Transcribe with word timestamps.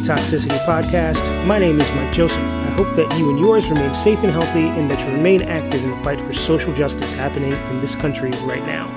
Detoxicity 0.00 0.56
Podcast. 0.64 1.20
My 1.46 1.58
name 1.58 1.78
is 1.78 1.94
Mike 1.94 2.14
Joseph. 2.14 2.38
I 2.38 2.70
hope 2.70 2.88
that 2.96 3.18
you 3.18 3.28
and 3.28 3.38
yours 3.38 3.68
remain 3.68 3.94
safe 3.94 4.22
and 4.22 4.32
healthy 4.32 4.66
and 4.68 4.90
that 4.90 4.98
you 4.98 5.14
remain 5.14 5.42
active 5.42 5.84
in 5.84 5.90
the 5.90 5.96
fight 5.98 6.18
for 6.20 6.32
social 6.32 6.72
justice 6.72 7.12
happening 7.12 7.52
in 7.52 7.80
this 7.82 7.96
country 7.96 8.30
right 8.46 8.64
now. 8.64 8.88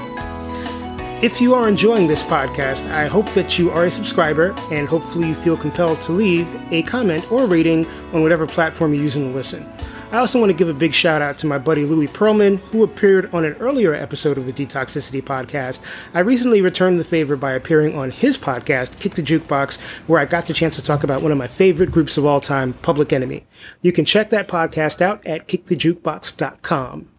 If 1.21 1.41
you 1.41 1.55
are 1.55 1.67
enjoying 1.67 2.07
this 2.07 2.23
podcast, 2.23 2.89
I 2.89 3.07
hope 3.07 3.29
that 3.33 3.59
you 3.59 3.69
are 3.71 3.83
a 3.83 3.91
subscriber 3.91 4.55
and 4.71 4.87
hopefully 4.87 5.27
you 5.27 5.35
feel 5.35 5.57
compelled 5.57 6.01
to 6.03 6.13
leave 6.13 6.47
a 6.71 6.83
comment 6.83 7.29
or 7.29 7.47
rating 7.47 7.85
on 8.13 8.21
whatever 8.21 8.47
platform 8.47 8.93
you're 8.93 9.03
using 9.03 9.29
to 9.29 9.35
listen. 9.35 9.69
I 10.13 10.17
also 10.17 10.39
want 10.39 10.51
to 10.51 10.55
give 10.55 10.69
a 10.69 10.75
big 10.75 10.93
shout 10.93 11.23
out 11.23 11.39
to 11.39 11.47
my 11.47 11.57
buddy 11.57 11.85
Louis 11.85 12.07
Perlman, 12.07 12.59
who 12.69 12.83
appeared 12.83 13.33
on 13.33 13.45
an 13.45 13.53
earlier 13.53 13.95
episode 13.95 14.37
of 14.37 14.45
the 14.45 14.53
Detoxicity 14.53 15.23
podcast. 15.23 15.79
I 16.13 16.19
recently 16.19 16.61
returned 16.61 16.99
the 16.99 17.03
favor 17.03 17.35
by 17.35 17.53
appearing 17.53 17.97
on 17.97 18.11
his 18.11 18.37
podcast, 18.37 18.99
Kick 18.99 19.15
the 19.15 19.23
Jukebox, 19.23 19.81
where 20.05 20.19
I 20.19 20.25
got 20.25 20.45
the 20.45 20.53
chance 20.53 20.75
to 20.75 20.83
talk 20.83 21.03
about 21.03 21.23
one 21.23 21.31
of 21.31 21.39
my 21.39 21.47
favorite 21.47 21.89
groups 21.89 22.15
of 22.15 22.27
all 22.27 22.39
time, 22.39 22.73
Public 22.83 23.11
Enemy. 23.11 23.43
You 23.81 23.91
can 23.91 24.05
check 24.05 24.29
that 24.29 24.47
podcast 24.47 25.01
out 25.01 25.25
at 25.25 25.47
kickthejukebox.com. 25.47 27.09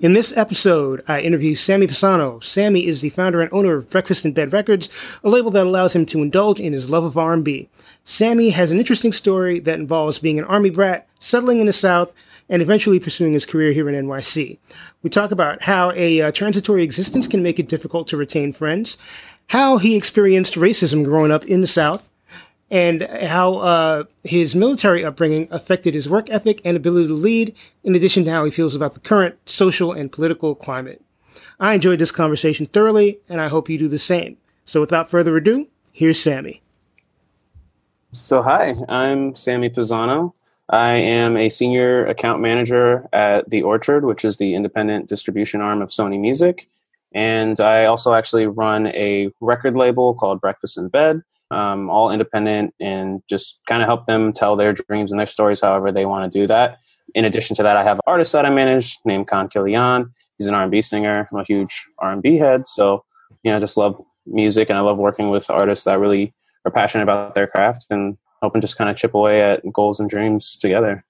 In 0.00 0.12
this 0.12 0.36
episode, 0.36 1.02
I 1.08 1.20
interview 1.20 1.56
Sammy 1.56 1.88
Pisano. 1.88 2.42
Sammy 2.44 2.86
is 2.86 3.00
the 3.00 3.10
founder 3.10 3.40
and 3.40 3.52
owner 3.52 3.74
of 3.74 3.90
Breakfast 3.90 4.24
in 4.24 4.32
Bed 4.32 4.52
Records, 4.52 4.88
a 5.24 5.28
label 5.28 5.50
that 5.50 5.66
allows 5.66 5.96
him 5.96 6.06
to 6.06 6.22
indulge 6.22 6.60
in 6.60 6.72
his 6.72 6.88
love 6.88 7.02
of 7.02 7.18
R&B. 7.18 7.68
Sammy 8.04 8.50
has 8.50 8.70
an 8.70 8.78
interesting 8.78 9.12
story 9.12 9.58
that 9.58 9.80
involves 9.80 10.20
being 10.20 10.38
an 10.38 10.44
army 10.44 10.70
brat, 10.70 11.08
settling 11.18 11.58
in 11.58 11.66
the 11.66 11.72
South, 11.72 12.12
and 12.48 12.62
eventually 12.62 13.00
pursuing 13.00 13.32
his 13.32 13.44
career 13.44 13.72
here 13.72 13.88
in 13.88 14.06
NYC. 14.06 14.58
We 15.02 15.10
talk 15.10 15.32
about 15.32 15.62
how 15.62 15.90
a 15.92 16.20
uh, 16.20 16.30
transitory 16.30 16.84
existence 16.84 17.26
can 17.26 17.42
make 17.42 17.58
it 17.58 17.68
difficult 17.68 18.06
to 18.08 18.16
retain 18.16 18.52
friends, 18.52 18.96
how 19.48 19.78
he 19.78 19.96
experienced 19.96 20.54
racism 20.54 21.04
growing 21.04 21.32
up 21.32 21.44
in 21.46 21.60
the 21.60 21.66
South, 21.66 22.08
and 22.70 23.02
how 23.02 23.54
uh, 23.56 24.04
his 24.24 24.54
military 24.54 25.04
upbringing 25.04 25.48
affected 25.50 25.94
his 25.94 26.08
work 26.08 26.28
ethic 26.30 26.60
and 26.64 26.76
ability 26.76 27.08
to 27.08 27.14
lead, 27.14 27.54
in 27.82 27.94
addition 27.94 28.24
to 28.24 28.30
how 28.30 28.44
he 28.44 28.50
feels 28.50 28.74
about 28.74 28.94
the 28.94 29.00
current 29.00 29.36
social 29.46 29.92
and 29.92 30.12
political 30.12 30.54
climate. 30.54 31.02
I 31.60 31.74
enjoyed 31.74 31.98
this 31.98 32.12
conversation 32.12 32.66
thoroughly, 32.66 33.20
and 33.28 33.40
I 33.40 33.48
hope 33.48 33.68
you 33.68 33.78
do 33.78 33.88
the 33.88 33.98
same. 33.98 34.36
So 34.64 34.80
without 34.80 35.10
further 35.10 35.36
ado, 35.36 35.68
here's 35.92 36.20
Sammy. 36.20 36.62
So, 38.12 38.42
hi, 38.42 38.74
I'm 38.88 39.34
Sammy 39.34 39.70
Pisano. 39.70 40.32
I 40.70 40.92
am 40.92 41.36
a 41.36 41.48
senior 41.48 42.06
account 42.06 42.40
manager 42.42 43.08
at 43.12 43.48
The 43.48 43.62
Orchard, 43.62 44.04
which 44.04 44.24
is 44.24 44.36
the 44.36 44.54
independent 44.54 45.08
distribution 45.08 45.60
arm 45.60 45.80
of 45.80 45.88
Sony 45.88 46.20
Music. 46.20 46.68
And 47.14 47.58
I 47.60 47.86
also 47.86 48.14
actually 48.14 48.46
run 48.46 48.88
a 48.88 49.30
record 49.40 49.76
label 49.76 50.14
called 50.14 50.40
Breakfast 50.40 50.76
in 50.76 50.88
Bed, 50.88 51.22
um, 51.50 51.88
all 51.88 52.10
independent, 52.10 52.74
and 52.80 53.22
just 53.28 53.60
kind 53.66 53.82
of 53.82 53.88
help 53.88 54.06
them 54.06 54.32
tell 54.32 54.56
their 54.56 54.72
dreams 54.72 55.10
and 55.10 55.18
their 55.18 55.26
stories 55.26 55.60
however 55.60 55.90
they 55.90 56.04
want 56.04 56.30
to 56.30 56.38
do 56.38 56.46
that. 56.46 56.78
In 57.14 57.24
addition 57.24 57.56
to 57.56 57.62
that, 57.62 57.76
I 57.76 57.84
have 57.84 57.96
an 57.96 58.02
artist 58.06 58.32
that 58.32 58.44
I 58.44 58.50
manage 58.50 58.98
named 59.04 59.26
Khan 59.28 59.48
Kilian. 59.48 60.10
He's 60.36 60.46
an 60.46 60.54
R&B 60.54 60.82
singer. 60.82 61.26
I'm 61.32 61.38
a 61.38 61.44
huge 61.44 61.86
R&B 61.98 62.36
head, 62.36 62.68
so 62.68 63.04
you 63.42 63.50
know, 63.50 63.56
I 63.56 63.60
just 63.60 63.76
love 63.76 64.00
music 64.26 64.68
and 64.68 64.78
I 64.78 64.82
love 64.82 64.98
working 64.98 65.30
with 65.30 65.48
artists 65.48 65.84
that 65.86 65.98
really 65.98 66.34
are 66.64 66.70
passionate 66.70 67.04
about 67.04 67.34
their 67.34 67.46
craft 67.46 67.86
and 67.90 68.18
helping 68.42 68.60
just 68.60 68.76
kind 68.76 68.90
of 68.90 68.96
chip 68.96 69.14
away 69.14 69.42
at 69.42 69.62
goals 69.72 70.00
and 70.00 70.10
dreams 70.10 70.56
together. 70.56 71.04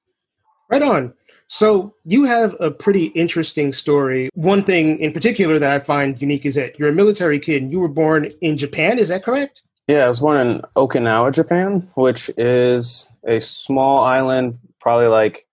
Right 0.71 0.83
on. 0.83 1.15
So 1.49 1.95
you 2.05 2.25
have 2.25 2.55
a 2.61 2.71
pretty 2.71 3.07
interesting 3.07 3.73
story. 3.73 4.29
One 4.35 4.63
thing 4.63 4.99
in 5.01 5.13
particular 5.13 5.59
that 5.59 5.71
I 5.71 5.81
find 5.81 6.21
unique 6.21 6.45
is 6.45 6.55
that 6.55 6.79
you're 6.79 6.91
a 6.91 6.93
military 6.93 7.41
kid 7.41 7.63
and 7.63 7.73
you 7.73 7.81
were 7.81 7.89
born 7.89 8.31
in 8.43 8.57
Japan. 8.57 8.99
Is 8.99 9.09
that 9.09 9.25
correct? 9.25 9.63
Yeah, 9.89 10.05
I 10.05 10.09
was 10.09 10.21
born 10.21 10.47
in 10.47 10.61
Okinawa, 10.77 11.33
Japan, 11.33 11.89
which 11.95 12.31
is 12.37 13.11
a 13.25 13.41
small 13.41 14.05
island, 14.05 14.59
probably 14.81 15.07
like, 15.07 15.47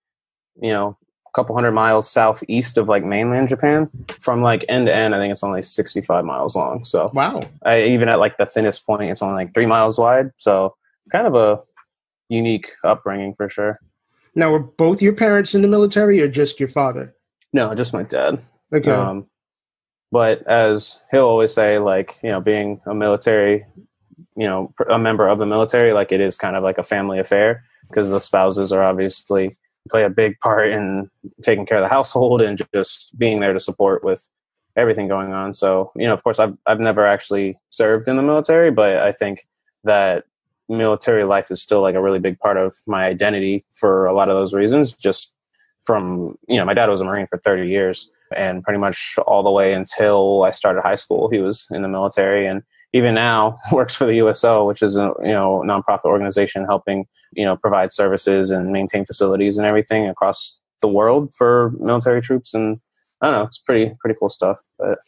you 0.60 0.70
know, 0.70 0.98
a 1.26 1.30
couple 1.34 1.54
hundred 1.54 1.72
miles 1.72 2.10
southeast 2.10 2.76
of 2.76 2.86
like 2.86 3.02
mainland 3.02 3.48
Japan. 3.48 3.88
From 4.20 4.42
like 4.42 4.66
end 4.68 4.86
to 4.86 4.94
end, 4.94 5.14
I 5.14 5.18
think 5.18 5.32
it's 5.32 5.42
only 5.42 5.62
65 5.62 6.26
miles 6.26 6.54
long. 6.54 6.84
So, 6.84 7.10
wow. 7.14 7.48
I, 7.64 7.84
even 7.84 8.10
at 8.10 8.18
like 8.18 8.36
the 8.36 8.44
thinnest 8.44 8.84
point, 8.84 9.04
it's 9.04 9.22
only 9.22 9.44
like 9.44 9.54
three 9.54 9.64
miles 9.64 9.98
wide. 9.98 10.32
So, 10.36 10.76
kind 11.10 11.26
of 11.26 11.34
a 11.34 11.62
unique 12.28 12.72
upbringing 12.84 13.34
for 13.34 13.48
sure. 13.48 13.80
Now, 14.36 14.52
were 14.52 14.60
both 14.60 15.00
your 15.00 15.14
parents 15.14 15.54
in 15.54 15.62
the 15.62 15.68
military 15.68 16.20
or 16.20 16.28
just 16.28 16.60
your 16.60 16.68
father? 16.68 17.14
No, 17.54 17.74
just 17.74 17.94
my 17.94 18.02
dad. 18.02 18.40
Okay. 18.72 18.90
Um, 18.90 19.26
but 20.12 20.46
as 20.46 21.00
he'll 21.10 21.22
always 21.22 21.54
say, 21.54 21.78
like, 21.78 22.18
you 22.22 22.30
know, 22.30 22.40
being 22.40 22.80
a 22.86 22.94
military, 22.94 23.64
you 24.36 24.46
know, 24.46 24.72
a 24.90 24.98
member 24.98 25.26
of 25.26 25.38
the 25.38 25.46
military, 25.46 25.94
like 25.94 26.12
it 26.12 26.20
is 26.20 26.36
kind 26.36 26.54
of 26.54 26.62
like 26.62 26.76
a 26.76 26.82
family 26.82 27.18
affair 27.18 27.64
because 27.88 28.10
the 28.10 28.20
spouses 28.20 28.72
are 28.72 28.82
obviously 28.82 29.56
play 29.88 30.04
a 30.04 30.10
big 30.10 30.38
part 30.40 30.68
in 30.70 31.10
taking 31.42 31.64
care 31.64 31.78
of 31.78 31.82
the 31.82 31.94
household 31.94 32.42
and 32.42 32.62
just 32.74 33.18
being 33.18 33.40
there 33.40 33.54
to 33.54 33.60
support 33.60 34.04
with 34.04 34.28
everything 34.76 35.08
going 35.08 35.32
on. 35.32 35.54
So, 35.54 35.92
you 35.96 36.06
know, 36.06 36.12
of 36.12 36.22
course, 36.22 36.38
I've, 36.38 36.56
I've 36.66 36.80
never 36.80 37.06
actually 37.06 37.58
served 37.70 38.06
in 38.06 38.16
the 38.16 38.22
military, 38.22 38.70
but 38.70 38.98
I 38.98 39.12
think 39.12 39.46
that 39.84 40.24
military 40.68 41.24
life 41.24 41.50
is 41.50 41.62
still 41.62 41.80
like 41.80 41.94
a 41.94 42.02
really 42.02 42.18
big 42.18 42.38
part 42.38 42.56
of 42.56 42.76
my 42.86 43.04
identity 43.04 43.64
for 43.72 44.06
a 44.06 44.14
lot 44.14 44.28
of 44.28 44.36
those 44.36 44.54
reasons. 44.54 44.92
Just 44.92 45.34
from, 45.84 46.36
you 46.48 46.56
know, 46.56 46.64
my 46.64 46.74
dad 46.74 46.88
was 46.88 47.00
a 47.00 47.04
Marine 47.04 47.26
for 47.28 47.38
30 47.38 47.68
years 47.68 48.10
and 48.34 48.62
pretty 48.62 48.78
much 48.78 49.16
all 49.26 49.42
the 49.42 49.50
way 49.50 49.72
until 49.72 50.42
I 50.42 50.50
started 50.50 50.82
high 50.82 50.96
school, 50.96 51.28
he 51.30 51.38
was 51.38 51.66
in 51.70 51.82
the 51.82 51.88
military 51.88 52.46
and 52.46 52.62
even 52.92 53.14
now 53.14 53.58
works 53.72 53.94
for 53.94 54.06
the 54.06 54.16
USO, 54.16 54.66
which 54.66 54.82
is 54.82 54.96
a, 54.96 55.12
you 55.22 55.32
know, 55.32 55.62
nonprofit 55.64 56.04
organization 56.04 56.64
helping, 56.64 57.06
you 57.32 57.44
know, 57.44 57.56
provide 57.56 57.92
services 57.92 58.50
and 58.50 58.72
maintain 58.72 59.04
facilities 59.04 59.58
and 59.58 59.66
everything 59.66 60.08
across 60.08 60.60
the 60.82 60.88
world 60.88 61.32
for 61.34 61.72
military 61.78 62.20
troops. 62.20 62.54
And 62.54 62.80
I 63.20 63.26
don't 63.30 63.34
know, 63.40 63.44
it's 63.44 63.58
pretty, 63.58 63.94
pretty 64.00 64.18
cool 64.18 64.28
stuff. 64.28 64.58
But 64.78 64.98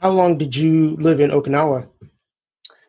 how 0.00 0.10
long 0.10 0.38
did 0.38 0.56
you 0.56 0.96
live 0.96 1.20
in 1.20 1.30
Okinawa? 1.30 1.86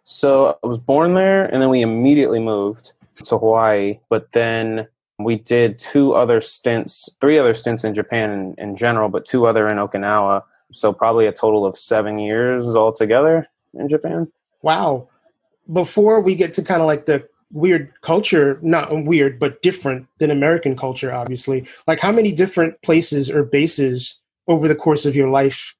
So 0.03 0.57
I 0.63 0.67
was 0.67 0.79
born 0.79 1.13
there, 1.13 1.45
and 1.45 1.61
then 1.61 1.69
we 1.69 1.81
immediately 1.81 2.39
moved 2.39 2.93
to 3.23 3.37
Hawaii. 3.37 3.99
But 4.09 4.31
then 4.31 4.87
we 5.19 5.37
did 5.37 5.79
two 5.79 6.13
other 6.13 6.41
stints, 6.41 7.09
three 7.19 7.37
other 7.37 7.53
stints 7.53 7.83
in 7.83 7.93
Japan 7.93 8.31
in, 8.31 8.55
in 8.57 8.75
general, 8.75 9.09
but 9.09 9.25
two 9.25 9.45
other 9.45 9.67
in 9.67 9.77
Okinawa. 9.77 10.43
So 10.71 10.93
probably 10.93 11.27
a 11.27 11.31
total 11.31 11.65
of 11.65 11.77
seven 11.77 12.17
years 12.19 12.75
altogether 12.75 13.47
in 13.73 13.89
Japan. 13.89 14.31
Wow. 14.61 15.07
Before 15.71 16.19
we 16.21 16.35
get 16.35 16.53
to 16.55 16.63
kind 16.63 16.81
of 16.81 16.87
like 16.87 17.05
the 17.05 17.27
weird 17.51 17.91
culture, 18.01 18.57
not 18.61 18.89
weird, 19.05 19.39
but 19.39 19.61
different 19.61 20.07
than 20.17 20.31
American 20.31 20.75
culture, 20.75 21.13
obviously, 21.13 21.67
like 21.87 21.99
how 21.99 22.11
many 22.11 22.31
different 22.31 22.81
places 22.81 23.29
or 23.29 23.43
bases 23.43 24.19
over 24.47 24.67
the 24.67 24.75
course 24.75 25.05
of 25.05 25.15
your 25.15 25.29
life 25.29 25.75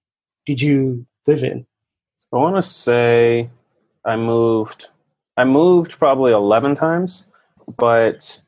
did 0.46 0.62
you 0.62 1.06
live 1.28 1.44
in? 1.44 1.66
I 2.34 2.38
want 2.38 2.56
to 2.58 2.62
say 2.62 3.50
I 4.06 4.16
moved. 4.16 4.90
I 5.38 5.46
moved 5.46 5.98
probably 5.98 6.32
eleven 6.32 6.76
times, 6.76 7.26
but 7.78 8.40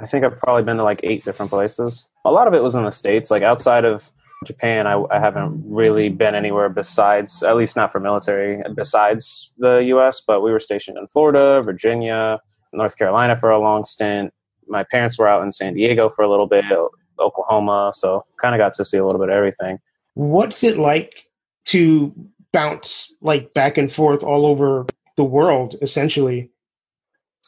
I 0.00 0.06
think 0.06 0.24
I've 0.24 0.36
probably 0.36 0.62
been 0.62 0.76
to 0.76 0.84
like 0.84 1.00
eight 1.02 1.24
different 1.24 1.50
places. 1.50 2.08
A 2.24 2.32
lot 2.32 2.46
of 2.46 2.54
it 2.54 2.62
was 2.62 2.74
in 2.74 2.84
the 2.84 2.90
states, 2.90 3.30
like 3.30 3.42
outside 3.42 3.84
of 3.84 4.10
Japan. 4.46 4.86
I, 4.86 5.02
I 5.10 5.18
haven't 5.18 5.64
really 5.66 6.08
been 6.08 6.34
anywhere 6.34 6.68
besides, 6.68 7.42
at 7.42 7.56
least 7.56 7.76
not 7.76 7.90
for 7.90 8.00
military, 8.00 8.62
besides 8.74 9.52
the 9.58 9.78
U.S. 9.88 10.20
But 10.20 10.42
we 10.42 10.52
were 10.52 10.60
stationed 10.60 10.98
in 10.98 11.06
Florida, 11.08 11.62
Virginia, 11.62 12.40
North 12.72 12.96
Carolina 12.96 13.36
for 13.36 13.50
a 13.50 13.58
long 13.58 13.84
stint. 13.84 14.32
My 14.68 14.84
parents 14.84 15.18
were 15.18 15.28
out 15.28 15.42
in 15.42 15.50
San 15.50 15.74
Diego 15.74 16.10
for 16.10 16.22
a 16.22 16.28
little 16.28 16.46
bit, 16.46 16.64
Oklahoma. 17.18 17.92
So 17.94 18.24
kind 18.36 18.54
of 18.54 18.58
got 18.58 18.74
to 18.74 18.84
see 18.84 18.98
a 18.98 19.04
little 19.04 19.20
bit 19.20 19.30
of 19.30 19.34
everything. 19.34 19.78
What's 20.14 20.62
it 20.62 20.76
like 20.76 21.26
to 21.66 22.12
bounce 22.52 23.12
like 23.20 23.52
back 23.54 23.78
and 23.78 23.92
forth 23.92 24.22
all 24.22 24.46
over 24.46 24.86
the 25.16 25.24
world 25.24 25.76
essentially. 25.82 26.50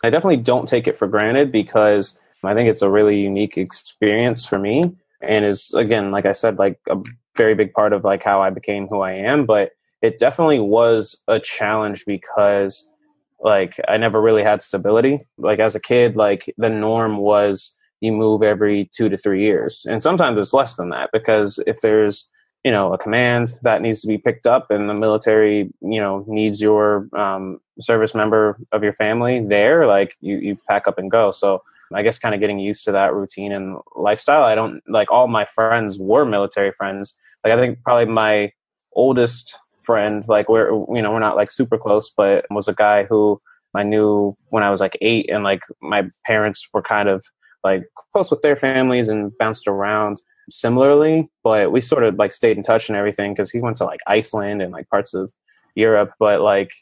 I 0.02 0.10
definitely 0.10 0.38
don't 0.38 0.68
take 0.68 0.88
it 0.88 0.96
for 0.96 1.06
granted 1.06 1.52
because 1.52 2.20
i 2.44 2.54
think 2.54 2.68
it's 2.68 2.82
a 2.82 2.90
really 2.90 3.20
unique 3.20 3.58
experience 3.58 4.46
for 4.46 4.58
me 4.58 4.82
and 5.20 5.44
is 5.44 5.74
again 5.74 6.10
like 6.10 6.26
i 6.26 6.32
said 6.32 6.58
like 6.58 6.78
a 6.88 6.96
very 7.36 7.54
big 7.54 7.72
part 7.72 7.92
of 7.92 8.04
like 8.04 8.22
how 8.22 8.40
i 8.40 8.50
became 8.50 8.88
who 8.88 9.00
i 9.00 9.12
am 9.12 9.44
but 9.46 9.72
it 10.02 10.18
definitely 10.18 10.58
was 10.58 11.22
a 11.28 11.38
challenge 11.38 12.04
because 12.06 12.92
like 13.40 13.78
i 13.88 13.96
never 13.96 14.20
really 14.20 14.42
had 14.42 14.62
stability. 14.62 15.26
Like 15.38 15.58
as 15.58 15.74
a 15.74 15.80
kid 15.80 16.16
like 16.16 16.52
the 16.56 16.70
norm 16.70 17.18
was 17.18 17.78
you 18.00 18.12
move 18.12 18.42
every 18.42 18.90
two 18.92 19.08
to 19.10 19.16
three 19.16 19.42
years 19.42 19.86
and 19.88 20.02
sometimes 20.02 20.38
it's 20.38 20.54
less 20.54 20.76
than 20.76 20.88
that 20.90 21.10
because 21.12 21.62
if 21.66 21.80
there's 21.82 22.30
you 22.64 22.70
know 22.70 22.92
a 22.92 22.98
command 22.98 23.54
that 23.62 23.82
needs 23.82 24.02
to 24.02 24.08
be 24.08 24.18
picked 24.18 24.46
up 24.46 24.70
and 24.70 24.88
the 24.88 24.94
military 24.94 25.72
you 25.80 26.00
know 26.00 26.24
needs 26.26 26.60
your 26.60 27.08
um, 27.14 27.60
service 27.78 28.14
member 28.14 28.58
of 28.72 28.82
your 28.82 28.92
family 28.92 29.44
there 29.44 29.86
like 29.86 30.14
you, 30.20 30.36
you 30.36 30.58
pack 30.68 30.86
up 30.86 30.98
and 30.98 31.10
go. 31.10 31.30
So 31.30 31.62
i 31.92 32.02
guess 32.02 32.20
kind 32.20 32.36
of 32.36 32.40
getting 32.40 32.60
used 32.60 32.84
to 32.84 32.92
that 32.92 33.12
routine 33.12 33.50
and 33.50 33.76
lifestyle 33.96 34.44
i 34.44 34.54
don't 34.54 34.80
like 34.86 35.10
all 35.10 35.26
my 35.26 35.44
friends 35.44 35.98
were 35.98 36.24
military 36.24 36.70
friends. 36.70 37.16
Like 37.42 37.52
i 37.52 37.56
think 37.56 37.82
probably 37.82 38.06
my 38.06 38.52
oldest 38.92 39.58
friend 39.80 40.24
like 40.28 40.48
we're 40.48 40.70
you 40.70 41.02
know 41.02 41.10
we're 41.10 41.18
not 41.18 41.36
like 41.36 41.50
super 41.50 41.78
close 41.78 42.10
but 42.10 42.44
was 42.50 42.68
a 42.68 42.74
guy 42.74 43.04
who 43.04 43.40
I 43.74 43.82
knew 43.82 44.36
when 44.48 44.62
I 44.62 44.70
was 44.70 44.80
like 44.80 44.96
eight, 45.00 45.30
and 45.30 45.44
like 45.44 45.62
my 45.80 46.08
parents 46.26 46.68
were 46.72 46.82
kind 46.82 47.08
of 47.08 47.24
like 47.64 47.84
close 48.12 48.30
with 48.30 48.42
their 48.42 48.56
families 48.56 49.08
and 49.08 49.36
bounced 49.38 49.66
around 49.68 50.22
similarly, 50.50 51.28
but 51.42 51.72
we 51.72 51.80
sort 51.80 52.04
of 52.04 52.16
like 52.16 52.32
stayed 52.32 52.56
in 52.56 52.62
touch 52.62 52.88
and 52.88 52.96
everything 52.96 53.32
because 53.32 53.50
he 53.50 53.60
went 53.60 53.76
to 53.78 53.84
like 53.84 54.00
Iceland 54.06 54.62
and 54.62 54.72
like 54.72 54.88
parts 54.88 55.14
of 55.14 55.32
Europe. 55.74 56.12
But 56.18 56.40
like 56.40 56.72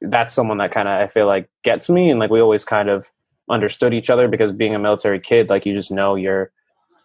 that's 0.00 0.34
someone 0.34 0.58
that 0.58 0.72
kind 0.72 0.88
of 0.88 0.94
I 0.94 1.08
feel 1.08 1.26
like 1.26 1.48
gets 1.62 1.90
me, 1.90 2.10
and 2.10 2.20
like 2.20 2.30
we 2.30 2.40
always 2.40 2.64
kind 2.64 2.88
of 2.88 3.10
understood 3.48 3.92
each 3.92 4.10
other 4.10 4.28
because 4.28 4.52
being 4.52 4.74
a 4.74 4.78
military 4.78 5.20
kid, 5.20 5.50
like 5.50 5.66
you 5.66 5.74
just 5.74 5.90
know 5.92 6.14
you're 6.14 6.50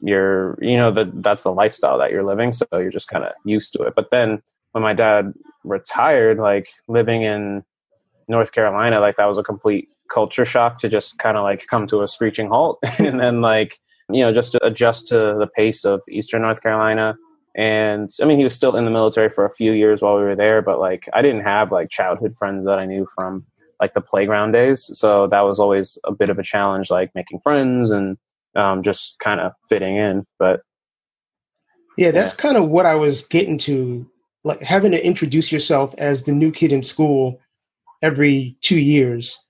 you're 0.01 0.57
you 0.62 0.78
know 0.78 0.92
that 0.92 1.24
that's 1.24 1.44
the 1.44 1.54
lifestyle 1.54 1.98
that 1.98 2.12
you're 2.12 2.24
living, 2.24 2.51
so 2.51 2.66
you're 2.74 2.89
just 2.89 3.10
kind 3.10 3.24
of 3.24 3.33
used 3.44 3.74
to 3.74 3.83
it. 3.83 3.94
But 3.95 4.12
then 4.12 4.42
when 4.71 4.83
my 4.83 4.94
dad 4.94 5.33
retired, 5.63 6.38
like 6.38 6.69
living 6.88 7.24
in 7.24 7.63
North 8.28 8.51
Carolina, 8.51 9.00
like 9.00 9.16
that 9.18 9.25
was 9.25 9.38
a 9.38 9.44
complete 9.44 9.89
culture 10.10 10.46
shock 10.46 10.78
to 10.80 10.90
just 10.90 11.19
kind 11.19 11.38
of 11.38 11.44
like 11.44 11.66
come 11.68 11.88
to 11.88 12.02
a 12.02 12.07
screeching 12.07 12.48
halt 12.48 12.80
and 13.00 13.19
then 13.19 13.42
like 13.42 13.78
you 14.10 14.22
know 14.22 14.34
just 14.34 14.52
to 14.52 14.66
adjust 14.66 15.07
to 15.07 15.36
the 15.40 15.50
pace 15.56 15.84
of 15.86 16.02
eastern 16.10 16.42
north 16.42 16.62
carolina. 16.62 17.16
And 17.57 18.12
i 18.22 18.25
mean 18.25 18.38
he 18.38 18.44
was 18.44 18.54
still 18.54 18.75
in 18.75 18.86
the 18.86 18.92
military 18.92 19.30
for 19.30 19.46
a 19.46 19.52
few 19.52 19.72
years 19.72 20.02
while 20.02 20.18
we 20.18 20.24
were 20.24 20.36
there 20.36 20.62
but 20.62 20.80
like 20.80 21.07
i 21.13 21.22
didn't 21.22 21.44
have 21.44 21.72
like 21.72 21.90
childhood 21.90 22.36
friends 22.38 22.66
that 22.66 22.80
i 22.80 22.86
knew 22.86 23.07
from 23.16 23.46
like 23.81 23.94
the 23.94 24.00
playground 24.00 24.54
days. 24.54 24.90
So 24.98 25.28
that 25.28 25.42
was 25.42 25.60
always 25.60 25.98
a 26.06 26.12
bit 26.13 26.30
of 26.30 26.40
a 26.40 26.44
challenge 26.44 26.90
like 26.90 27.12
making 27.13 27.42
friends 27.42 27.92
and 27.92 28.18
um, 28.56 28.84
just 28.84 29.19
kind 29.19 29.42
of 29.42 29.52
fitting 29.68 29.98
in. 29.98 30.25
But 30.40 30.62
yeah 31.98 32.12
that's 32.12 32.34
yeah. 32.34 32.42
kind 32.42 32.57
of 32.57 32.69
what 32.69 32.86
i 32.86 32.96
was 32.96 33.25
getting 33.28 33.57
to 33.57 34.10
like 34.44 34.62
having 34.62 34.92
to 34.92 35.06
introduce 35.06 35.52
yourself 35.52 35.96
as 35.98 36.24
the 36.24 36.31
new 36.31 36.52
kid 36.52 36.72
in 36.72 36.84
school 36.84 37.40
every 38.02 38.56
two 38.62 38.80
years 38.80 39.44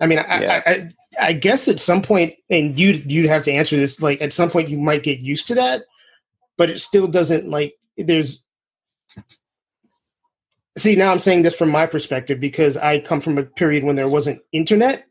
I 0.00 0.06
mean, 0.06 0.18
I, 0.18 0.40
yeah. 0.40 0.62
I, 0.64 0.70
I, 0.70 0.92
I 1.20 1.32
guess 1.32 1.68
at 1.68 1.80
some 1.80 2.02
point, 2.02 2.34
and 2.48 2.78
you 2.78 3.02
you 3.06 3.28
have 3.28 3.42
to 3.42 3.52
answer 3.52 3.76
this. 3.76 4.00
Like 4.00 4.20
at 4.20 4.32
some 4.32 4.50
point, 4.50 4.68
you 4.68 4.78
might 4.78 5.02
get 5.02 5.20
used 5.20 5.46
to 5.48 5.54
that, 5.56 5.82
but 6.56 6.70
it 6.70 6.80
still 6.80 7.06
doesn't 7.06 7.48
like. 7.48 7.74
There's 7.96 8.42
see 10.78 10.96
now 10.96 11.12
I'm 11.12 11.18
saying 11.18 11.42
this 11.42 11.56
from 11.56 11.70
my 11.70 11.86
perspective 11.86 12.40
because 12.40 12.76
I 12.76 13.00
come 13.00 13.20
from 13.20 13.38
a 13.38 13.44
period 13.44 13.84
when 13.84 13.96
there 13.96 14.08
wasn't 14.08 14.42
internet, 14.52 15.04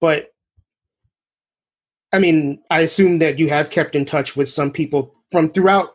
but 0.00 0.30
I 2.12 2.18
mean, 2.18 2.60
I 2.70 2.80
assume 2.80 3.20
that 3.20 3.38
you 3.38 3.48
have 3.50 3.70
kept 3.70 3.94
in 3.94 4.04
touch 4.04 4.36
with 4.36 4.48
some 4.48 4.70
people 4.70 5.14
from 5.30 5.50
throughout 5.50 5.90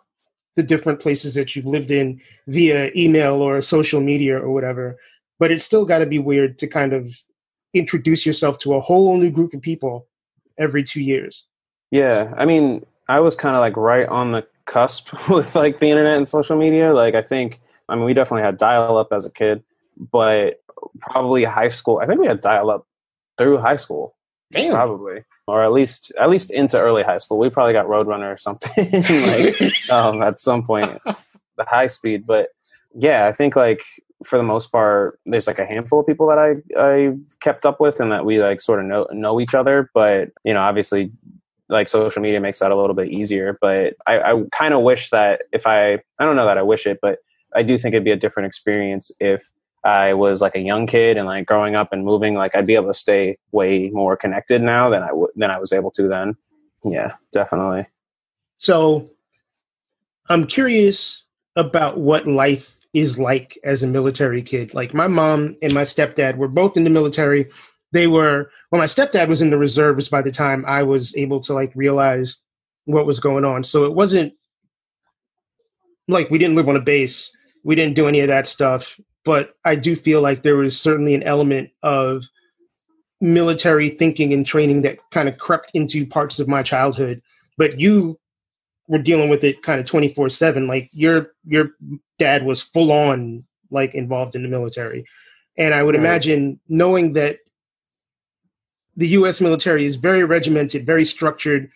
the 0.56 0.64
different 0.64 1.02
places 1.02 1.36
that 1.36 1.56
you've 1.56 1.66
lived 1.66 1.92
in 1.92 2.22
via 2.48 2.92
email 2.96 3.36
or 3.36 3.62
social 3.62 4.00
media 4.00 4.40
or 4.40 4.52
whatever. 4.52 4.98
But 5.40 5.52
it's 5.52 5.66
still 5.66 5.86
got 5.86 6.00
to 6.00 6.06
be 6.06 6.20
weird 6.20 6.58
to 6.60 6.68
kind 6.68 6.94
of 6.94 7.14
introduce 7.76 8.26
yourself 8.26 8.58
to 8.60 8.74
a 8.74 8.80
whole 8.80 9.18
new 9.18 9.30
group 9.30 9.54
of 9.54 9.62
people 9.62 10.08
every 10.58 10.84
two 10.84 11.02
years. 11.02 11.46
Yeah, 11.92 12.34
I 12.38 12.46
mean, 12.46 12.86
I 13.08 13.20
was 13.20 13.36
kind 13.36 13.56
of 13.56 13.60
like 13.60 13.78
right 13.78 14.08
on 14.08 14.32
the 14.32 14.48
cusp 14.66 15.10
with 15.30 15.56
like 15.56 15.78
the 15.78 15.90
internet 15.90 16.18
and 16.18 16.28
social 16.28 16.58
media. 16.58 16.94
Like, 16.94 17.16
I 17.16 17.22
think, 17.22 17.62
I 17.90 17.96
mean, 17.96 18.06
we 18.06 18.14
definitely 18.14 18.44
had 18.44 18.58
dial 18.58 18.98
up 18.98 19.10
as 19.12 19.26
a 19.26 19.32
kid, 19.32 19.64
but 20.12 20.62
probably 21.00 21.44
high 21.44 21.70
school. 21.70 22.00
I 22.00 22.06
think 22.06 22.20
we 22.20 22.28
had 22.28 22.42
dial 22.42 22.70
up 22.70 22.88
through 23.38 23.58
high 23.58 23.76
school. 23.76 24.16
Damn. 24.52 24.74
Probably. 24.74 25.24
Or 25.48 25.64
at 25.64 25.72
least 25.72 26.12
at 26.20 26.30
least 26.30 26.52
into 26.52 26.80
early 26.80 27.04
high 27.04 27.18
school. 27.18 27.38
We 27.38 27.50
probably 27.50 27.74
got 27.74 27.86
Roadrunner 27.86 28.34
or 28.34 28.38
something 28.38 28.90
like 28.92 29.74
um, 29.90 30.22
at 30.24 30.40
some 30.40 30.64
point, 30.64 31.00
the 31.06 31.66
high 31.66 31.88
speed. 31.88 32.26
But 32.26 32.50
yeah, 32.96 33.28
I 33.28 33.32
think 33.32 33.56
like 33.56 33.84
for 34.26 34.38
the 34.38 34.44
most 34.44 34.72
part, 34.72 35.20
there's 35.26 35.48
like 35.48 35.60
a 35.60 35.66
handful 35.66 36.00
of 36.00 36.08
people 36.08 36.28
that 36.28 36.40
I 36.40 36.56
I 36.78 37.16
kept 37.40 37.66
up 37.66 37.80
with 37.80 38.00
and 38.00 38.12
that 38.12 38.26
we 38.26 38.42
like 38.42 38.60
sort 38.60 38.80
of 38.80 38.86
know 38.86 39.08
know 39.12 39.40
each 39.40 39.54
other. 39.54 39.90
But 39.94 40.32
you 40.44 40.54
know, 40.54 40.62
obviously, 40.62 41.12
like 41.70 41.88
social 41.88 42.22
media 42.22 42.40
makes 42.40 42.60
that 42.60 42.72
a 42.72 42.76
little 42.76 42.96
bit 42.96 43.10
easier. 43.10 43.58
But 43.62 43.96
I, 44.08 44.20
I 44.20 44.44
kind 44.52 44.74
of 44.74 44.82
wish 44.82 45.10
that 45.12 45.44
if 45.52 45.68
I 45.68 45.94
I 46.20 46.26
don't 46.26 46.36
know 46.36 46.46
that 46.46 46.58
I 46.58 46.64
wish 46.64 46.86
it, 46.86 47.00
but 47.02 47.20
I 47.56 47.64
do 47.64 47.78
think 47.78 47.94
it'd 47.94 48.04
be 48.04 48.12
a 48.12 48.18
different 48.18 48.48
experience 48.48 49.12
if 49.20 49.50
I 49.84 50.14
was 50.14 50.42
like 50.42 50.56
a 50.56 50.60
young 50.60 50.88
kid 50.88 51.16
and 51.16 51.28
like 51.28 51.46
growing 51.46 51.76
up 51.76 51.94
and 51.94 52.04
moving. 52.04 52.34
Like 52.34 52.56
I'd 52.56 52.66
be 52.66 52.76
able 52.76 52.88
to 52.88 52.94
stay 52.94 53.38
way 53.52 53.90
more 53.92 54.18
connected 54.18 54.62
now 54.62 54.90
than 54.90 55.04
I 55.04 55.14
would 55.14 55.32
than 55.36 55.52
I 55.52 55.60
was 55.60 55.72
able 55.72 55.92
to 55.92 56.08
then. 56.08 56.36
Yeah, 56.84 57.16
definitely. 57.32 57.88
So 58.58 59.10
I'm 60.28 60.46
curious 60.46 61.26
about 61.56 61.98
what 61.98 62.28
life 62.28 62.76
is 62.96 63.20
like 63.20 63.60
as 63.66 63.84
a 63.84 63.88
military 63.88 64.42
kid. 64.42 64.74
Like 64.74 64.94
my 64.94 65.08
mom 65.08 65.58
and 65.62 65.74
my 65.74 65.84
stepdad 65.84 66.38
were 66.38 66.48
both 66.48 66.78
in 66.78 66.86
the 66.86 66.90
military. 66.90 67.52
They 67.92 68.08
were 68.08 68.50
well, 68.72 68.80
my 68.80 68.86
stepdad 68.86 69.28
was 69.28 69.42
in 69.42 69.50
the 69.50 69.58
reserves 69.58 70.08
by 70.08 70.22
the 70.22 70.32
time 70.32 70.66
I 70.66 70.82
was 70.82 71.16
able 71.18 71.42
to 71.42 71.54
like 71.54 71.74
realize 71.76 72.38
what 72.86 73.06
was 73.06 73.20
going 73.20 73.44
on. 73.44 73.64
So 73.66 73.84
it 73.84 73.94
wasn't 73.94 74.34
like 76.08 76.30
we 76.30 76.38
didn't 76.38 76.56
live 76.56 76.70
on 76.70 76.78
a 76.78 76.82
base. 76.82 77.36
We 77.66 77.76
didn't 77.76 77.96
do 77.96 78.08
any 78.08 78.22
of 78.22 78.30
that 78.30 78.48
stuff. 78.48 78.98
But 79.26 79.56
I 79.66 79.76
do 79.76 79.96
feel 79.96 80.22
like 80.22 80.44
there 80.44 80.56
was 80.56 80.80
certainly 80.80 81.16
an 81.16 81.24
element 81.24 81.72
of 81.84 82.24
military 83.20 83.90
thinking 83.90 84.32
and 84.32 84.46
training 84.46 84.84
that 84.84 85.00
kind 85.12 85.28
of 85.28 85.38
crept 85.38 85.72
into 85.74 86.06
parts 86.06 86.40
of 86.40 86.48
my 86.48 86.64
childhood. 86.64 87.22
But 87.58 87.78
you 87.78 88.18
were 88.88 89.00
dealing 89.00 89.30
with 89.30 89.44
it 89.44 89.64
kind 89.64 89.80
of 89.80 89.86
24 89.86 90.30
7 90.30 90.68
like 90.68 90.88
your 90.94 91.32
your 91.44 91.72
dad 92.18 92.46
was 92.46 92.62
full 92.62 92.92
on 92.92 93.44
like 93.72 93.94
involved 93.94 94.36
in 94.36 94.44
the 94.44 94.50
military. 94.50 95.06
And 95.58 95.74
i 95.74 95.82
would 95.82 95.96
right. 95.96 96.04
imagine 96.04 96.60
knowing 96.68 97.14
that 97.14 97.40
the 98.98 99.08
us 99.08 99.42
military 99.42 99.86
is 99.86 99.96
very 99.96 100.24
regimented 100.24 100.86
very 100.86 101.06
structured 101.06 101.70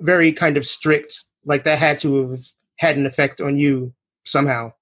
very 0.00 0.32
kind 0.32 0.56
of 0.56 0.66
strict 0.66 1.24
like 1.44 1.64
that 1.64 1.78
had 1.78 1.98
to 1.98 2.30
have 2.30 2.40
had 2.76 2.96
an 2.96 3.06
effect 3.06 3.40
on 3.40 3.56
you 3.56 3.92
somehow. 4.24 4.72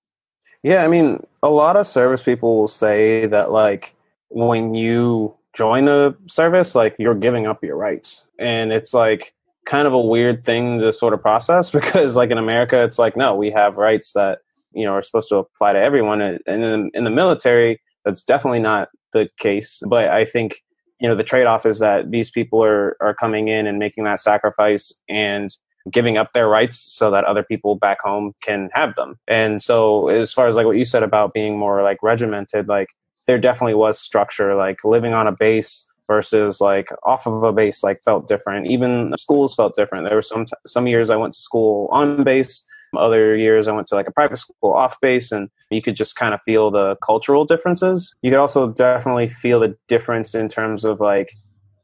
Yeah 0.62 0.84
i 0.84 0.88
mean 0.88 1.24
a 1.42 1.50
lot 1.50 1.76
of 1.76 1.86
service 1.86 2.22
people 2.22 2.56
will 2.56 2.68
say 2.68 3.26
that 3.26 3.50
like 3.50 3.94
when 4.28 4.74
you 4.74 5.36
join 5.56 5.86
the 5.86 6.14
service 6.26 6.74
like 6.74 6.94
you're 6.98 7.14
giving 7.14 7.46
up 7.46 7.64
your 7.64 7.76
rights. 7.76 8.28
And 8.38 8.72
it's 8.72 8.92
like 8.92 9.32
kind 9.64 9.86
of 9.88 9.94
a 9.94 10.00
weird 10.00 10.44
thing 10.44 10.78
to 10.78 10.92
sort 10.92 11.14
of 11.14 11.20
process 11.20 11.70
because 11.78 12.16
like 12.16 12.30
in 12.30 12.38
America 12.38 12.84
it's 12.84 12.98
like 12.98 13.16
no 13.16 13.34
we 13.34 13.50
have 13.50 13.76
rights 13.76 14.12
that 14.12 14.40
you 14.76 14.84
know 14.84 14.92
are 14.92 15.02
supposed 15.02 15.28
to 15.30 15.36
apply 15.36 15.72
to 15.72 15.80
everyone 15.80 16.20
and 16.20 16.40
in, 16.46 16.90
in 16.94 17.04
the 17.04 17.10
military 17.10 17.80
that's 18.06 18.22
definitely 18.22 18.60
not 18.60 18.88
the 19.12 19.28
case. 19.38 19.82
But 19.86 20.08
I 20.08 20.24
think 20.24 20.62
you 21.00 21.08
know 21.08 21.14
the 21.14 21.24
trade-off 21.24 21.66
is 21.66 21.80
that 21.80 22.10
these 22.10 22.30
people 22.30 22.64
are 22.64 22.96
are 23.02 23.14
coming 23.14 23.48
in 23.48 23.66
and 23.66 23.78
making 23.78 24.04
that 24.04 24.20
sacrifice 24.20 24.92
and 25.10 25.50
giving 25.90 26.16
up 26.16 26.32
their 26.32 26.48
rights 26.48 26.78
so 26.78 27.10
that 27.10 27.24
other 27.24 27.44
people 27.44 27.76
back 27.76 27.98
home 28.00 28.32
can 28.40 28.70
have 28.72 28.94
them. 28.96 29.16
And 29.28 29.62
so 29.62 30.08
as 30.08 30.32
far 30.32 30.48
as 30.48 30.56
like 30.56 30.66
what 30.66 30.78
you 30.78 30.84
said 30.84 31.02
about 31.02 31.34
being 31.34 31.58
more 31.58 31.82
like 31.82 31.98
regimented 32.02 32.66
like 32.66 32.88
there 33.26 33.38
definitely 33.38 33.74
was 33.74 33.98
structure 33.98 34.54
like 34.54 34.84
living 34.84 35.12
on 35.12 35.26
a 35.26 35.32
base 35.32 35.88
versus 36.08 36.60
like 36.60 36.88
off 37.02 37.26
of 37.26 37.42
a 37.42 37.52
base 37.52 37.84
like 37.84 38.02
felt 38.04 38.26
different. 38.26 38.68
Even 38.68 39.12
schools 39.18 39.54
felt 39.54 39.76
different. 39.76 40.06
There 40.06 40.16
were 40.16 40.22
some 40.22 40.46
t- 40.46 40.54
some 40.66 40.86
years 40.86 41.10
i 41.10 41.16
went 41.16 41.34
to 41.34 41.40
school 41.40 41.88
on 41.92 42.24
base 42.24 42.66
other 42.96 43.36
years 43.36 43.68
i 43.68 43.72
went 43.72 43.86
to 43.86 43.94
like 43.94 44.08
a 44.08 44.12
private 44.12 44.36
school 44.36 44.72
off 44.72 45.00
base 45.00 45.32
and 45.32 45.48
you 45.70 45.82
could 45.82 45.96
just 45.96 46.16
kind 46.16 46.34
of 46.34 46.40
feel 46.44 46.70
the 46.70 46.96
cultural 47.04 47.44
differences. 47.44 48.14
You 48.22 48.30
could 48.30 48.38
also 48.38 48.68
definitely 48.70 49.28
feel 49.28 49.60
the 49.60 49.76
difference 49.88 50.34
in 50.34 50.48
terms 50.48 50.84
of 50.84 51.00
like 51.00 51.32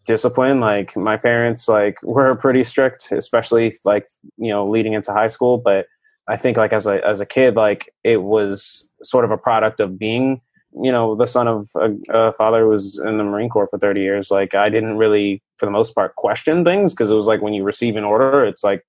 discipline. 0.07 0.61
Like 0.61 0.97
my 0.97 1.17
parents 1.17 1.69
like 1.69 2.01
were 2.03 2.35
pretty 2.37 2.65
strict 2.65 3.11
especially 3.13 3.75
like 3.85 4.07
you 4.37 4.51
know 4.51 4.67
leading 4.67 4.93
into 4.93 5.13
high 5.13 5.29
school 5.29 5.59
but 5.59 5.87
i 6.29 6.37
think 6.37 6.57
like 6.57 6.73
as 6.73 6.87
a 6.87 7.05
as 7.07 7.21
a 7.21 7.27
kid 7.27 7.57
like 7.57 7.93
it 8.05 8.23
was 8.23 8.89
sort 9.03 9.25
of 9.25 9.31
a 9.31 9.37
product 9.37 9.81
of 9.81 9.99
being 9.99 10.41
you 10.83 10.91
know 10.91 11.15
the 11.15 11.27
son 11.27 11.49
of 11.49 11.69
a, 11.77 11.91
a, 12.11 12.33
father 12.33 12.63
who 12.63 12.69
was 12.69 12.99
in 13.05 13.19
the 13.19 13.25
marine 13.25 13.49
corps 13.49 13.69
for 13.69 13.79
30 13.79 14.01
years. 14.01 14.31
Like 14.31 14.55
i 14.55 14.69
didn't 14.69 14.97
really 14.97 15.43
for 15.59 15.67
the 15.67 15.73
most 15.73 15.95
part 15.95 16.15
question 16.17 16.65
things 16.65 16.93
because 16.93 17.11
it 17.11 17.15
was 17.15 17.27
like 17.27 17.43
when 17.43 17.53
you 17.53 17.63
receive 17.63 17.97
an 17.97 18.05
order 18.05 18.45
it's 18.45 18.65
like 18.65 18.85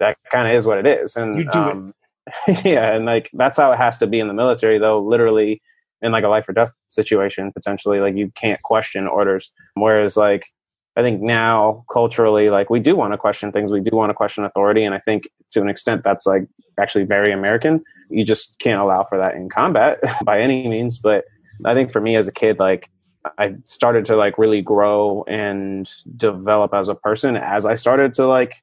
that 0.00 0.18
kind 0.30 0.48
of 0.48 0.54
is 0.54 0.66
what 0.66 0.78
it 0.78 0.86
is 0.86 1.16
and 1.16 1.38
you 1.38 1.44
do 1.50 1.58
um, 1.58 1.94
it. 2.46 2.64
yeah 2.64 2.94
and 2.94 3.04
like 3.04 3.30
that's 3.34 3.58
how 3.58 3.72
it 3.72 3.76
has 3.76 3.98
to 3.98 4.06
be 4.06 4.20
in 4.20 4.28
the 4.28 4.34
military 4.34 4.78
though 4.78 5.00
literally 5.00 5.60
in 6.02 6.12
like 6.12 6.24
a 6.24 6.28
life 6.28 6.48
or 6.48 6.52
death 6.52 6.72
situation 6.88 7.52
potentially 7.52 8.00
like 8.00 8.16
you 8.16 8.30
can't 8.34 8.62
question 8.62 9.06
orders 9.06 9.52
whereas 9.74 10.16
like 10.16 10.46
i 10.96 11.02
think 11.02 11.20
now 11.20 11.84
culturally 11.90 12.50
like 12.50 12.70
we 12.70 12.80
do 12.80 12.96
want 12.96 13.12
to 13.12 13.18
question 13.18 13.52
things 13.52 13.70
we 13.70 13.80
do 13.80 13.96
want 13.96 14.10
to 14.10 14.14
question 14.14 14.44
authority 14.44 14.84
and 14.84 14.94
i 14.94 14.98
think 15.00 15.28
to 15.50 15.60
an 15.60 15.68
extent 15.68 16.02
that's 16.02 16.26
like 16.26 16.46
actually 16.78 17.04
very 17.04 17.32
american 17.32 17.82
you 18.10 18.24
just 18.24 18.58
can't 18.58 18.80
allow 18.80 19.04
for 19.04 19.18
that 19.18 19.34
in 19.34 19.48
combat 19.48 20.00
by 20.24 20.40
any 20.40 20.68
means. 20.68 20.98
But 20.98 21.24
I 21.64 21.74
think 21.74 21.90
for 21.90 22.00
me 22.00 22.16
as 22.16 22.28
a 22.28 22.32
kid, 22.32 22.58
like 22.58 22.88
I 23.38 23.54
started 23.64 24.04
to 24.06 24.16
like 24.16 24.38
really 24.38 24.62
grow 24.62 25.24
and 25.26 25.90
develop 26.16 26.74
as 26.74 26.88
a 26.88 26.94
person 26.94 27.36
as 27.36 27.64
I 27.64 27.74
started 27.74 28.14
to 28.14 28.26
like 28.26 28.62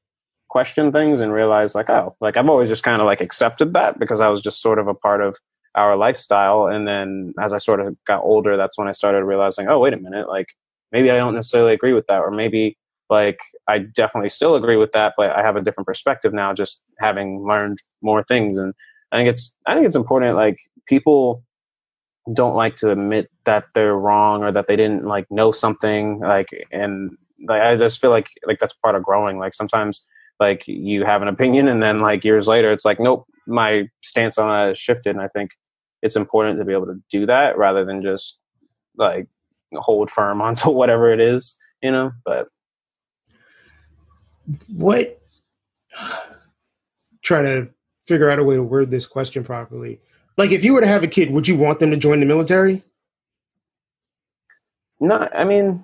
question 0.52 0.92
things 0.92 1.22
and 1.22 1.32
realize 1.32 1.74
like, 1.76 1.90
oh, 1.90 2.14
like 2.20 2.36
I've 2.36 2.50
always 2.50 2.68
just 2.68 2.84
kind 2.84 3.00
of 3.00 3.06
like 3.06 3.22
accepted 3.22 3.74
that 3.74 3.98
because 3.98 4.20
I 4.20 4.28
was 4.28 4.42
just 4.42 4.62
sort 4.62 4.80
of 4.80 4.88
a 4.90 4.94
part 4.94 5.22
of 5.22 5.38
our 5.76 5.96
lifestyle. 5.96 6.68
And 6.68 6.86
then 6.86 7.34
as 7.40 7.54
I 7.54 7.58
sort 7.58 7.80
of 7.80 7.96
got 8.06 8.22
older, 8.22 8.58
that's 8.58 8.78
when 8.78 8.90
I 8.90 8.92
started 8.92 9.24
realizing, 9.24 9.70
oh, 9.70 9.80
wait 9.80 9.94
a 9.94 9.98
minute, 9.98 10.28
like 10.28 10.48
maybe 10.92 11.10
I 11.10 11.16
don't 11.16 11.36
necessarily 11.36 11.74
agree 11.74 11.94
with 11.94 12.06
that, 12.08 12.20
or 12.20 12.32
maybe 12.32 12.78
like 13.10 13.40
I 13.70 13.80
definitely 13.80 14.28
still 14.28 14.56
agree 14.56 14.76
with 14.76 14.92
that, 14.92 15.14
but 15.16 15.32
I 15.32 15.42
have 15.42 15.56
a 15.56 15.62
different 15.62 15.88
perspective 15.88 16.34
now, 16.34 16.54
just 16.54 16.84
having 17.00 17.48
learned 17.50 17.78
more 18.02 18.22
things. 18.22 18.58
And 18.58 18.74
I 19.14 19.18
think 19.20 19.30
it's 19.30 19.56
I 19.66 19.74
think 19.74 19.88
it's 19.88 19.96
important. 19.96 20.36
Like 20.36 20.58
people 20.86 21.46
don't 22.34 22.56
like 22.56 22.76
to 22.78 22.92
admit 22.92 23.30
that 23.46 23.68
they're 23.74 23.96
wrong 23.96 24.44
or 24.44 24.52
that 24.52 24.68
they 24.68 24.76
didn't 24.76 25.06
like 25.06 25.28
know 25.32 25.54
something. 25.54 26.20
Like 26.20 26.50
and 26.74 27.12
like 27.48 27.62
I 27.62 27.78
just 27.78 28.02
feel 28.02 28.12
like 28.12 28.28
like 28.46 28.60
that's 28.60 28.74
part 28.74 28.96
of 28.96 29.04
growing. 29.04 29.40
Like 29.40 29.54
sometimes 29.54 30.06
like 30.42 30.68
you 30.68 31.06
have 31.06 31.22
an 31.22 31.30
opinion 31.30 31.70
and 31.70 31.82
then 31.82 32.00
like 32.00 32.26
years 32.26 32.48
later 32.48 32.74
it's 32.74 32.84
like 32.84 33.00
nope 33.00 33.26
my 33.48 33.88
stance 34.02 34.38
on 34.38 34.50
that 34.50 34.68
has 34.68 34.78
shifted 34.78 35.12
and 35.12 35.22
i 35.22 35.28
think 35.30 35.52
it's 36.02 36.18
important 36.18 36.60
to 36.60 36.66
be 36.66 36.74
able 36.74 36.86
to 36.86 37.02
do 37.10 37.26
that 37.26 37.58
rather 37.58 37.86
than 37.86 38.02
just 38.02 38.42
like 38.98 39.28
hold 39.76 40.10
firm 40.10 40.42
onto 40.48 40.70
whatever 40.70 41.10
it 41.10 41.22
is 41.22 41.58
you 41.82 41.92
know? 41.92 42.12
But 42.24 42.48
what 44.74 45.20
trying 47.22 47.46
to 47.46 47.70
figure 48.08 48.30
out 48.30 48.40
a 48.40 48.44
way 48.44 48.56
to 48.56 48.64
word 48.64 48.90
this 48.92 49.06
question 49.06 49.44
properly. 49.44 50.00
Like 50.38 50.52
if 50.52 50.64
you 50.64 50.74
were 50.74 50.82
to 50.82 50.88
have 50.88 51.04
a 51.04 51.08
kid 51.08 51.32
would 51.32 51.48
you 51.48 51.56
want 51.56 51.80
them 51.80 51.92
to 51.92 51.98
join 51.98 52.20
the 52.20 52.26
military? 52.26 52.84
Not 55.00 55.36
i 55.36 55.44
mean 55.44 55.84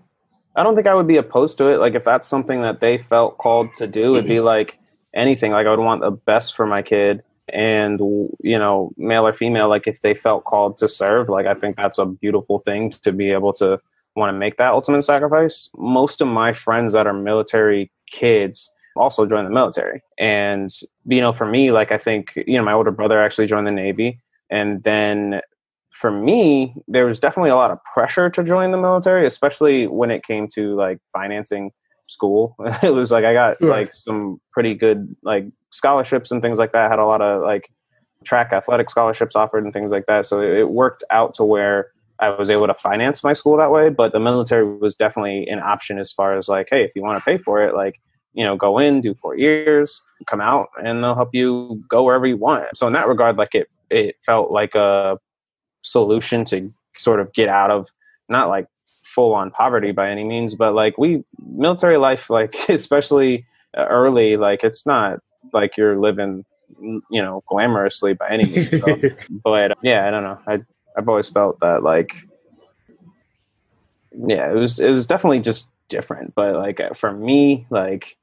I 0.58 0.64
don't 0.64 0.76
think 0.76 0.88
I 0.88 0.96
would 0.96 1.08
be 1.08 1.18
opposed 1.18 1.60
to 1.60 1.68
it. 1.68 1.78
Like 1.78 1.94
if 1.94 2.04
that's 2.04 2.28
something 2.28 2.62
that 2.64 2.80
they 2.80 2.98
felt 2.98 3.38
called 3.38 3.74
to 3.76 3.86
do, 3.88 4.16
it'd 4.16 4.28
be 4.28 4.40
like 4.54 4.80
anything. 5.14 5.52
Like 5.52 5.68
I 5.68 5.70
would 5.70 5.80
want 5.80 6.02
the 6.02 6.12
best 6.12 6.56
for 6.56 6.66
my 6.66 6.82
kid 6.82 7.24
and 7.54 8.00
you 8.00 8.60
know, 8.60 8.92
male 8.98 9.26
or 9.26 9.34
female, 9.34 9.70
like 9.70 9.88
if 9.88 10.02
they 10.02 10.14
felt 10.14 10.44
called 10.44 10.76
to 10.78 10.88
serve, 10.90 11.30
like 11.30 11.46
I 11.46 11.54
think 11.54 11.78
that's 11.78 12.00
a 12.00 12.06
beautiful 12.06 12.60
thing 12.60 12.92
to 13.04 13.12
be 13.14 13.32
able 13.32 13.54
to 13.54 13.80
want 14.16 14.34
to 14.34 14.38
make 14.38 14.58
that 14.58 14.72
ultimate 14.72 15.04
sacrifice. 15.04 15.70
Most 15.78 16.22
of 16.22 16.28
my 16.28 16.54
friends 16.54 16.92
that 16.94 17.08
are 17.08 17.14
military 17.14 17.92
kids 18.12 18.74
also 18.98 19.28
join 19.28 19.46
the 19.46 19.52
military. 19.52 20.02
And 20.18 20.74
you 21.06 21.22
know, 21.22 21.34
for 21.34 21.46
me, 21.46 21.72
like 21.72 21.92
I 21.92 22.00
think, 22.00 22.34
you 22.48 22.58
know, 22.58 22.64
my 22.64 22.74
older 22.74 22.92
brother 22.92 23.22
actually 23.22 23.48
joined 23.48 23.68
the 23.68 23.72
Navy 23.72 24.20
and 24.50 24.84
then 24.84 25.42
for 25.98 26.12
me, 26.12 26.75
there 26.88 27.08
was 27.08 27.20
definitely 27.20 27.50
a 27.50 27.56
lot 27.56 27.72
of 27.72 27.84
pressure 27.84 28.30
to 28.30 28.44
join 28.44 28.70
the 28.70 28.77
military, 28.77 29.25
especially 29.25 29.88
when 29.88 30.12
it 30.12 30.24
came 30.24 30.48
to 30.50 30.75
like 30.75 31.00
financing 31.12 31.72
school. 32.06 32.56
it 32.84 32.94
was 32.94 33.12
like 33.12 33.25
I 33.25 33.34
got 33.34 33.58
sure. 33.60 33.70
like 33.70 33.92
some 33.92 34.39
pretty 34.51 34.75
good 34.75 35.16
like 35.24 35.48
scholarships 35.72 36.30
and 36.30 36.39
things 36.39 36.60
like 36.60 36.72
that. 36.74 36.86
I 36.86 36.89
had 36.89 37.00
a 37.00 37.06
lot 37.06 37.22
of 37.22 37.42
like 37.42 37.70
track 38.24 38.54
athletic 38.54 38.92
scholarships 38.92 39.36
offered 39.36 39.63
and 39.63 39.74
things 39.74 39.89
like 39.89 40.06
that. 40.06 40.27
So 40.27 40.39
it 40.39 40.70
worked 40.70 41.04
out 41.10 41.34
to 41.36 41.44
where 41.44 41.88
I 42.20 42.30
was 42.30 42.51
able 42.51 42.68
to 42.68 42.75
finance 42.75 43.24
my 43.24 43.34
school 43.34 43.58
that 43.58 43.72
way. 43.72 43.89
But 43.89 44.12
the 44.12 44.20
military 44.20 44.66
was 44.77 44.96
definitely 44.96 45.48
an 45.48 45.60
option 45.60 45.98
as 45.98 46.12
far 46.12 46.38
as 46.38 46.48
like, 46.48 46.68
hey, 46.70 46.84
if 46.84 46.92
you 46.96 47.01
want 47.01 47.18
to 47.18 47.25
pay 47.25 47.39
for 47.39 47.63
it, 47.63 47.74
like 47.74 48.00
you 48.34 48.44
know, 48.44 48.56
go 48.56 48.77
in, 48.77 49.00
do 49.00 49.16
four 49.16 49.36
years, 49.36 50.00
come 50.27 50.42
out, 50.42 50.68
and 50.86 51.04
they'll 51.04 51.16
help 51.16 51.34
you 51.34 51.84
go 51.89 52.04
wherever 52.04 52.27
you 52.27 52.38
want. 52.38 52.77
So 52.77 52.86
in 52.86 52.94
that 52.94 53.08
regard, 53.08 53.36
like 53.36 53.56
it 53.56 53.68
it 53.89 54.16
felt 54.27 54.51
like 54.51 54.75
a 54.75 55.18
solution 55.88 56.46
to 56.46 56.67
sort 56.96 57.20
of 57.20 57.34
get 57.34 57.50
out 57.50 57.72
of 57.72 57.88
not 58.29 58.50
like 58.50 58.67
full 59.03 59.34
on 59.34 59.50
poverty 59.50 59.91
by 59.91 60.10
any 60.10 60.24
means, 60.24 60.53
but 60.53 60.74
like 60.74 60.98
we 60.98 61.24
military 61.48 61.98
life, 61.98 62.29
like 62.29 62.56
especially 62.70 63.46
uh, 63.75 63.86
early, 63.86 64.38
like 64.38 64.63
it's 64.63 64.86
not 64.86 65.20
like 65.53 65.77
you're 65.77 65.98
living, 65.98 66.46
you 66.79 67.22
know, 67.22 67.44
glamorously 67.50 68.17
by 68.17 68.29
any 68.29 68.46
means. 68.46 68.70
So. 68.70 69.00
but 69.44 69.72
um, 69.72 69.77
yeah, 69.82 70.08
I 70.08 70.12
don't 70.12 70.24
know. 70.24 70.39
I 70.48 70.60
I've 70.98 71.10
always 71.10 71.29
felt 71.29 71.60
that 71.62 71.84
like, 71.84 72.15
yeah, 74.12 74.51
it 74.51 74.56
was 74.56 74.79
it 74.79 74.91
was 74.91 75.08
definitely 75.08 75.39
just 75.39 75.72
different. 75.89 76.36
But 76.36 76.56
like 76.56 76.79
uh, 76.79 76.94
for 76.94 77.12
me, 77.12 77.65
like 77.70 78.17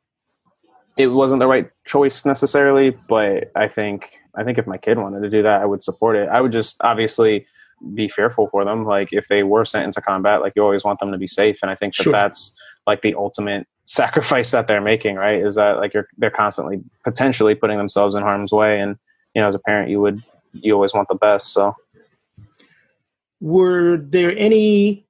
it 0.97 1.09
wasn't 1.09 1.40
the 1.40 1.49
right 1.49 1.71
choice 1.85 2.25
necessarily. 2.25 2.90
But 3.09 3.50
I 3.56 3.68
think 3.68 4.21
I 4.35 4.44
think 4.44 4.59
if 4.59 4.66
my 4.66 4.78
kid 4.78 4.99
wanted 4.99 5.23
to 5.23 5.30
do 5.30 5.42
that, 5.42 5.62
I 5.62 5.64
would 5.64 5.83
support 5.83 6.16
it. 6.16 6.28
I 6.28 6.40
would 6.40 6.52
just 6.52 6.76
obviously 6.80 7.47
be 7.95 8.09
fearful 8.09 8.49
for 8.49 8.64
them. 8.64 8.85
Like 8.85 9.12
if 9.12 9.28
they 9.28 9.43
were 9.43 9.64
sent 9.64 9.85
into 9.85 10.00
combat, 10.00 10.40
like 10.40 10.54
you 10.57 10.62
always 10.62 10.85
want 10.85 11.00
them 11.00 11.12
to 11.12 11.19
be 11.19 11.28
safe. 11.28 11.59
And 11.62 11.71
I 11.71 11.75
think 11.75 11.95
that 11.97 12.02
sure. 12.02 12.12
that's 12.12 12.54
like 12.87 13.02
the 13.02 13.14
ultimate 13.14 13.66
sacrifice 13.87 14.50
that 14.50 14.66
they're 14.66 14.81
making, 14.81 15.16
right? 15.16 15.40
Is 15.40 15.57
that 15.57 15.78
like 15.78 15.95
you're 15.95 16.09
they're 16.19 16.31
constantly 16.31 16.83
potentially 17.04 17.54
putting 17.54 17.78
themselves 17.78 18.14
in 18.14 18.23
harm's 18.23 18.52
way, 18.52 18.81
and 18.81 18.97
you 19.35 19.43
know, 19.43 19.49
as 19.49 19.54
a 19.54 19.61
parent, 19.61 19.90
you 19.90 20.00
would 20.00 20.23
you 20.52 20.73
always 20.73 20.95
want 20.95 21.09
the 21.09 21.14
best. 21.14 21.52
So, 21.52 21.75
were 23.40 23.99
there 23.99 24.35
any 24.38 25.04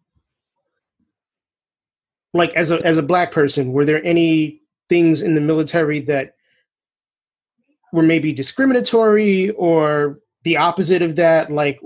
like 2.35 2.53
as 2.55 2.71
a 2.71 2.85
as 2.85 2.99
a 2.99 3.03
black 3.03 3.31
person, 3.31 3.73
were 3.73 3.85
there 3.85 4.05
any 4.05 4.61
things 4.89 5.23
in 5.23 5.35
the 5.35 5.41
military 5.41 6.01
that 6.01 6.35
were 7.93 8.03
maybe 8.03 8.33
discriminatory 8.33 9.51
or 9.51 10.19
the 10.43 10.57
opposite 10.57 11.01
of 11.01 11.17
that? 11.17 11.51
Like, 11.51 11.79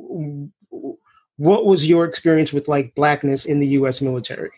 what 1.38 1.64
was 1.64 1.86
your 1.86 2.04
experience 2.04 2.52
with 2.52 2.68
like 2.68 2.94
blackness 2.94 3.46
in 3.46 3.58
the 3.58 3.66
U.S. 3.68 4.00
military? 4.02 4.50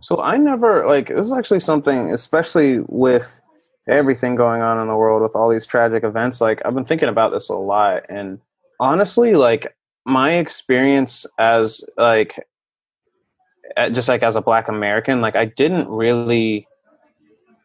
So 0.00 0.20
I 0.20 0.38
never 0.38 0.86
like 0.86 1.08
this 1.08 1.26
is 1.26 1.32
actually 1.32 1.60
something, 1.60 2.10
especially 2.12 2.80
with 2.86 3.40
everything 3.86 4.34
going 4.34 4.62
on 4.62 4.80
in 4.80 4.88
the 4.88 4.96
world 4.96 5.22
with 5.22 5.36
all 5.36 5.50
these 5.50 5.66
tragic 5.66 6.04
events. 6.04 6.40
Like 6.40 6.62
I've 6.64 6.74
been 6.74 6.86
thinking 6.86 7.08
about 7.08 7.32
this 7.32 7.50
a 7.50 7.54
lot, 7.54 8.04
and 8.08 8.40
honestly, 8.78 9.34
like 9.34 9.76
my 10.04 10.34
experience 10.34 11.26
as 11.38 11.84
like 11.96 12.46
just 13.92 14.08
like 14.08 14.22
as 14.22 14.34
a 14.34 14.40
black 14.40 14.68
american 14.68 15.20
like 15.20 15.36
i 15.36 15.44
didn't 15.44 15.88
really 15.88 16.66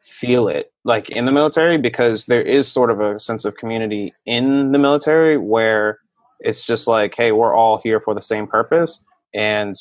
feel 0.04 0.48
it 0.48 0.72
like 0.84 1.10
in 1.10 1.26
the 1.26 1.32
military 1.32 1.78
because 1.78 2.28
there 2.28 2.42
is 2.42 2.72
sort 2.72 2.92
of 2.92 3.00
a 3.00 3.20
sense 3.20 3.46
of 3.46 3.56
community 3.58 4.14
in 4.26 4.72
the 4.72 4.78
military 4.78 5.38
where 5.38 6.00
it's 6.46 6.64
just 6.64 6.88
like 6.88 7.14
hey 7.16 7.32
we're 7.32 7.56
all 7.56 7.78
here 7.84 8.00
for 8.00 8.14
the 8.14 8.22
same 8.22 8.48
purpose 8.48 9.04
and 9.34 9.76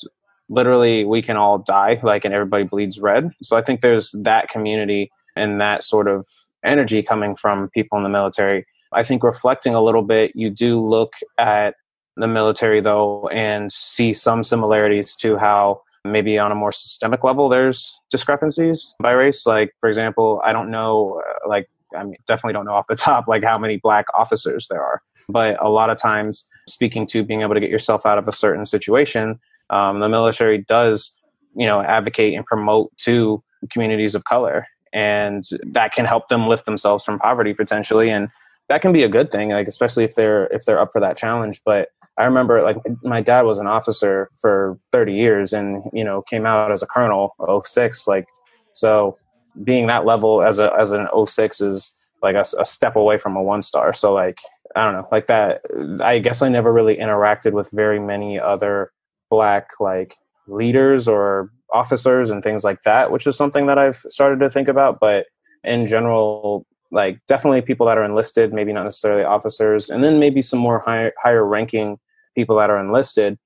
literally 0.49 1.04
we 1.04 1.23
can 1.23 1.37
all 1.37 1.59
die 1.59 2.00
like 2.02 2.25
and 2.25 2.35
everybody 2.35 2.64
bleeds 2.64 2.99
red. 2.99 3.30
So 3.42 3.56
i 3.56 3.62
think 3.62 3.80
there's 3.80 4.12
that 4.23 4.49
community 4.49 5.11
and 5.37 5.61
that 5.61 5.85
sort 5.85 6.09
of 6.09 6.26
energy 6.64 7.02
coming 7.02 7.37
from 7.37 7.68
people 7.71 7.99
in 7.99 8.04
the 8.04 8.09
military. 8.09 8.66
I 8.92 9.02
think 9.02 9.23
reflecting 9.23 9.75
a 9.75 9.83
little 9.83 10.02
bit 10.02 10.33
you 10.35 10.50
do 10.50 10.80
look 10.80 11.12
at 11.38 11.75
the 12.16 12.28
military 12.28 12.80
though 12.80 13.28
and 13.28 13.73
see 13.73 14.12
some 14.12 14.42
similarities 14.42 15.16
to 15.16 15.37
how 15.37 15.83
maybe 16.04 16.38
on 16.38 16.52
a 16.52 16.54
more 16.54 16.73
systemic 16.73 17.25
level 17.25 17.49
there's 17.49 17.94
discrepancies 18.11 18.94
by 19.00 19.12
race. 19.12 19.47
Like 19.47 19.73
for 19.80 19.88
example 19.88 20.40
i 20.44 20.52
don't 20.52 20.71
know 20.71 21.21
uh, 21.26 21.49
like 21.49 21.68
i 21.97 22.04
mean, 22.04 22.16
definitely 22.26 22.52
don't 22.54 22.64
know 22.64 22.75
off 22.75 22.87
the 22.88 22.97
top 23.09 23.28
like 23.28 23.44
how 23.44 23.59
many 23.59 23.76
black 23.76 24.06
officers 24.14 24.66
there 24.68 24.83
are 24.83 25.02
but 25.28 25.62
a 25.62 25.69
lot 25.69 25.90
of 25.90 25.99
times, 25.99 26.49
speaking 26.69 27.07
to 27.09 27.23
being 27.23 27.43
able 27.43 27.54
to 27.54 27.61
get 27.61 27.71
yourself 27.71 28.07
out 28.07 28.19
of 28.19 28.28
a 28.28 28.33
certain 28.33 28.66
situation, 28.66 29.38
um, 29.71 30.00
the 30.00 30.09
military 30.09 30.59
does, 30.59 31.16
you 31.54 31.66
know, 31.66 31.81
advocate 31.81 32.35
and 32.35 32.45
promote 32.47 32.97
to 32.99 33.43
communities 33.71 34.14
of 34.14 34.25
color, 34.25 34.66
and 34.93 35.45
that 35.64 35.93
can 35.93 36.04
help 36.04 36.28
them 36.28 36.47
lift 36.47 36.66
themselves 36.66 37.04
from 37.04 37.19
poverty 37.19 37.54
potentially, 37.54 38.11
and 38.11 38.28
that 38.69 38.83
can 38.83 38.93
be 38.93 39.02
a 39.02 39.09
good 39.09 39.31
thing, 39.31 39.50
like 39.50 39.69
especially 39.69 40.04
if 40.04 40.14
they're 40.14 40.47
if 40.47 40.64
they're 40.64 40.81
up 40.81 40.93
for 40.93 41.00
that 41.00 41.16
challenge. 41.16 41.61
But 41.64 41.88
I 42.16 42.25
remember, 42.25 42.62
like, 42.62 42.76
my 43.02 43.21
dad 43.21 43.43
was 43.43 43.59
an 43.59 43.66
officer 43.66 44.31
for 44.37 44.78
30 44.93 45.14
years, 45.14 45.52
and 45.52 45.83
you 45.93 46.04
know, 46.04 46.23
came 46.23 46.47
out 46.47 46.71
as 46.71 46.83
a 46.83 46.87
colonel, 46.87 47.35
06, 47.64 48.07
like, 48.07 48.26
so 48.73 49.19
being 49.62 49.87
that 49.87 50.04
level 50.04 50.43
as 50.43 50.59
a 50.59 50.73
as 50.78 50.90
an 50.90 51.07
06 51.26 51.61
is 51.61 51.97
like 52.23 52.35
a, 52.35 52.45
a 52.59 52.66
step 52.66 52.97
away 52.97 53.19
from 53.19 53.37
a 53.37 53.43
one 53.43 53.62
star. 53.62 53.93
So 53.93 54.12
like 54.12 54.40
I 54.75 54.85
don't 54.85 54.95
know, 54.95 55.09
like 55.12 55.28
that. 55.28 55.62
I 56.00 56.19
guess 56.19 56.43
I 56.43 56.49
never 56.49 56.73
really 56.73 56.97
interacted 56.97 57.52
with 57.52 57.71
very 57.71 58.00
many 58.00 58.40
other 58.40 58.93
black 59.31 59.71
like 59.81 60.14
leaders 60.47 61.09
or 61.09 61.50
officers 61.73 62.31
and 62.31 62.43
things 62.43 62.64
like 62.64 62.83
that, 62.83 63.11
which 63.11 63.26
is 63.26 63.37
something 63.37 63.66
that 63.66 63.78
I've 63.78 63.97
started 63.97 64.40
to 64.40 64.50
think 64.50 64.69
about. 64.69 65.00
But 65.00 65.26
in 65.62 65.87
general, 65.87 66.66
like 66.90 67.21
definitely 67.26 67.62
people 67.62 67.87
that 67.87 67.99
are 67.99 68.04
enlisted, 68.04 68.52
maybe 68.52 68.73
not 68.73 68.85
necessarily 68.85 69.25
officers, 69.25 69.90
and 69.90 70.02
then 70.02 70.19
maybe 70.19 70.43
some 70.43 70.59
more 70.59 70.81
higher 70.81 71.12
higher 71.23 71.45
ranking 71.45 71.99
people 72.35 72.57
that 72.57 72.71
are 72.71 72.78
enlisted, 72.78 73.38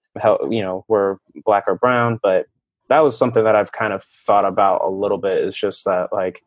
you 0.51 0.63
know, 0.63 0.85
were 0.89 1.19
black 1.45 1.65
or 1.67 1.75
brown. 1.75 2.19
But 2.23 2.47
that 2.89 3.01
was 3.01 3.19
something 3.19 3.45
that 3.45 3.57
I've 3.57 3.73
kind 3.73 3.93
of 3.93 4.03
thought 4.05 4.45
about 4.45 4.83
a 4.83 4.89
little 4.89 5.19
bit. 5.19 5.39
Is 5.39 5.57
just 5.57 5.85
that 5.85 6.13
like 6.13 6.43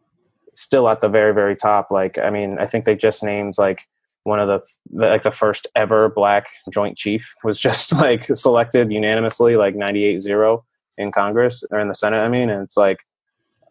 still 0.53 0.89
at 0.89 1.01
the 1.01 1.09
very 1.09 1.33
very 1.33 1.55
top. 1.55 1.91
Like 1.91 2.17
I 2.17 2.29
mean, 2.29 2.57
I 2.59 2.65
think 2.65 2.85
they 2.85 2.95
just 2.95 3.23
named 3.23 3.55
like 3.57 3.85
one 4.23 4.39
of 4.39 4.47
the, 4.47 4.59
the, 4.91 5.07
like 5.07 5.23
the 5.23 5.31
first 5.31 5.67
ever 5.75 6.09
black 6.09 6.47
joint 6.71 6.97
chief 6.97 7.35
was 7.43 7.59
just 7.59 7.91
like 7.95 8.23
selected 8.23 8.91
unanimously 8.91 9.55
like 9.55 9.75
98-0 9.75 10.63
in 10.97 11.11
congress 11.11 11.63
or 11.71 11.79
in 11.79 11.87
the 11.87 11.95
senate 11.95 12.19
i 12.19 12.29
mean 12.29 12.49
and 12.49 12.63
it's 12.63 12.77
like 12.77 13.05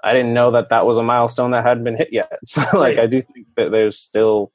i 0.02 0.12
didn't 0.12 0.35
know 0.35 0.50
that 0.50 0.71
that 0.71 0.87
was 0.87 0.99
a 0.99 1.02
milestone 1.02 1.50
that 1.50 1.64
hadn't 1.64 1.85
been 1.85 1.97
hit 1.97 2.12
yet 2.12 2.38
so 2.45 2.62
like 2.75 2.99
i 2.99 3.07
do 3.07 3.23
think 3.23 3.47
that 3.57 3.71
there's 3.71 3.99
still 3.99 4.52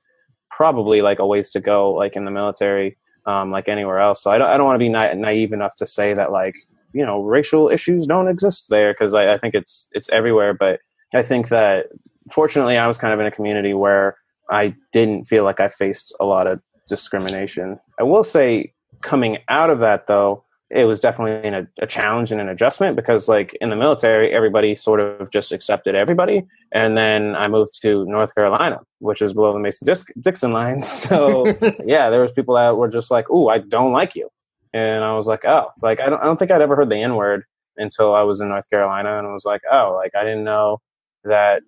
probably 0.50 1.02
like 1.02 1.20
a 1.20 1.26
ways 1.26 1.50
to 1.52 1.60
go 1.60 1.92
like 1.92 2.16
in 2.16 2.26
the 2.26 2.32
military 2.32 2.98
um, 3.26 3.52
like 3.52 3.68
anywhere 3.68 4.00
else. 4.00 4.22
So 4.22 4.32
I 4.32 4.38
don't, 4.38 4.48
I 4.48 4.58
don't 4.58 4.66
want 4.66 4.76
to 4.76 4.86
be 4.86 4.90
na- 4.90 5.14
naive 5.14 5.52
enough 5.52 5.76
to 5.76 5.86
say 5.86 6.14
that 6.14 6.32
like 6.32 6.56
you 6.94 7.06
know 7.06 7.22
racial 7.22 7.70
issues 7.70 8.08
don't 8.08 8.28
exist 8.28 8.68
there 8.70 8.94
because 8.94 9.14
I, 9.14 9.34
I 9.34 9.38
think 9.38 9.56
it's 9.56 9.90
it's 9.94 10.10
everywhere. 10.10 10.54
But 10.54 10.80
I 11.14 11.24
think 11.24 11.50
that 11.50 11.88
fortunately 12.32 12.78
I 12.78 12.88
was 12.88 12.98
kind 12.98 13.14
of 13.14 13.20
in 13.20 13.26
a 13.26 13.32
community 13.32 13.74
where 13.74 14.18
I 14.50 14.76
didn't 14.92 15.26
feel 15.26 15.44
like 15.44 15.60
I 15.60 15.70
faced 15.70 16.16
a 16.20 16.26
lot 16.26 16.48
of 16.48 16.60
discrimination. 16.88 17.80
I 18.00 18.04
will 18.04 18.24
say 18.24 18.74
coming 19.02 19.38
out 19.50 19.70
of 19.70 19.80
that 19.80 20.08
though 20.08 20.46
it 20.72 20.86
was 20.86 21.00
definitely 21.00 21.48
a, 21.50 21.68
a, 21.82 21.88
challenge 21.88 22.32
and 22.32 22.42
an 22.42 22.50
adjustment 22.50 22.96
because 22.96 23.30
like 23.30 23.54
in 23.62 23.70
the 23.70 23.76
military 23.76 24.34
everybody 24.34 24.74
sort 24.74 25.00
of 25.00 25.30
just 25.30 25.52
accepted 25.52 25.96
everybody. 25.96 26.44
And 26.72 26.98
then 26.98 27.36
i 27.36 27.48
moved 27.48 27.80
to 27.82 28.06
north 28.06 28.34
carolina 28.34 28.80
which 29.00 29.22
is 29.22 29.34
below 29.34 29.54
the 29.54 29.60
mason 29.60 29.88
dixon 30.20 30.52
line. 30.52 30.82
So 30.82 31.46
yeah 31.86 32.10
there 32.10 32.22
was 32.22 32.32
people 32.32 32.56
that 32.56 32.78
were 32.78 32.90
just 32.90 33.12
like 33.12 33.28
oh 33.30 33.48
i 33.48 33.60
don't 33.60 33.94
like 33.94 34.16
you. 34.16 34.30
And 34.74 35.04
i 35.04 35.14
was 35.14 35.28
like 35.28 35.46
oh 35.46 35.70
like 35.82 36.00
I 36.00 36.10
don't, 36.10 36.22
I 36.22 36.26
don't 36.26 36.38
think 36.38 36.52
i'd 36.52 36.62
ever 36.62 36.76
heard 36.76 36.90
the 36.90 36.98
n 36.98 37.16
word 37.16 37.44
until 37.78 38.16
i 38.16 38.24
was 38.24 38.40
in 38.40 38.50
north 38.50 38.70
carolina 38.70 39.18
and 39.18 39.28
i 39.28 39.34
was 39.34 39.46
like 39.46 39.62
oh 39.72 39.94
like 39.96 40.16
i 40.16 40.24
didn't 40.24 40.46
know 40.46 40.82
that 41.26 41.62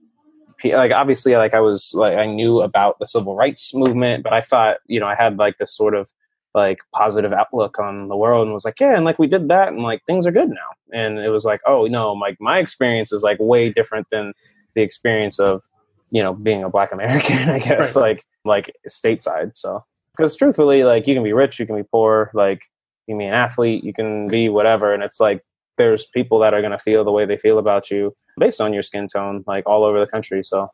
like 0.66 0.92
obviously 0.92 1.36
like 1.36 1.54
i 1.54 1.60
was 1.60 1.94
like 1.96 2.18
i 2.18 2.26
knew 2.26 2.62
about 2.62 2.98
the 3.00 3.06
civil 3.06 3.36
rights 3.36 3.74
movement 3.74 4.24
but 4.24 4.34
i 4.34 4.42
thought 4.42 4.78
you 4.88 5.00
know 5.00 5.06
i 5.06 5.16
had 5.16 5.38
like 5.38 5.58
this 5.60 5.76
sort 5.76 5.94
of 5.94 6.12
like 6.58 6.80
positive 6.92 7.32
outlook 7.32 7.80
on 7.80 8.08
the 8.08 8.18
world 8.18 8.48
and 8.48 8.52
was 8.52 8.66
like, 8.66 8.80
yeah, 8.80 8.96
and 8.96 9.06
like 9.06 9.20
we 9.20 9.28
did 9.28 9.48
that 9.48 9.70
and 9.70 9.84
like 9.84 10.04
things 10.06 10.26
are 10.26 10.32
good 10.32 10.50
now. 10.50 10.70
And 10.92 11.20
it 11.20 11.30
was 11.30 11.46
like, 11.46 11.62
oh 11.68 11.86
no, 11.86 12.14
like 12.14 12.36
my 12.42 12.58
experience 12.58 13.14
is 13.14 13.22
like 13.22 13.38
way 13.40 13.72
different 13.72 14.08
than 14.10 14.34
the 14.74 14.82
experience 14.82 15.40
of, 15.40 15.62
you 16.10 16.22
know, 16.22 16.34
being 16.34 16.64
a 16.64 16.70
black 16.70 16.92
American, 16.92 17.50
I 17.50 17.60
guess, 17.60 17.96
right. 17.96 18.02
like 18.02 18.26
like 18.44 18.76
stateside. 18.90 19.56
So 19.56 19.84
because 20.12 20.36
truthfully, 20.36 20.84
like 20.84 21.06
you 21.08 21.14
can 21.14 21.24
be 21.24 21.32
rich, 21.32 21.60
you 21.60 21.68
can 21.68 21.76
be 21.76 21.88
poor, 21.92 22.32
like 22.34 22.64
you 23.06 23.14
can 23.14 23.20
be 23.20 23.26
an 23.26 23.36
athlete, 23.36 23.84
you 23.84 23.94
can 23.94 24.28
be 24.28 24.50
whatever. 24.50 24.94
And 24.94 25.04
it's 25.04 25.20
like 25.20 25.44
there's 25.78 26.06
people 26.06 26.40
that 26.40 26.54
are 26.54 26.62
gonna 26.62 26.80
feel 26.80 27.04
the 27.04 27.12
way 27.12 27.26
they 27.26 27.38
feel 27.38 27.58
about 27.58 27.90
you 27.90 28.16
based 28.40 28.62
on 28.62 28.74
your 28.74 28.84
skin 28.84 29.08
tone, 29.08 29.44
like 29.48 29.66
all 29.66 29.84
over 29.84 30.00
the 30.00 30.08
country. 30.08 30.44
So 30.44 30.72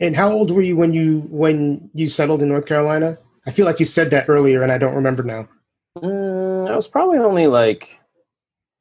and 0.00 0.16
how 0.16 0.32
old 0.32 0.50
were 0.50 0.62
you 0.62 0.76
when 0.76 0.94
you 0.94 1.20
when 1.28 1.90
you 1.94 2.08
settled 2.08 2.42
in 2.42 2.48
North 2.48 2.66
Carolina? 2.66 3.18
I 3.46 3.50
feel 3.50 3.66
like 3.66 3.80
you 3.80 3.86
said 3.86 4.10
that 4.10 4.28
earlier, 4.28 4.62
and 4.62 4.72
I 4.72 4.78
don't 4.78 4.94
remember 4.94 5.22
now. 5.22 5.48
Mm, 5.98 6.70
I 6.70 6.76
was 6.76 6.88
probably 6.88 7.18
only 7.18 7.46
like 7.46 8.00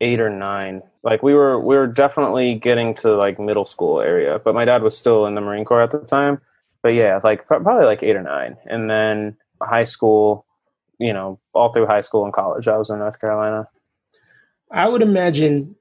eight 0.02 0.20
or 0.20 0.30
nine. 0.30 0.82
Like 1.04 1.22
we 1.22 1.34
were, 1.34 1.60
we 1.60 1.76
were 1.76 1.88
definitely 1.88 2.56
getting 2.56 2.94
to 2.96 3.16
like 3.16 3.40
middle 3.40 3.66
school 3.66 4.02
area, 4.02 4.40
but 4.40 4.56
my 4.56 4.66
dad 4.66 4.82
was 4.82 4.98
still 4.98 5.26
in 5.26 5.36
the 5.36 5.42
Marine 5.42 5.66
Corps 5.66 5.82
at 5.82 5.92
the 5.92 6.00
time. 6.00 6.42
But 6.82 6.94
yeah, 6.94 7.20
like 7.24 7.46
probably 7.48 7.86
like 7.86 8.04
eight 8.04 8.16
or 8.16 8.24
nine, 8.24 8.58
and 8.66 8.90
then 8.90 9.38
high 9.62 9.84
school. 9.84 10.46
You 11.02 11.14
know, 11.14 11.40
all 11.54 11.72
through 11.72 11.88
high 11.88 12.02
school 12.02 12.26
and 12.26 12.34
college, 12.34 12.68
I 12.68 12.78
was 12.78 12.90
in 12.90 13.00
North 13.00 13.20
Carolina. 13.22 13.68
I 14.72 14.88
would 14.88 15.02
imagine 15.02 15.76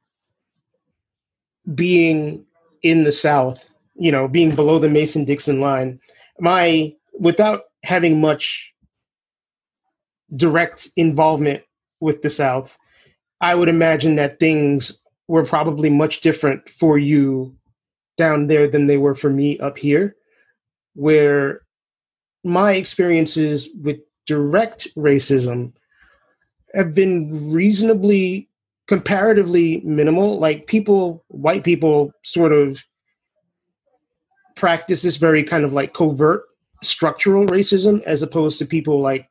being 1.75 2.45
in 2.83 3.05
the 3.05 3.13
South, 3.13 3.71
you 3.95 4.11
know, 4.11 4.29
being 4.29 4.55
below 4.55 4.79
the 4.79 4.89
Mason 4.89 5.25
Dixon 5.25 5.61
line. 5.61 6.01
My 6.41 6.95
without 7.19 7.65
having 7.83 8.21
much 8.21 8.73
direct 10.35 10.89
involvement 10.97 11.63
with 12.01 12.23
the 12.23 12.31
South, 12.31 12.79
I 13.41 13.55
would 13.55 13.69
imagine 13.69 14.17
that 14.17 14.41
things 14.41 15.03
were 15.27 15.45
probably 15.45 15.91
much 15.91 16.21
different 16.21 16.69
for 16.69 16.99
you 16.99 17.55
down 18.17 18.47
there 18.47 18.69
than 18.69 18.87
they 18.87 18.99
were 18.99 19.15
for 19.15 19.31
me 19.31 19.59
up 19.59 19.79
here, 19.79 20.17
where 20.95 21.63
my 22.45 22.73
experiences 22.73 23.69
with 23.83 23.99
direct 24.27 24.89
racism 24.97 25.73
have 26.75 26.95
been 26.95 27.53
reasonably 27.53 28.48
comparatively 28.89 29.81
minimal 29.85 30.39
like 30.41 30.67
people 30.67 31.25
white 31.29 31.63
people 31.63 32.11
sort 32.25 32.53
of 32.53 32.83
practice 34.57 35.03
this 35.03 35.17
very 35.17 35.45
kind 35.45 35.65
of 35.65 35.73
like 35.73 35.93
covert 35.93 36.43
structural 36.83 37.47
racism 37.47 38.03
as 38.05 38.23
opposed 38.23 38.59
to 38.59 38.67
people 38.67 39.01
like 39.01 39.29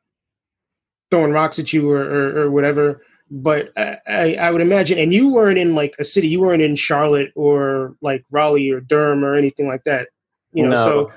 throwing 1.10 1.32
rocks 1.32 1.58
at 1.58 1.72
you 1.72 1.90
or, 1.90 2.02
or, 2.02 2.42
or 2.42 2.50
whatever. 2.50 3.02
But 3.30 3.70
I, 3.76 4.36
I, 4.40 4.50
would 4.50 4.62
imagine, 4.62 4.98
and 4.98 5.12
you 5.12 5.30
weren't 5.30 5.58
in 5.58 5.74
like 5.74 5.94
a 5.98 6.04
city, 6.04 6.28
you 6.28 6.40
weren't 6.40 6.62
in 6.62 6.76
Charlotte 6.76 7.30
or 7.34 7.94
like 8.00 8.24
Raleigh 8.30 8.70
or 8.70 8.80
Durham 8.80 9.22
or 9.22 9.34
anything 9.34 9.68
like 9.68 9.84
that. 9.84 10.08
You 10.52 10.62
know, 10.62 10.70
no. 10.70 10.76
so 10.76 11.12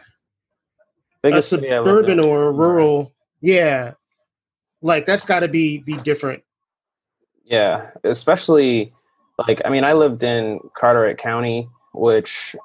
Biggest 1.23 1.53
a 1.53 1.57
suburban 1.57 2.19
or 2.19 2.47
a 2.47 2.51
rural, 2.51 3.13
yeah, 3.39 3.93
like 4.81 5.05
that's 5.05 5.23
got 5.23 5.41
to 5.41 5.47
be 5.47 5.77
be 5.77 5.95
different. 5.97 6.43
Yeah, 7.45 7.89
especially 8.03 8.93
like 9.47 9.61
I 9.65 9.69
mean, 9.69 9.83
I 9.83 9.93
lived 9.93 10.23
in 10.23 10.59
Carteret 10.75 11.17
County, 11.17 11.69
which 11.93 12.55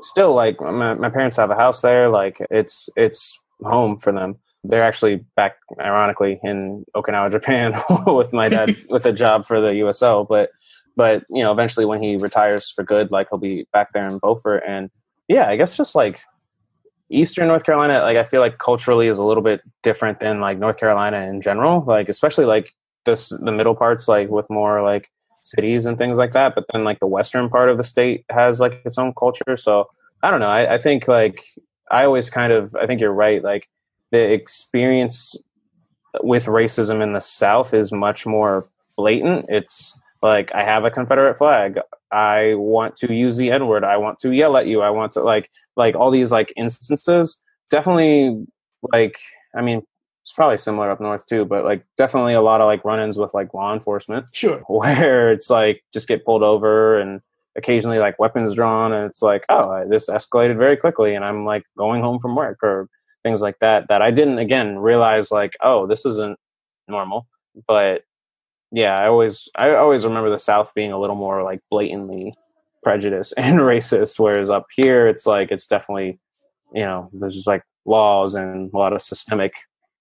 still 0.00 0.34
like 0.34 0.60
my, 0.60 0.94
my 0.94 1.10
parents 1.10 1.36
have 1.36 1.50
a 1.50 1.56
house 1.56 1.82
there. 1.82 2.08
Like 2.08 2.38
it's 2.50 2.88
it's 2.96 3.40
home 3.62 3.98
for 3.98 4.12
them. 4.12 4.36
They're 4.64 4.84
actually 4.84 5.24
back, 5.36 5.56
ironically, 5.80 6.40
in 6.42 6.84
Okinawa, 6.96 7.30
Japan, 7.30 7.80
with 8.06 8.32
my 8.32 8.48
dad 8.48 8.76
with 8.88 9.06
a 9.06 9.12
job 9.12 9.44
for 9.44 9.60
the 9.60 9.74
USO. 9.76 10.24
But 10.24 10.50
but 10.96 11.24
you 11.28 11.42
know, 11.42 11.52
eventually 11.52 11.86
when 11.86 12.02
he 12.02 12.16
retires 12.16 12.70
for 12.70 12.82
good, 12.82 13.10
like 13.10 13.28
he'll 13.30 13.38
be 13.38 13.66
back 13.72 13.92
there 13.92 14.06
in 14.06 14.18
Beaufort. 14.18 14.62
And 14.66 14.90
yeah, 15.28 15.48
I 15.48 15.56
guess 15.56 15.76
just 15.76 15.94
like 15.94 16.20
Eastern 17.10 17.48
North 17.48 17.64
Carolina, 17.64 18.00
like 18.00 18.16
I 18.16 18.22
feel 18.22 18.40
like 18.40 18.58
culturally 18.58 19.08
is 19.08 19.18
a 19.18 19.24
little 19.24 19.42
bit 19.42 19.60
different 19.82 20.20
than 20.20 20.40
like 20.40 20.58
North 20.58 20.78
Carolina 20.78 21.18
in 21.28 21.40
general. 21.40 21.84
Like 21.86 22.08
especially 22.08 22.46
like 22.46 22.72
this 23.06 23.30
the 23.30 23.52
middle 23.52 23.74
parts, 23.74 24.08
like 24.08 24.28
with 24.28 24.48
more 24.50 24.82
like 24.82 25.10
cities 25.42 25.86
and 25.86 25.96
things 25.96 26.18
like 26.18 26.32
that. 26.32 26.54
But 26.54 26.64
then 26.72 26.84
like 26.84 26.98
the 26.98 27.06
western 27.06 27.48
part 27.48 27.70
of 27.70 27.78
the 27.78 27.84
state 27.84 28.24
has 28.30 28.60
like 28.60 28.82
its 28.84 28.98
own 28.98 29.14
culture. 29.14 29.56
So 29.56 29.88
I 30.22 30.30
don't 30.30 30.40
know. 30.40 30.48
I, 30.48 30.74
I 30.74 30.78
think 30.78 31.08
like 31.08 31.42
I 31.90 32.04
always 32.04 32.28
kind 32.30 32.52
of 32.52 32.74
I 32.76 32.86
think 32.86 33.00
you're 33.00 33.12
right. 33.12 33.42
Like 33.42 33.68
the 34.10 34.32
experience 34.32 35.34
with 36.22 36.46
racism 36.46 37.02
in 37.02 37.12
the 37.12 37.20
South 37.20 37.72
is 37.72 37.92
much 37.92 38.26
more 38.26 38.68
blatant. 38.96 39.46
It's 39.48 39.98
like 40.22 40.54
I 40.54 40.64
have 40.64 40.84
a 40.84 40.90
Confederate 40.90 41.38
flag. 41.38 41.78
I 42.12 42.54
want 42.54 42.96
to 42.96 43.12
use 43.12 43.36
the 43.36 43.50
N 43.50 43.66
word. 43.66 43.84
I 43.84 43.96
want 43.96 44.18
to 44.20 44.32
yell 44.32 44.56
at 44.56 44.66
you. 44.66 44.82
I 44.82 44.90
want 44.90 45.12
to 45.12 45.22
like 45.22 45.50
like 45.76 45.94
all 45.94 46.10
these 46.10 46.32
like 46.32 46.52
instances. 46.56 47.42
Definitely 47.70 48.46
like 48.92 49.18
I 49.56 49.62
mean 49.62 49.82
it's 50.26 50.32
probably 50.32 50.58
similar 50.58 50.90
up 50.90 51.00
north 51.00 51.24
too, 51.24 51.44
but 51.44 51.64
like 51.64 51.86
definitely 51.96 52.34
a 52.34 52.40
lot 52.40 52.60
of 52.60 52.66
like 52.66 52.84
run-ins 52.84 53.16
with 53.16 53.32
like 53.32 53.54
law 53.54 53.72
enforcement. 53.72 54.26
Sure. 54.32 54.58
Where 54.66 55.30
it's 55.30 55.48
like 55.48 55.84
just 55.92 56.08
get 56.08 56.24
pulled 56.24 56.42
over 56.42 56.98
and 56.98 57.20
occasionally 57.54 58.00
like 58.00 58.18
weapons 58.18 58.56
drawn 58.56 58.92
and 58.92 59.08
it's 59.08 59.22
like, 59.22 59.46
oh, 59.48 59.88
this 59.88 60.10
escalated 60.10 60.58
very 60.58 60.76
quickly 60.76 61.14
and 61.14 61.24
I'm 61.24 61.44
like 61.44 61.62
going 61.78 62.02
home 62.02 62.18
from 62.18 62.34
work 62.34 62.58
or 62.64 62.88
things 63.22 63.40
like 63.40 63.60
that 63.60 63.86
that 63.86 64.02
I 64.02 64.10
didn't 64.10 64.40
again 64.40 64.80
realize 64.80 65.30
like, 65.30 65.52
oh, 65.60 65.86
this 65.86 66.04
isn't 66.04 66.36
normal. 66.88 67.28
But 67.68 68.02
yeah, 68.72 68.98
I 68.98 69.06
always 69.06 69.48
I 69.54 69.76
always 69.76 70.04
remember 70.04 70.28
the 70.28 70.38
South 70.38 70.72
being 70.74 70.90
a 70.90 70.98
little 70.98 71.14
more 71.14 71.44
like 71.44 71.60
blatantly 71.70 72.34
prejudiced 72.82 73.34
and 73.36 73.60
racist, 73.60 74.18
whereas 74.18 74.50
up 74.50 74.66
here 74.74 75.06
it's 75.06 75.24
like 75.24 75.52
it's 75.52 75.68
definitely 75.68 76.18
you 76.74 76.82
know 76.82 77.10
there's 77.12 77.34
just 77.34 77.46
like 77.46 77.62
laws 77.84 78.34
and 78.34 78.72
a 78.74 78.76
lot 78.76 78.92
of 78.92 79.00
systemic 79.00 79.54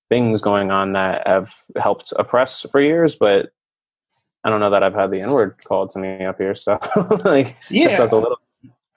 things 0.09 0.41
going 0.41 0.71
on 0.71 0.93
that 0.93 1.27
have 1.27 1.53
helped 1.77 2.13
oppress 2.17 2.61
for 2.71 2.79
years, 2.79 3.15
but 3.15 3.51
I 4.43 4.49
don't 4.49 4.59
know 4.59 4.69
that 4.69 4.83
I've 4.83 4.93
had 4.93 5.11
the 5.11 5.21
N 5.21 5.29
word 5.29 5.55
called 5.67 5.89
to 5.91 5.99
me 5.99 6.23
up 6.23 6.37
here. 6.37 6.55
So 6.55 6.79
like, 7.25 7.57
yeah, 7.69 7.97
that's 7.97 8.11
a 8.11 8.17
little. 8.17 8.39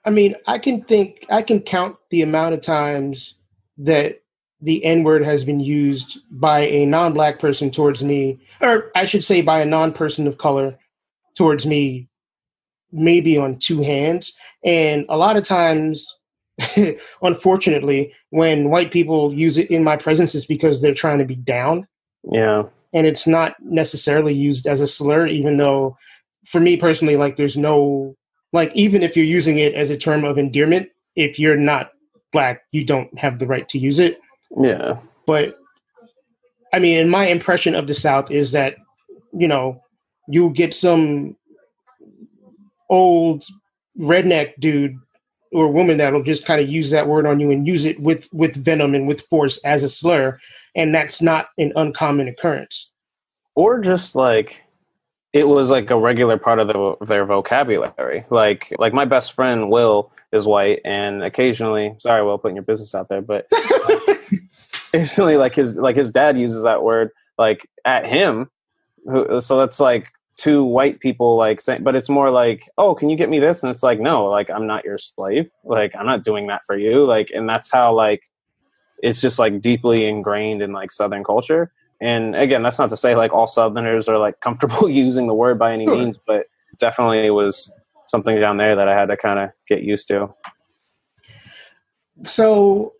I 0.05 0.11
mean, 0.11 0.35
I 0.47 0.59
can 0.59 0.83
think, 0.83 1.25
I 1.29 1.41
can 1.41 1.59
count 1.61 1.97
the 2.09 2.21
amount 2.21 2.53
of 2.53 2.61
times 2.61 3.35
that 3.79 4.21
the 4.61 4.83
N 4.83 5.03
word 5.03 5.23
has 5.23 5.43
been 5.43 5.59
used 5.59 6.19
by 6.29 6.61
a 6.61 6.85
non 6.85 7.13
black 7.13 7.39
person 7.39 7.71
towards 7.71 8.03
me, 8.03 8.39
or 8.61 8.91
I 8.95 9.05
should 9.05 9.23
say 9.23 9.41
by 9.41 9.61
a 9.61 9.65
non 9.65 9.93
person 9.93 10.27
of 10.27 10.37
color 10.37 10.77
towards 11.35 11.65
me, 11.65 12.09
maybe 12.91 13.37
on 13.37 13.57
two 13.57 13.81
hands. 13.81 14.33
And 14.63 15.05
a 15.09 15.17
lot 15.17 15.37
of 15.37 15.43
times 15.43 16.15
unfortunately, 17.21 18.13
when 18.29 18.69
white 18.69 18.91
people 18.91 19.33
use 19.33 19.57
it 19.57 19.69
in 19.71 19.83
my 19.83 19.95
presence, 19.95 20.35
it's 20.35 20.45
because 20.45 20.81
they're 20.81 20.93
trying 20.93 21.19
to 21.19 21.25
be 21.25 21.35
down. 21.35 21.87
Yeah. 22.23 22.63
And 22.93 23.05
it's 23.05 23.27
not 23.27 23.55
necessarily 23.61 24.33
used 24.33 24.67
as 24.67 24.81
a 24.81 24.87
slur, 24.87 25.27
even 25.27 25.57
though 25.57 25.97
for 26.45 26.59
me 26.59 26.77
personally, 26.77 27.15
like 27.15 27.35
there's 27.35 27.57
no, 27.57 28.15
like, 28.51 28.75
even 28.75 29.03
if 29.03 29.15
you're 29.15 29.25
using 29.25 29.59
it 29.59 29.75
as 29.75 29.91
a 29.91 29.97
term 29.97 30.23
of 30.23 30.37
endearment, 30.37 30.89
if 31.15 31.37
you're 31.37 31.55
not 31.55 31.91
black, 32.31 32.61
you 32.71 32.83
don't 32.83 33.17
have 33.17 33.39
the 33.39 33.47
right 33.47 33.67
to 33.69 33.77
use 33.77 33.99
it. 33.99 34.19
Yeah. 34.59 34.97
But 35.25 35.59
I 36.73 36.79
mean, 36.79 36.97
in 36.97 37.09
my 37.09 37.25
impression 37.25 37.75
of 37.75 37.87
the 37.87 37.93
South 37.93 38.31
is 38.31 38.51
that, 38.51 38.75
you 39.33 39.47
know, 39.47 39.81
you 40.27 40.49
get 40.51 40.73
some 40.73 41.35
old 42.89 43.43
redneck 43.99 44.53
dude 44.59 44.97
or 45.51 45.65
a 45.65 45.71
woman 45.71 45.97
that'll 45.97 46.23
just 46.23 46.45
kind 46.45 46.61
of 46.61 46.69
use 46.69 46.91
that 46.91 47.07
word 47.07 47.25
on 47.25 47.39
you 47.39 47.51
and 47.51 47.67
use 47.67 47.85
it 47.85 47.99
with 47.99 48.29
with 48.33 48.55
venom 48.55 48.93
and 48.93 49.07
with 49.07 49.21
force 49.21 49.57
as 49.63 49.83
a 49.83 49.89
slur, 49.89 50.39
and 50.75 50.93
that's 50.93 51.21
not 51.21 51.49
an 51.57 51.73
uncommon 51.75 52.27
occurrence. 52.27 52.91
Or 53.55 53.79
just 53.79 54.15
like 54.15 54.63
it 55.33 55.47
was 55.47 55.69
like 55.69 55.89
a 55.91 55.97
regular 55.97 56.37
part 56.37 56.59
of 56.59 56.67
the, 56.67 57.05
their 57.05 57.25
vocabulary. 57.25 58.25
Like 58.29 58.73
like 58.77 58.93
my 58.93 59.05
best 59.05 59.33
friend 59.33 59.69
Will 59.69 60.11
is 60.31 60.45
white, 60.45 60.81
and 60.85 61.23
occasionally, 61.23 61.95
sorry, 61.99 62.23
Will, 62.23 62.37
putting 62.37 62.55
your 62.55 62.63
business 62.63 62.93
out 62.93 63.09
there, 63.09 63.21
but 63.21 63.47
occasionally, 64.93 65.37
like 65.37 65.55
his 65.55 65.77
like 65.77 65.95
his 65.95 66.11
dad 66.11 66.37
uses 66.37 66.63
that 66.63 66.83
word 66.83 67.11
like 67.37 67.67
at 67.85 68.05
him. 68.05 68.49
Who, 69.05 69.41
so 69.41 69.57
that's 69.57 69.79
like 69.79 70.11
two 70.39 70.63
white 70.63 71.01
people 71.01 71.35
like 71.35 71.59
saying, 71.59 71.83
but 71.83 71.95
it's 71.95 72.09
more 72.09 72.31
like, 72.31 72.63
oh, 72.77 72.95
can 72.95 73.09
you 73.09 73.17
get 73.17 73.29
me 73.29 73.39
this? 73.39 73.61
And 73.61 73.69
it's 73.69 73.83
like, 73.83 73.99
no, 73.99 74.25
like 74.25 74.49
I'm 74.49 74.65
not 74.65 74.85
your 74.85 74.97
slave. 74.97 75.49
Like 75.63 75.93
I'm 75.95 76.05
not 76.05 76.23
doing 76.23 76.47
that 76.47 76.65
for 76.65 76.77
you. 76.77 77.05
Like, 77.05 77.29
and 77.35 77.47
that's 77.47 77.71
how 77.71 77.93
like 77.93 78.23
it's 79.03 79.21
just 79.21 79.37
like 79.37 79.61
deeply 79.61 80.05
ingrained 80.05 80.61
in 80.61 80.71
like 80.71 80.91
Southern 80.91 81.23
culture. 81.23 81.71
And 82.01 82.35
again, 82.35 82.63
that's 82.63 82.79
not 82.79 82.89
to 82.91 82.97
say 82.97 83.15
like 83.15 83.33
all 83.33 83.47
Southerners 83.47 84.07
are 84.07 84.17
like 84.17 84.39
comfortable 84.41 84.89
using 84.89 85.27
the 85.27 85.33
word 85.33 85.59
by 85.59 85.73
any 85.73 85.85
sure. 85.85 85.97
means, 85.97 86.17
but 86.25 86.47
definitely 86.79 87.25
it 87.25 87.31
was 87.31 87.73
something 88.07 88.39
down 88.39 88.57
there 88.57 88.75
that 88.75 88.87
I 88.87 88.97
had 88.97 89.07
to 89.07 89.17
kind 89.17 89.39
of 89.39 89.49
get 89.67 89.83
used 89.83 90.07
to. 90.07 90.33
So 92.23 92.93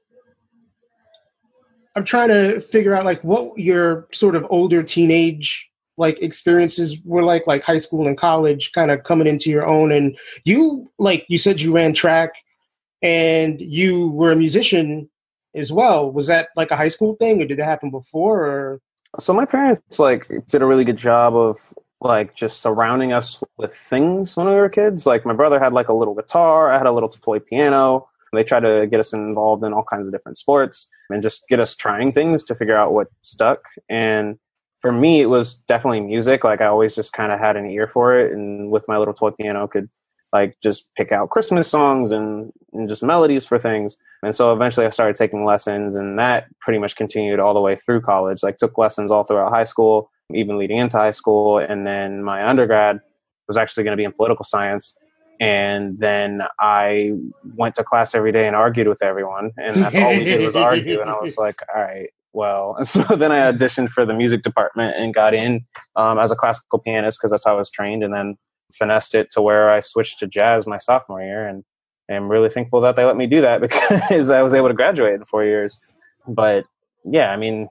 I'm 1.96 2.04
trying 2.04 2.30
to 2.30 2.60
figure 2.60 2.96
out 2.96 3.06
like 3.06 3.24
what 3.24 3.58
your 3.58 4.08
sort 4.12 4.36
of 4.36 4.46
older 4.50 4.84
teenage 4.84 5.70
like 6.00 6.22
experiences 6.22 7.00
were 7.04 7.24
like 7.24 7.46
like 7.46 7.64
high 7.64 7.78
school 7.78 8.08
and 8.08 8.18
college 8.18 8.72
kind 8.72 8.90
of 8.90 9.04
coming 9.04 9.28
into 9.28 9.50
your 9.50 9.68
own 9.68 9.92
and 9.92 10.18
you 10.46 10.90
like 10.98 11.26
you 11.28 11.38
said 11.38 11.62
you 11.62 11.76
ran 11.76 11.94
track 11.94 12.34
and 13.02 13.62
you 13.62 14.10
were 14.10 14.32
a 14.32 14.36
musician 14.36 15.10
as 15.56 15.72
well. 15.72 16.12
Was 16.12 16.28
that 16.28 16.50
like 16.56 16.72
a 16.72 16.78
high 16.78 16.88
school 16.88 17.16
thing 17.16 17.42
or 17.42 17.46
did 17.46 17.60
that 17.60 17.66
happen 17.66 17.92
before 17.92 18.46
or? 18.46 18.82
So 19.20 19.34
my 19.34 19.46
parents 19.46 20.00
like 20.00 20.28
did 20.48 20.62
a 20.62 20.66
really 20.66 20.86
good 20.86 20.98
job 20.98 21.36
of 21.36 21.74
like 22.02 22.34
just 22.34 22.62
surrounding 22.62 23.12
us 23.12 23.44
with 23.58 23.76
things 23.76 24.38
when 24.38 24.48
we 24.48 24.54
were 24.54 24.70
kids. 24.70 25.06
Like 25.06 25.26
my 25.26 25.34
brother 25.34 25.60
had 25.60 25.74
like 25.74 25.90
a 25.90 25.94
little 25.94 26.16
guitar 26.16 26.72
i 26.72 26.78
had 26.78 26.88
a 26.88 26.92
little 26.92 27.10
toy 27.10 27.40
piano. 27.40 28.08
They 28.32 28.44
tried 28.44 28.62
to 28.62 28.88
get 28.88 29.00
us 29.00 29.12
involved 29.12 29.64
in 29.64 29.74
all 29.74 29.84
kinds 29.84 30.06
of 30.06 30.14
different 30.14 30.38
sports 30.38 30.90
and 31.10 31.24
just 31.24 31.48
get 31.50 31.60
us 31.60 31.76
trying 31.76 32.12
things 32.12 32.44
to 32.44 32.56
figure 32.56 32.78
out 32.78 32.94
what 32.94 33.08
stuck. 33.24 33.66
And 33.90 34.38
for 34.80 34.92
me, 34.92 35.22
it 35.22 35.28
was 35.28 35.56
definitely 35.56 36.02
music. 36.02 36.44
Like 36.44 36.62
I 36.62 36.68
always 36.68 36.96
just 36.96 37.14
kind 37.14 37.32
of 37.32 37.40
had 37.40 37.58
an 37.58 37.70
ear 37.70 37.88
for 37.88 38.16
it, 38.16 38.32
and 38.32 38.72
with 38.72 38.88
my 38.88 38.98
little 38.98 39.14
toy 39.14 39.32
piano, 39.32 39.68
could 39.68 39.90
like 40.32 40.58
just 40.62 40.94
pick 40.96 41.12
out 41.12 41.32
Christmas 41.32 41.68
songs 41.68 42.12
and, 42.12 42.52
and 42.72 42.88
just 42.88 43.02
melodies 43.02 43.46
for 43.46 43.58
things. 43.58 43.98
And 44.24 44.36
so 44.36 44.54
eventually, 44.54 44.86
I 44.86 44.90
started 44.90 45.16
taking 45.16 45.44
lessons, 45.46 45.96
and 45.96 46.18
that 46.18 46.48
pretty 46.62 46.80
much 46.80 46.96
continued 46.96 47.40
all 47.40 47.54
the 47.54 47.62
way 47.62 47.76
through 47.76 48.02
college. 48.02 48.42
Like 48.42 48.58
took 48.58 48.78
lessons 48.78 49.12
all 49.12 49.24
throughout 49.24 49.52
high 49.52 49.66
school, 49.66 50.10
even 50.34 50.58
leading 50.58 50.78
into 50.78 50.98
high 50.98 51.12
school, 51.12 51.58
and 51.58 51.86
then 51.86 52.24
my 52.24 52.48
undergrad 52.48 53.02
was 53.48 53.58
actually 53.58 53.84
going 53.84 53.94
to 53.94 53.98
be 53.98 54.06
in 54.06 54.14
political 54.14 54.46
science. 54.46 54.98
And 55.42 55.98
then 56.00 56.42
I 56.60 57.14
went 57.56 57.76
to 57.76 57.84
class 57.84 58.14
every 58.14 58.34
day 58.34 58.46
and 58.46 58.56
argued 58.56 58.88
with 58.88 59.02
everyone, 59.02 59.52
and 59.58 59.76
that's 59.78 59.98
all 59.98 60.10
we 60.10 60.24
did 60.24 60.42
was 60.42 60.56
argue. 60.56 61.02
And 61.02 61.10
I 61.10 61.20
was 61.20 61.38
like, 61.38 61.62
all 61.74 61.82
right, 61.82 62.10
well. 62.34 62.76
And 62.78 62.88
so 62.88 63.02
then 63.16 63.32
I 63.32 63.52
auditioned 63.52 63.90
for 63.90 64.06
the 64.06 64.14
music 64.14 64.42
department 64.42 64.96
and 64.98 65.14
got 65.14 65.34
in 65.34 65.66
um, 65.96 66.20
as 66.20 66.32
a 66.32 66.36
classical 66.36 66.80
pianist 66.80 67.20
because 67.20 67.32
that's 67.32 67.46
how 67.46 67.54
I 67.54 67.58
was 67.58 67.70
trained, 67.70 68.04
and 68.04 68.14
then 68.14 68.38
finessed 68.74 69.16
it 69.16 69.32
to 69.32 69.42
where 69.42 69.72
I 69.72 69.80
switched 69.80 70.20
to 70.20 70.28
jazz 70.28 70.68
my 70.68 70.78
sophomore 70.78 71.22
year. 71.22 71.48
And 71.48 71.64
I'm 72.10 72.30
really 72.30 72.50
thankful 72.50 72.82
that 72.82 72.96
they 72.96 73.06
let 73.06 73.18
me 73.18 73.28
do 73.28 73.42
that 73.42 73.62
because 73.62 74.30
I 74.30 74.42
was 74.42 74.54
able 74.54 74.68
to 74.68 74.74
graduate 74.74 75.14
in 75.14 75.24
four 75.24 75.44
years. 75.44 75.80
But 76.28 76.66
yeah, 77.04 77.32
I 77.32 77.38
mean, 77.38 77.70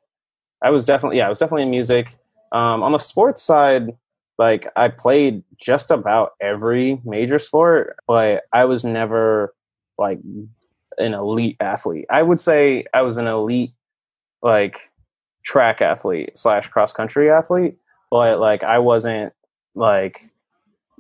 I 0.63 0.71
was 0.71 0.85
definitely 0.85 1.19
yeah, 1.19 1.27
I 1.27 1.29
was 1.29 1.39
definitely 1.39 1.65
in 1.65 1.71
music. 1.71 2.17
Um, 2.51 2.83
on 2.83 2.93
the 2.93 2.99
sports 2.99 3.43
side, 3.43 3.91
like 4.39 4.69
I 4.77 4.89
played 4.89 5.43
just 5.61 5.91
about 5.91 6.33
every 6.41 7.01
major 7.05 7.39
sport, 7.39 7.97
but 8.07 8.45
I 8.53 8.65
was 8.65 8.85
never 8.85 9.55
like 9.99 10.19
an 10.99 11.15
elite 11.15 11.57
athlete. 11.61 12.07
I 12.09 12.23
would 12.23 12.41
say 12.41 12.85
I 12.95 13.03
was 13.03 13.19
an 13.19 13.27
elite 13.27 13.73
like 14.43 14.91
track 15.45 15.81
athlete 15.81 16.37
slash 16.37 16.69
cross 16.69 16.93
country 16.93 17.31
athlete, 17.31 17.77
but 18.11 18.41
like 18.41 18.63
I 18.63 18.79
wasn't 18.79 19.33
like 19.75 20.21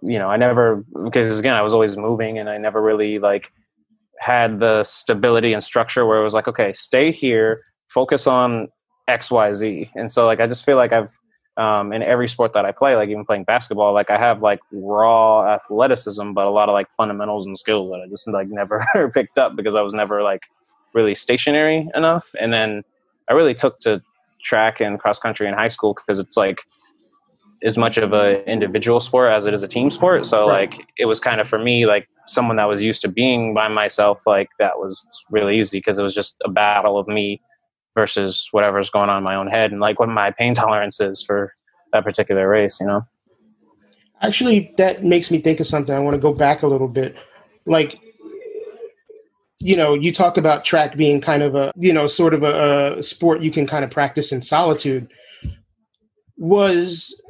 you 0.03 0.19
know 0.19 0.29
I 0.29 0.37
never 0.37 0.85
because 1.05 1.39
again 1.39 1.55
I 1.55 1.63
was 1.63 1.75
always 1.75 1.97
moving 1.97 2.39
and 2.39 2.49
I 2.49 2.59
never 2.59 2.81
really 2.81 3.19
like 3.19 3.53
had 4.21 4.61
the 4.61 4.85
stability 4.85 5.53
and 5.53 5.63
structure 5.63 6.07
where 6.07 6.21
it 6.21 6.25
was 6.25 6.35
like 6.35 6.49
okay 6.49 6.73
stay 6.73 7.13
here 7.13 7.63
focus 7.89 8.27
on 8.27 8.69
X 9.09 9.31
Y 9.31 9.53
Z 9.53 9.91
and 9.97 10.11
so 10.11 10.27
like 10.27 10.41
I 10.41 10.47
just 10.47 10.65
feel 10.65 10.77
like 10.77 10.93
I've 10.93 11.19
um, 11.59 11.93
in 11.93 12.03
every 12.03 12.29
sport 12.29 12.53
that 12.53 12.65
I 12.65 12.71
play, 12.71 12.95
like 12.95 13.09
even 13.09 13.25
playing 13.25 13.43
basketball, 13.43 13.93
like 13.93 14.11
I 14.11 14.17
have 14.17 14.43
like 14.43 14.61
raw 14.73 15.55
athleticism, 15.55 16.33
but 16.33 16.47
a 16.47 16.51
lot 16.51 16.69
of 16.69 16.73
like 16.73 16.89
fundamentals 16.97 17.47
and 17.49 17.59
skills 17.59 17.91
that 17.91 18.01
I 18.01 18.09
just 18.09 18.29
like 18.29 18.49
never 18.51 19.11
picked 19.13 19.39
up 19.39 19.57
because 19.57 19.75
I 19.75 19.83
was 19.83 19.93
never 19.93 20.23
like 20.23 20.43
really 20.95 21.17
stationary 21.17 21.89
enough. 21.97 22.27
And 22.41 22.53
then 22.53 22.85
I 23.29 23.35
really 23.35 23.55
took 23.55 23.81
to 23.81 24.01
track 24.43 24.81
and 24.81 24.99
cross 24.99 25.19
country 25.19 25.47
in 25.47 25.55
high 25.55 25.69
school 25.69 25.95
because 25.95 26.19
it's 26.19 26.37
like 26.37 26.59
as 27.63 27.77
much 27.77 27.99
of 27.99 28.13
a 28.13 28.49
individual 28.49 29.01
sport 29.01 29.33
as 29.33 29.47
it 29.47 29.55
is 29.55 29.63
a 29.63 29.69
team 29.69 29.91
sport. 29.91 30.27
So 30.27 30.49
right. 30.49 30.71
like 30.71 30.87
it 30.97 31.07
was 31.07 31.21
kind 31.21 31.41
of 31.41 31.49
for 31.49 31.59
me 31.59 31.87
like 31.87 32.09
someone 32.29 32.57
that 32.57 32.67
was 32.67 32.81
used 32.81 33.03
to 33.03 33.09
being 33.09 33.55
by 33.55 33.69
myself. 33.69 34.21
Like 34.27 34.49
that 34.59 34.79
was 34.79 35.07
really 35.31 35.59
easy 35.59 35.79
because 35.79 35.99
it 35.99 36.03
was 36.03 36.15
just 36.15 36.37
a 36.45 36.51
battle 36.51 36.99
of 36.99 37.09
me 37.09 37.43
versus 37.95 38.49
whatever's 38.53 38.91
going 38.91 39.09
on 39.09 39.19
in 39.19 39.25
my 39.25 39.35
own 39.35 39.49
head 39.49 39.73
and 39.73 39.81
like 39.81 39.99
what 39.99 40.09
my 40.09 40.31
pain 40.31 40.55
tolerance 40.63 41.01
is 41.01 41.23
for 41.23 41.53
that 41.93 42.05
particular 42.05 42.49
race. 42.49 42.79
You 42.81 42.87
know. 42.87 43.03
Actually, 44.23 44.75
that 44.79 45.05
makes 45.05 45.31
me 45.31 45.39
think 45.39 45.61
of 45.61 45.67
something. 45.67 45.95
I 45.95 46.01
want 46.01 46.15
to 46.15 46.21
go 46.21 46.33
back 46.33 46.63
a 46.63 46.67
little 46.67 46.89
bit. 46.89 47.17
Like 47.67 47.99
you 49.61 49.77
know, 49.77 49.95
you 49.95 50.13
talk 50.13 50.37
about 50.37 50.65
track 50.65 50.97
being 50.97 51.21
kind 51.21 51.43
of 51.43 51.55
a, 51.55 51.73
you 51.77 51.93
know, 51.93 52.07
sort 52.07 52.35
of 52.35 52.43
a, 52.43 52.97
a 52.99 53.03
sport 53.03 53.41
you 53.41 53.51
can 53.51 53.67
kind 53.67 53.85
of 53.85 53.91
practice 53.91 54.33
in 54.33 54.43
solitude. 54.43 55.11
Was, 56.37 57.21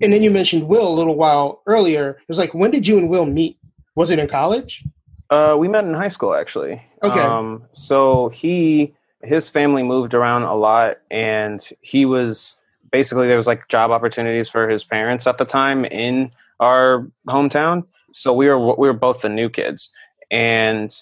and 0.00 0.12
then 0.12 0.22
you 0.22 0.30
mentioned 0.30 0.68
Will 0.68 0.88
a 0.88 0.96
little 0.96 1.16
while 1.16 1.62
earlier. 1.66 2.10
It 2.10 2.28
was 2.28 2.38
like, 2.38 2.54
when 2.54 2.70
did 2.70 2.88
you 2.88 2.96
and 2.96 3.10
Will 3.10 3.26
meet? 3.26 3.58
Was 3.94 4.10
it 4.10 4.18
in 4.18 4.28
college? 4.28 4.84
Uh, 5.28 5.56
we 5.58 5.68
met 5.68 5.84
in 5.84 5.94
high 5.94 6.08
school, 6.08 6.34
actually. 6.34 6.82
Okay. 7.02 7.20
Um, 7.20 7.64
so 7.72 8.30
he, 8.30 8.94
his 9.22 9.50
family 9.50 9.82
moved 9.82 10.14
around 10.14 10.44
a 10.44 10.54
lot, 10.54 10.98
and 11.10 11.66
he 11.82 12.06
was 12.06 12.60
basically 12.90 13.28
there 13.28 13.36
was 13.36 13.46
like 13.46 13.68
job 13.68 13.90
opportunities 13.90 14.48
for 14.48 14.68
his 14.68 14.82
parents 14.84 15.26
at 15.26 15.38
the 15.38 15.44
time 15.44 15.84
in 15.84 16.32
our 16.58 17.06
hometown. 17.28 17.84
So 18.12 18.32
we 18.32 18.48
were 18.48 18.74
we 18.74 18.88
were 18.88 18.94
both 18.94 19.20
the 19.20 19.28
new 19.28 19.48
kids, 19.48 19.90
and 20.30 20.94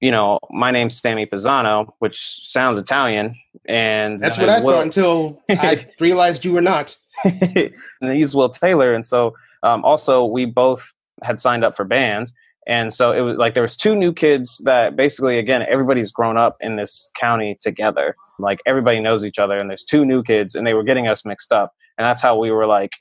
you 0.00 0.10
know, 0.10 0.38
my 0.50 0.70
name's 0.70 0.98
Sammy 0.98 1.26
Pisano, 1.26 1.92
which 1.98 2.40
sounds 2.48 2.78
Italian, 2.78 3.36
and 3.66 4.18
that's 4.18 4.38
what 4.38 4.48
I 4.48 4.60
Will, 4.60 4.72
thought 4.72 4.82
until 4.82 5.42
I 5.50 5.86
realized 6.00 6.44
you 6.44 6.52
were 6.52 6.62
not. 6.62 6.96
and 7.24 7.72
he's 8.00 8.34
Will 8.34 8.48
Taylor, 8.48 8.94
and 8.94 9.04
so 9.04 9.34
um, 9.62 9.84
also 9.84 10.24
we 10.24 10.46
both 10.46 10.90
had 11.22 11.38
signed 11.38 11.64
up 11.64 11.76
for 11.76 11.84
bands, 11.84 12.32
and 12.66 12.94
so 12.94 13.12
it 13.12 13.20
was 13.20 13.36
like 13.36 13.52
there 13.52 13.62
was 13.62 13.76
two 13.76 13.94
new 13.94 14.12
kids 14.12 14.60
that 14.64 14.96
basically, 14.96 15.38
again, 15.38 15.62
everybody's 15.68 16.10
grown 16.10 16.38
up 16.38 16.56
in 16.60 16.76
this 16.76 17.10
county 17.18 17.58
together. 17.60 18.16
Like 18.38 18.60
everybody 18.64 19.00
knows 19.00 19.22
each 19.22 19.38
other, 19.38 19.58
and 19.58 19.68
there's 19.68 19.84
two 19.84 20.06
new 20.06 20.22
kids, 20.22 20.54
and 20.54 20.66
they 20.66 20.72
were 20.72 20.84
getting 20.84 21.08
us 21.08 21.26
mixed 21.26 21.52
up, 21.52 21.74
and 21.98 22.06
that's 22.06 22.22
how 22.22 22.38
we 22.38 22.50
were 22.50 22.66
like 22.66 22.92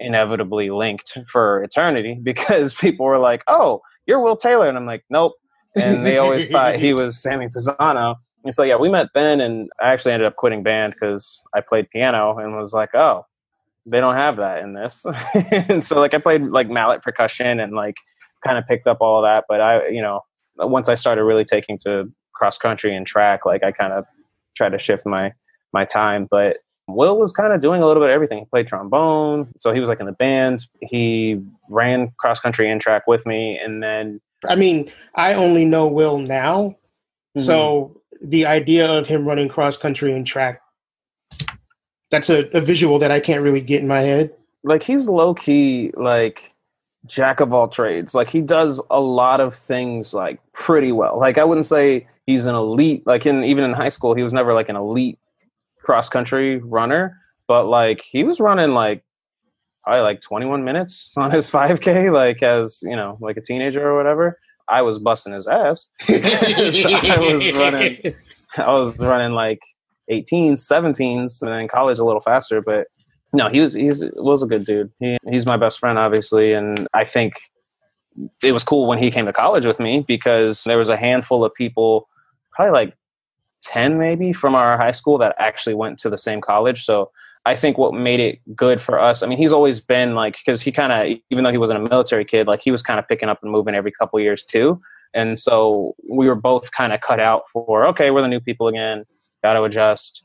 inevitably 0.00 0.70
linked 0.70 1.18
for 1.30 1.62
eternity 1.62 2.18
because 2.22 2.74
people 2.74 3.06
were 3.06 3.18
like, 3.18 3.44
"Oh, 3.46 3.80
you're 4.08 4.20
Will 4.20 4.36
Taylor. 4.36 4.68
And 4.68 4.76
I'm 4.76 4.86
like, 4.86 5.04
nope. 5.10 5.34
And 5.76 6.04
they 6.04 6.18
always 6.18 6.50
thought 6.50 6.76
he 6.76 6.92
was 6.94 7.22
Sammy 7.22 7.46
Pisano. 7.46 8.16
And 8.44 8.54
so, 8.54 8.62
yeah, 8.62 8.76
we 8.76 8.88
met 8.88 9.08
then, 9.14 9.40
and 9.40 9.68
I 9.80 9.92
actually 9.92 10.12
ended 10.12 10.26
up 10.26 10.36
quitting 10.36 10.62
band 10.62 10.94
because 10.94 11.42
I 11.54 11.60
played 11.60 11.90
piano 11.90 12.36
and 12.38 12.56
was 12.56 12.72
like, 12.72 12.94
oh, 12.94 13.26
they 13.84 14.00
don't 14.00 14.14
have 14.14 14.36
that 14.36 14.62
in 14.62 14.72
this. 14.72 15.04
and 15.52 15.84
so, 15.84 16.00
like, 16.00 16.14
I 16.14 16.18
played 16.18 16.42
like 16.44 16.68
mallet 16.68 17.02
percussion 17.02 17.60
and 17.60 17.74
like 17.74 17.96
kind 18.44 18.56
of 18.56 18.66
picked 18.66 18.86
up 18.86 18.98
all 19.00 19.22
that. 19.22 19.44
But 19.48 19.60
I, 19.60 19.88
you 19.88 20.00
know, 20.00 20.22
once 20.56 20.88
I 20.88 20.94
started 20.94 21.24
really 21.24 21.44
taking 21.44 21.78
to 21.80 22.10
cross 22.34 22.58
country 22.58 22.96
and 22.96 23.06
track, 23.06 23.44
like, 23.44 23.62
I 23.62 23.70
kind 23.70 23.92
of 23.92 24.04
tried 24.56 24.70
to 24.70 24.78
shift 24.78 25.04
my 25.04 25.32
my 25.72 25.84
time. 25.84 26.26
But 26.30 26.58
Will 26.88 27.18
was 27.18 27.32
kind 27.32 27.52
of 27.52 27.60
doing 27.60 27.82
a 27.82 27.86
little 27.86 28.02
bit 28.02 28.10
of 28.10 28.14
everything. 28.14 28.40
He 28.40 28.44
played 28.46 28.66
trombone, 28.66 29.48
so 29.58 29.72
he 29.72 29.80
was 29.80 29.88
like 29.88 30.00
in 30.00 30.06
the 30.06 30.12
band. 30.12 30.66
He 30.80 31.40
ran 31.68 32.12
cross 32.18 32.40
country 32.40 32.70
and 32.70 32.80
track 32.80 33.06
with 33.06 33.26
me, 33.26 33.58
and 33.58 33.82
then 33.82 34.20
I 34.48 34.54
mean, 34.54 34.90
I 35.14 35.34
only 35.34 35.64
know 35.64 35.86
Will 35.86 36.18
now, 36.18 36.76
mm-hmm. 37.36 37.40
so 37.40 38.00
the 38.20 38.46
idea 38.46 38.90
of 38.90 39.06
him 39.06 39.26
running 39.26 39.48
cross 39.48 39.76
country 39.76 40.12
and 40.12 40.26
track 40.26 40.60
that's 42.10 42.30
a, 42.30 42.48
a 42.56 42.60
visual 42.60 42.98
that 42.98 43.10
I 43.10 43.20
can't 43.20 43.42
really 43.42 43.60
get 43.60 43.80
in 43.80 43.88
my 43.88 44.00
head. 44.00 44.34
Like 44.64 44.82
he's 44.82 45.08
low 45.08 45.34
key 45.34 45.92
like 45.94 46.52
jack 47.06 47.40
of 47.40 47.54
all 47.54 47.68
trades. 47.68 48.14
Like 48.14 48.30
he 48.30 48.40
does 48.40 48.80
a 48.90 49.00
lot 49.00 49.40
of 49.40 49.54
things 49.54 50.14
like 50.14 50.40
pretty 50.52 50.92
well. 50.92 51.18
Like 51.18 51.38
I 51.38 51.44
wouldn't 51.44 51.66
say 51.66 52.06
he's 52.26 52.46
an 52.46 52.54
elite. 52.54 53.06
Like 53.06 53.26
in 53.26 53.44
even 53.44 53.64
in 53.64 53.72
high 53.72 53.88
school, 53.88 54.14
he 54.14 54.22
was 54.22 54.32
never 54.32 54.54
like 54.54 54.68
an 54.68 54.76
elite 54.76 55.18
cross 55.88 56.10
country 56.10 56.58
runner, 56.58 57.18
but 57.46 57.64
like 57.64 58.02
he 58.02 58.22
was 58.22 58.40
running 58.40 58.74
like 58.74 59.02
probably 59.82 60.02
like 60.02 60.20
21 60.20 60.62
minutes 60.62 61.14
on 61.16 61.30
his 61.30 61.50
5K, 61.50 62.12
like 62.12 62.42
as 62.42 62.80
you 62.82 62.94
know, 62.94 63.16
like 63.22 63.38
a 63.38 63.40
teenager 63.40 63.88
or 63.88 63.96
whatever. 63.96 64.38
I 64.68 64.82
was 64.82 64.98
busting 64.98 65.32
his 65.32 65.48
ass. 65.48 65.88
I 66.08 67.16
was 67.18 67.54
running. 67.54 68.14
I 68.58 68.70
was 68.70 68.98
running 68.98 69.32
like 69.32 69.60
18s, 70.10 70.58
17s, 70.58 71.40
and 71.40 71.50
in 71.58 71.68
college 71.68 71.98
a 71.98 72.04
little 72.04 72.20
faster. 72.20 72.60
But 72.60 72.88
no, 73.32 73.48
he 73.48 73.62
was 73.62 73.72
he's 73.72 74.04
was 74.16 74.42
a 74.42 74.46
good 74.46 74.66
dude. 74.66 74.92
He, 75.00 75.16
he's 75.30 75.46
my 75.46 75.56
best 75.56 75.78
friend, 75.78 75.98
obviously, 75.98 76.52
and 76.52 76.86
I 76.92 77.06
think 77.06 77.32
it 78.42 78.52
was 78.52 78.62
cool 78.62 78.86
when 78.86 78.98
he 78.98 79.10
came 79.10 79.24
to 79.24 79.32
college 79.32 79.64
with 79.64 79.80
me 79.80 80.04
because 80.06 80.64
there 80.64 80.76
was 80.76 80.90
a 80.90 80.98
handful 80.98 81.42
of 81.46 81.54
people, 81.54 82.10
probably 82.52 82.72
like 82.72 82.97
10 83.62 83.98
maybe 83.98 84.32
from 84.32 84.54
our 84.54 84.76
high 84.76 84.92
school 84.92 85.18
that 85.18 85.34
actually 85.38 85.74
went 85.74 85.98
to 86.00 86.10
the 86.10 86.18
same 86.18 86.40
college. 86.40 86.84
So 86.84 87.10
I 87.46 87.56
think 87.56 87.78
what 87.78 87.94
made 87.94 88.20
it 88.20 88.40
good 88.54 88.80
for 88.80 89.00
us, 89.00 89.22
I 89.22 89.26
mean, 89.26 89.38
he's 89.38 89.52
always 89.52 89.80
been 89.80 90.14
like, 90.14 90.36
because 90.36 90.60
he 90.60 90.72
kind 90.72 90.92
of, 90.92 91.18
even 91.30 91.44
though 91.44 91.50
he 91.50 91.58
wasn't 91.58 91.84
a 91.84 91.88
military 91.88 92.24
kid, 92.24 92.46
like 92.46 92.60
he 92.62 92.70
was 92.70 92.82
kind 92.82 92.98
of 92.98 93.08
picking 93.08 93.28
up 93.28 93.42
and 93.42 93.50
moving 93.50 93.74
every 93.74 93.92
couple 93.92 94.20
years 94.20 94.44
too. 94.44 94.80
And 95.14 95.38
so 95.38 95.94
we 96.08 96.26
were 96.26 96.34
both 96.34 96.70
kind 96.72 96.92
of 96.92 97.00
cut 97.00 97.20
out 97.20 97.44
for, 97.52 97.86
okay, 97.86 98.10
we're 98.10 98.22
the 98.22 98.28
new 98.28 98.40
people 98.40 98.68
again, 98.68 99.04
got 99.42 99.54
to 99.54 99.62
adjust. 99.62 100.22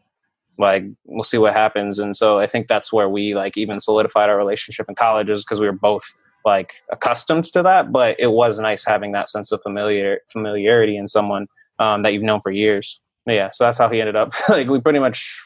Like, 0.57 0.83
we'll 1.05 1.23
see 1.23 1.37
what 1.37 1.53
happens. 1.53 1.97
And 1.99 2.15
so 2.15 2.39
I 2.39 2.47
think 2.47 2.67
that's 2.67 2.91
where 2.93 3.09
we 3.09 3.33
like 3.35 3.57
even 3.57 3.81
solidified 3.81 4.29
our 4.29 4.37
relationship 4.37 4.87
in 4.89 4.95
colleges 4.95 5.43
because 5.43 5.59
we 5.59 5.65
were 5.65 5.71
both 5.71 6.03
like 6.45 6.73
accustomed 6.91 7.45
to 7.45 7.63
that. 7.63 7.91
But 7.91 8.19
it 8.19 8.27
was 8.27 8.59
nice 8.59 8.85
having 8.85 9.13
that 9.13 9.29
sense 9.29 9.51
of 9.51 9.61
familiar 9.63 10.19
familiarity 10.31 10.97
in 10.97 11.07
someone 11.07 11.47
um, 11.79 12.03
that 12.03 12.13
you've 12.13 12.23
known 12.23 12.41
for 12.41 12.51
years. 12.51 12.99
Yeah. 13.25 13.51
So 13.51 13.63
that's 13.63 13.77
how 13.77 13.89
he 13.89 13.99
ended 13.99 14.15
up. 14.15 14.33
like, 14.49 14.67
we 14.67 14.81
pretty 14.81 14.99
much 14.99 15.39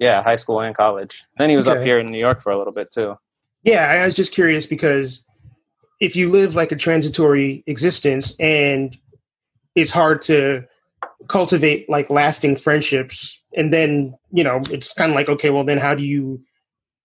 yeah, 0.00 0.22
high 0.22 0.36
school 0.36 0.60
and 0.60 0.74
college. 0.74 1.22
Then 1.38 1.50
he 1.50 1.56
was 1.56 1.68
okay. 1.68 1.78
up 1.78 1.84
here 1.84 2.00
in 2.00 2.06
New 2.06 2.18
York 2.18 2.42
for 2.42 2.50
a 2.50 2.58
little 2.58 2.72
bit 2.72 2.90
too. 2.90 3.16
Yeah, 3.62 3.84
I 3.84 4.04
was 4.04 4.14
just 4.14 4.32
curious 4.32 4.66
because 4.66 5.24
if 6.00 6.16
you 6.16 6.30
live 6.30 6.54
like 6.54 6.72
a 6.72 6.76
transitory 6.76 7.62
existence 7.66 8.34
and 8.40 8.96
it's 9.74 9.90
hard 9.90 10.22
to 10.22 10.64
cultivate 11.28 11.88
like 11.88 12.08
lasting 12.08 12.56
friendships 12.56 13.38
and 13.54 13.72
then, 13.72 14.16
you 14.32 14.42
know, 14.42 14.62
it's 14.70 14.94
kind 14.94 15.12
of 15.12 15.14
like 15.14 15.28
okay, 15.28 15.50
well 15.50 15.64
then 15.64 15.78
how 15.78 15.94
do 15.94 16.04
you 16.04 16.42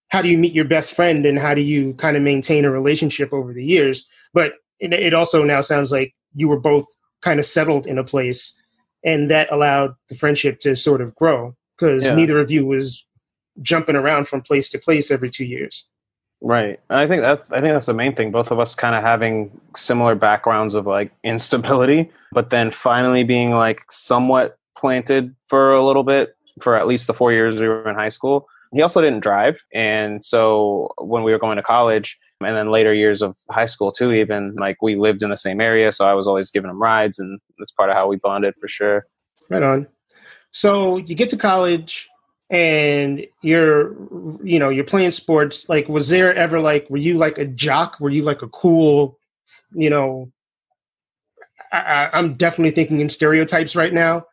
how 0.10 0.22
do 0.22 0.30
you 0.30 0.38
meet 0.38 0.54
your 0.54 0.66
best 0.66 0.96
friend 0.96 1.26
and 1.26 1.38
how 1.38 1.54
do 1.54 1.62
you 1.62 1.94
kind 1.96 2.16
of 2.16 2.24
maintain 2.24 2.64
a 2.64 2.72
relationship 2.72 3.34
over 3.34 3.54
the 3.54 3.66
years? 3.66 4.08
But 4.34 4.54
it, 4.80 4.94
it 4.94 5.14
also 5.14 5.44
now 5.44 5.60
sounds 5.60 5.92
like 5.92 6.16
you 6.34 6.48
were 6.48 6.60
both 6.60 6.86
kind 7.22 7.42
of 7.42 7.46
settled 7.46 7.88
in 7.88 7.98
a 7.98 8.04
place 8.04 8.58
and 9.06 9.30
that 9.30 9.52
allowed 9.52 9.96
the 10.10 10.16
friendship 10.16 10.60
to 10.60 10.76
sort 10.76 11.00
of 11.00 11.16
grow 11.16 11.56
because 11.78 12.04
yeah. 12.04 12.16
neither 12.16 12.40
of 12.40 12.52
you 12.52 12.66
was 12.66 13.06
jumping 13.62 13.96
around 13.96 14.28
from 14.28 14.42
place 14.42 14.68
to 14.70 14.80
place 14.80 15.12
every 15.12 15.30
two 15.30 15.46
years. 15.46 15.86
Right. 16.42 16.80
And 16.90 17.00
I 17.00 17.08
think 17.08 17.22
that 17.22 17.46
I 17.52 17.62
think 17.62 17.74
that's 17.74 17.86
the 17.86 17.94
main 17.94 18.14
thing. 18.14 18.32
Both 18.32 18.52
of 18.52 18.60
us 18.60 18.76
kind 18.76 18.96
of 18.96 19.04
having 19.04 19.50
similar 19.78 20.16
backgrounds 20.16 20.74
of 20.74 20.86
like 20.86 21.12
instability, 21.24 22.12
but 22.34 22.50
then 22.50 22.72
finally 22.72 23.24
being 23.24 23.52
like 23.52 23.90
somewhat 23.90 24.58
planted 24.78 25.34
for 25.48 25.74
a 25.74 25.86
little 25.86 26.04
bit 26.04 26.36
for 26.62 26.76
at 26.76 26.88
least 26.88 27.08
the 27.08 27.14
four 27.14 27.32
years 27.32 27.60
we 27.60 27.68
were 27.68 27.90
in 27.90 27.96
high 27.96 28.10
school. 28.10 28.48
He 28.74 28.82
also 28.82 29.02
didn't 29.02 29.22
drive, 29.22 29.62
and 29.74 30.26
so 30.26 30.94
when 30.98 31.24
we 31.24 31.32
were 31.32 31.40
going 31.40 31.56
to 31.56 31.64
college, 31.64 32.18
and 32.42 32.56
then 32.56 32.70
later 32.70 32.94
years 32.94 33.22
of 33.22 33.36
high 33.50 33.66
school 33.66 33.92
too, 33.92 34.12
even 34.12 34.56
like 34.56 34.82
we 34.82 34.96
lived 34.96 35.24
in 35.24 35.30
the 35.30 35.38
same 35.38 35.62
area, 35.62 35.92
so 35.94 36.06
I 36.06 36.14
was 36.14 36.28
always 36.28 36.52
giving 36.52 36.70
him 36.70 36.82
rides, 36.82 37.20
and 37.20 37.40
that's 37.58 37.72
part 37.72 37.90
of 37.90 37.96
how 37.96 38.08
we 38.08 38.18
bonded 38.18 38.56
for 38.60 38.68
sure. 38.68 39.06
Right 39.50 39.64
on. 39.64 39.88
So 40.52 40.98
you 40.98 41.16
get 41.16 41.30
to 41.32 41.38
college 41.38 42.10
and 42.50 43.26
you're 43.42 43.96
you 44.44 44.60
know 44.60 44.70
you're 44.70 44.84
playing 44.84 45.12
sports 45.12 45.68
like 45.68 45.90
was 45.90 46.10
there 46.10 46.34
ever 46.36 46.60
like 46.60 46.88
were 46.90 46.98
you 46.98 47.18
like 47.18 47.38
a 47.40 47.46
jock 47.46 48.00
were 48.00 48.12
you 48.12 48.22
like 48.22 48.44
a 48.44 48.48
cool 48.50 49.18
you 49.74 49.90
know 49.90 50.32
I, 51.74 52.10
i'm 52.14 52.36
definitely 52.36 52.70
thinking 52.70 53.00
in 53.00 53.10
stereotypes 53.10 53.76
right 53.76 53.92
now 53.92 54.26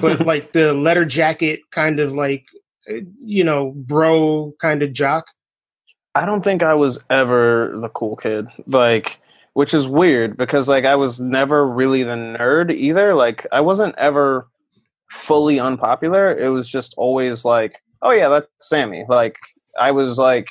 but 0.00 0.20
like 0.26 0.54
the 0.54 0.72
letter 0.72 1.04
jacket 1.04 1.60
kind 1.70 2.00
of 2.00 2.12
like 2.12 2.46
eh, 2.88 3.00
you 3.22 3.44
know 3.44 3.72
bro 3.76 4.54
kind 4.60 4.82
of 4.82 4.94
jock 4.94 5.26
i 6.14 6.24
don't 6.24 6.44
think 6.44 6.62
i 6.62 6.74
was 6.74 6.98
ever 7.10 7.76
the 7.80 7.88
cool 7.90 8.16
kid 8.16 8.46
like 8.66 9.18
which 9.54 9.74
is 9.74 9.86
weird 9.86 10.36
because 10.36 10.68
like 10.68 10.84
i 10.84 10.94
was 10.94 11.20
never 11.20 11.66
really 11.66 12.02
the 12.02 12.10
nerd 12.10 12.72
either 12.72 13.14
like 13.14 13.46
i 13.52 13.60
wasn't 13.60 13.94
ever 13.98 14.48
fully 15.10 15.58
unpopular. 15.58 16.36
It 16.36 16.48
was 16.48 16.68
just 16.68 16.94
always 16.96 17.44
like, 17.44 17.82
oh 18.02 18.10
yeah, 18.10 18.28
that's 18.28 18.46
Sammy. 18.60 19.04
Like 19.08 19.36
I 19.78 19.90
was 19.90 20.18
like, 20.18 20.48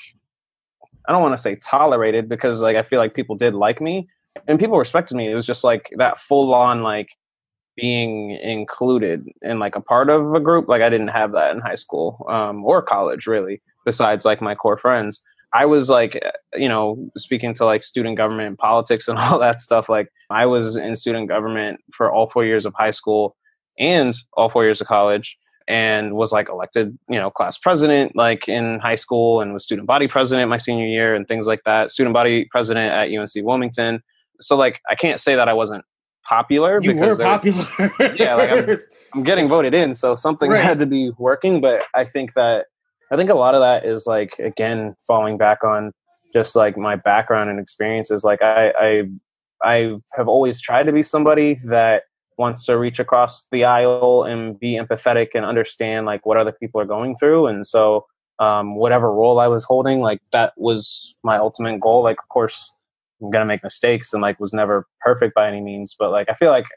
I 1.08 1.12
don't 1.12 1.22
want 1.22 1.36
to 1.36 1.42
say 1.42 1.56
tolerated 1.56 2.28
because 2.28 2.62
like 2.62 2.76
I 2.76 2.84
feel 2.84 3.00
like 3.00 3.14
people 3.14 3.36
did 3.36 3.54
like 3.54 3.82
me 3.82 4.10
and 4.48 4.60
people 4.60 4.78
respected 4.78 5.16
me. 5.16 5.32
It 5.32 5.36
was 5.36 5.46
just 5.46 5.64
like 5.64 5.90
that 5.98 6.20
full 6.20 6.54
on 6.54 6.84
like 6.84 7.10
being 7.76 8.32
included 8.32 9.28
in 9.42 9.60
like 9.60 9.76
a 9.76 9.82
part 9.82 10.10
of 10.10 10.34
a 10.34 10.40
group. 10.40 10.68
Like 10.68 10.82
I 10.82 10.90
didn't 10.90 11.10
have 11.10 11.32
that 11.34 11.56
in 11.56 11.62
high 11.62 11.76
school 11.76 12.26
um, 12.30 12.66
or 12.66 12.82
college 12.82 13.28
really. 13.28 13.62
Besides 13.86 14.26
like 14.26 14.42
my 14.42 14.54
core 14.54 14.78
friends, 14.78 15.22
I 15.54 15.66
was 15.66 15.90
like, 15.90 16.16
eh, 16.16 16.32
you 16.56 16.70
know, 16.70 17.10
speaking 17.18 17.54
to 17.56 17.66
like 17.66 17.84
student 17.84 18.18
government 18.18 18.48
and 18.48 18.58
politics 18.58 19.08
and 19.08 19.18
all 19.20 19.40
that 19.40 19.62
stuff. 19.62 19.90
Like 19.90 20.10
I 20.30 20.46
was 20.46 20.76
in 20.76 20.96
student 20.96 21.30
government 21.30 21.80
for 21.94 22.12
all 22.12 22.30
four 22.30 22.46
years 22.46 22.66
of 22.66 22.74
high 22.76 22.92
school 22.92 23.36
and 23.80 24.16
all 24.34 24.50
four 24.50 24.64
years 24.64 24.82
of 24.82 24.88
college 24.88 25.38
and 25.68 26.14
was 26.14 26.32
like 26.32 26.50
elected, 26.50 26.98
you 27.10 27.20
know, 27.20 27.30
class 27.30 27.58
president 27.58 28.16
like 28.16 28.48
in 28.48 28.80
high 28.80 28.96
school 28.96 29.42
and 29.42 29.54
was 29.54 29.64
student 29.64 29.88
body 29.88 30.08
president 30.08 30.50
my 30.50 30.58
senior 30.58 30.86
year 30.86 31.14
and 31.14 31.28
things 31.28 31.46
like 31.46 31.62
that. 31.66 31.92
Student 31.92 32.14
body 32.14 32.46
president 32.52 32.92
at 32.92 33.10
UNC 33.12 33.46
Wilmington. 33.46 34.02
So 34.40 34.56
like 34.56 34.80
I 34.90 34.96
can't 34.96 35.20
say 35.20 35.36
that 35.36 35.50
I 35.50 35.54
wasn't 35.54 35.84
popular 36.28 36.82
you 36.82 36.94
because 36.94 37.18
were 37.18 37.24
popular. 37.24 38.16
yeah, 38.16 38.36
like 38.36 38.50
I'm, 38.50 38.80
I'm, 39.14 39.24
getting 39.24 39.48
voted 39.48 39.74
in, 39.74 39.94
so 39.94 40.16
something 40.16 40.52
right. 40.52 40.64
had 40.64 40.80
to 40.80 40.86
be 40.86 41.12
working. 41.18 41.62
But 41.62 41.86
I 41.94 42.04
think 42.06 42.34
that 42.34 42.68
I 43.12 43.16
think 43.16 43.30
a 43.30 43.36
lot 43.36 43.56
of 43.56 43.62
that 43.62 43.86
is 43.86 44.06
like 44.06 44.38
again 44.40 44.96
falling 45.06 45.38
back 45.38 45.64
on 45.64 45.92
just 46.34 46.56
like 46.56 46.78
my 46.78 46.96
background 46.96 47.50
and 47.50 47.60
experiences. 47.60 48.24
Like 48.24 48.42
I 48.42 48.74
I 48.80 49.04
I 49.64 49.96
have 50.14 50.28
always 50.28 50.62
tried 50.62 50.84
to 50.84 50.92
be 50.92 51.04
somebody 51.04 51.56
that 51.66 52.04
wants 52.38 52.66
to 52.66 52.78
reach 52.78 53.00
across 53.00 53.48
the 53.52 53.64
aisle 53.64 54.24
and 54.24 54.60
be 54.60 54.80
empathetic 54.80 55.30
and 55.34 55.44
understand 55.44 56.06
like 56.06 56.26
what 56.26 56.38
other 56.38 56.52
people 56.52 56.80
are 56.80 56.86
going 56.86 57.16
through 57.16 57.48
and 57.48 57.66
so 57.66 58.06
um, 58.40 58.76
whatever 58.76 59.12
role 59.12 59.40
i 59.40 59.48
was 59.48 59.64
holding 59.64 60.00
like 60.00 60.22
that 60.32 60.54
was 60.56 61.16
my 61.24 61.38
ultimate 61.38 61.80
goal 61.80 62.04
like 62.04 62.22
of 62.22 62.30
course 62.30 62.72
i'm 63.22 63.32
gonna 63.32 63.46
make 63.46 63.64
mistakes 63.64 64.14
and 64.14 64.22
like 64.22 64.40
was 64.40 64.54
never 64.54 64.86
perfect 65.02 65.34
by 65.34 65.48
any 65.48 65.62
means 65.62 65.96
but 65.98 66.12
like 66.12 66.30
i 66.30 66.36
feel 66.36 66.52
like 66.52 66.68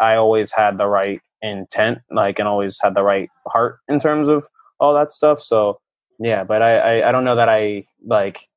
i 0.00 0.14
always 0.14 0.52
had 0.52 0.76
the 0.76 0.86
right 0.86 1.20
intent 1.40 1.98
like 2.10 2.38
and 2.38 2.46
always 2.46 2.78
had 2.82 2.94
the 2.94 3.02
right 3.02 3.30
heart 3.46 3.78
in 3.88 3.98
terms 3.98 4.28
of 4.28 4.46
all 4.80 4.94
that 4.94 5.12
stuff 5.12 5.40
so 5.40 5.80
yeah 6.18 6.44
but 6.44 6.62
i 6.62 6.78
i, 6.78 7.08
I 7.08 7.12
don't 7.12 7.24
know 7.24 7.36
that 7.36 7.48
i 7.48 7.84
like 8.04 8.48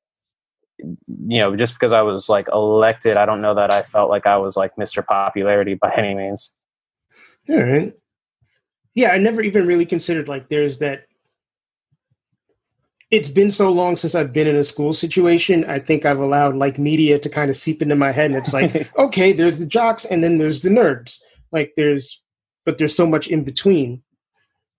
you 0.78 1.38
know, 1.38 1.56
just 1.56 1.74
because 1.74 1.92
I 1.92 2.02
was 2.02 2.28
like 2.28 2.48
elected, 2.52 3.16
I 3.16 3.26
don't 3.26 3.40
know 3.40 3.54
that 3.54 3.70
I 3.70 3.82
felt 3.82 4.10
like 4.10 4.26
I 4.26 4.36
was 4.36 4.56
like 4.56 4.76
Mr. 4.76 5.04
Popularity 5.04 5.74
by 5.74 5.92
any 5.96 6.14
means. 6.14 6.54
All 7.48 7.62
right. 7.62 7.92
Yeah, 8.94 9.10
I 9.10 9.18
never 9.18 9.42
even 9.42 9.66
really 9.66 9.86
considered 9.86 10.28
like 10.28 10.48
there's 10.48 10.78
that. 10.78 11.06
It's 13.10 13.28
been 13.28 13.50
so 13.50 13.70
long 13.70 13.96
since 13.96 14.14
I've 14.14 14.32
been 14.32 14.48
in 14.48 14.56
a 14.56 14.64
school 14.64 14.92
situation. 14.92 15.64
I 15.66 15.78
think 15.78 16.04
I've 16.04 16.18
allowed 16.18 16.56
like 16.56 16.78
media 16.78 17.18
to 17.18 17.28
kind 17.28 17.50
of 17.50 17.56
seep 17.56 17.82
into 17.82 17.96
my 17.96 18.12
head, 18.12 18.30
and 18.30 18.38
it's 18.38 18.52
like, 18.52 18.88
okay, 18.98 19.32
there's 19.32 19.58
the 19.58 19.66
jocks, 19.66 20.04
and 20.04 20.22
then 20.24 20.38
there's 20.38 20.62
the 20.62 20.70
nerds. 20.70 21.18
Like 21.52 21.72
there's, 21.76 22.22
but 22.64 22.78
there's 22.78 22.96
so 22.96 23.06
much 23.06 23.28
in 23.28 23.44
between. 23.44 24.02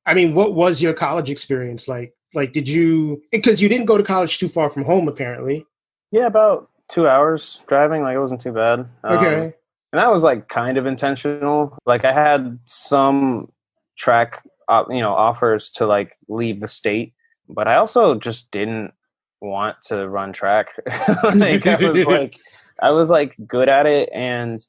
I 0.05 0.13
mean, 0.13 0.35
what 0.35 0.53
was 0.53 0.81
your 0.81 0.93
college 0.93 1.29
experience 1.29 1.87
like? 1.87 2.15
Like, 2.33 2.53
did 2.53 2.67
you? 2.67 3.23
Because 3.31 3.61
you 3.61 3.69
didn't 3.69 3.85
go 3.85 3.97
to 3.97 4.03
college 4.03 4.37
too 4.37 4.49
far 4.49 4.69
from 4.69 4.83
home, 4.83 5.07
apparently. 5.07 5.65
Yeah, 6.11 6.27
about 6.27 6.69
two 6.89 7.07
hours 7.07 7.61
driving. 7.67 8.03
Like 8.03 8.15
it 8.15 8.19
wasn't 8.19 8.41
too 8.41 8.51
bad. 8.51 8.87
Okay. 9.05 9.35
Um, 9.35 9.53
and 9.91 10.01
that 10.01 10.11
was 10.11 10.23
like 10.23 10.49
kind 10.49 10.77
of 10.77 10.85
intentional. 10.85 11.77
Like 11.85 12.05
I 12.05 12.13
had 12.13 12.59
some 12.65 13.51
track, 13.97 14.43
uh, 14.67 14.83
you 14.89 14.99
know, 14.99 15.13
offers 15.13 15.71
to 15.71 15.85
like 15.85 16.17
leave 16.27 16.59
the 16.59 16.67
state, 16.67 17.13
but 17.47 17.67
I 17.67 17.77
also 17.77 18.15
just 18.15 18.51
didn't 18.51 18.93
want 19.41 19.77
to 19.83 20.07
run 20.07 20.33
track. 20.33 20.69
like 21.35 21.65
I 21.65 21.75
was 21.77 22.05
like, 22.07 22.37
I 22.81 22.91
was 22.91 23.09
like 23.09 23.35
good 23.47 23.69
at 23.69 23.85
it, 23.85 24.09
and 24.13 24.59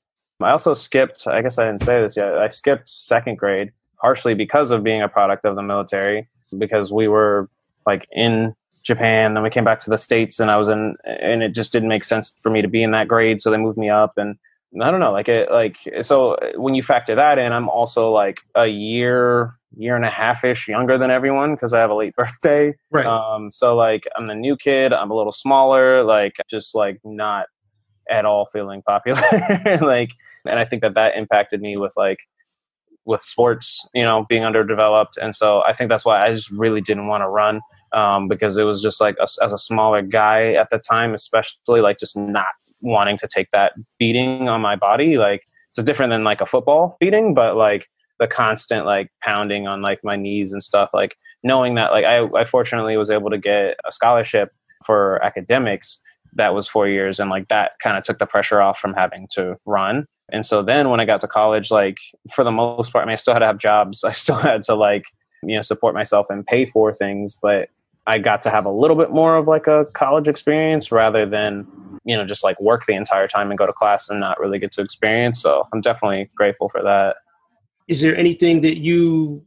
I 0.40 0.50
also 0.50 0.74
skipped. 0.74 1.26
I 1.26 1.42
guess 1.42 1.58
I 1.58 1.66
didn't 1.66 1.82
say 1.82 2.00
this 2.00 2.16
yet. 2.16 2.38
I 2.38 2.48
skipped 2.48 2.88
second 2.88 3.36
grade 3.36 3.72
partially 4.06 4.34
because 4.34 4.70
of 4.70 4.84
being 4.84 5.02
a 5.02 5.08
product 5.08 5.44
of 5.44 5.56
the 5.56 5.62
military 5.62 6.28
because 6.56 6.92
we 6.92 7.08
were 7.08 7.50
like 7.86 8.06
in 8.12 8.54
Japan. 8.84 9.34
Then 9.34 9.42
we 9.42 9.50
came 9.50 9.64
back 9.64 9.80
to 9.80 9.90
the 9.90 9.98
states, 9.98 10.38
and 10.38 10.48
I 10.48 10.56
was 10.58 10.68
in, 10.68 10.94
and 11.04 11.42
it 11.42 11.52
just 11.52 11.72
didn't 11.72 11.88
make 11.88 12.04
sense 12.04 12.36
for 12.40 12.50
me 12.50 12.62
to 12.62 12.68
be 12.68 12.84
in 12.84 12.92
that 12.92 13.08
grade, 13.08 13.42
so 13.42 13.50
they 13.50 13.56
moved 13.56 13.76
me 13.76 13.90
up, 13.90 14.12
and 14.16 14.36
I 14.80 14.92
don't 14.92 15.00
know, 15.00 15.10
like 15.10 15.28
it, 15.28 15.50
like 15.50 15.78
so 16.02 16.38
when 16.54 16.76
you 16.76 16.84
factor 16.84 17.16
that 17.16 17.36
in, 17.36 17.50
I'm 17.52 17.68
also 17.68 18.12
like 18.12 18.38
a 18.54 18.68
year, 18.68 19.56
year 19.76 19.96
and 19.96 20.04
a 20.04 20.10
half 20.10 20.44
ish 20.44 20.68
younger 20.68 20.96
than 20.98 21.10
everyone 21.10 21.56
because 21.56 21.72
I 21.72 21.80
have 21.80 21.90
a 21.90 21.96
late 21.96 22.14
birthday. 22.20 22.76
Right. 22.92 23.06
Um, 23.06 23.50
so 23.50 23.74
like 23.74 24.04
I'm 24.16 24.28
the 24.28 24.36
new 24.36 24.56
kid. 24.56 24.92
I'm 24.92 25.10
a 25.10 25.16
little 25.16 25.32
smaller. 25.32 26.04
Like 26.04 26.34
just 26.48 26.76
like 26.76 27.00
not 27.02 27.46
at 28.08 28.24
all 28.24 28.46
feeling 28.52 28.82
popular. 28.82 29.20
like, 29.80 30.10
and 30.44 30.60
I 30.60 30.64
think 30.64 30.82
that 30.82 30.94
that 30.94 31.16
impacted 31.16 31.60
me 31.60 31.76
with 31.76 31.94
like 31.96 32.20
with 33.06 33.22
sports, 33.22 33.88
you 33.94 34.02
know, 34.02 34.26
being 34.28 34.44
underdeveloped, 34.44 35.16
and 35.16 35.34
so 35.34 35.62
I 35.64 35.72
think 35.72 35.88
that's 35.88 36.04
why 36.04 36.22
I 36.22 36.28
just 36.28 36.50
really 36.50 36.80
didn't 36.80 37.06
want 37.06 37.22
to 37.22 37.28
run 37.28 37.60
um, 37.92 38.26
because 38.26 38.56
it 38.58 38.64
was 38.64 38.82
just 38.82 39.00
like 39.00 39.16
a, 39.20 39.26
as 39.42 39.52
a 39.52 39.58
smaller 39.58 40.02
guy 40.02 40.52
at 40.52 40.68
the 40.70 40.78
time, 40.78 41.14
especially 41.14 41.80
like 41.80 41.98
just 41.98 42.16
not 42.16 42.46
wanting 42.80 43.16
to 43.18 43.28
take 43.28 43.50
that 43.52 43.72
beating 43.98 44.48
on 44.48 44.60
my 44.60 44.76
body. 44.76 45.16
Like 45.16 45.42
it's 45.70 45.84
different 45.84 46.10
than 46.10 46.24
like 46.24 46.40
a 46.40 46.46
football 46.46 46.96
beating, 47.00 47.34
but 47.34 47.56
like 47.56 47.88
the 48.18 48.26
constant 48.26 48.86
like 48.86 49.10
pounding 49.22 49.66
on 49.66 49.82
like 49.82 50.00
my 50.02 50.16
knees 50.16 50.52
and 50.52 50.62
stuff. 50.62 50.90
Like 50.92 51.16
knowing 51.42 51.74
that 51.76 51.90
like 51.90 52.04
I, 52.04 52.26
I 52.36 52.44
fortunately 52.44 52.96
was 52.96 53.10
able 53.10 53.30
to 53.30 53.38
get 53.38 53.76
a 53.86 53.92
scholarship 53.92 54.50
for 54.84 55.22
academics 55.24 56.00
that 56.34 56.54
was 56.54 56.68
four 56.68 56.86
years 56.86 57.18
and 57.18 57.30
like 57.30 57.48
that 57.48 57.72
kind 57.82 57.96
of 57.96 58.04
took 58.04 58.18
the 58.18 58.26
pressure 58.26 58.60
off 58.60 58.78
from 58.78 58.94
having 58.94 59.26
to 59.32 59.56
run. 59.64 60.06
And 60.30 60.44
so 60.44 60.62
then 60.62 60.90
when 60.90 61.00
I 61.00 61.04
got 61.04 61.20
to 61.20 61.28
college, 61.28 61.70
like 61.70 61.98
for 62.34 62.44
the 62.44 62.50
most 62.50 62.92
part, 62.92 63.04
I 63.04 63.06
mean, 63.06 63.12
I 63.12 63.16
still 63.16 63.34
had 63.34 63.40
to 63.40 63.46
have 63.46 63.58
jobs. 63.58 64.04
I 64.04 64.12
still 64.12 64.36
had 64.36 64.62
to 64.64 64.74
like, 64.74 65.04
you 65.42 65.56
know, 65.56 65.62
support 65.62 65.94
myself 65.94 66.26
and 66.30 66.46
pay 66.46 66.66
for 66.66 66.92
things, 66.92 67.38
but 67.40 67.68
I 68.06 68.18
got 68.18 68.42
to 68.44 68.50
have 68.50 68.64
a 68.64 68.70
little 68.70 68.96
bit 68.96 69.10
more 69.10 69.36
of 69.36 69.46
like 69.46 69.66
a 69.66 69.86
college 69.92 70.28
experience 70.28 70.92
rather 70.92 71.26
than, 71.26 71.66
you 72.04 72.16
know, 72.16 72.24
just 72.24 72.44
like 72.44 72.60
work 72.60 72.86
the 72.86 72.94
entire 72.94 73.26
time 73.26 73.50
and 73.50 73.58
go 73.58 73.66
to 73.66 73.72
class 73.72 74.08
and 74.08 74.20
not 74.20 74.38
really 74.38 74.58
get 74.58 74.72
to 74.72 74.80
experience. 74.80 75.40
So 75.42 75.66
I'm 75.72 75.80
definitely 75.80 76.30
grateful 76.34 76.68
for 76.68 76.82
that. 76.82 77.16
Is 77.88 78.00
there 78.00 78.16
anything 78.16 78.62
that 78.62 78.78
you 78.78 79.44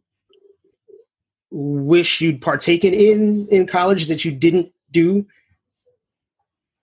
wish 1.52 2.22
you'd 2.22 2.42
partaken 2.42 2.94
in 2.94 3.48
in 3.50 3.66
college 3.66 4.08
that 4.08 4.24
you 4.24 4.32
didn't 4.32 4.72
do? 4.92 5.26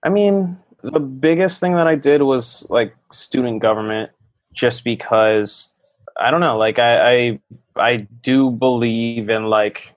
I 0.03 0.09
mean, 0.09 0.59
the 0.93 1.01
biggest 1.01 1.61
thing 1.61 1.75
that 1.75 1.87
I 1.87 1.97
did 1.97 2.23
was 2.23 2.67
like 2.71 2.95
student 3.11 3.61
government 3.61 4.11
just 4.53 4.85
because 4.85 5.73
I 6.19 6.31
don't 6.31 6.41
know, 6.41 6.57
like 6.57 6.79
I 6.79 7.11
I, 7.11 7.41
I 7.77 7.97
do 8.23 8.51
believe 8.51 9.29
in 9.29 9.47
like 9.47 9.95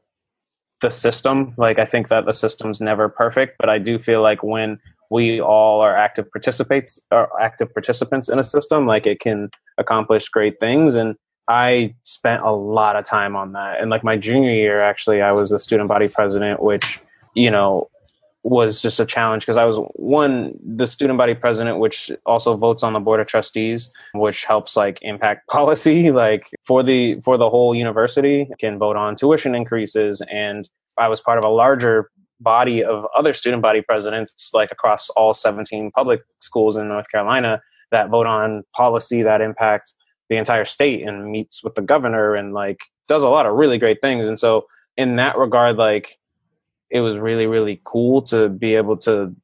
the 0.82 0.90
system. 0.90 1.54
Like 1.58 1.80
I 1.80 1.86
think 1.86 2.08
that 2.10 2.26
the 2.26 2.34
system's 2.34 2.82
never 2.82 3.10
perfect, 3.10 3.58
but 3.60 3.70
I 3.70 3.80
do 3.80 4.00
feel 4.00 4.22
like 4.22 4.44
when 4.44 4.80
we 5.10 5.42
all 5.42 5.82
are 5.82 5.96
active 5.96 6.30
participants 6.32 7.00
are 7.12 7.30
active 7.42 7.74
participants 7.74 8.30
in 8.30 8.40
a 8.40 8.44
system, 8.44 8.86
like 8.86 9.08
it 9.08 9.20
can 9.20 9.50
accomplish 9.78 10.30
great 10.30 10.60
things. 10.60 10.96
And 10.96 11.16
I 11.48 11.96
spent 12.04 12.44
a 12.44 12.52
lot 12.52 12.96
of 12.96 13.06
time 13.06 13.36
on 13.36 13.54
that. 13.54 13.82
And 13.82 13.90
like 13.90 14.04
my 14.04 14.18
junior 14.18 14.54
year, 14.54 14.82
actually, 14.82 15.22
I 15.22 15.32
was 15.32 15.52
a 15.52 15.60
student 15.60 15.90
body 15.90 16.08
president, 16.08 16.62
which, 16.62 17.00
you 17.34 17.50
know, 17.50 17.90
was 18.44 18.82
just 18.82 19.00
a 19.00 19.06
challenge 19.06 19.44
because 19.44 19.58
I 19.58 19.66
was 19.66 19.78
one 19.96 20.54
the 20.64 20.88
student 20.88 21.18
body 21.18 21.36
president, 21.36 21.80
which 21.80 22.12
also 22.26 22.56
votes 22.56 22.84
on 22.84 22.94
the 22.94 23.00
board 23.00 23.20
of 23.20 23.28
trustees, 23.28 23.92
which 24.14 24.46
helps 24.46 24.76
like 24.76 25.00
impact 25.02 25.48
policy, 25.50 26.12
like 26.12 26.48
for 26.64 26.84
the 26.84 27.20
for 27.22 27.38
the 27.38 27.50
whole 27.50 27.76
university, 27.76 28.50
can 28.60 28.78
vote 28.78 28.96
on 28.96 29.16
tuition 29.16 29.56
increases, 29.56 30.22
and 30.32 30.70
I 30.98 31.08
was 31.08 31.22
part 31.22 31.38
of 31.38 31.44
a 31.44 31.50
larger 31.50 32.10
body 32.40 32.84
of 32.84 33.06
other 33.18 33.34
student 33.34 33.62
body 33.62 33.82
presidents, 33.82 34.52
like 34.54 34.72
across 34.72 35.10
all 35.12 35.34
17 35.34 35.92
public 35.92 36.22
schools 36.40 36.78
in 36.78 36.88
North 36.88 37.10
Carolina, 37.12 37.62
that 37.92 38.10
vote 38.10 38.26
on 38.26 38.64
policy 38.74 39.24
that 39.24 39.42
impacts 39.42 39.96
the 40.30 40.38
entire 40.38 40.66
state 40.66 41.06
and 41.06 41.32
meets 41.32 41.64
with 41.64 41.76
the 41.76 41.82
governor 41.82 42.36
and 42.36 42.54
like 42.54 42.80
does 43.08 43.24
a 43.24 43.30
lot 43.30 43.46
of 43.46 43.56
really 43.56 43.78
great 43.78 44.00
things. 44.00 44.28
And 44.28 44.40
so 44.40 44.68
in 44.96 45.16
that 45.16 45.38
regard, 45.38 45.78
like 45.78 46.19
it 46.90 47.02
was 47.02 47.18
really 47.18 47.46
really 47.46 47.82
cool 47.84 48.22
to 48.22 48.50
be 48.50 48.76
able 48.76 48.98
to 48.98 49.36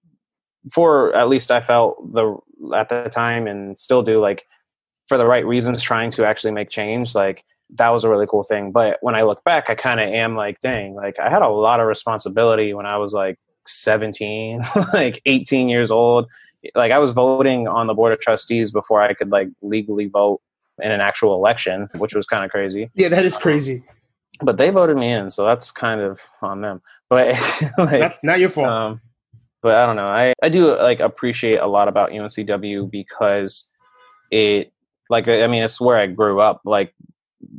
for 0.71 1.15
at 1.15 1.29
least 1.29 1.51
i 1.51 1.61
felt 1.61 2.13
the 2.13 2.35
at 2.75 2.89
the 2.89 3.09
time 3.09 3.47
and 3.47 3.79
still 3.79 4.01
do 4.01 4.19
like 4.19 4.45
for 5.07 5.17
the 5.17 5.25
right 5.25 5.45
reasons 5.45 5.81
trying 5.81 6.11
to 6.11 6.25
actually 6.25 6.51
make 6.51 6.69
change 6.69 7.13
like 7.13 7.43
that 7.73 7.89
was 7.89 8.03
a 8.03 8.09
really 8.09 8.27
cool 8.27 8.43
thing. 8.43 8.71
But 8.71 8.97
when 9.01 9.15
i 9.15 9.23
look 9.23 9.43
back 9.43 9.69
i 9.69 9.75
kind 9.75 9.99
of 9.99 10.07
am 10.07 10.35
like 10.35 10.59
dang 10.59 10.95
like 10.95 11.19
i 11.19 11.29
had 11.29 11.41
a 11.41 11.49
lot 11.49 11.79
of 11.79 11.87
responsibility 11.87 12.73
when 12.73 12.85
i 12.85 12.97
was 12.97 13.13
like 13.13 13.37
17 13.67 14.63
like 14.93 15.21
18 15.25 15.69
years 15.69 15.91
old. 15.91 16.27
Like 16.73 16.91
i 16.91 16.97
was 16.97 17.11
voting 17.11 17.67
on 17.67 17.87
the 17.87 17.93
board 17.93 18.13
of 18.13 18.19
trustees 18.19 18.71
before 18.71 19.01
i 19.01 19.13
could 19.13 19.29
like 19.29 19.49
legally 19.61 20.07
vote 20.07 20.41
in 20.81 20.91
an 20.91 21.01
actual 21.01 21.35
election 21.35 21.87
which 21.95 22.13
was 22.13 22.25
kind 22.25 22.43
of 22.43 22.51
crazy. 22.51 22.89
Yeah 22.93 23.09
that 23.09 23.25
is 23.25 23.35
uh-huh. 23.35 23.43
crazy. 23.43 23.83
But 24.41 24.57
they 24.57 24.69
voted 24.69 24.97
me 24.97 25.11
in 25.11 25.29
so 25.29 25.45
that's 25.45 25.71
kind 25.71 26.01
of 26.01 26.19
on 26.41 26.61
them 26.61 26.81
but 27.09 27.27
like, 27.77 27.99
not, 27.99 28.17
not, 28.23 28.39
your 28.39 28.49
fault. 28.49 28.67
Um, 28.67 29.01
but 29.61 29.75
I 29.75 29.85
don't 29.85 29.95
know. 29.95 30.07
I, 30.07 30.33
I 30.43 30.49
do 30.49 30.77
like 30.77 30.99
appreciate 30.99 31.57
a 31.57 31.67
lot 31.67 31.87
about 31.87 32.11
UNCW 32.11 32.89
because 32.89 33.67
it 34.31 34.71
like 35.09 35.27
I 35.29 35.47
mean 35.47 35.63
it's 35.63 35.79
where 35.79 35.97
I 35.97 36.07
grew 36.07 36.39
up. 36.39 36.61
Like 36.65 36.93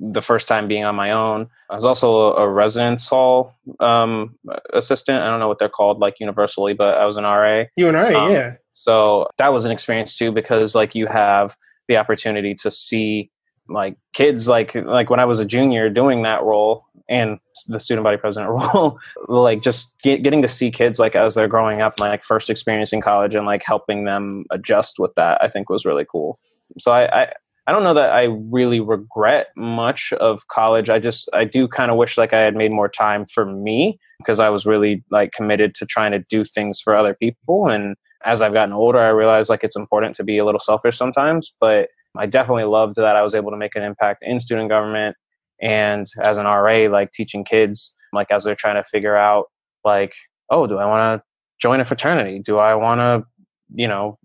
the 0.01 0.23
first 0.23 0.49
time 0.49 0.69
being 0.69 0.85
on 0.85 0.95
my 0.95 1.11
own. 1.13 1.49
I 1.71 1.77
was 1.77 1.85
also 1.85 2.35
a, 2.35 2.49
residence 2.49 3.09
hall 3.09 3.55
um, 3.81 4.37
assistant. 4.73 5.23
I 5.23 5.27
don't 5.27 5.41
know 5.41 5.49
what 5.49 5.59
they're 5.59 5.69
called 5.69 5.99
like 5.99 6.21
universally, 6.21 6.75
but 6.75 6.99
I 6.99 7.07
was 7.07 7.17
an 7.17 7.25
RA. 7.25 7.65
You 7.77 7.89
and 7.89 7.97
I, 7.97 8.15
um, 8.15 8.33
yeah. 8.33 8.55
So 8.73 9.29
that 9.39 9.53
was 9.53 9.65
an 9.65 9.71
experience 9.71 10.17
too 10.17 10.33
because 10.33 10.75
like 10.75 10.95
you 10.95 11.07
have 11.07 11.57
the 11.89 11.97
opportunity 11.97 12.55
to 12.55 12.71
see 12.71 13.31
like 13.69 13.97
kids 14.13 14.49
like 14.49 14.75
like 14.75 15.11
when 15.11 15.21
I 15.21 15.25
was 15.25 15.41
a 15.41 15.45
junior 15.45 15.89
doing 15.91 16.23
that 16.23 16.43
role 16.43 16.85
and 17.09 17.39
the 17.69 17.79
student 17.79 18.05
body 18.05 18.17
president 18.17 18.51
role 18.75 18.99
like 19.29 19.63
just 19.63 19.95
get, 20.03 20.23
getting 20.23 20.43
to 20.43 20.49
see 20.49 20.71
kids 20.71 20.99
like 20.99 21.15
as 21.15 21.35
they're 21.35 21.49
growing 21.49 21.81
up 21.81 22.01
like 22.01 22.25
first 22.25 22.51
experiencing 22.51 23.01
college 23.01 23.35
and 23.35 23.47
like 23.47 23.63
helping 23.65 24.05
them 24.05 24.45
adjust 24.51 24.99
with 24.99 25.15
that 25.15 25.43
i 25.43 25.49
think 25.49 25.69
was 25.69 25.85
really 25.85 26.07
cool. 26.11 26.39
So 26.79 26.93
i 26.93 27.23
i, 27.23 27.33
I 27.69 27.73
don't 27.73 27.85
know 27.85 27.95
that 27.95 28.13
i 28.13 28.25
really 28.25 28.81
regret 28.81 29.49
much 29.57 30.13
of 30.15 30.47
college. 30.49 30.91
I 30.91 30.99
just 30.99 31.29
i 31.33 31.45
do 31.45 31.69
kind 31.69 31.91
of 31.91 31.97
wish 31.97 32.19
like 32.19 32.33
i 32.33 32.41
had 32.41 32.57
made 32.57 32.73
more 32.73 32.89
time 32.89 33.27
for 33.27 33.45
me 33.45 33.99
because 34.19 34.41
i 34.41 34.49
was 34.49 34.67
really 34.67 35.05
like 35.11 35.33
committed 35.33 35.75
to 35.77 35.87
trying 35.87 36.13
to 36.13 36.25
do 36.29 36.45
things 36.45 36.81
for 36.81 36.95
other 36.95 37.15
people. 37.15 37.69
And 37.69 37.97
as 38.25 38.43
i've 38.43 38.53
gotten 38.53 38.75
older 38.75 38.99
i 38.99 39.09
realized 39.09 39.49
like 39.49 39.63
it's 39.63 39.77
important 39.77 40.17
to 40.17 40.25
be 40.25 40.39
a 40.39 40.45
little 40.45 40.61
selfish 40.61 40.97
sometimes 40.97 41.55
but 41.61 41.89
i 42.19 42.27
definitely 42.27 42.65
loved 42.65 42.97
that 42.97 43.17
i 43.17 43.23
was 43.23 43.35
able 43.35 43.51
to 43.51 43.57
make 43.57 43.75
an 43.77 43.83
impact 43.83 44.23
in 44.23 44.41
student 44.41 44.69
government 44.69 45.17
and 45.61 46.07
as 46.23 46.39
an 46.39 46.45
RA, 46.45 46.89
like 46.91 47.13
teaching 47.13 47.45
kids, 47.45 47.95
like 48.13 48.31
as 48.31 48.45
they're 48.45 48.55
trying 48.55 48.83
to 48.83 48.89
figure 48.89 49.17
out, 49.17 49.47
like, 49.85 50.15
oh, 50.51 50.67
do 50.67 50.79
I 50.79 50.87
want 50.87 51.21
to 51.21 51.25
join 51.61 51.81
a 51.81 51.85
fraternity? 51.85 52.41
Do 52.41 52.59
I 52.59 52.75
want 52.75 53.01
to, 53.01 53.27
you 53.75 53.89
know, 53.89 54.19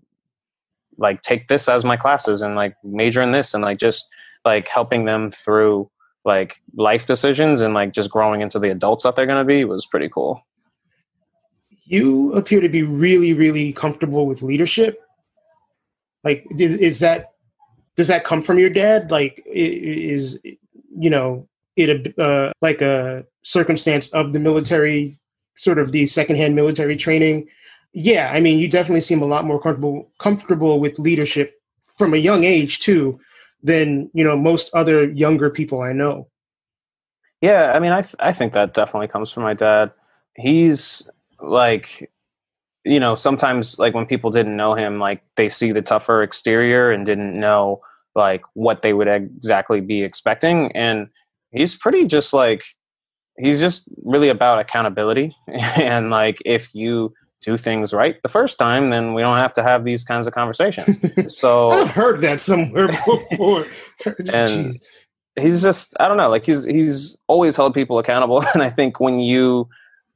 like 0.98 1.22
take 1.22 1.48
this 1.48 1.68
as 1.68 1.84
my 1.84 1.96
classes 1.96 2.42
and 2.42 2.54
like 2.54 2.74
major 2.84 3.22
in 3.22 3.32
this 3.32 3.54
and 3.54 3.62
like 3.62 3.78
just 3.78 4.06
like 4.44 4.68
helping 4.68 5.04
them 5.04 5.30
through 5.30 5.90
like 6.24 6.56
life 6.74 7.06
decisions 7.06 7.60
and 7.60 7.74
like 7.74 7.92
just 7.92 8.10
growing 8.10 8.40
into 8.40 8.58
the 8.58 8.70
adults 8.70 9.04
that 9.04 9.16
they're 9.16 9.26
going 9.26 9.40
to 9.40 9.46
be 9.46 9.64
was 9.64 9.86
pretty 9.86 10.08
cool. 10.08 10.40
You 11.84 12.32
appear 12.34 12.60
to 12.60 12.68
be 12.68 12.82
really, 12.82 13.32
really 13.32 13.72
comfortable 13.72 14.26
with 14.26 14.42
leadership. 14.42 15.00
Like, 16.22 16.46
is, 16.58 16.76
is 16.76 17.00
that 17.00 17.31
does 17.96 18.08
that 18.08 18.24
come 18.24 18.42
from 18.42 18.58
your 18.58 18.70
dad? 18.70 19.10
Like, 19.10 19.42
is 19.46 20.38
you 20.98 21.10
know 21.10 21.48
it 21.76 22.18
uh, 22.18 22.52
like 22.60 22.82
a 22.82 23.24
circumstance 23.42 24.08
of 24.08 24.32
the 24.32 24.38
military 24.38 25.18
sort 25.56 25.78
of 25.78 25.92
the 25.92 26.06
secondhand 26.06 26.54
military 26.54 26.96
training? 26.96 27.48
Yeah 27.92 28.30
i 28.32 28.40
mean 28.40 28.58
you 28.58 28.68
definitely 28.68 29.02
seem 29.02 29.20
a 29.20 29.26
lot 29.26 29.44
more 29.44 29.60
comfortable 29.60 30.10
comfortable 30.18 30.80
with 30.80 30.98
leadership 30.98 31.60
from 31.98 32.14
a 32.14 32.16
young 32.16 32.44
age 32.44 32.80
too 32.80 33.20
than 33.62 34.10
you 34.14 34.24
know 34.24 34.36
most 34.36 34.70
other 34.74 35.10
younger 35.10 35.50
people 35.50 35.82
i 35.82 35.92
know. 35.92 36.26
Yeah 37.42 37.72
i 37.74 37.78
mean 37.78 37.92
i 37.92 38.00
th- 38.00 38.16
i 38.18 38.32
think 38.32 38.54
that 38.54 38.74
definitely 38.74 39.08
comes 39.08 39.30
from 39.30 39.42
my 39.42 39.54
dad. 39.54 39.92
He's 40.36 41.08
like 41.42 42.10
you 42.84 42.98
know 42.98 43.14
sometimes 43.14 43.78
like 43.78 43.94
when 43.94 44.06
people 44.06 44.30
didn't 44.30 44.56
know 44.56 44.74
him 44.74 44.98
like 44.98 45.22
they 45.36 45.48
see 45.48 45.72
the 45.72 45.82
tougher 45.82 46.22
exterior 46.22 46.90
and 46.90 47.06
didn't 47.06 47.38
know 47.38 47.80
like 48.14 48.42
what 48.54 48.82
they 48.82 48.92
would 48.92 49.08
exactly 49.08 49.80
be 49.80 50.02
expecting. 50.02 50.72
And 50.72 51.08
he's 51.50 51.76
pretty 51.76 52.06
just 52.06 52.32
like 52.32 52.64
he's 53.38 53.60
just 53.60 53.88
really 54.04 54.28
about 54.28 54.58
accountability. 54.58 55.34
And 55.48 56.10
like 56.10 56.38
if 56.44 56.74
you 56.74 57.12
do 57.42 57.56
things 57.56 57.92
right 57.92 58.22
the 58.22 58.28
first 58.28 58.56
time 58.56 58.90
then 58.90 59.14
we 59.14 59.22
don't 59.22 59.38
have 59.38 59.52
to 59.52 59.64
have 59.64 59.84
these 59.84 60.04
kinds 60.04 60.26
of 60.26 60.32
conversations. 60.32 60.96
So 61.28 61.70
i've 61.70 61.90
heard 61.90 62.20
that 62.20 62.40
somewhere 62.40 62.88
before. 63.30 63.66
And 64.32 64.80
he's 65.40 65.62
just 65.62 65.96
i 65.98 66.06
don't 66.08 66.18
know 66.18 66.28
like 66.28 66.44
he's 66.44 66.62
he's 66.64 67.16
always 67.26 67.56
held 67.56 67.74
people 67.74 67.98
accountable. 67.98 68.44
And 68.54 68.62
i 68.62 68.70
think 68.70 69.00
when 69.00 69.18
you 69.20 69.68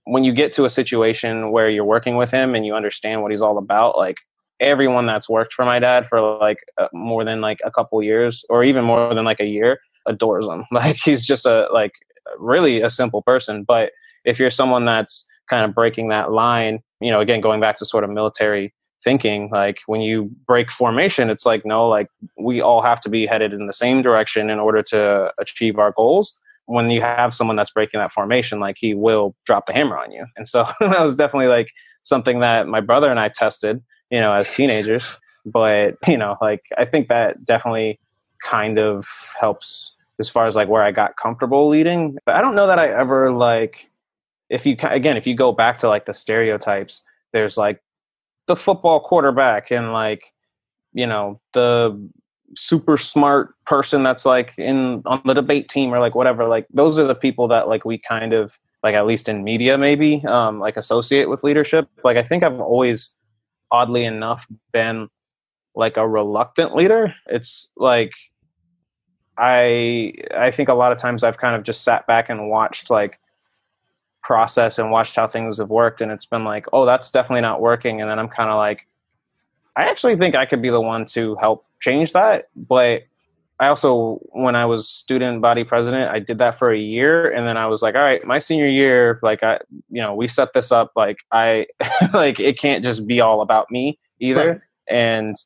when 0.07 0.25
you 0.25 0.33
get 0.33 0.53
to 0.55 0.65
a 0.65 0.71
situation 0.71 1.51
where 1.51 1.69
you're 1.69 1.85
working 1.85 2.17
with 2.17 2.31
him 2.31 2.55
and 2.55 2.65
you 2.65 2.75
understand 2.75 3.23
what 3.23 3.31
he's 3.31 3.43
all 3.43 3.59
about 3.59 3.97
like 3.97 4.17
everyone 4.61 5.07
that's 5.07 5.29
worked 5.29 5.53
for 5.53 5.65
my 5.65 5.79
dad 5.79 6.07
for 6.07 6.39
like 6.39 6.59
uh, 6.79 6.89
more 6.93 7.25
than 7.25 7.41
like 7.41 7.59
a 7.65 7.71
couple 7.71 8.03
years 8.03 8.45
or 8.49 8.65
even 8.65 8.85
more 8.85 9.15
than 9.15 9.25
like 9.25 9.41
a 9.41 9.47
year 9.47 9.79
adores 10.07 10.47
him. 10.47 10.65
Like 10.73 10.97
he's 10.97 11.27
just 11.27 11.45
a 11.45 11.69
like 11.73 11.93
really 12.39 12.81
a 12.81 12.89
simple 12.91 13.23
person. 13.23 13.65
But 13.65 13.93
if 14.25 14.39
you're 14.39 14.51
someone 14.51 14.85
that's 14.85 15.27
kind 15.49 15.65
of 15.65 15.75
breaking 15.75 16.09
that 16.09 16.33
line 16.33 16.81
you 17.01 17.11
know 17.11 17.21
again 17.21 17.41
going 17.41 17.61
back 17.61 17.77
to 17.79 17.85
sort 17.85 18.05
of 18.05 18.11
military 18.11 18.73
thinking 19.05 19.49
like 19.53 19.79
when 19.87 20.01
you 20.01 20.31
break 20.47 20.71
formation 20.71 21.31
it's 21.31 21.47
like 21.47 21.65
no 21.65 21.89
like 21.89 22.09
we 22.39 22.61
all 22.61 22.83
have 22.83 23.01
to 23.01 23.09
be 23.09 23.27
headed 23.27 23.53
in 23.53 23.67
the 23.67 23.73
same 23.73 24.03
direction 24.03 24.51
in 24.51 24.59
order 24.59 24.83
to 24.83 25.31
achieve 25.39 25.79
our 25.79 25.93
goals 25.93 26.39
when 26.67 26.91
you 26.91 27.01
have 27.01 27.35
someone 27.35 27.57
that's 27.57 27.71
breaking 27.71 28.01
that 28.01 28.13
formation, 28.13 28.61
like 28.61 28.77
he 28.79 28.95
will 28.95 29.35
drop 29.45 29.67
the 29.67 29.73
hammer 29.73 29.97
on 29.97 30.13
you. 30.13 30.27
And 30.37 30.49
so 30.49 30.65
that 30.81 31.01
was 31.01 31.15
definitely 31.15 31.49
like 31.49 31.71
something 32.03 32.41
that 32.41 32.69
my 32.69 32.81
brother 32.81 33.11
and 33.11 33.19
I 33.19 33.29
tested, 33.29 33.83
you 34.11 34.21
know, 34.21 34.33
as 34.33 34.53
teenagers. 34.53 35.17
But, 35.45 35.97
you 36.07 36.17
know, 36.17 36.37
like 36.41 36.63
I 36.77 36.85
think 36.85 37.09
that 37.09 37.45
definitely 37.45 38.01
kind 38.43 38.79
of 38.79 39.07
helps 39.39 39.95
as 40.19 40.29
far 40.29 40.47
as 40.47 40.57
like 40.57 40.69
where 40.69 40.83
I 40.83 40.91
got 40.91 41.17
comfortable 41.17 41.69
leading. 41.69 42.17
But 42.27 42.37
I 42.37 42.41
don't 42.41 42.57
know 42.57 42.67
that 42.67 42.79
I 42.79 42.89
ever 42.89 43.33
like, 43.33 43.91
if 44.51 44.67
you, 44.67 44.77
again, 44.83 45.17
if 45.17 45.27
you 45.27 45.35
go 45.35 45.53
back 45.53 45.79
to 45.81 45.89
like 45.89 46.07
the 46.07 46.15
stereotypes, 46.15 47.03
there's 47.33 47.57
like 47.57 47.83
the 48.47 48.57
football 48.57 49.01
quarterback 49.01 49.71
and 49.71 49.93
like, 49.93 50.33
you 50.93 51.07
know, 51.07 51.41
the 51.53 52.11
super 52.57 52.97
smart 52.97 53.55
person 53.65 54.03
that's 54.03 54.25
like 54.25 54.53
in 54.57 55.03
on 55.07 55.21
the 55.25 55.35
debate 55.35 55.69
team 55.69 55.93
or 55.93 55.99
like 55.99 56.15
whatever 56.15 56.47
like 56.47 56.67
those 56.73 56.99
are 56.99 57.07
the 57.07 57.15
people 57.15 57.49
that 57.49 57.69
like 57.69 57.85
we 57.85 57.99
kind 57.99 58.33
of 58.33 58.57
like 58.83 58.95
at 58.95 59.07
least 59.07 59.29
in 59.29 59.43
media 59.43 59.77
maybe 59.77 60.23
um 60.29 60.61
like 60.61 60.77
associate 60.77 61.29
with 61.29 61.43
leadership. 61.43 61.89
Like 62.05 62.17
i 62.17 62.23
think 62.23 62.43
i've 62.43 62.61
always 62.61 63.15
oddly 63.71 64.05
enough 64.05 64.47
been 64.73 65.09
like 65.75 65.97
a 65.97 66.09
reluctant 66.09 66.75
leader. 66.75 67.15
It's 67.27 67.69
like 67.77 68.13
i 69.39 70.15
i 70.35 70.51
think 70.51 70.71
a 70.71 70.75
lot 70.75 70.93
of 70.93 70.99
times 70.99 71.23
i've 71.23 71.37
kind 71.37 71.55
of 71.55 71.63
just 71.63 71.83
sat 71.83 72.07
back 72.07 72.31
and 72.31 72.49
watched 72.49 72.89
like 72.89 73.21
process 74.23 74.79
and 74.79 74.91
watched 74.91 75.15
how 75.15 75.29
things 75.29 75.59
have 75.59 75.69
worked 75.69 76.01
and 76.01 76.11
it's 76.11 76.25
been 76.25 76.43
like 76.43 76.65
oh 76.73 76.87
that's 76.87 77.11
definitely 77.11 77.43
not 77.43 77.61
working 77.61 78.01
and 78.01 78.11
then 78.11 78.19
i'm 78.19 78.29
kind 78.29 78.49
of 78.49 78.57
like 78.57 78.87
i 79.77 79.83
actually 79.83 80.17
think 80.17 80.35
i 80.35 80.47
could 80.47 80.63
be 80.63 80.71
the 80.71 80.81
one 80.81 81.07
to 81.07 81.37
help 81.37 81.67
change 81.81 82.13
that. 82.13 82.49
But 82.57 83.03
I 83.59 83.69
also, 83.69 84.21
when 84.33 84.55
I 84.55 84.67
was 84.67 84.89
student 84.89 85.41
body 85.41 85.65
president, 85.65 86.11
I 86.11 86.19
did 86.19 86.39
that 86.39 86.59
for 86.59 86.71
a 86.71 86.79
year, 86.79 87.31
and 87.31 87.47
then 87.47 87.57
I 87.57 87.67
was 87.67 87.81
like, 87.81 87.95
all 87.95 88.03
right, 88.03 88.25
my 88.25 88.39
senior 88.39 88.67
year, 88.67 89.19
like 89.23 89.43
I, 89.43 89.61
you 89.89 90.03
know, 90.03 90.15
we 90.15 90.29
set 90.29 90.53
this 90.53 90.71
up. 90.71 90.93
Like 90.95 91.19
I, 91.33 91.67
like 92.13 92.39
it 92.39 92.59
can't 92.59 92.85
just 92.85 93.07
be 93.07 93.21
all 93.21 93.41
about 93.41 93.71
me 93.71 93.99
either. 94.21 94.49
Right. 94.49 94.61
And 94.89 95.37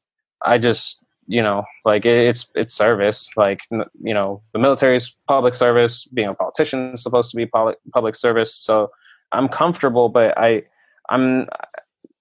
I 0.45 0.59
just, 0.59 1.05
you 1.29 1.43
know, 1.43 1.65
like 1.85 2.05
it, 2.05 2.27
it's 2.27 2.51
it's 2.57 2.75
service. 2.75 3.31
Like 3.37 3.61
you 3.71 4.15
know, 4.15 4.43
the 4.53 4.59
military 4.59 4.97
is 4.97 5.15
public 5.29 5.55
service. 5.55 6.05
Being 6.07 6.29
a 6.29 6.35
politician 6.35 6.95
is 6.95 7.03
supposed 7.03 7.31
to 7.31 7.37
be 7.37 7.47
public 7.47 7.79
public 7.93 8.17
service. 8.17 8.53
So 8.55 8.91
I'm 9.31 9.49
comfortable, 9.49 10.09
but 10.09 10.37
I, 10.37 10.65
I'm, 11.09 11.47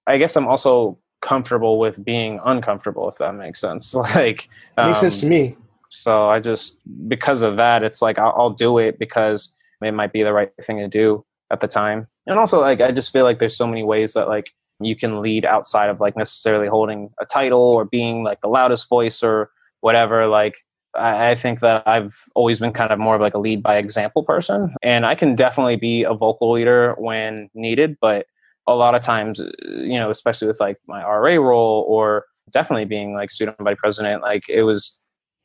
I 0.06 0.16
guess 0.18 0.36
I'm 0.36 0.46
also 0.46 0.96
comfortable 1.22 1.78
with 1.78 2.02
being 2.04 2.40
uncomfortable 2.44 3.08
if 3.08 3.16
that 3.16 3.34
makes 3.34 3.60
sense. 3.60 3.94
Like 3.94 4.48
um, 4.76 4.88
makes 4.88 5.00
sense 5.00 5.20
to 5.20 5.26
um, 5.26 5.30
me. 5.30 5.56
so 5.90 6.28
i 6.30 6.40
just 6.40 6.78
because 7.08 7.42
of 7.42 7.56
that 7.56 7.82
it's 7.82 8.00
like 8.00 8.18
I'll, 8.18 8.34
I'll, 8.36 8.50
do 8.50 8.78
it 8.78 8.98
because 8.98 9.52
it 9.82 9.92
might 9.92 10.12
be 10.12 10.22
the 10.22 10.32
right 10.32 10.50
thing 10.66 10.78
to 10.78 10.88
do 10.88 11.24
at 11.50 11.60
the 11.60 11.68
time. 11.68 12.06
And 12.26 12.38
also 12.38 12.60
like 12.60 12.80
i 12.80 12.90
just 12.90 13.12
feel 13.12 13.24
like 13.24 13.38
there's 13.38 13.56
so 13.56 13.66
many 13.66 13.82
ways 13.82 14.14
that 14.14 14.28
like 14.28 14.52
you 14.80 14.96
can 14.96 15.20
lead 15.20 15.44
outside 15.44 15.90
of 15.90 16.00
like 16.00 16.16
necessarily 16.16 16.66
holding 16.66 17.10
a 17.20 17.26
title 17.26 17.60
or 17.60 17.84
being 17.84 18.24
like 18.24 18.40
the 18.40 18.48
loudest 18.48 18.88
voice 18.88 19.22
or 19.22 19.50
whatever. 19.80 20.26
Like 20.26 20.56
I, 20.96 21.30
I 21.30 21.34
think 21.34 21.60
that 21.60 21.86
I've 21.86 22.16
always 22.34 22.60
been 22.60 22.72
kind 22.72 22.90
of 22.90 22.98
more 22.98 23.14
of 23.14 23.20
like 23.20 23.34
a 23.34 23.38
lead 23.38 23.62
by 23.62 23.76
example 23.76 24.24
person, 24.24 24.74
and 24.82 25.06
I 25.06 25.14
can 25.14 25.36
definitely 25.36 25.76
be 25.76 26.02
a 26.02 26.14
vocal 26.14 26.52
leader 26.52 26.94
when 26.98 27.50
needed. 27.54 27.96
But 28.00 28.26
a 28.70 28.74
lot 28.74 28.94
of 28.94 29.02
times, 29.02 29.40
uh, 29.40 29.50
you 29.66 29.98
know, 29.98 30.10
especially 30.10 30.48
with 30.48 30.60
like 30.60 30.78
my 30.86 31.02
RA 31.02 31.34
role 31.34 31.84
or 31.88 32.24
definitely 32.52 32.84
being 32.84 33.14
like 33.14 33.30
student 33.30 33.58
body 33.58 33.76
president, 33.76 34.22
like 34.22 34.44
it 34.48 34.62
was, 34.62 34.98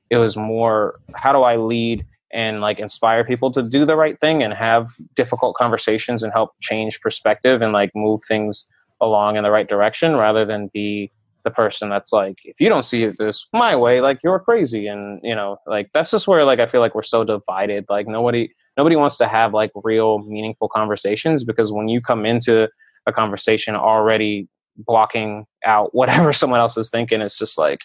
it 0.10 0.18
was 0.18 0.38
more 0.38 1.00
how 1.16 1.34
do 1.34 1.42
I 1.42 1.58
lead 1.58 2.06
and 2.32 2.62
like 2.62 2.80
inspire 2.80 3.24
people 3.24 3.52
to 3.52 3.64
do 3.64 3.86
the 3.86 3.96
right 3.96 4.20
thing 4.20 4.44
and 4.44 4.54
have 4.54 4.88
difficult 5.16 5.56
conversations 5.56 6.22
and 6.22 6.32
help 6.34 6.52
change 6.62 7.02
perspective 7.02 7.62
and 7.62 7.74
like 7.74 7.92
move 7.96 8.22
things 8.28 8.66
along 9.02 9.38
in 9.38 9.44
the 9.44 9.52
right 9.52 9.68
direction 9.68 10.16
rather 10.16 10.46
than 10.46 10.70
be 10.74 11.12
the 11.44 11.52
person 11.52 11.90
that's 11.90 12.12
like 12.12 12.38
if 12.44 12.60
you 12.60 12.68
don't 12.68 12.86
see 12.86 13.04
it 13.04 13.16
this 13.20 13.48
my 13.54 13.76
way 13.76 14.02
like 14.02 14.20
you're 14.24 14.40
crazy. 14.40 14.88
And 14.88 15.20
you 15.24 15.36
know 15.36 15.58
like 15.68 15.90
that's 15.94 16.12
just 16.12 16.28
where 16.28 16.44
like 16.44 16.60
i 16.60 16.66
feel 16.66 16.82
like 16.82 16.96
we're 16.96 17.04
so 17.04 17.24
divided. 17.24 17.86
Like 17.88 18.08
nobody 18.08 18.50
nobody 18.78 18.96
wants 18.96 19.18
to 19.18 19.28
have 19.28 19.54
like 19.54 19.72
real 19.84 20.20
meaningful 20.20 20.68
conversations 20.68 21.44
because 21.44 21.72
when 21.72 21.88
you 21.88 22.02
come 22.02 22.26
into 22.26 22.68
a 23.06 23.14
conversation 23.14 23.76
already 23.76 24.48
blocking 24.78 25.46
out 25.66 25.94
whatever 25.94 26.34
someone 26.34 26.60
else 26.60 26.78
is 26.78 26.90
thinking. 26.90 27.22
It's 27.22 27.38
just 27.38 27.58
like, 27.58 27.82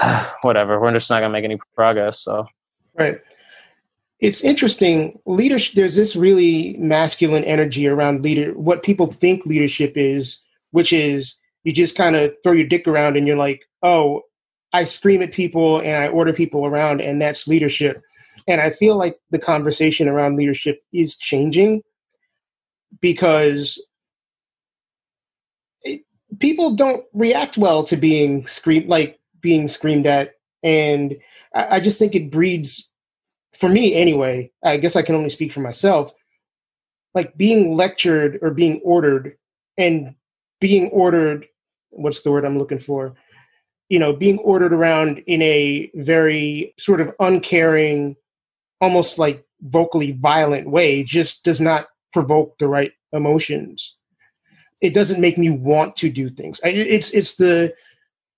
whatever. 0.42 0.80
We're 0.80 0.92
just 0.92 1.10
not 1.10 1.20
going 1.20 1.30
to 1.30 1.32
make 1.32 1.44
any 1.44 1.58
progress. 1.74 2.20
So, 2.20 2.46
right. 2.98 3.20
It's 4.20 4.44
interesting. 4.44 5.18
Leadership. 5.26 5.74
There's 5.74 5.96
this 5.96 6.14
really 6.14 6.76
masculine 6.78 7.44
energy 7.44 7.88
around 7.88 8.22
leader. 8.22 8.52
What 8.52 8.84
people 8.84 9.08
think 9.08 9.44
leadership 9.46 9.94
is, 9.96 10.38
which 10.70 10.92
is 10.92 11.34
you 11.64 11.72
just 11.72 11.96
kind 11.96 12.14
of 12.14 12.32
throw 12.42 12.52
your 12.52 12.66
dick 12.66 12.86
around 12.86 13.16
and 13.16 13.26
you're 13.26 13.36
like, 13.36 13.62
oh, 13.82 14.22
I 14.72 14.84
scream 14.84 15.22
at 15.22 15.32
people 15.32 15.80
and 15.80 15.96
I 15.96 16.08
order 16.08 16.32
people 16.32 16.64
around, 16.64 17.00
and 17.00 17.20
that's 17.20 17.46
leadership. 17.46 18.00
And 18.48 18.60
I 18.60 18.70
feel 18.70 18.96
like 18.96 19.16
the 19.30 19.38
conversation 19.38 20.08
around 20.08 20.36
leadership 20.36 20.82
is 20.92 21.16
changing 21.16 21.82
because 23.00 23.84
people 26.40 26.74
don't 26.74 27.04
react 27.12 27.58
well 27.58 27.84
to 27.84 27.96
being 27.96 28.46
screamed 28.46 28.88
like 28.88 29.18
being 29.40 29.68
screamed 29.68 30.06
at 30.06 30.34
and 30.62 31.16
I, 31.54 31.76
I 31.76 31.80
just 31.80 31.98
think 31.98 32.14
it 32.14 32.30
breeds 32.30 32.90
for 33.54 33.68
me 33.68 33.94
anyway 33.94 34.50
i 34.64 34.76
guess 34.76 34.96
i 34.96 35.02
can 35.02 35.14
only 35.14 35.28
speak 35.28 35.52
for 35.52 35.60
myself 35.60 36.12
like 37.14 37.36
being 37.36 37.76
lectured 37.76 38.38
or 38.42 38.50
being 38.50 38.80
ordered 38.82 39.36
and 39.76 40.14
being 40.60 40.88
ordered 40.90 41.46
what's 41.90 42.22
the 42.22 42.32
word 42.32 42.44
i'm 42.44 42.58
looking 42.58 42.78
for? 42.78 43.14
You 43.88 43.98
know 43.98 44.14
being 44.14 44.38
ordered 44.38 44.72
around 44.72 45.18
in 45.26 45.42
a 45.42 45.90
very 45.94 46.72
sort 46.78 47.02
of 47.02 47.14
uncaring 47.20 48.16
almost 48.80 49.18
like 49.18 49.44
vocally 49.60 50.12
violent 50.12 50.70
way 50.70 51.02
just 51.02 51.44
does 51.44 51.60
not 51.60 51.88
provoke 52.12 52.56
the 52.58 52.68
right 52.68 52.92
emotions 53.12 53.96
it 54.82 54.92
doesn't 54.92 55.20
make 55.20 55.38
me 55.38 55.48
want 55.48 55.96
to 55.96 56.10
do 56.10 56.28
things. 56.28 56.60
It's 56.64 57.12
it's 57.12 57.36
the 57.36 57.72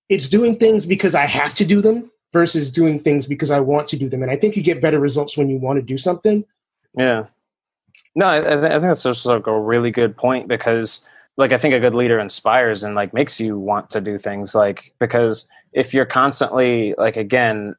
it's 0.07 0.29
doing 0.29 0.55
things 0.55 0.85
because 0.85 1.15
I 1.15 1.25
have 1.25 1.55
to 1.55 1.65
do 1.65 1.81
them 1.81 2.11
versus 2.31 2.69
doing 2.69 2.99
things 2.99 3.25
because 3.25 3.49
I 3.49 3.59
want 3.59 3.87
to 3.89 3.97
do 3.97 4.07
them. 4.07 4.21
And 4.21 4.31
I 4.31 4.37
think 4.37 4.55
you 4.55 4.61
get 4.61 4.81
better 4.81 4.99
results 4.99 5.37
when 5.37 5.49
you 5.49 5.57
want 5.57 5.77
to 5.77 5.81
do 5.81 5.97
something. 5.97 6.45
Yeah. 6.97 7.25
No, 8.13 8.27
I, 8.27 8.37
I 8.37 8.69
think 8.69 8.83
that's 8.83 9.03
just 9.03 9.25
like 9.25 9.47
a 9.47 9.59
really 9.59 9.89
good 9.89 10.15
point 10.15 10.47
because 10.47 11.05
like 11.35 11.51
I 11.51 11.57
think 11.57 11.73
a 11.73 11.79
good 11.79 11.95
leader 11.95 12.19
inspires 12.19 12.83
and 12.83 12.93
like 12.93 13.13
makes 13.13 13.39
you 13.39 13.57
want 13.57 13.89
to 13.89 13.99
do 13.99 14.17
things 14.19 14.53
like 14.55 14.93
because 14.99 15.49
if 15.73 15.93
you're 15.93 16.05
constantly 16.05 16.93
like 16.97 17.17
again 17.17 17.75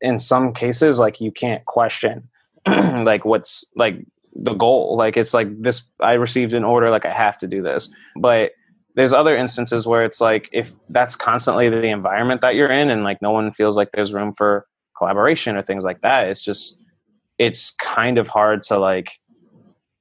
in 0.00 0.18
some 0.18 0.52
cases 0.52 0.98
like 0.98 1.20
you 1.20 1.30
can't 1.30 1.64
question 1.66 2.28
like 2.66 3.24
what's 3.24 3.64
like 3.76 4.04
the 4.42 4.54
goal. 4.54 4.96
Like 4.96 5.16
it's 5.16 5.34
like 5.34 5.48
this 5.60 5.82
I 6.00 6.14
received 6.14 6.54
an 6.54 6.64
order, 6.64 6.90
like 6.90 7.06
I 7.06 7.12
have 7.12 7.38
to 7.38 7.46
do 7.46 7.62
this. 7.62 7.90
But 8.16 8.52
there's 8.94 9.12
other 9.12 9.36
instances 9.36 9.86
where 9.86 10.04
it's 10.04 10.20
like 10.20 10.48
if 10.52 10.72
that's 10.88 11.16
constantly 11.16 11.68
the 11.68 11.84
environment 11.84 12.40
that 12.40 12.56
you're 12.56 12.70
in 12.70 12.90
and 12.90 13.04
like 13.04 13.20
no 13.20 13.30
one 13.30 13.52
feels 13.52 13.76
like 13.76 13.90
there's 13.92 14.12
room 14.12 14.32
for 14.34 14.66
collaboration 14.96 15.56
or 15.56 15.62
things 15.62 15.84
like 15.84 16.00
that, 16.00 16.28
it's 16.28 16.42
just 16.42 16.82
it's 17.38 17.72
kind 17.72 18.18
of 18.18 18.26
hard 18.26 18.62
to 18.64 18.78
like 18.78 19.10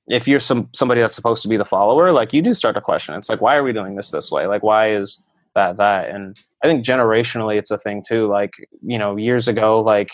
if 0.07 0.27
you're 0.27 0.39
some 0.39 0.69
somebody 0.73 1.01
that's 1.01 1.15
supposed 1.15 1.41
to 1.41 1.47
be 1.47 1.57
the 1.57 1.65
follower, 1.65 2.11
like 2.11 2.33
you 2.33 2.41
do 2.41 2.53
start 2.53 2.75
to 2.75 2.81
question. 2.81 3.15
It's 3.15 3.29
like 3.29 3.41
why 3.41 3.55
are 3.55 3.63
we 3.63 3.73
doing 3.73 3.95
this 3.95 4.11
this 4.11 4.31
way? 4.31 4.47
Like 4.47 4.63
why 4.63 4.89
is 4.89 5.23
that 5.55 5.77
that? 5.77 6.09
And 6.09 6.37
I 6.63 6.67
think 6.67 6.85
generationally 6.85 7.57
it's 7.57 7.71
a 7.71 7.77
thing 7.77 8.03
too. 8.05 8.27
Like, 8.27 8.51
you 8.81 8.97
know, 8.97 9.15
years 9.17 9.47
ago 9.47 9.81
like 9.81 10.11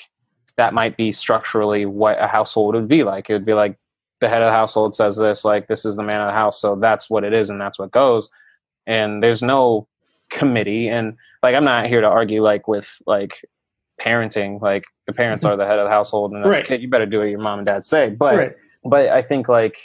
that 0.58 0.74
might 0.74 0.98
be 0.98 1.12
structurally 1.12 1.86
what 1.86 2.22
a 2.22 2.28
household 2.28 2.76
would 2.76 2.88
be 2.88 3.04
like. 3.04 3.30
It 3.30 3.34
would 3.34 3.46
be 3.46 3.54
like 3.54 3.78
the 4.22 4.30
head 4.30 4.42
of 4.42 4.48
the 4.48 4.54
household 4.54 4.96
says 4.96 5.18
this, 5.18 5.44
like 5.44 5.68
this 5.68 5.84
is 5.84 5.96
the 5.96 6.04
man 6.04 6.22
of 6.22 6.28
the 6.28 6.34
house, 6.34 6.62
so 6.62 6.76
that's 6.76 7.10
what 7.10 7.24
it 7.24 7.34
is 7.34 7.50
and 7.50 7.60
that's 7.60 7.78
what 7.78 7.92
goes. 7.92 8.30
And 8.88 9.22
there's 9.22 9.42
no 9.42 9.88
committee 10.30 10.88
and 10.88 11.18
like 11.44 11.56
I'm 11.56 11.66
not 11.66 11.88
here 11.88 12.02
to 12.02 12.08
argue 12.08 12.42
like 12.42 12.68
with 12.68 12.90
like 13.06 13.46
parenting, 14.00 14.62
like 14.62 14.84
the 15.08 15.14
parents 15.14 15.44
are 15.44 15.58
the 15.58 15.66
head 15.66 15.80
of 15.80 15.86
the 15.86 15.92
household 15.92 16.32
and 16.32 16.46
right. 16.46 16.66
kid, 16.66 16.82
you 16.82 16.88
better 16.88 17.06
do 17.06 17.20
what 17.20 17.30
your 17.30 17.40
mom 17.40 17.60
and 17.60 17.66
dad 17.66 17.84
say. 17.84 18.10
But 18.10 18.38
right. 18.38 18.56
but 18.86 19.10
I 19.10 19.22
think 19.22 19.50
like 19.50 19.78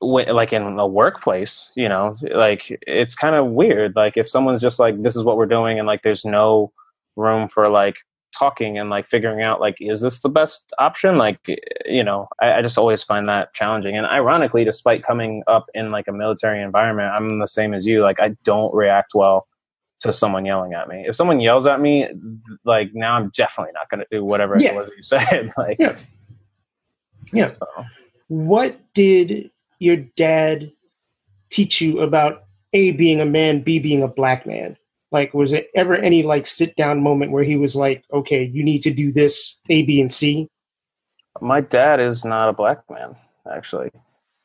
when, 0.00 0.28
like 0.28 0.52
in 0.52 0.76
the 0.76 0.86
workplace, 0.86 1.70
you 1.74 1.88
know, 1.88 2.16
like 2.34 2.76
it's 2.86 3.14
kind 3.14 3.36
of 3.36 3.46
weird. 3.46 3.96
Like 3.96 4.16
if 4.16 4.28
someone's 4.28 4.60
just 4.60 4.78
like, 4.78 5.00
this 5.02 5.16
is 5.16 5.24
what 5.24 5.36
we're 5.36 5.46
doing, 5.46 5.78
and 5.78 5.86
like 5.86 6.02
there's 6.02 6.24
no 6.24 6.72
room 7.16 7.48
for 7.48 7.68
like 7.68 7.96
talking 8.36 8.78
and 8.78 8.90
like 8.90 9.06
figuring 9.06 9.42
out 9.42 9.60
like 9.60 9.76
is 9.80 10.00
this 10.00 10.20
the 10.20 10.28
best 10.28 10.72
option? 10.78 11.18
Like 11.18 11.38
you 11.86 12.02
know 12.04 12.26
I, 12.40 12.54
I, 12.54 12.62
just 12.62 12.78
always 12.78 13.02
find 13.02 13.28
that 13.28 13.54
challenging. 13.54 13.96
And 13.96 14.06
ironically 14.06 14.64
despite 14.64 15.02
coming 15.02 15.42
up 15.46 15.66
in 15.74 15.90
like 15.90 16.08
a 16.08 16.12
military 16.12 16.62
environment 16.62 17.12
i'm 17.12 17.38
the 17.38 17.46
same 17.46 17.74
as 17.74 17.86
you. 17.86 18.02
Like 18.02 18.20
i 18.20 18.30
don't 18.44 18.74
react 18.74 19.12
well 19.14 19.46
to 20.00 20.12
someone 20.12 20.44
yelling 20.44 20.74
at 20.74 20.88
me. 20.88 21.04
If 21.06 21.16
someone 21.16 21.40
yells 21.40 21.66
at 21.66 21.80
me 21.80 22.08
like 22.64 22.90
now 22.94 23.14
i'm 23.14 23.30
definitely 23.30 23.72
not 23.72 23.88
going 23.88 24.00
to 24.00 24.06
do 24.10 24.24
whatever 24.24 24.58
yeah. 24.58 24.70
it 24.70 24.74
was 24.74 24.90
you 24.96 25.02
said. 25.02 25.52
Like 25.56 25.78
yeah. 25.78 25.96
Yeah. 27.32 27.52
so. 27.54 27.84
what 28.28 28.78
did 28.92 29.50
your 29.78 29.96
dad 29.96 30.72
teach 31.50 31.80
you 31.80 32.00
about 32.00 32.44
a 32.72 32.92
being 32.92 33.20
a 33.20 33.24
man 33.24 33.60
b 33.60 33.78
being 33.78 34.02
a 34.02 34.08
black 34.08 34.46
man 34.46 34.76
like, 35.14 35.32
was 35.32 35.52
it 35.52 35.70
ever 35.76 35.94
any 35.94 36.24
like 36.24 36.44
sit 36.44 36.74
down 36.74 37.00
moment 37.00 37.30
where 37.30 37.44
he 37.44 37.56
was 37.56 37.76
like, 37.76 38.04
okay, 38.12 38.42
you 38.42 38.64
need 38.64 38.82
to 38.82 38.90
do 38.90 39.12
this 39.12 39.60
A, 39.70 39.84
B, 39.84 40.00
and 40.00 40.12
C? 40.12 40.48
My 41.40 41.60
dad 41.60 42.00
is 42.00 42.24
not 42.24 42.48
a 42.48 42.52
black 42.52 42.78
man, 42.90 43.14
actually. 43.50 43.90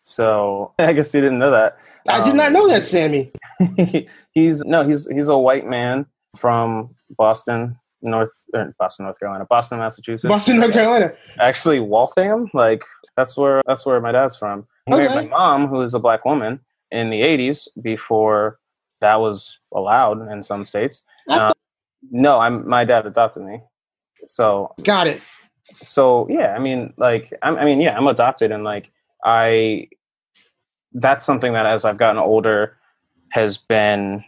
So 0.03 0.72
I 0.80 0.93
guess 0.93 1.13
you 1.13 1.22
didn't 1.22 1.39
know 1.39 1.49
that. 1.49 1.78
I 2.07 2.22
did 2.22 2.36
not 2.36 2.47
um, 2.47 2.53
know 2.53 2.67
that, 2.67 2.86
Sammy. 2.86 3.32
he's 4.32 4.63
no, 4.63 4.88
he's 4.88 5.09
he's 5.09 5.28
a 5.28 5.38
white 5.38 5.65
man 5.65 6.05
from 6.38 6.95
Boston, 7.17 7.76
North 8.03 8.45
er, 8.55 8.74
Boston, 8.78 9.05
North 9.05 9.20
Carolina, 9.20 9.45
Boston, 9.49 9.80
Massachusetts. 9.80 10.30
Boston, 10.30 10.59
North 10.59 10.74
Carolina. 10.74 11.11
Actually, 11.39 11.80
Waltham, 11.80 12.47
like 12.53 12.84
that's 13.17 13.36
where 13.36 13.63
that's 13.65 13.88
where 13.88 13.99
my 13.99 14.11
dad's 14.11 14.38
from. 14.38 14.67
He 14.86 14.93
okay. 14.93 15.07
married 15.07 15.32
my 15.32 15.38
mom, 15.38 15.67
who 15.67 15.82
is 15.82 15.95
a 15.95 15.99
black 15.99 16.26
woman, 16.26 16.59
in 16.91 17.09
the 17.09 17.22
'80s 17.22 17.67
before 17.82 18.59
that 19.02 19.20
was 19.20 19.60
allowed 19.74 20.30
in 20.32 20.43
some 20.43 20.66
states. 20.66 21.04
Um, 21.28 21.52
no, 22.12 22.39
I'm 22.39 22.68
my 22.68 22.86
dad 22.86 23.06
adopted 23.06 23.43
me, 23.43 23.62
so 24.26 24.74
got 24.84 25.08
it. 25.08 25.22
So 25.76 26.28
yeah, 26.30 26.56
I 26.56 26.60
mean, 26.60 26.93
like, 26.97 27.34
I'm, 27.41 27.56
I 27.58 27.66
mean, 27.66 27.82
yeah, 27.82 27.95
I'm 27.95 28.08
adopted, 28.08 28.52
and 28.52 28.64
like, 28.64 28.91
I 29.24 29.89
that's 30.93 31.24
something 31.26 31.54
that 31.54 31.66
as 31.66 31.86
I've 31.86 31.97
gotten 31.97 32.18
older 32.18 32.78
has 33.32 33.58
been 33.58 34.24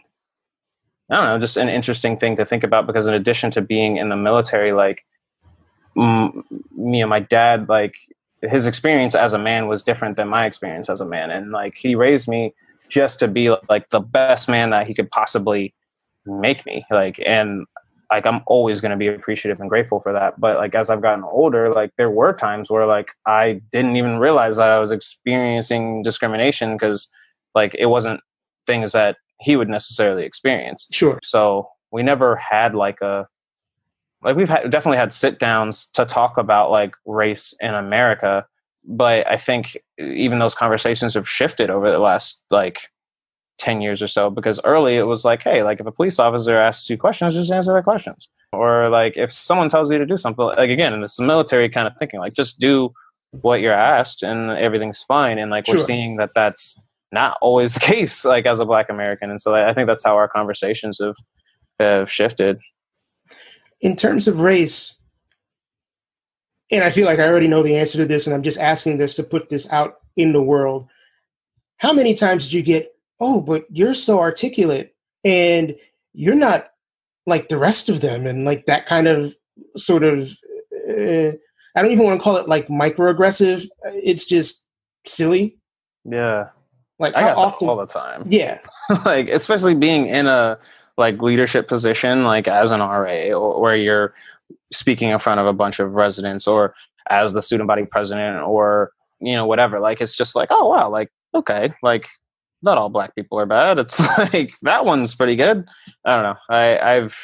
I 1.10 1.16
don't 1.16 1.24
know, 1.26 1.38
just 1.38 1.58
an 1.58 1.68
interesting 1.68 2.18
thing 2.18 2.36
to 2.36 2.46
think 2.46 2.64
about 2.64 2.86
because 2.86 3.06
in 3.06 3.12
addition 3.12 3.50
to 3.52 3.60
being 3.60 3.98
in 3.98 4.08
the 4.08 4.16
military, 4.16 4.72
like 4.72 5.04
m- 5.96 6.44
me 6.74 7.02
and 7.02 7.10
my 7.10 7.20
dad, 7.20 7.68
like 7.68 7.94
his 8.40 8.66
experience 8.66 9.14
as 9.14 9.34
a 9.34 9.38
man 9.38 9.68
was 9.68 9.82
different 9.82 10.16
than 10.16 10.28
my 10.28 10.46
experience 10.46 10.88
as 10.88 11.02
a 11.02 11.06
man, 11.06 11.30
and 11.30 11.50
like 11.50 11.76
he 11.76 11.94
raised 11.94 12.28
me 12.28 12.54
just 12.92 13.18
to 13.18 13.28
be 13.28 13.48
like 13.68 13.88
the 13.90 14.00
best 14.00 14.48
man 14.48 14.70
that 14.70 14.86
he 14.86 14.94
could 14.94 15.10
possibly 15.10 15.74
make 16.26 16.64
me 16.66 16.84
like 16.90 17.18
and 17.24 17.66
like 18.10 18.26
i'm 18.26 18.42
always 18.46 18.80
going 18.80 18.90
to 18.90 18.96
be 18.96 19.08
appreciative 19.08 19.60
and 19.60 19.70
grateful 19.70 19.98
for 19.98 20.12
that 20.12 20.38
but 20.38 20.56
like 20.56 20.74
as 20.74 20.90
i've 20.90 21.00
gotten 21.00 21.24
older 21.24 21.72
like 21.72 21.90
there 21.96 22.10
were 22.10 22.32
times 22.32 22.70
where 22.70 22.86
like 22.86 23.12
i 23.26 23.60
didn't 23.72 23.96
even 23.96 24.18
realize 24.18 24.56
that 24.56 24.68
i 24.68 24.78
was 24.78 24.92
experiencing 24.92 26.02
discrimination 26.02 26.74
because 26.74 27.08
like 27.54 27.74
it 27.78 27.86
wasn't 27.86 28.20
things 28.66 28.92
that 28.92 29.16
he 29.40 29.56
would 29.56 29.68
necessarily 29.68 30.24
experience. 30.24 30.86
Sure. 30.92 31.18
So 31.22 31.68
we 31.90 32.02
never 32.02 32.36
had 32.36 32.74
like 32.74 33.00
a 33.00 33.26
like 34.22 34.36
we've 34.36 34.48
had, 34.48 34.70
definitely 34.70 34.98
had 34.98 35.12
sit 35.12 35.38
downs 35.38 35.88
to 35.94 36.04
talk 36.04 36.38
about 36.38 36.70
like 36.70 36.94
race 37.04 37.54
in 37.60 37.74
america 37.74 38.46
but 38.84 39.26
I 39.30 39.36
think 39.36 39.76
even 39.98 40.38
those 40.38 40.54
conversations 40.54 41.14
have 41.14 41.28
shifted 41.28 41.70
over 41.70 41.90
the 41.90 41.98
last 41.98 42.42
like 42.50 42.88
10 43.58 43.80
years 43.80 44.02
or 44.02 44.08
so 44.08 44.28
because 44.30 44.60
early 44.64 44.96
it 44.96 45.04
was 45.04 45.24
like 45.24 45.42
hey 45.42 45.62
like 45.62 45.78
if 45.78 45.86
a 45.86 45.92
police 45.92 46.18
officer 46.18 46.56
asks 46.56 46.90
you 46.90 46.98
questions 46.98 47.34
just 47.34 47.52
answer 47.52 47.72
their 47.72 47.82
questions. 47.82 48.28
Or 48.52 48.88
like 48.88 49.16
if 49.16 49.32
someone 49.32 49.68
tells 49.68 49.90
you 49.90 49.98
to 49.98 50.06
do 50.06 50.16
something 50.16 50.44
like 50.44 50.70
again 50.70 50.92
and 50.92 51.02
it's 51.02 51.16
the 51.16 51.24
military 51.24 51.68
kind 51.68 51.86
of 51.86 51.96
thinking 51.98 52.20
like 52.20 52.34
just 52.34 52.58
do 52.58 52.92
what 53.30 53.60
you're 53.60 53.72
asked 53.72 54.22
and 54.22 54.50
everything's 54.50 55.02
fine. 55.02 55.38
And 55.38 55.50
like 55.50 55.66
sure. 55.66 55.76
we're 55.76 55.84
seeing 55.84 56.16
that 56.16 56.30
that's 56.34 56.78
not 57.12 57.38
always 57.40 57.74
the 57.74 57.80
case 57.92 58.24
like 58.24 58.46
as 58.46 58.58
a 58.60 58.64
black 58.64 58.90
american. 58.90 59.30
And 59.30 59.40
so 59.40 59.54
i 59.54 59.72
think 59.72 59.86
that's 59.86 60.04
how 60.04 60.16
our 60.16 60.28
conversations 60.28 60.98
have 61.00 61.16
have 61.78 62.10
shifted. 62.10 62.58
In 63.80 63.96
terms 63.96 64.28
of 64.28 64.40
race 64.40 64.96
and 66.72 66.82
I 66.82 66.90
feel 66.90 67.06
like 67.06 67.18
I 67.18 67.28
already 67.28 67.48
know 67.48 67.62
the 67.62 67.76
answer 67.76 67.98
to 67.98 68.06
this, 68.06 68.26
and 68.26 68.34
I'm 68.34 68.42
just 68.42 68.58
asking 68.58 68.96
this 68.96 69.14
to 69.16 69.22
put 69.22 69.50
this 69.50 69.70
out 69.70 69.96
in 70.16 70.32
the 70.32 70.42
world. 70.42 70.88
How 71.76 71.92
many 71.92 72.14
times 72.14 72.44
did 72.44 72.54
you 72.54 72.62
get, 72.62 72.96
oh, 73.20 73.40
but 73.40 73.64
you're 73.70 73.94
so 73.94 74.18
articulate 74.18 74.94
and 75.22 75.76
you're 76.14 76.34
not 76.34 76.70
like 77.26 77.48
the 77.48 77.58
rest 77.58 77.88
of 77.88 78.00
them, 78.00 78.26
and 78.26 78.44
like 78.44 78.66
that 78.66 78.86
kind 78.86 79.06
of 79.06 79.36
sort 79.76 80.02
of, 80.02 80.30
uh, 80.88 81.32
I 81.76 81.82
don't 81.82 81.92
even 81.92 82.04
want 82.04 82.18
to 82.18 82.24
call 82.24 82.38
it 82.38 82.48
like 82.48 82.66
microaggressive. 82.68 83.66
It's 83.84 84.24
just 84.24 84.64
silly. 85.06 85.58
Yeah. 86.04 86.48
Like 86.98 87.16
I 87.16 87.20
got 87.22 87.36
often 87.36 87.68
all 87.68 87.76
the 87.76 87.86
time. 87.86 88.24
Yeah. 88.28 88.58
like 89.04 89.28
especially 89.28 89.74
being 89.74 90.06
in 90.06 90.26
a 90.26 90.58
like 90.96 91.20
leadership 91.22 91.68
position, 91.68 92.24
like 92.24 92.48
as 92.48 92.70
an 92.70 92.80
RA, 92.80 93.32
or 93.32 93.60
where 93.60 93.76
you're 93.76 94.14
speaking 94.72 95.10
in 95.10 95.18
front 95.18 95.40
of 95.40 95.46
a 95.46 95.52
bunch 95.52 95.80
of 95.80 95.92
residents 95.92 96.46
or 96.46 96.74
as 97.10 97.32
the 97.32 97.42
student 97.42 97.66
body 97.66 97.84
president 97.84 98.42
or 98.42 98.92
you 99.20 99.34
know 99.34 99.46
whatever 99.46 99.80
like 99.80 100.00
it's 100.00 100.16
just 100.16 100.36
like 100.36 100.48
oh 100.50 100.68
wow 100.68 100.88
like 100.88 101.08
okay 101.34 101.72
like 101.82 102.06
not 102.62 102.78
all 102.78 102.88
black 102.88 103.14
people 103.16 103.38
are 103.40 103.46
bad. 103.46 103.78
It's 103.78 103.98
like 104.18 104.52
that 104.62 104.84
one's 104.84 105.14
pretty 105.14 105.36
good. 105.36 105.66
I 106.04 106.14
don't 106.14 106.22
know. 106.22 106.36
I 106.48 106.78
i've 106.78 107.16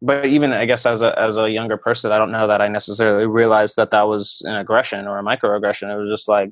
but 0.00 0.26
even 0.26 0.52
i 0.52 0.64
guess 0.64 0.86
as 0.86 1.02
a 1.02 1.18
as 1.18 1.36
a 1.36 1.50
younger 1.50 1.76
person 1.76 2.12
i 2.12 2.18
don't 2.18 2.30
know 2.30 2.46
that 2.46 2.62
i 2.62 2.68
necessarily 2.68 3.26
realized 3.26 3.74
that 3.74 3.90
that 3.90 4.06
was 4.06 4.40
an 4.44 4.54
aggression 4.54 5.08
or 5.08 5.18
a 5.18 5.24
microaggression. 5.24 5.92
It 5.92 5.98
was 5.98 6.08
just 6.08 6.28
like 6.28 6.50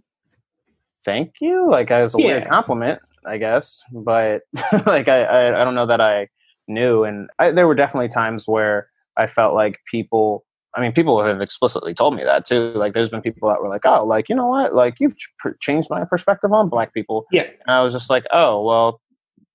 thank 1.05 1.35
you. 1.41 1.70
Like 1.70 1.93
as 1.93 2.16
a 2.16 2.18
yeah. 2.18 2.27
weird 2.27 2.49
compliment 2.49 2.99
i 3.24 3.39
guess. 3.39 3.81
But 3.93 4.43
like 4.87 5.09
I, 5.09 5.22
I 5.22 5.61
i 5.61 5.64
don't 5.64 5.77
know 5.77 5.87
that 5.87 6.01
i 6.01 6.29
knew. 6.68 7.05
And 7.05 7.29
I, 7.39 7.53
there 7.53 7.66
were 7.66 7.74
definitely 7.74 8.09
times 8.09 8.49
where 8.49 8.89
I 9.17 9.27
felt 9.27 9.55
like 9.55 9.81
people 9.91 10.45
I 10.77 10.83
mean, 10.83 10.93
people 10.93 11.25
have 11.25 11.41
explicitly 11.41 11.95
told 11.95 12.14
me 12.14 12.23
that 12.25 12.45
too. 12.45 12.73
Like, 12.75 12.93
there's 12.93 13.09
been 13.09 13.23
people 13.23 13.49
that 13.49 13.62
were 13.62 13.69
like, 13.69 13.87
"Oh, 13.87 14.05
like 14.05 14.29
you 14.29 14.35
know 14.35 14.47
what? 14.47 14.75
Like 14.75 15.01
you've 15.01 15.17
ch- 15.17 15.31
changed 15.59 15.89
my 15.89 16.05
perspective 16.05 16.53
on 16.53 16.69
black 16.69 16.93
people." 16.93 17.25
Yeah, 17.33 17.45
and 17.45 17.75
I 17.75 17.83
was 17.83 17.95
just 17.95 18.11
like, 18.11 18.27
"Oh, 18.31 18.62
well, 18.62 19.01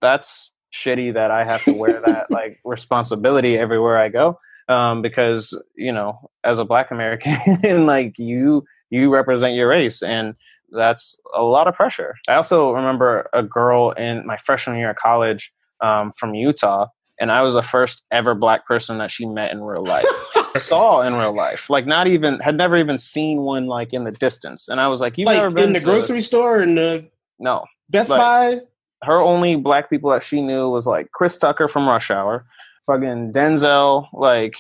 that's 0.01 0.51
shitty 0.73 1.13
that 1.13 1.29
I 1.29 1.43
have 1.43 1.63
to 1.65 1.73
wear 1.73 2.01
that 2.01 2.27
like 2.31 2.59
responsibility 2.65 3.57
everywhere 3.57 3.99
I 3.99 4.09
go." 4.09 4.35
Um, 4.67 5.03
because 5.03 5.55
you 5.75 5.91
know, 5.91 6.31
as 6.43 6.57
a 6.57 6.65
Black 6.65 6.89
American, 6.89 7.37
like 7.85 8.17
you, 8.17 8.65
you 8.89 9.13
represent 9.13 9.53
your 9.53 9.67
race, 9.67 10.01
and 10.01 10.33
that's 10.71 11.19
a 11.35 11.43
lot 11.43 11.67
of 11.67 11.75
pressure. 11.75 12.15
I 12.27 12.33
also 12.33 12.71
remember 12.71 13.29
a 13.31 13.43
girl 13.43 13.91
in 13.91 14.25
my 14.25 14.37
freshman 14.37 14.77
year 14.77 14.89
of 14.89 14.95
college 14.95 15.51
um, 15.81 16.13
from 16.17 16.33
Utah 16.33 16.87
and 17.21 17.31
I 17.31 17.43
was 17.43 17.53
the 17.53 17.61
first 17.61 18.01
ever 18.11 18.33
black 18.33 18.65
person 18.65 18.97
that 18.97 19.11
she 19.11 19.25
met 19.25 19.51
in 19.51 19.61
real 19.61 19.85
life. 19.85 20.05
saw 20.57 21.01
in 21.01 21.15
real 21.15 21.33
life, 21.33 21.69
like 21.69 21.85
not 21.85 22.07
even 22.07 22.39
had 22.39 22.57
never 22.57 22.75
even 22.75 22.97
seen 22.99 23.41
one 23.41 23.67
like 23.67 23.93
in 23.93 24.03
the 24.03 24.11
distance. 24.11 24.67
And 24.67 24.81
I 24.81 24.87
was 24.87 24.99
like, 24.99 25.17
"You've 25.17 25.27
like 25.27 25.37
never 25.37 25.51
been 25.51 25.65
in 25.65 25.73
the 25.73 25.79
grocery 25.79 26.19
store 26.19 26.61
in 26.61 26.75
the 26.75 27.07
no 27.39 27.65
Best 27.89 28.09
like, 28.09 28.19
Buy." 28.19 28.61
Her 29.03 29.19
only 29.19 29.55
black 29.55 29.89
people 29.89 30.11
that 30.11 30.23
she 30.23 30.41
knew 30.41 30.69
was 30.69 30.85
like 30.85 31.11
Chris 31.11 31.37
Tucker 31.37 31.67
from 31.67 31.87
Rush 31.87 32.11
Hour, 32.11 32.45
fucking 32.85 33.31
Denzel. 33.31 34.07
Like, 34.13 34.55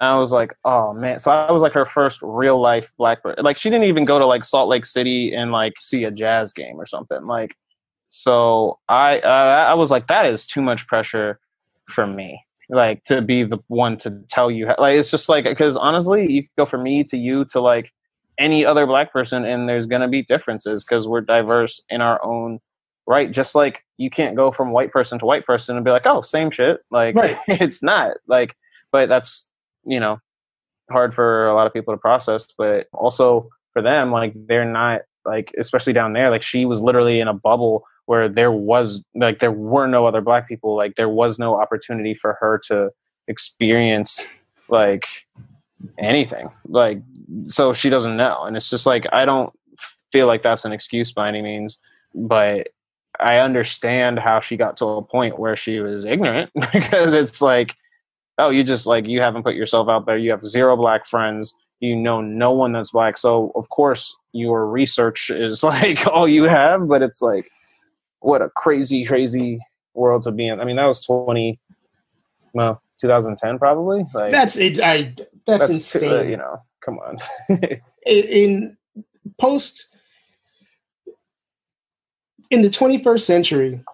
I 0.00 0.16
was 0.16 0.32
like, 0.32 0.54
"Oh 0.64 0.92
man!" 0.92 1.18
So 1.18 1.30
I 1.30 1.50
was 1.50 1.62
like 1.62 1.72
her 1.72 1.86
first 1.86 2.20
real 2.22 2.60
life 2.60 2.92
black. 2.96 3.22
person. 3.22 3.44
Like, 3.44 3.56
she 3.56 3.70
didn't 3.70 3.86
even 3.86 4.04
go 4.04 4.18
to 4.18 4.26
like 4.26 4.44
Salt 4.44 4.68
Lake 4.68 4.86
City 4.86 5.34
and 5.34 5.50
like 5.50 5.74
see 5.78 6.04
a 6.04 6.10
jazz 6.10 6.52
game 6.52 6.76
or 6.76 6.86
something. 6.86 7.26
Like, 7.26 7.56
so 8.10 8.78
I 8.88 9.18
uh, 9.20 9.66
I 9.68 9.74
was 9.74 9.90
like, 9.90 10.06
that 10.06 10.26
is 10.26 10.46
too 10.46 10.62
much 10.62 10.86
pressure 10.86 11.40
for 11.88 12.06
me 12.06 12.40
like 12.68 13.02
to 13.04 13.22
be 13.22 13.44
the 13.44 13.58
one 13.68 13.96
to 13.96 14.22
tell 14.28 14.50
you 14.50 14.66
like 14.78 14.96
it's 14.96 15.10
just 15.10 15.28
like 15.28 15.44
because 15.44 15.76
honestly 15.76 16.30
you 16.30 16.42
go 16.58 16.66
from 16.66 16.82
me 16.82 17.04
to 17.04 17.16
you 17.16 17.44
to 17.44 17.60
like 17.60 17.92
any 18.38 18.64
other 18.64 18.86
black 18.86 19.12
person 19.12 19.44
and 19.44 19.68
there's 19.68 19.86
going 19.86 20.02
to 20.02 20.08
be 20.08 20.22
differences 20.22 20.84
because 20.84 21.06
we're 21.06 21.20
diverse 21.20 21.80
in 21.88 22.00
our 22.00 22.22
own 22.24 22.58
right 23.06 23.30
just 23.30 23.54
like 23.54 23.84
you 23.98 24.10
can't 24.10 24.36
go 24.36 24.50
from 24.50 24.72
white 24.72 24.90
person 24.90 25.18
to 25.18 25.24
white 25.24 25.46
person 25.46 25.76
and 25.76 25.84
be 25.84 25.90
like 25.90 26.06
oh 26.06 26.22
same 26.22 26.50
shit 26.50 26.80
like 26.90 27.14
right. 27.14 27.38
it's 27.48 27.82
not 27.82 28.16
like 28.26 28.54
but 28.90 29.08
that's 29.08 29.50
you 29.84 30.00
know 30.00 30.18
hard 30.90 31.14
for 31.14 31.46
a 31.46 31.54
lot 31.54 31.66
of 31.66 31.72
people 31.72 31.94
to 31.94 31.98
process 31.98 32.46
but 32.58 32.86
also 32.92 33.48
for 33.72 33.80
them 33.80 34.10
like 34.10 34.34
they're 34.48 34.64
not 34.64 35.02
like 35.24 35.52
especially 35.58 35.92
down 35.92 36.12
there 36.12 36.30
like 36.30 36.42
she 36.42 36.64
was 36.64 36.80
literally 36.80 37.20
in 37.20 37.28
a 37.28 37.34
bubble 37.34 37.84
where 38.06 38.28
there 38.28 38.52
was 38.52 39.04
like 39.14 39.40
there 39.40 39.52
were 39.52 39.86
no 39.86 40.06
other 40.06 40.20
black 40.20 40.48
people 40.48 40.76
like 40.76 40.94
there 40.96 41.08
was 41.08 41.38
no 41.38 41.60
opportunity 41.60 42.14
for 42.14 42.36
her 42.40 42.60
to 42.66 42.90
experience 43.28 44.24
like 44.68 45.04
anything 45.98 46.48
like 46.68 47.00
so 47.44 47.72
she 47.72 47.90
doesn't 47.90 48.16
know 48.16 48.44
and 48.44 48.56
it's 48.56 48.70
just 48.70 48.86
like 48.86 49.06
i 49.12 49.24
don't 49.24 49.52
feel 50.12 50.26
like 50.26 50.42
that's 50.42 50.64
an 50.64 50.72
excuse 50.72 51.12
by 51.12 51.28
any 51.28 51.42
means, 51.42 51.78
but 52.14 52.68
I 53.20 53.38
understand 53.38 54.18
how 54.18 54.40
she 54.40 54.56
got 54.56 54.76
to 54.78 54.86
a 54.86 55.02
point 55.02 55.38
where 55.38 55.56
she 55.56 55.80
was 55.80 56.04
ignorant 56.04 56.50
because 56.72 57.12
it's 57.12 57.40
like, 57.40 57.74
oh, 58.38 58.50
you 58.50 58.64
just 58.64 58.86
like 58.86 59.06
you 59.06 59.20
haven't 59.20 59.42
put 59.42 59.54
yourself 59.54 59.88
out 59.88 60.06
there. 60.06 60.16
You 60.16 60.30
have 60.30 60.46
zero 60.46 60.76
black 60.76 61.06
friends. 61.06 61.54
You 61.80 61.94
know 61.94 62.20
no 62.22 62.52
one 62.52 62.72
that's 62.72 62.92
black. 62.92 63.18
So 63.18 63.52
of 63.54 63.68
course 63.68 64.16
your 64.32 64.66
research 64.66 65.30
is 65.30 65.62
like 65.74 66.06
all 66.06 66.28
you 66.28 66.44
have, 66.44 66.88
but 66.88 67.02
it's 67.02 67.22
like 67.22 67.50
what 68.20 68.42
a 68.42 68.50
crazy, 68.50 69.04
crazy 69.04 69.60
world 69.94 70.22
to 70.24 70.32
be 70.32 70.48
in. 70.48 70.60
I 70.60 70.64
mean, 70.64 70.76
that 70.76 70.86
was 70.86 71.04
twenty 71.04 71.58
well, 72.56 72.82
2010 73.02 73.58
probably. 73.58 74.06
Like 74.14 74.32
that's 74.32 74.56
it. 74.56 74.80
I 74.80 75.12
that's, 75.46 75.68
that's 75.68 75.70
insane. 75.70 76.12
Uh, 76.12 76.22
you 76.22 76.36
know, 76.38 76.62
come 76.80 76.98
on. 76.98 77.18
in, 77.48 77.78
in 78.06 78.76
post 79.38 79.94
in 82.50 82.62
the 82.62 82.68
21st 82.68 83.20
century, 83.20 83.84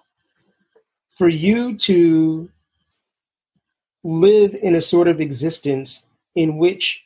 for 1.11 1.27
you 1.27 1.77
to 1.79 2.49
live 4.05 4.55
in 4.55 4.77
a 4.77 4.81
sort 4.81 5.09
of 5.09 5.21
existence 5.21 6.07
in 6.37 6.59
which 6.59 7.05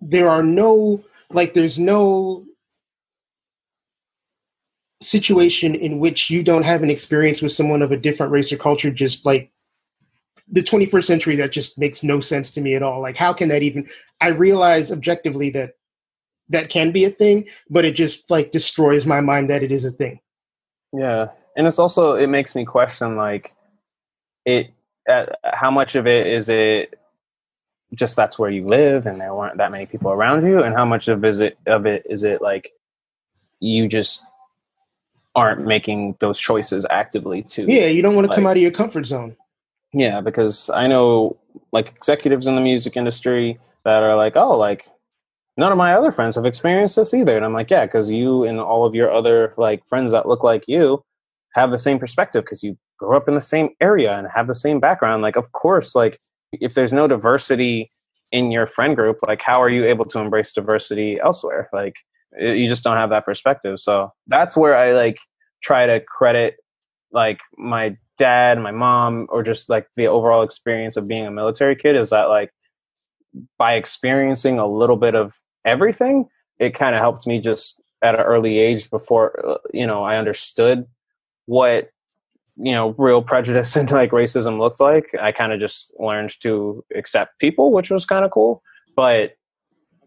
there 0.00 0.28
are 0.28 0.42
no 0.42 1.04
like 1.30 1.54
there's 1.54 1.78
no 1.78 2.44
situation 5.00 5.74
in 5.74 5.98
which 5.98 6.28
you 6.30 6.42
don't 6.42 6.64
have 6.64 6.82
an 6.82 6.90
experience 6.90 7.40
with 7.40 7.52
someone 7.52 7.82
of 7.82 7.92
a 7.92 7.96
different 7.96 8.32
race 8.32 8.52
or 8.52 8.56
culture 8.56 8.90
just 8.90 9.24
like 9.24 9.52
the 10.50 10.62
21st 10.62 11.04
century 11.04 11.36
that 11.36 11.52
just 11.52 11.78
makes 11.78 12.02
no 12.02 12.20
sense 12.20 12.50
to 12.50 12.60
me 12.60 12.74
at 12.74 12.82
all. 12.82 13.00
Like 13.00 13.16
how 13.16 13.32
can 13.32 13.48
that 13.48 13.62
even 13.62 13.86
i 14.20 14.28
realize 14.28 14.90
objectively 14.90 15.50
that 15.50 15.74
that 16.48 16.70
can 16.70 16.90
be 16.90 17.04
a 17.04 17.10
thing 17.10 17.46
but 17.70 17.84
it 17.84 17.92
just 17.92 18.30
like 18.30 18.50
destroys 18.50 19.06
my 19.06 19.20
mind 19.20 19.50
that 19.50 19.62
it 19.62 19.70
is 19.70 19.84
a 19.84 19.90
thing. 19.90 20.20
Yeah 20.92 21.28
and 21.58 21.66
it's 21.66 21.78
also 21.78 22.14
it 22.14 22.28
makes 22.28 22.54
me 22.54 22.64
question 22.64 23.16
like 23.16 23.54
it 24.46 24.70
uh, 25.08 25.26
how 25.44 25.70
much 25.70 25.96
of 25.96 26.06
it 26.06 26.26
is 26.26 26.48
it 26.48 26.94
just 27.94 28.16
that's 28.16 28.38
where 28.38 28.50
you 28.50 28.66
live 28.66 29.06
and 29.06 29.20
there 29.20 29.34
weren't 29.34 29.56
that 29.56 29.72
many 29.72 29.86
people 29.86 30.12
around 30.12 30.44
you? 30.44 30.62
And 30.62 30.74
how 30.74 30.84
much 30.84 31.08
of 31.08 31.24
is 31.24 31.40
it 31.40 31.58
of 31.66 31.84
it 31.86 32.06
is 32.08 32.22
it 32.22 32.40
like 32.40 32.70
you 33.60 33.88
just 33.88 34.22
aren't 35.38 35.66
making 35.66 36.16
those 36.20 36.38
choices 36.38 36.84
actively 36.90 37.42
to 37.42 37.64
yeah 37.70 37.86
you 37.86 38.02
don't 38.02 38.14
want 38.14 38.24
to 38.24 38.30
like, 38.30 38.36
come 38.36 38.46
out 38.46 38.56
of 38.56 38.62
your 38.62 38.70
comfort 38.70 39.06
zone 39.06 39.36
yeah, 39.92 40.20
because 40.20 40.70
I 40.70 40.86
know 40.86 41.36
like 41.72 41.88
executives 41.88 42.46
in 42.46 42.54
the 42.54 42.60
music 42.60 42.96
industry 42.96 43.58
that 43.84 44.02
are 44.02 44.16
like, 44.16 44.36
oh, 44.36 44.56
like 44.56 44.88
none 45.56 45.72
of 45.72 45.78
my 45.78 45.94
other 45.94 46.12
friends 46.12 46.36
have 46.36 46.44
experienced 46.44 46.96
this 46.96 47.14
either. 47.14 47.36
And 47.36 47.44
I'm 47.44 47.54
like, 47.54 47.70
yeah, 47.70 47.86
because 47.86 48.10
you 48.10 48.44
and 48.44 48.60
all 48.60 48.84
of 48.84 48.94
your 48.94 49.10
other 49.10 49.54
like 49.56 49.86
friends 49.86 50.12
that 50.12 50.28
look 50.28 50.42
like 50.42 50.68
you 50.68 51.02
have 51.54 51.70
the 51.70 51.78
same 51.78 51.98
perspective 51.98 52.44
because 52.44 52.62
you 52.62 52.76
grew 52.98 53.16
up 53.16 53.28
in 53.28 53.34
the 53.34 53.40
same 53.40 53.70
area 53.80 54.16
and 54.16 54.28
have 54.34 54.46
the 54.46 54.54
same 54.54 54.78
background. 54.78 55.22
Like, 55.22 55.36
of 55.36 55.52
course, 55.52 55.94
like 55.94 56.18
if 56.52 56.74
there's 56.74 56.92
no 56.92 57.08
diversity 57.08 57.90
in 58.30 58.50
your 58.50 58.66
friend 58.66 58.94
group, 58.94 59.18
like 59.26 59.40
how 59.40 59.62
are 59.62 59.70
you 59.70 59.86
able 59.86 60.04
to 60.04 60.18
embrace 60.18 60.52
diversity 60.52 61.18
elsewhere? 61.20 61.70
Like 61.72 61.96
you 62.38 62.68
just 62.68 62.84
don't 62.84 62.96
have 62.96 63.10
that 63.10 63.24
perspective. 63.24 63.80
So 63.80 64.12
that's 64.26 64.56
where 64.56 64.76
I 64.76 64.92
like 64.92 65.18
try 65.62 65.86
to 65.86 66.00
credit 66.00 66.56
like 67.12 67.38
my 67.56 67.96
dad, 68.16 68.60
my 68.60 68.70
mom, 68.70 69.26
or 69.30 69.42
just 69.42 69.70
like 69.70 69.88
the 69.96 70.06
overall 70.06 70.42
experience 70.42 70.96
of 70.96 71.08
being 71.08 71.26
a 71.26 71.30
military 71.30 71.76
kid 71.76 71.96
is 71.96 72.10
that 72.10 72.24
like 72.24 72.52
by 73.56 73.74
experiencing 73.74 74.58
a 74.58 74.66
little 74.66 74.96
bit 74.96 75.14
of 75.14 75.38
everything, 75.64 76.26
it 76.58 76.74
kind 76.74 76.94
of 76.94 77.00
helped 77.00 77.26
me 77.26 77.40
just 77.40 77.80
at 78.02 78.14
an 78.14 78.20
early 78.20 78.58
age 78.58 78.90
before 78.90 79.44
uh, 79.46 79.58
you 79.72 79.86
know 79.86 80.04
I 80.04 80.18
understood 80.18 80.86
what 81.46 81.90
you 82.56 82.72
know 82.72 82.94
real 82.98 83.22
prejudice 83.22 83.74
and 83.76 83.90
like 83.90 84.10
racism 84.10 84.58
looked 84.58 84.80
like. 84.80 85.14
I 85.20 85.32
kind 85.32 85.52
of 85.52 85.60
just 85.60 85.94
learned 85.98 86.38
to 86.40 86.84
accept 86.94 87.38
people, 87.38 87.72
which 87.72 87.90
was 87.90 88.04
kind 88.04 88.24
of 88.24 88.30
cool. 88.30 88.62
But 88.96 89.32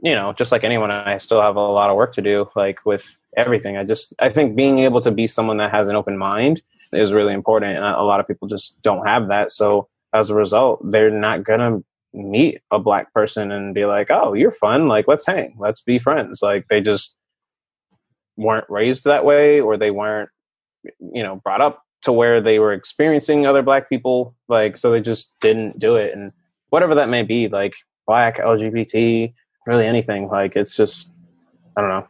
you 0.01 0.15
know, 0.15 0.33
just 0.33 0.51
like 0.51 0.63
anyone, 0.63 0.91
I 0.91 1.17
still 1.19 1.41
have 1.41 1.55
a 1.55 1.59
lot 1.59 1.89
of 1.89 1.95
work 1.95 2.13
to 2.13 2.21
do, 2.21 2.49
like 2.55 2.85
with 2.85 3.17
everything. 3.37 3.77
I 3.77 3.83
just 3.83 4.13
I 4.19 4.29
think 4.29 4.55
being 4.55 4.79
able 4.79 5.01
to 5.01 5.11
be 5.11 5.27
someone 5.27 5.57
that 5.57 5.71
has 5.71 5.87
an 5.87 5.95
open 5.95 6.17
mind 6.17 6.61
is 6.91 7.13
really 7.13 7.33
important. 7.33 7.75
And 7.77 7.85
a 7.85 8.01
lot 8.01 8.19
of 8.19 8.27
people 8.27 8.47
just 8.47 8.81
don't 8.81 9.07
have 9.07 9.29
that. 9.29 9.51
So 9.51 9.87
as 10.13 10.29
a 10.29 10.35
result, 10.35 10.81
they're 10.89 11.11
not 11.11 11.43
going 11.43 11.59
to 11.59 11.85
meet 12.13 12.61
a 12.71 12.79
black 12.79 13.13
person 13.13 13.51
and 13.51 13.73
be 13.73 13.85
like, 13.85 14.11
oh, 14.11 14.33
you're 14.33 14.51
fun. 14.51 14.87
Like, 14.87 15.07
let's 15.07 15.25
hang, 15.25 15.55
let's 15.57 15.81
be 15.81 15.99
friends. 15.99 16.41
Like, 16.41 16.67
they 16.67 16.81
just 16.81 17.15
weren't 18.35 18.69
raised 18.69 19.05
that 19.05 19.23
way 19.23 19.61
or 19.61 19.77
they 19.77 19.91
weren't, 19.91 20.29
you 20.99 21.23
know, 21.23 21.37
brought 21.37 21.61
up 21.61 21.83
to 22.01 22.11
where 22.11 22.41
they 22.41 22.59
were 22.59 22.73
experiencing 22.73 23.45
other 23.45 23.61
black 23.61 23.87
people. 23.87 24.35
Like, 24.49 24.75
so 24.75 24.91
they 24.91 25.01
just 25.01 25.33
didn't 25.39 25.79
do 25.79 25.95
it. 25.95 26.13
And 26.13 26.33
whatever 26.69 26.95
that 26.95 27.09
may 27.09 27.23
be, 27.23 27.47
like 27.47 27.73
black, 28.05 28.37
LGBT, 28.37 29.33
really 29.65 29.85
anything, 29.85 30.27
like, 30.27 30.55
it's 30.55 30.75
just, 30.75 31.11
I 31.75 31.81
don't 31.81 31.89
know. 31.89 32.07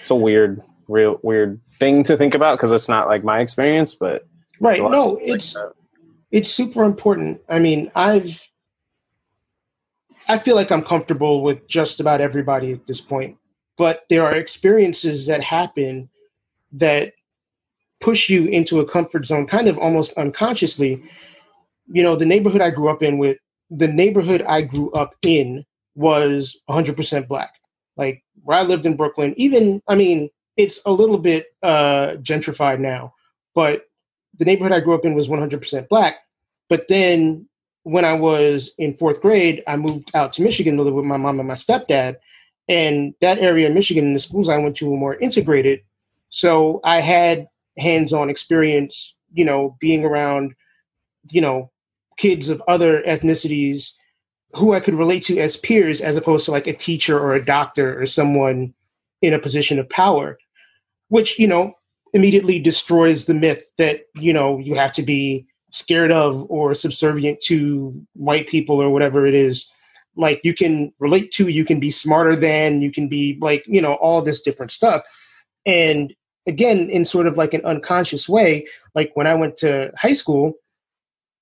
It's 0.00 0.10
a 0.10 0.14
weird, 0.14 0.62
real 0.88 1.20
weird 1.22 1.60
thing 1.78 2.02
to 2.04 2.16
think 2.16 2.34
about 2.34 2.56
because 2.56 2.72
it's 2.72 2.88
not 2.88 3.08
like 3.08 3.24
my 3.24 3.40
experience, 3.40 3.94
but 3.94 4.26
right. 4.60 4.80
No, 4.80 5.18
it's 5.22 5.54
like 5.54 5.72
it's 6.30 6.50
super 6.50 6.84
important. 6.84 7.40
I 7.48 7.58
mean, 7.58 7.90
I've 7.94 8.46
I 10.28 10.38
feel 10.38 10.56
like 10.56 10.70
I'm 10.70 10.82
comfortable 10.82 11.42
with 11.42 11.66
just 11.68 12.00
about 12.00 12.20
everybody 12.20 12.72
at 12.72 12.86
this 12.86 13.00
point, 13.00 13.36
but 13.76 14.04
there 14.08 14.24
are 14.24 14.34
experiences 14.34 15.26
that 15.26 15.42
happen 15.42 16.10
that 16.72 17.14
push 18.00 18.28
you 18.28 18.46
into 18.46 18.80
a 18.80 18.84
comfort 18.84 19.26
zone, 19.26 19.46
kind 19.46 19.68
of 19.68 19.78
almost 19.78 20.12
unconsciously. 20.14 21.02
You 21.90 22.02
know, 22.02 22.16
the 22.16 22.26
neighborhood 22.26 22.60
I 22.60 22.70
grew 22.70 22.90
up 22.90 23.02
in 23.02 23.18
with 23.18 23.38
the 23.70 23.88
neighborhood 23.88 24.42
I 24.42 24.62
grew 24.62 24.90
up 24.92 25.14
in 25.22 25.64
was 25.98 26.56
100% 26.70 27.28
black. 27.28 27.54
Like 27.96 28.22
where 28.44 28.56
I 28.56 28.62
lived 28.62 28.86
in 28.86 28.96
Brooklyn, 28.96 29.34
even 29.36 29.82
I 29.88 29.96
mean, 29.96 30.30
it's 30.56 30.80
a 30.86 30.92
little 30.92 31.18
bit 31.18 31.46
uh, 31.62 32.14
gentrified 32.22 32.78
now, 32.78 33.14
but 33.54 33.84
the 34.38 34.44
neighborhood 34.44 34.72
I 34.72 34.80
grew 34.80 34.94
up 34.94 35.04
in 35.04 35.14
was 35.14 35.28
100% 35.28 35.88
black. 35.88 36.20
But 36.68 36.86
then 36.88 37.48
when 37.82 38.04
I 38.04 38.12
was 38.12 38.72
in 38.78 38.94
fourth 38.94 39.20
grade, 39.20 39.64
I 39.66 39.76
moved 39.76 40.10
out 40.14 40.32
to 40.34 40.42
Michigan 40.42 40.76
to 40.76 40.82
live 40.82 40.94
with 40.94 41.04
my 41.04 41.16
mom 41.16 41.40
and 41.40 41.48
my 41.48 41.54
stepdad. 41.54 42.16
And 42.68 43.14
that 43.20 43.38
area 43.38 43.66
in 43.66 43.74
Michigan 43.74 44.04
and 44.04 44.14
the 44.14 44.20
schools 44.20 44.48
I 44.48 44.58
went 44.58 44.76
to 44.76 44.90
were 44.90 44.96
more 44.96 45.16
integrated. 45.16 45.80
So 46.28 46.80
I 46.84 47.00
had 47.00 47.48
hands 47.78 48.12
on 48.12 48.30
experience, 48.30 49.16
you 49.32 49.44
know, 49.44 49.76
being 49.80 50.04
around, 50.04 50.54
you 51.30 51.40
know, 51.40 51.70
kids 52.18 52.48
of 52.48 52.62
other 52.68 53.02
ethnicities 53.02 53.92
who 54.54 54.72
I 54.72 54.80
could 54.80 54.94
relate 54.94 55.22
to 55.24 55.38
as 55.38 55.56
peers 55.56 56.00
as 56.00 56.16
opposed 56.16 56.44
to 56.46 56.50
like 56.50 56.66
a 56.66 56.72
teacher 56.72 57.18
or 57.18 57.34
a 57.34 57.44
doctor 57.44 58.00
or 58.00 58.06
someone 58.06 58.74
in 59.20 59.34
a 59.34 59.38
position 59.38 59.78
of 59.78 59.88
power 59.90 60.38
which 61.08 61.38
you 61.38 61.46
know 61.46 61.74
immediately 62.12 62.58
destroys 62.58 63.26
the 63.26 63.34
myth 63.34 63.68
that 63.76 64.02
you 64.14 64.32
know 64.32 64.58
you 64.58 64.74
have 64.74 64.92
to 64.92 65.02
be 65.02 65.46
scared 65.70 66.10
of 66.10 66.46
or 66.50 66.74
subservient 66.74 67.40
to 67.42 67.94
white 68.14 68.48
people 68.48 68.80
or 68.80 68.90
whatever 68.90 69.26
it 69.26 69.34
is. 69.34 69.70
Like 70.16 70.40
you 70.42 70.54
can 70.54 70.92
relate 70.98 71.30
to 71.32 71.48
you 71.48 71.64
can 71.64 71.80
be 71.80 71.90
smarter 71.90 72.34
than 72.34 72.80
you 72.80 72.90
can 72.90 73.08
be 73.08 73.38
like 73.40 73.64
you 73.66 73.82
know 73.82 73.94
all 73.94 74.22
this 74.22 74.40
different 74.40 74.70
stuff. 74.70 75.02
And 75.66 76.14
again 76.46 76.88
in 76.90 77.04
sort 77.04 77.26
of 77.26 77.36
like 77.36 77.52
an 77.52 77.64
unconscious 77.66 78.26
way 78.26 78.66
like 78.94 79.10
when 79.12 79.26
i 79.26 79.34
went 79.34 79.54
to 79.54 79.92
high 79.98 80.14
school 80.14 80.54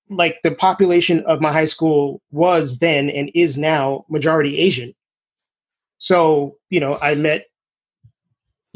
like 0.09 0.39
the 0.43 0.53
population 0.53 1.25
of 1.25 1.41
my 1.41 1.53
high 1.53 1.65
school 1.65 2.23
was 2.31 2.79
then 2.79 3.11
and 3.11 3.31
is 3.35 3.59
now 3.59 4.05
majority 4.09 4.59
asian 4.59 4.95
so 5.99 6.57
you 6.71 6.81
know 6.81 6.99
i 7.03 7.15
met 7.15 7.47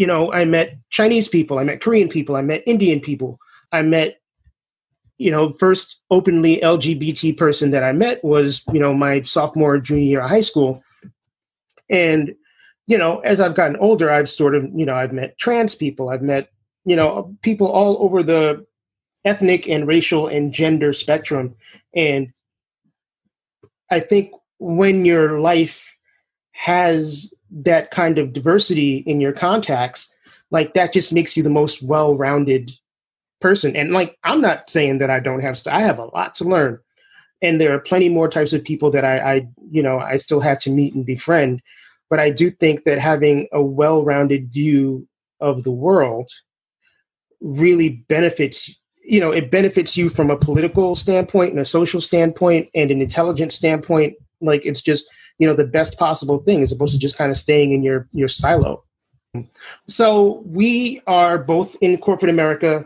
you 0.01 0.07
know, 0.07 0.33
I 0.33 0.47
met 0.47 0.78
Chinese 0.89 1.28
people, 1.28 1.59
I 1.59 1.62
met 1.62 1.83
Korean 1.83 2.09
people, 2.09 2.35
I 2.35 2.41
met 2.41 2.62
Indian 2.66 3.01
people, 3.01 3.39
I 3.70 3.83
met, 3.83 4.18
you 5.18 5.31
know, 5.31 5.53
first 5.59 6.01
openly 6.11 6.59
LGBT 6.62 7.37
person 7.37 7.70
that 7.72 7.85
I 7.85 7.93
met 7.93 8.24
was, 8.24 8.64
you 8.72 8.81
know, 8.81 8.95
my 8.95 9.20
sophomore, 9.20 9.76
junior 9.76 10.03
year 10.03 10.20
of 10.22 10.31
high 10.31 10.41
school. 10.41 10.83
And, 11.91 12.35
you 12.87 12.97
know, 12.97 13.18
as 13.18 13.43
I've 13.43 13.55
gotten 13.55 13.76
older, 13.76 14.11
I've 14.11 14.31
sort 14.31 14.55
of, 14.55 14.70
you 14.74 14.87
know, 14.87 14.95
I've 14.95 15.12
met 15.12 15.37
trans 15.37 15.74
people, 15.74 16.09
I've 16.09 16.22
met, 16.22 16.49
you 16.87 16.97
know, 16.97 17.37
people 17.43 17.70
all 17.70 18.03
over 18.03 18.22
the 18.22 18.64
ethnic 19.25 19.68
and 19.68 19.87
racial 19.87 20.27
and 20.27 20.53
gender 20.53 20.93
spectrum. 20.93 21.55
And 21.95 22.33
I 23.91 24.01
think 24.01 24.33
when 24.59 25.05
your 25.05 25.41
life 25.41 25.97
has 26.53 27.33
that 27.51 27.91
kind 27.91 28.18
of 28.18 28.33
diversity 28.33 28.99
in 28.99 29.21
your 29.21 29.33
contacts, 29.33 30.12
like 30.51 30.75
that 30.75 30.93
just 30.93 31.12
makes 31.12 31.37
you 31.37 31.43
the 31.43 31.51
most 31.51 31.83
well-rounded 31.83 32.71
person. 33.41 33.75
And 33.75 33.93
like 33.93 34.16
I'm 34.25 34.41
not 34.41 34.68
saying 34.68 34.99
that 34.99 35.11
I 35.11 35.21
don't 35.21 35.41
have 35.41 35.57
st- 35.57 35.75
I 35.75 35.81
have 35.81 35.99
a 35.99 36.05
lot 36.07 36.35
to 36.37 36.45
learn. 36.45 36.79
And 37.43 37.61
there 37.61 37.75
are 37.75 37.81
plenty 37.81 38.09
more 38.11 38.29
types 38.29 38.53
of 38.53 38.62
people 38.62 38.91
that 38.91 39.05
I, 39.05 39.18
I, 39.18 39.49
you 39.71 39.83
know, 39.83 39.99
I 39.99 40.16
still 40.16 40.41
have 40.41 40.59
to 40.61 40.71
meet 40.71 40.95
and 40.95 41.07
befriend. 41.07 41.62
but 42.11 42.21
I 42.21 42.29
do 42.31 42.51
think 42.51 42.85
that 42.85 42.99
having 42.99 43.49
a 43.53 43.62
well 43.62 44.05
rounded 44.05 44.53
view 44.53 45.07
of 45.41 45.62
the 45.62 45.71
world 45.71 46.31
really 47.41 48.05
benefits 48.09 48.79
you 49.03 49.21
know 49.21 49.33
it 49.33 49.51
benefits 49.51 49.97
you 49.97 50.09
from 50.09 50.31
a 50.31 50.37
political 50.37 50.95
standpoint 50.95 51.51
and 51.51 51.61
a 51.61 51.65
social 51.65 52.01
standpoint 52.01 52.69
and 52.75 52.91
an 52.91 53.01
intelligence 53.01 53.55
standpoint. 53.55 54.15
Like 54.41 54.63
it's 54.65 54.83
just 54.83 55.07
you 55.39 55.47
know 55.47 55.55
the 55.55 55.65
best 55.65 55.99
possible 55.99 56.39
thing 56.39 56.63
as 56.63 56.73
opposed 56.73 56.93
to 56.93 56.99
just 56.99 57.17
kind 57.17 57.31
of 57.31 57.37
staying 57.37 57.73
in 57.73 57.83
your 57.83 58.09
your 58.13 58.29
silo. 58.29 58.85
So 59.87 60.43
we 60.45 61.03
are 61.07 61.39
both 61.39 61.77
in 61.81 61.99
corporate 61.99 62.31
america 62.31 62.85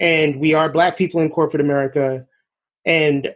and 0.00 0.38
we 0.38 0.52
are 0.54 0.68
black 0.68 0.96
people 0.96 1.20
in 1.20 1.30
corporate 1.30 1.60
america. 1.60 2.26
And 2.84 3.34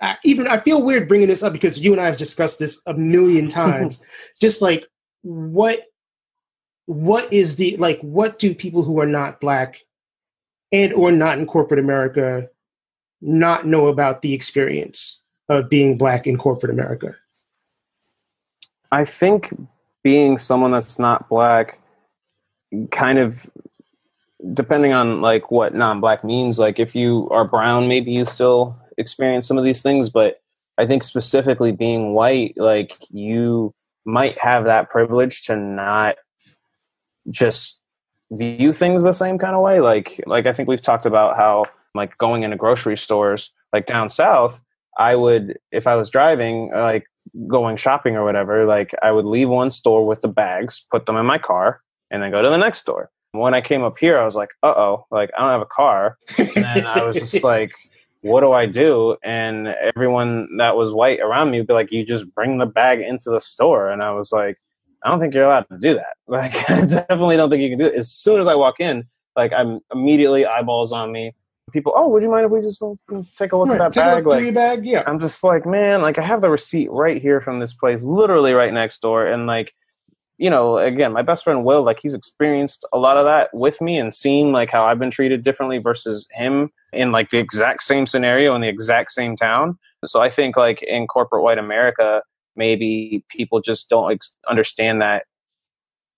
I, 0.00 0.16
even 0.24 0.46
i 0.46 0.60
feel 0.60 0.82
weird 0.82 1.08
bringing 1.08 1.28
this 1.28 1.42
up 1.42 1.54
because 1.54 1.80
you 1.80 1.92
and 1.92 2.00
i 2.00 2.04
have 2.04 2.18
discussed 2.18 2.58
this 2.58 2.82
a 2.86 2.94
million 2.94 3.48
times. 3.62 4.02
It's 4.30 4.40
just 4.40 4.62
like 4.62 4.86
what 5.22 5.84
what 6.86 7.32
is 7.32 7.56
the 7.56 7.76
like 7.76 8.00
what 8.00 8.38
do 8.38 8.54
people 8.54 8.82
who 8.82 9.00
are 9.00 9.06
not 9.06 9.40
black 9.40 9.80
and 10.72 10.92
or 10.92 11.12
not 11.12 11.38
in 11.38 11.46
corporate 11.46 11.80
america 11.80 12.48
not 13.20 13.66
know 13.66 13.86
about 13.86 14.22
the 14.22 14.34
experience 14.34 15.20
of 15.48 15.68
being 15.68 15.96
black 15.96 16.26
in 16.26 16.36
corporate 16.36 16.70
america? 16.70 17.14
I 18.92 19.04
think 19.04 19.52
being 20.02 20.38
someone 20.38 20.70
that's 20.70 20.98
not 20.98 21.28
black 21.28 21.80
kind 22.90 23.18
of 23.18 23.50
depending 24.54 24.92
on 24.92 25.20
like 25.20 25.50
what 25.50 25.74
non-black 25.74 26.22
means 26.22 26.58
like 26.58 26.78
if 26.78 26.94
you 26.94 27.28
are 27.30 27.44
brown 27.44 27.88
maybe 27.88 28.12
you 28.12 28.24
still 28.24 28.76
experience 28.98 29.46
some 29.46 29.58
of 29.58 29.64
these 29.64 29.82
things 29.82 30.08
but 30.08 30.40
i 30.78 30.86
think 30.86 31.02
specifically 31.02 31.72
being 31.72 32.12
white 32.12 32.52
like 32.56 32.96
you 33.10 33.74
might 34.04 34.38
have 34.40 34.64
that 34.64 34.90
privilege 34.90 35.42
to 35.42 35.56
not 35.56 36.16
just 37.30 37.80
view 38.32 38.72
things 38.72 39.02
the 39.02 39.12
same 39.12 39.38
kind 39.38 39.54
of 39.54 39.62
way? 39.62 39.80
Like 39.80 40.20
like 40.26 40.46
i 40.46 40.52
think 40.52 40.68
we've 40.68 40.82
talked 40.82 41.06
about 41.06 41.36
how 41.36 41.64
like 41.94 42.16
going 42.18 42.42
into 42.42 42.56
grocery 42.56 42.96
stores 42.96 43.52
like 43.72 43.86
down 43.86 44.08
south 44.08 44.60
i 44.98 45.16
would 45.16 45.58
if 45.72 45.86
i 45.86 45.96
was 45.96 46.10
driving 46.10 46.70
like 46.72 47.06
going 47.48 47.76
shopping 47.76 48.14
or 48.14 48.24
whatever 48.24 48.64
like 48.64 48.94
i 49.02 49.10
would 49.10 49.24
leave 49.24 49.48
one 49.48 49.70
store 49.70 50.06
with 50.06 50.20
the 50.20 50.28
bags 50.28 50.86
put 50.90 51.06
them 51.06 51.16
in 51.16 51.26
my 51.26 51.38
car 51.38 51.80
and 52.10 52.22
then 52.22 52.30
go 52.30 52.40
to 52.40 52.48
the 52.48 52.56
next 52.56 52.78
store. 52.78 53.10
When 53.32 53.54
i 53.54 53.60
came 53.60 53.82
up 53.82 53.98
here 53.98 54.18
i 54.18 54.24
was 54.24 54.36
like 54.36 54.50
uh-oh 54.62 55.06
like 55.10 55.30
i 55.36 55.40
don't 55.40 55.50
have 55.50 55.60
a 55.60 55.66
car. 55.66 56.16
And 56.38 56.64
then 56.64 56.86
i 56.86 57.02
was 57.02 57.16
just 57.16 57.42
like 57.52 57.72
what 58.22 58.40
do 58.40 58.52
i 58.52 58.66
do? 58.66 59.16
And 59.22 59.68
everyone 59.68 60.48
that 60.56 60.76
was 60.76 60.94
white 60.94 61.20
around 61.20 61.50
me 61.50 61.58
would 61.58 61.66
be 61.66 61.74
like 61.74 61.92
you 61.92 62.04
just 62.04 62.32
bring 62.34 62.58
the 62.58 62.66
bag 62.66 63.00
into 63.00 63.30
the 63.30 63.40
store. 63.40 63.90
And 63.90 64.02
i 64.02 64.12
was 64.12 64.32
like 64.32 64.56
I 65.06 65.10
don't 65.10 65.20
think 65.20 65.34
you're 65.34 65.44
allowed 65.44 65.68
to 65.70 65.78
do 65.78 65.94
that. 65.94 66.16
Like, 66.28 66.68
I 66.68 66.84
definitely 66.84 67.36
don't 67.36 67.50
think 67.50 67.62
you 67.62 67.70
can 67.70 67.78
do 67.78 67.86
it. 67.86 67.94
As 67.94 68.10
soon 68.10 68.40
as 68.40 68.48
I 68.48 68.56
walk 68.56 68.80
in, 68.80 69.04
like, 69.36 69.52
I'm 69.52 69.78
immediately 69.94 70.44
eyeballs 70.44 70.92
on 70.92 71.12
me. 71.12 71.36
People, 71.72 71.92
oh, 71.94 72.08
would 72.08 72.24
you 72.24 72.28
mind 72.28 72.46
if 72.46 72.50
we 72.50 72.60
just 72.60 72.82
take 73.38 73.52
a 73.52 73.56
look 73.56 73.68
right, 73.68 73.80
at 73.80 73.92
that 73.92 74.16
bag? 74.16 74.26
like, 74.26 74.52
bag, 74.52 74.84
yeah. 74.84 75.04
I'm 75.06 75.20
just 75.20 75.44
like, 75.44 75.64
man, 75.64 76.02
like, 76.02 76.18
I 76.18 76.22
have 76.22 76.40
the 76.40 76.50
receipt 76.50 76.90
right 76.90 77.22
here 77.22 77.40
from 77.40 77.60
this 77.60 77.72
place, 77.72 78.02
literally 78.02 78.54
right 78.54 78.72
next 78.72 79.00
door, 79.02 79.24
and 79.24 79.46
like, 79.46 79.72
you 80.38 80.50
know, 80.50 80.78
again, 80.78 81.12
my 81.12 81.22
best 81.22 81.44
friend 81.44 81.64
Will, 81.64 81.84
like, 81.84 82.00
he's 82.00 82.14
experienced 82.14 82.84
a 82.92 82.98
lot 82.98 83.16
of 83.16 83.24
that 83.24 83.54
with 83.54 83.80
me 83.80 83.98
and 83.98 84.12
seen 84.12 84.50
like 84.50 84.70
how 84.70 84.84
I've 84.84 84.98
been 84.98 85.12
treated 85.12 85.44
differently 85.44 85.78
versus 85.78 86.26
him 86.32 86.70
in 86.92 87.12
like 87.12 87.30
the 87.30 87.38
exact 87.38 87.84
same 87.84 88.08
scenario 88.08 88.52
in 88.56 88.62
the 88.62 88.68
exact 88.68 89.12
same 89.12 89.36
town. 89.36 89.78
So 90.04 90.20
I 90.20 90.28
think 90.28 90.56
like 90.56 90.82
in 90.82 91.06
corporate 91.06 91.44
white 91.44 91.58
America, 91.58 92.22
maybe 92.56 93.24
people 93.30 93.60
just 93.60 93.88
don't 93.88 94.12
ex- 94.12 94.34
understand 94.48 95.02
that 95.02 95.24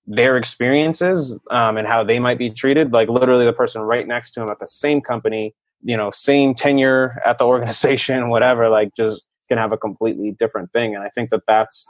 their 0.07 0.37
experiences 0.37 1.39
um, 1.51 1.77
and 1.77 1.87
how 1.87 2.03
they 2.03 2.19
might 2.19 2.39
be 2.39 2.51
treated. 2.51 2.93
Like 2.93 3.09
literally 3.09 3.45
the 3.45 3.53
person 3.53 3.83
right 3.83 4.07
next 4.07 4.33
to 4.33 4.43
him 4.43 4.49
at 4.49 4.59
the 4.59 4.67
same 4.67 5.01
company 5.01 5.55
you 5.83 5.97
know 5.97 6.11
same 6.11 6.55
tenure 6.55 7.21
at 7.25 7.39
the 7.39 7.45
organization 7.47 8.29
whatever 8.29 8.69
like 8.69 8.95
just 8.95 9.27
can 9.49 9.59
have 9.59 9.73
a 9.73 9.79
completely 9.79 10.33
different 10.33 10.73
thing. 10.73 10.95
And 10.95 11.05
i 11.05 11.09
think 11.09 11.31
that 11.31 11.47
that's 11.47 11.87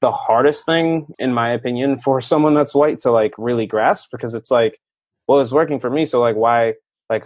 the 0.00 0.12
hardest 0.12 0.66
thing 0.66 1.06
in 1.18 1.32
my 1.32 1.50
opinion 1.50 1.98
for 1.98 2.20
someone 2.20 2.54
that's 2.54 2.74
white 2.74 3.00
to 3.00 3.10
like 3.10 3.32
really 3.38 3.66
grasp 3.66 4.10
because 4.10 4.34
it's 4.34 4.50
like 4.50 4.78
well 5.26 5.40
it's 5.40 5.52
working 5.52 5.80
for 5.80 5.90
me 5.90 6.04
so 6.06 6.20
like 6.20 6.36
why 6.36 6.74
like 7.08 7.24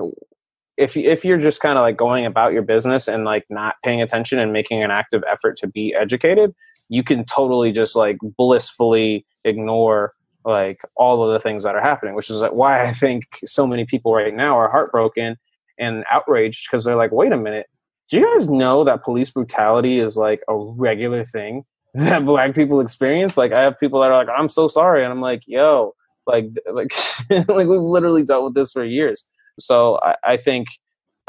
if 0.76 0.96
if 0.96 1.24
you're 1.24 1.38
just 1.38 1.60
kind 1.60 1.78
of 1.78 1.82
like 1.82 1.96
going 1.96 2.26
about 2.26 2.52
your 2.52 2.62
business 2.62 3.08
and 3.08 3.24
like 3.24 3.44
not 3.50 3.76
paying 3.84 4.00
attention 4.00 4.38
and 4.38 4.52
making 4.52 4.82
an 4.82 4.90
active 4.90 5.22
effort 5.30 5.56
to 5.58 5.66
be 5.66 5.94
educated, 5.94 6.54
you 6.88 7.02
can 7.02 7.24
totally 7.24 7.72
just 7.72 7.96
like 7.96 8.18
blissfully 8.36 9.26
ignore 9.44 10.14
like 10.44 10.80
all 10.96 11.22
of 11.22 11.32
the 11.32 11.40
things 11.40 11.64
that 11.64 11.74
are 11.74 11.82
happening, 11.82 12.14
which 12.14 12.30
is 12.30 12.40
like 12.40 12.52
why 12.52 12.84
I 12.86 12.92
think 12.92 13.24
so 13.44 13.66
many 13.66 13.84
people 13.84 14.14
right 14.14 14.34
now 14.34 14.58
are 14.58 14.70
heartbroken 14.70 15.36
and 15.78 16.04
outraged 16.10 16.66
because 16.66 16.84
they're 16.84 16.96
like, 16.96 17.12
wait 17.12 17.32
a 17.32 17.36
minute, 17.36 17.66
do 18.10 18.18
you 18.18 18.24
guys 18.24 18.50
know 18.50 18.84
that 18.84 19.04
police 19.04 19.30
brutality 19.30 19.98
is 19.98 20.16
like 20.16 20.42
a 20.48 20.56
regular 20.56 21.24
thing 21.24 21.64
that 21.94 22.24
black 22.24 22.54
people 22.54 22.80
experience? 22.80 23.36
Like 23.36 23.52
I 23.52 23.62
have 23.62 23.78
people 23.78 24.00
that 24.00 24.10
are 24.10 24.24
like, 24.24 24.34
I'm 24.36 24.48
so 24.48 24.68
sorry, 24.68 25.04
and 25.04 25.12
I'm 25.12 25.20
like, 25.20 25.42
yo, 25.46 25.94
like 26.26 26.46
like 26.72 26.92
like 27.30 27.68
we've 27.68 27.80
literally 27.80 28.24
dealt 28.24 28.44
with 28.44 28.54
this 28.54 28.72
for 28.72 28.84
years. 28.84 29.24
So 29.61 29.98
I, 30.02 30.16
I 30.24 30.36
think 30.36 30.68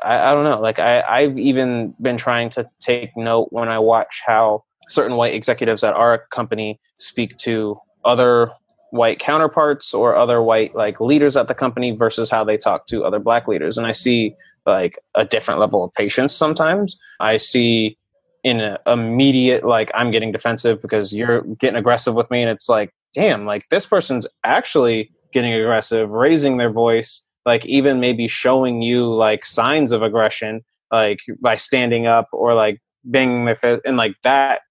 I, 0.01 0.17
I, 0.17 0.33
don't 0.33 0.43
know. 0.43 0.59
Like 0.59 0.79
I, 0.79 1.01
I've 1.01 1.37
even 1.37 1.93
been 2.01 2.17
trying 2.17 2.49
to 2.51 2.69
take 2.79 3.15
note 3.15 3.49
when 3.51 3.69
I 3.69 3.79
watch 3.79 4.21
how 4.25 4.63
certain 4.89 5.15
white 5.17 5.33
executives 5.33 5.83
at 5.83 5.93
our 5.93 6.25
company 6.31 6.79
speak 6.97 7.37
to 7.37 7.79
other 8.03 8.51
white 8.91 9.19
counterparts 9.19 9.93
or 9.93 10.15
other 10.15 10.41
white 10.41 10.75
like 10.75 10.99
leaders 10.99 11.37
at 11.37 11.47
the 11.47 11.53
company 11.53 11.91
versus 11.91 12.29
how 12.29 12.43
they 12.43 12.57
talk 12.57 12.87
to 12.87 13.05
other 13.05 13.19
black 13.19 13.47
leaders 13.47 13.77
and 13.77 13.87
i 13.87 13.91
see 13.93 14.35
like 14.65 14.99
a 15.15 15.23
different 15.23 15.61
level 15.61 15.83
of 15.83 15.93
patience 15.93 16.35
sometimes 16.35 16.99
i 17.21 17.37
see 17.37 17.97
in 18.43 18.77
immediate 18.85 19.63
like 19.63 19.89
i'm 19.93 20.11
getting 20.11 20.31
defensive 20.31 20.81
because 20.81 21.13
you're 21.13 21.41
getting 21.57 21.79
aggressive 21.79 22.13
with 22.13 22.29
me 22.29 22.41
and 22.41 22.49
it's 22.51 22.67
like 22.67 22.93
damn 23.13 23.45
like 23.45 23.67
this 23.69 23.85
person's 23.85 24.27
actually 24.43 25.09
getting 25.31 25.53
aggressive 25.53 26.09
raising 26.09 26.57
their 26.57 26.71
voice 26.71 27.25
like 27.45 27.65
even 27.65 27.99
maybe 27.99 28.27
showing 28.27 28.81
you 28.81 29.05
like 29.05 29.45
signs 29.45 29.91
of 29.91 30.01
aggression 30.01 30.61
like 30.91 31.19
by 31.39 31.55
standing 31.55 32.05
up 32.05 32.27
or 32.31 32.53
like 32.53 32.79
banging 33.03 33.45
their 33.45 33.55
fist 33.55 33.81
and 33.85 33.97
like 33.97 34.15
that 34.23 34.61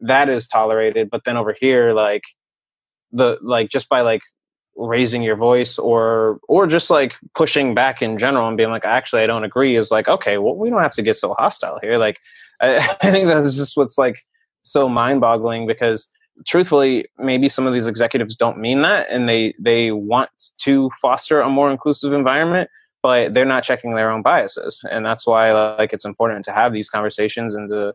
that 0.00 0.28
is 0.28 0.46
tolerated. 0.48 1.10
But 1.10 1.24
then 1.24 1.36
over 1.36 1.54
here 1.58 1.92
like 1.92 2.22
the 3.12 3.38
like 3.42 3.70
just 3.70 3.88
by 3.88 4.00
like 4.00 4.22
raising 4.76 5.22
your 5.22 5.36
voice 5.36 5.78
or 5.78 6.38
or 6.48 6.66
just 6.66 6.90
like 6.90 7.14
pushing 7.34 7.74
back 7.74 8.02
in 8.02 8.18
general 8.18 8.46
and 8.46 8.58
being 8.58 8.68
like 8.68 8.84
actually 8.84 9.22
i 9.22 9.26
don't 9.26 9.42
agree 9.42 9.74
is 9.74 9.90
like 9.90 10.06
okay 10.06 10.36
well 10.36 10.54
we 10.54 10.68
don't 10.68 10.82
have 10.82 10.92
to 10.92 11.00
get 11.00 11.16
so 11.16 11.34
hostile 11.38 11.78
here. 11.80 11.96
Like 11.96 12.18
i, 12.60 12.78
I 13.00 13.10
think 13.10 13.26
that's 13.26 13.56
just 13.56 13.76
what's 13.76 13.96
like 13.96 14.18
so 14.62 14.88
mind 14.88 15.20
boggling 15.20 15.66
because 15.66 16.10
truthfully, 16.44 17.06
maybe 17.18 17.48
some 17.48 17.66
of 17.66 17.72
these 17.72 17.86
executives 17.86 18.36
don't 18.36 18.58
mean 18.58 18.82
that, 18.82 19.08
and 19.10 19.28
they 19.28 19.54
they 19.58 19.92
want 19.92 20.30
to 20.58 20.90
foster 21.00 21.40
a 21.40 21.48
more 21.48 21.70
inclusive 21.70 22.12
environment, 22.12 22.68
but 23.02 23.34
they're 23.34 23.44
not 23.44 23.64
checking 23.64 23.94
their 23.94 24.10
own 24.10 24.22
biases, 24.22 24.80
and 24.90 25.04
that's 25.04 25.26
why 25.26 25.52
like 25.52 25.92
it's 25.92 26.04
important 26.04 26.44
to 26.46 26.52
have 26.52 26.72
these 26.72 26.90
conversations 26.90 27.54
and 27.54 27.70
to 27.70 27.94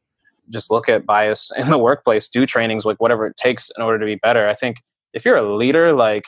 just 0.49 0.71
look 0.71 0.89
at 0.89 1.05
bias 1.05 1.51
in 1.57 1.69
the 1.69 1.77
workplace, 1.77 2.27
do 2.27 2.45
trainings, 2.45 2.85
like 2.85 2.97
whatever 2.97 3.25
it 3.27 3.37
takes 3.37 3.71
in 3.77 3.83
order 3.83 3.99
to 3.99 4.05
be 4.05 4.15
better. 4.15 4.47
I 4.47 4.55
think 4.55 4.77
if 5.13 5.25
you're 5.25 5.37
a 5.37 5.55
leader, 5.55 5.93
like 5.93 6.23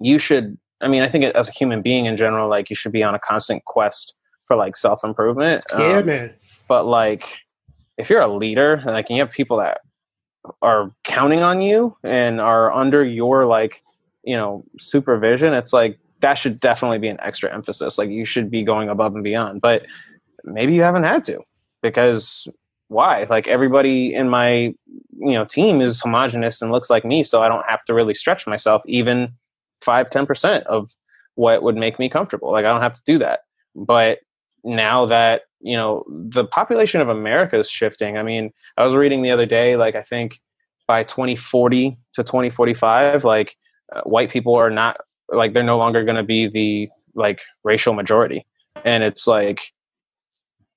you 0.00 0.18
should. 0.18 0.58
I 0.80 0.88
mean, 0.88 1.02
I 1.02 1.08
think 1.08 1.24
as 1.24 1.48
a 1.48 1.52
human 1.52 1.80
being 1.82 2.06
in 2.06 2.16
general, 2.16 2.48
like 2.48 2.68
you 2.68 2.76
should 2.76 2.92
be 2.92 3.02
on 3.02 3.14
a 3.14 3.18
constant 3.18 3.64
quest 3.64 4.14
for 4.46 4.56
like 4.56 4.76
self 4.76 5.02
improvement. 5.04 5.64
Yeah, 5.72 5.98
um, 5.98 6.06
man. 6.06 6.34
But 6.68 6.84
like, 6.84 7.36
if 7.96 8.10
you're 8.10 8.20
a 8.20 8.28
leader, 8.28 8.82
like 8.84 9.08
you 9.08 9.20
have 9.20 9.30
people 9.30 9.58
that 9.58 9.80
are 10.62 10.90
counting 11.04 11.40
on 11.40 11.60
you 11.60 11.96
and 12.02 12.40
are 12.40 12.72
under 12.72 13.04
your 13.04 13.46
like 13.46 13.82
you 14.24 14.36
know 14.36 14.64
supervision 14.78 15.54
it's 15.54 15.72
like 15.72 15.98
that 16.20 16.34
should 16.34 16.58
definitely 16.58 16.98
be 16.98 17.08
an 17.08 17.20
extra 17.20 17.52
emphasis. 17.52 17.98
Like 17.98 18.08
you 18.08 18.24
should 18.24 18.50
be 18.50 18.62
going 18.62 18.88
above 18.88 19.14
and 19.14 19.22
beyond 19.22 19.60
but 19.60 19.84
maybe 20.42 20.72
you 20.74 20.82
haven't 20.82 21.04
had 21.04 21.24
to 21.26 21.40
because 21.82 22.48
why? 22.88 23.26
Like 23.28 23.46
everybody 23.46 24.14
in 24.14 24.28
my 24.28 24.74
you 25.18 25.32
know 25.32 25.44
team 25.44 25.80
is 25.80 26.00
homogenous 26.00 26.62
and 26.62 26.72
looks 26.72 26.90
like 26.90 27.04
me 27.04 27.22
so 27.22 27.42
i 27.42 27.48
don't 27.48 27.64
have 27.68 27.84
to 27.84 27.94
really 27.94 28.14
stretch 28.14 28.46
myself 28.46 28.82
even 28.86 29.32
5 29.80 30.10
10% 30.10 30.62
of 30.64 30.90
what 31.36 31.62
would 31.62 31.76
make 31.76 31.98
me 31.98 32.08
comfortable. 32.08 32.52
Like 32.52 32.64
i 32.64 32.72
don't 32.72 32.82
have 32.82 32.94
to 32.94 33.02
do 33.04 33.18
that. 33.18 33.40
But 33.74 34.20
now 34.64 35.06
that 35.06 35.42
you 35.60 35.76
know 35.76 36.04
the 36.08 36.44
population 36.44 37.00
of 37.00 37.08
america 37.08 37.58
is 37.58 37.70
shifting 37.70 38.16
i 38.16 38.22
mean 38.22 38.52
i 38.76 38.84
was 38.84 38.94
reading 38.94 39.22
the 39.22 39.30
other 39.30 39.46
day 39.46 39.76
like 39.76 39.94
i 39.94 40.02
think 40.02 40.40
by 40.86 41.02
2040 41.04 41.96
to 42.14 42.22
2045 42.22 43.24
like 43.24 43.56
uh, 43.94 44.02
white 44.02 44.30
people 44.30 44.54
are 44.54 44.70
not 44.70 44.98
like 45.28 45.52
they're 45.52 45.62
no 45.62 45.78
longer 45.78 46.04
going 46.04 46.16
to 46.16 46.22
be 46.22 46.48
the 46.48 46.88
like 47.14 47.40
racial 47.62 47.94
majority 47.94 48.46
and 48.84 49.04
it's 49.04 49.26
like 49.26 49.72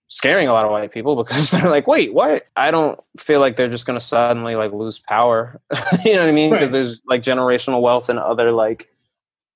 scaring 0.08 0.48
a 0.48 0.54
lot 0.54 0.66
of 0.66 0.72
white 0.72 0.92
people 0.92 1.16
because 1.24 1.52
they're 1.52 1.70
like, 1.70 1.88
wait, 1.88 2.14
what? 2.14 2.48
I 2.56 2.72
don't 2.72 3.00
feel 3.18 3.40
like 3.40 3.58
they're 3.58 3.70
just 3.70 3.86
going 3.86 4.00
to 4.00 4.06
suddenly 4.06 4.56
like 4.56 4.72
lose 4.74 5.00
power. 5.00 5.60
you 6.06 6.14
know 6.14 6.22
what 6.22 6.30
I 6.30 6.34
mean? 6.34 6.50
Because 6.50 6.74
right. 6.74 6.80
there's 6.80 7.02
like 7.08 7.24
generational 7.24 7.82
wealth 7.82 8.10
and 8.10 8.20
other 8.20 8.52
like 8.52 8.88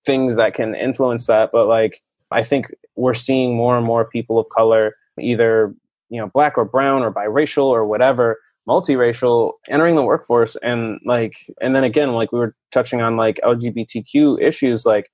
things 0.05 0.37
that 0.37 0.53
can 0.53 0.75
influence 0.75 1.27
that. 1.27 1.51
But 1.51 1.67
like, 1.67 2.01
I 2.31 2.43
think 2.43 2.67
we're 2.95 3.13
seeing 3.13 3.55
more 3.55 3.77
and 3.77 3.85
more 3.85 4.05
people 4.05 4.39
of 4.39 4.49
color, 4.49 4.95
either, 5.19 5.73
you 6.09 6.19
know, 6.19 6.27
black 6.27 6.57
or 6.57 6.65
brown 6.65 7.01
or 7.01 7.11
biracial 7.11 7.65
or 7.65 7.85
whatever, 7.85 8.37
multiracial 8.67 9.53
entering 9.69 9.95
the 9.95 10.03
workforce. 10.03 10.55
And 10.57 10.99
like, 11.05 11.35
and 11.61 11.75
then 11.75 11.83
again, 11.83 12.13
like 12.13 12.31
we 12.31 12.39
were 12.39 12.55
touching 12.71 13.01
on 13.01 13.17
like 13.17 13.39
LGBTQ 13.43 14.41
issues, 14.41 14.85
like, 14.85 15.09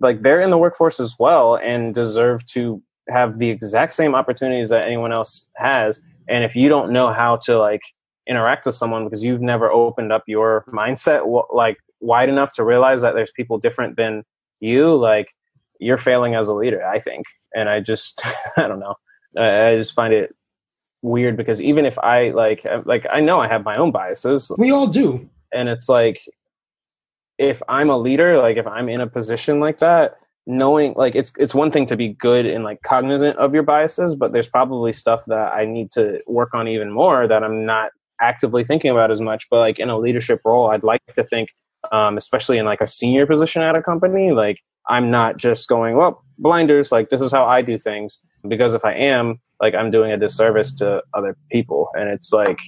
like 0.00 0.22
they're 0.22 0.40
in 0.40 0.50
the 0.50 0.58
workforce 0.58 1.00
as 1.00 1.16
well 1.18 1.56
and 1.56 1.94
deserve 1.94 2.46
to 2.46 2.82
have 3.08 3.38
the 3.38 3.50
exact 3.50 3.92
same 3.92 4.14
opportunities 4.14 4.68
that 4.68 4.84
anyone 4.84 5.12
else 5.12 5.48
has 5.56 6.02
and 6.28 6.44
if 6.44 6.54
you 6.54 6.68
don't 6.68 6.92
know 6.92 7.12
how 7.12 7.36
to 7.36 7.58
like 7.58 7.82
interact 8.28 8.66
with 8.66 8.74
someone 8.74 9.04
because 9.04 9.24
you've 9.24 9.40
never 9.40 9.70
opened 9.70 10.12
up 10.12 10.22
your 10.26 10.64
mindset 10.68 11.46
like 11.52 11.78
wide 12.00 12.28
enough 12.28 12.52
to 12.54 12.64
realize 12.64 13.00
that 13.02 13.14
there's 13.14 13.32
people 13.32 13.58
different 13.58 13.96
than 13.96 14.22
you 14.60 14.94
like 14.94 15.32
you're 15.78 15.98
failing 15.98 16.34
as 16.34 16.48
a 16.48 16.54
leader 16.54 16.84
i 16.84 16.98
think. 16.98 17.26
And 17.54 17.68
i 17.68 17.80
just 17.80 18.22
i 18.56 18.68
don't 18.68 18.80
know. 18.80 18.94
I, 19.36 19.68
I 19.68 19.76
just 19.76 19.94
find 19.94 20.12
it 20.12 20.34
weird 21.02 21.36
because 21.36 21.62
even 21.62 21.86
if 21.86 21.98
i 22.00 22.30
like 22.30 22.66
like 22.84 23.06
i 23.12 23.20
know 23.20 23.38
i 23.40 23.48
have 23.48 23.64
my 23.64 23.76
own 23.76 23.90
biases. 23.92 24.52
We 24.58 24.70
all 24.70 24.88
do. 24.88 25.28
And 25.52 25.68
it's 25.68 25.88
like 25.88 26.20
if 27.38 27.62
i'm 27.68 27.88
a 27.88 27.96
leader 27.96 28.36
like 28.36 28.56
if 28.56 28.66
i'm 28.66 28.88
in 28.88 29.00
a 29.00 29.06
position 29.06 29.60
like 29.60 29.78
that 29.78 30.16
knowing 30.46 30.92
like 30.96 31.14
it's 31.14 31.32
it's 31.38 31.54
one 31.54 31.70
thing 31.70 31.86
to 31.86 31.96
be 31.96 32.08
good 32.08 32.46
and 32.46 32.64
like 32.64 32.82
cognizant 32.82 33.36
of 33.38 33.54
your 33.54 33.62
biases 33.62 34.14
but 34.14 34.32
there's 34.32 34.48
probably 34.48 34.92
stuff 34.92 35.22
that 35.26 35.52
i 35.52 35.64
need 35.64 35.90
to 35.90 36.20
work 36.26 36.52
on 36.54 36.66
even 36.66 36.90
more 36.90 37.28
that 37.28 37.44
i'm 37.44 37.64
not 37.64 37.90
actively 38.20 38.64
thinking 38.64 38.90
about 38.90 39.12
as 39.12 39.20
much. 39.20 39.46
But 39.48 39.58
like 39.60 39.78
in 39.78 39.90
a 39.90 39.98
leadership 39.98 40.40
role 40.44 40.70
i'd 40.70 40.82
like 40.82 41.00
to 41.14 41.22
think 41.22 41.50
um, 41.92 42.16
especially 42.16 42.58
in 42.58 42.66
like 42.66 42.80
a 42.80 42.88
senior 42.88 43.24
position 43.24 43.62
at 43.62 43.76
a 43.76 43.82
company 43.82 44.32
like 44.32 44.58
i'm 44.88 45.10
not 45.10 45.36
just 45.36 45.68
going 45.68 45.96
well 45.96 46.24
blinders 46.38 46.92
like 46.92 47.08
this 47.10 47.20
is 47.20 47.32
how 47.32 47.44
i 47.44 47.62
do 47.62 47.78
things 47.78 48.20
because 48.46 48.74
if 48.74 48.84
i 48.84 48.92
am 48.92 49.40
like 49.60 49.74
i'm 49.74 49.90
doing 49.90 50.12
a 50.12 50.16
disservice 50.16 50.74
to 50.74 51.02
other 51.14 51.36
people 51.50 51.88
and 51.94 52.08
it's 52.08 52.32
like 52.32 52.58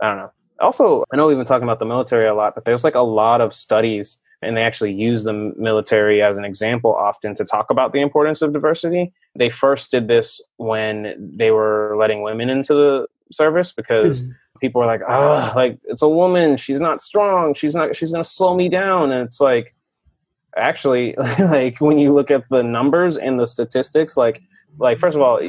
i 0.00 0.08
don't 0.08 0.18
know 0.18 0.30
also 0.60 1.04
i 1.12 1.16
know 1.16 1.26
we've 1.26 1.36
been 1.36 1.46
talking 1.46 1.64
about 1.64 1.78
the 1.78 1.86
military 1.86 2.26
a 2.26 2.34
lot 2.34 2.54
but 2.54 2.64
there's 2.64 2.84
like 2.84 2.94
a 2.94 3.00
lot 3.00 3.40
of 3.40 3.52
studies 3.52 4.20
and 4.44 4.56
they 4.56 4.62
actually 4.62 4.92
use 4.92 5.24
the 5.24 5.32
military 5.56 6.22
as 6.22 6.36
an 6.36 6.44
example 6.44 6.94
often 6.94 7.34
to 7.34 7.44
talk 7.44 7.70
about 7.70 7.92
the 7.92 8.00
importance 8.00 8.42
of 8.42 8.52
diversity. 8.52 9.12
They 9.36 9.50
first 9.50 9.90
did 9.90 10.06
this 10.08 10.40
when 10.56 11.32
they 11.36 11.50
were 11.50 11.96
letting 11.98 12.22
women 12.22 12.50
into 12.50 12.74
the 12.74 13.06
service 13.32 13.72
because 13.72 14.22
mm-hmm. 14.22 14.32
people 14.60 14.80
were 14.80 14.86
like, 14.86 15.02
"Oh, 15.08 15.52
like 15.56 15.78
it's 15.84 16.02
a 16.02 16.08
woman, 16.08 16.56
she's 16.56 16.80
not 16.80 17.02
strong, 17.02 17.54
she's 17.54 17.74
not 17.74 17.96
she's 17.96 18.12
going 18.12 18.22
to 18.22 18.28
slow 18.28 18.54
me 18.54 18.68
down." 18.68 19.10
And 19.10 19.26
it's 19.26 19.40
like 19.40 19.74
actually 20.56 21.14
like 21.38 21.80
when 21.80 21.98
you 21.98 22.12
look 22.12 22.30
at 22.30 22.48
the 22.48 22.62
numbers 22.62 23.16
and 23.16 23.38
the 23.38 23.46
statistics 23.46 24.16
like 24.16 24.42
like 24.78 24.98
first 24.98 25.16
of 25.16 25.22
all, 25.22 25.40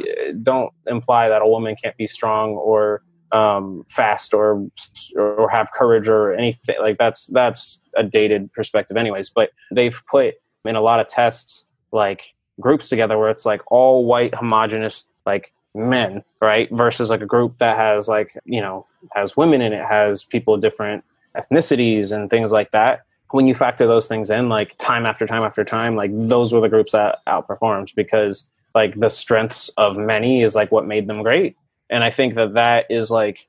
don't 0.41 0.72
imply 0.88 1.30
that 1.30 1.41
a 1.41 1.47
woman 1.47 1.76
can't 1.82 1.97
be 1.97 2.08
strong 2.08 2.51
or 2.51 3.01
um, 3.32 3.84
fast 3.89 4.34
or 4.34 4.68
or 5.16 5.49
have 5.49 5.72
courage 5.74 6.08
or 6.08 6.34
anything 6.34 6.76
like 6.80 6.97
that's 6.97 7.28
that's 7.28 7.82
a 7.97 8.03
dated 8.03 8.51
perspective 8.53 8.97
anyways 8.97 9.30
but 9.30 9.49
they've 9.72 10.01
put 10.10 10.36
in 10.64 10.76
a 10.76 10.82
lot 10.82 10.99
of 10.99 11.08
tests 11.08 11.66
like 11.91 12.36
groups 12.62 12.88
together 12.88 13.18
where 13.18 13.30
it's 13.30 13.45
like 13.45 13.62
all 13.72 14.06
white 14.06 14.34
homogenous 14.36 15.08
like 15.26 15.51
men 15.74 16.24
right 16.39 16.70
versus 16.72 17.10
like 17.10 17.22
a 17.22 17.26
group 17.26 17.58
that 17.58 17.76
has 17.76 18.08
like 18.08 18.38
you 18.45 18.62
know 18.62 18.86
has 19.14 19.36
women 19.36 19.60
in 19.60 19.74
it 19.74 19.84
has 19.84 20.24
people 20.24 20.53
of 20.53 20.62
different 20.62 21.03
ethnicities 21.36 22.14
and 22.14 22.30
things 22.30 22.51
like 22.53 22.72
that 22.72 23.01
when 23.32 23.48
you 23.48 23.56
factor 23.56 23.88
those 23.88 24.08
things 24.08 24.30
in 24.30 24.50
like 24.50 24.78
time 24.78 25.06
after 25.06 25.26
time 25.26 25.44
after 25.44 25.64
time 25.64 25.96
like 25.96 26.12
those 26.14 26.54
were 26.54 26.62
the 26.62 26.70
groups 26.70 26.92
that 26.92 27.20
outperformed 27.28 27.94
because 27.96 28.50
like 28.74 29.00
the 29.00 29.10
strengths 29.10 29.70
of 29.78 29.98
many 29.98 30.44
is 30.44 30.56
like 30.56 30.72
what 30.72 30.86
made 30.86 31.08
them 31.08 31.24
great. 31.24 31.56
And 31.90 32.04
i 32.04 32.10
think 32.10 32.36
that 32.36 32.54
that 32.54 32.86
is 32.90 33.12
like 33.12 33.48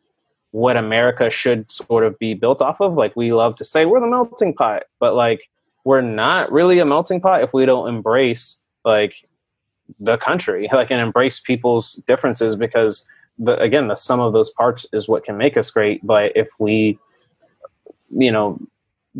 what 0.50 0.76
america 0.76 1.28
should 1.28 1.70
sort 1.70 2.04
of 2.04 2.18
be 2.18 2.32
built 2.34 2.62
off 2.62 2.80
of. 2.80 2.94
Like 2.94 3.14
we 3.16 3.32
love 3.32 3.56
to 3.56 3.64
say 3.64 3.84
we're 3.84 4.00
the 4.00 4.06
melting 4.06 4.54
pot 4.54 4.84
but 5.00 5.14
like 5.14 5.50
we're 5.84 6.00
not 6.00 6.50
really 6.50 6.78
a 6.78 6.86
melting 6.86 7.20
pot 7.20 7.42
if 7.42 7.52
we 7.52 7.66
don't 7.66 7.88
embrace 7.88 8.60
like 8.84 9.26
the 10.00 10.16
country 10.16 10.68
like 10.72 10.90
and 10.90 11.00
embrace 11.00 11.40
people's 11.40 11.94
differences 12.06 12.56
because 12.56 13.08
the 13.38 13.58
again 13.60 13.88
the 13.88 13.94
sum 13.94 14.20
of 14.20 14.32
those 14.32 14.50
parts 14.50 14.86
is 14.92 15.08
what 15.08 15.24
can 15.24 15.36
make 15.36 15.56
us 15.56 15.70
great. 15.70 16.04
But 16.06 16.32
if 16.34 16.48
we 16.58 16.98
you 18.10 18.32
know 18.32 18.58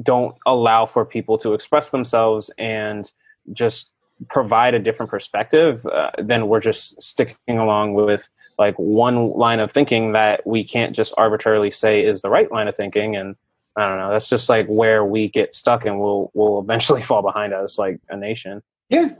don't 0.03 0.36
allow 0.47 0.86
for 0.86 1.05
people 1.05 1.38
to 1.38 1.55
express 1.55 1.90
themselves 1.90 2.51
and 2.59 3.12
just 3.53 3.92
provide 4.28 4.74
a 4.74 4.78
different 4.78 5.11
perspective 5.11 5.84
uh, 5.86 6.11
then 6.18 6.49
we're 6.49 6.61
just 6.61 7.03
sticking 7.03 7.59
along 7.59 7.94
with 7.94 8.28
like 8.59 8.74
one 8.76 9.30
line 9.32 9.61
of 9.61 9.70
thinking 9.70 10.12
that 10.12 10.47
we 10.47 10.64
can't 10.64 10.97
just 10.97 11.12
arbitrarily 11.18 11.70
say 11.70 12.03
is 12.03 12.22
the 12.22 12.30
right 12.30 12.51
line 12.51 12.68
of 12.68 12.76
thinking 12.76 13.14
and 13.16 13.36
I 13.76 13.86
don't 13.88 13.99
know. 13.99 14.11
That's 14.11 14.28
just 14.28 14.49
like 14.49 14.66
where 14.66 15.05
we 15.05 15.28
get 15.28 15.55
stuck, 15.55 15.84
and 15.84 16.01
we'll 16.01 16.30
we'll 16.34 16.61
eventually 16.62 17.03
fall 17.03 17.22
behind 17.22 17.53
us 17.53 17.78
like 17.78 18.01
a 18.09 18.16
nation. 18.16 18.62
Yeah, 18.88 19.11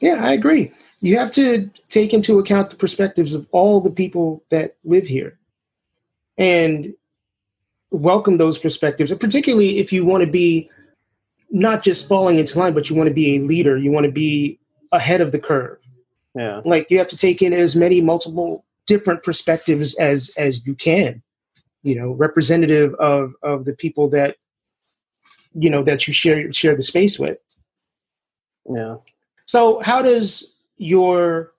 yeah, 0.00 0.24
I 0.24 0.32
agree. 0.32 0.72
You 1.00 1.18
have 1.18 1.32
to 1.32 1.68
take 1.88 2.14
into 2.14 2.38
account 2.38 2.70
the 2.70 2.76
perspectives 2.76 3.34
of 3.34 3.46
all 3.50 3.80
the 3.80 3.90
people 3.90 4.44
that 4.50 4.76
live 4.84 5.06
here, 5.06 5.38
and 6.38 6.94
welcome 7.92 8.38
those 8.38 8.58
perspectives. 8.58 9.10
And 9.10 9.20
particularly 9.20 9.78
if 9.78 9.92
you 9.92 10.04
want 10.04 10.24
to 10.24 10.30
be 10.30 10.68
not 11.50 11.82
just 11.82 12.08
falling 12.08 12.38
into 12.38 12.58
line, 12.58 12.72
but 12.72 12.88
you 12.88 12.96
want 12.96 13.08
to 13.08 13.14
be 13.14 13.36
a 13.36 13.40
leader. 13.40 13.76
You 13.76 13.92
want 13.92 14.06
to 14.06 14.12
be 14.12 14.58
ahead 14.90 15.20
of 15.20 15.32
the 15.32 15.38
curve. 15.38 15.78
Yeah. 16.34 16.62
Like 16.64 16.90
you 16.90 16.98
have 16.98 17.08
to 17.08 17.16
take 17.16 17.42
in 17.42 17.52
as 17.52 17.76
many 17.76 18.00
multiple 18.00 18.64
different 18.86 19.22
perspectives 19.22 19.94
as 19.96 20.30
as 20.36 20.66
you 20.66 20.74
can. 20.74 21.22
You 21.82 21.96
know, 21.96 22.12
representative 22.12 22.94
of 22.94 23.34
of 23.42 23.66
the 23.66 23.74
people 23.74 24.08
that 24.10 24.36
you 25.54 25.68
know 25.68 25.82
that 25.82 26.06
you 26.06 26.14
share 26.14 26.50
share 26.52 26.74
the 26.74 26.82
space 26.82 27.18
with. 27.18 27.38
Yeah. 28.74 28.96
So 29.44 29.80
how 29.80 30.00
does 30.00 30.50
your 30.78 31.52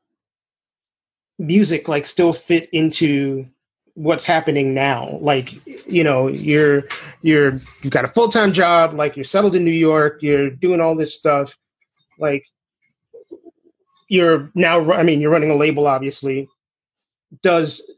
music 1.38 1.88
like 1.88 2.05
still 2.05 2.34
fit 2.34 2.69
into 2.71 3.47
what's 3.95 4.25
happening 4.25 4.73
now. 4.73 5.17
Like 5.21 5.53
you 5.87 6.03
know 6.03 6.27
you're 6.27 6.85
you're 7.21 7.59
you've 7.81 7.91
got 7.91 8.05
a 8.05 8.07
full-time 8.09 8.53
job 8.53 8.93
like 8.93 9.15
you're 9.15 9.23
settled 9.23 9.55
in 9.55 9.63
new 9.63 9.71
york 9.71 10.21
you're 10.21 10.49
doing 10.49 10.81
all 10.81 10.95
this 10.95 11.13
stuff. 11.13 11.57
Like 12.19 12.45
you're 14.09 14.51
now 14.53 14.91
i 14.93 15.03
mean 15.03 15.21
you're 15.21 15.31
running 15.31 15.51
a 15.51 15.55
label 15.55 15.87
obviously. 15.87 16.47
Does 17.41 17.89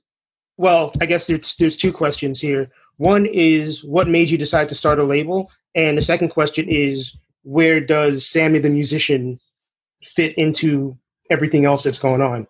well 0.58 0.94
i 1.02 1.06
guess 1.06 1.28
there's, 1.28 1.56
there's 1.56 1.78
two 1.78 1.94
questions 1.94 2.42
here. 2.42 2.70
One 2.98 3.26
is 3.26 3.84
what 3.84 4.08
made 4.08 4.30
you 4.30 4.38
decide 4.38 4.70
to 4.70 4.76
start 4.76 5.00
a 5.00 5.04
label? 5.04 5.52
And 5.76 5.98
the 5.98 6.02
second 6.02 6.30
question 6.30 6.68
is 6.70 7.18
where 7.44 7.80
does 7.80 8.26
sammy 8.26 8.60
the 8.60 8.70
musician 8.70 9.40
fit 10.02 10.34
into 10.38 10.98
everything 11.30 11.66
else 11.66 11.84
that's 11.84 12.00
going 12.00 12.22
on? 12.22 12.48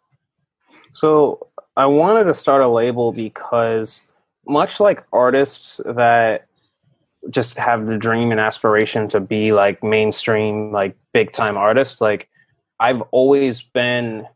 So 0.91 1.49
i 1.77 1.85
wanted 1.85 2.23
to 2.25 2.33
start 2.33 2.61
a 2.61 2.67
label 2.67 3.11
because 3.11 4.11
much 4.47 4.79
like 4.79 5.03
artists 5.11 5.81
that 5.85 6.47
just 7.29 7.57
have 7.57 7.87
the 7.87 7.97
dream 7.97 8.31
and 8.31 8.39
aspiration 8.39 9.07
to 9.07 9.19
be 9.19 9.51
like 9.51 9.83
mainstream 9.83 10.71
like 10.71 10.95
big 11.13 11.31
time 11.31 11.57
artists 11.57 11.99
like 11.99 12.29
I've 12.79 13.01
always 13.11 13.61
been 13.61 14.27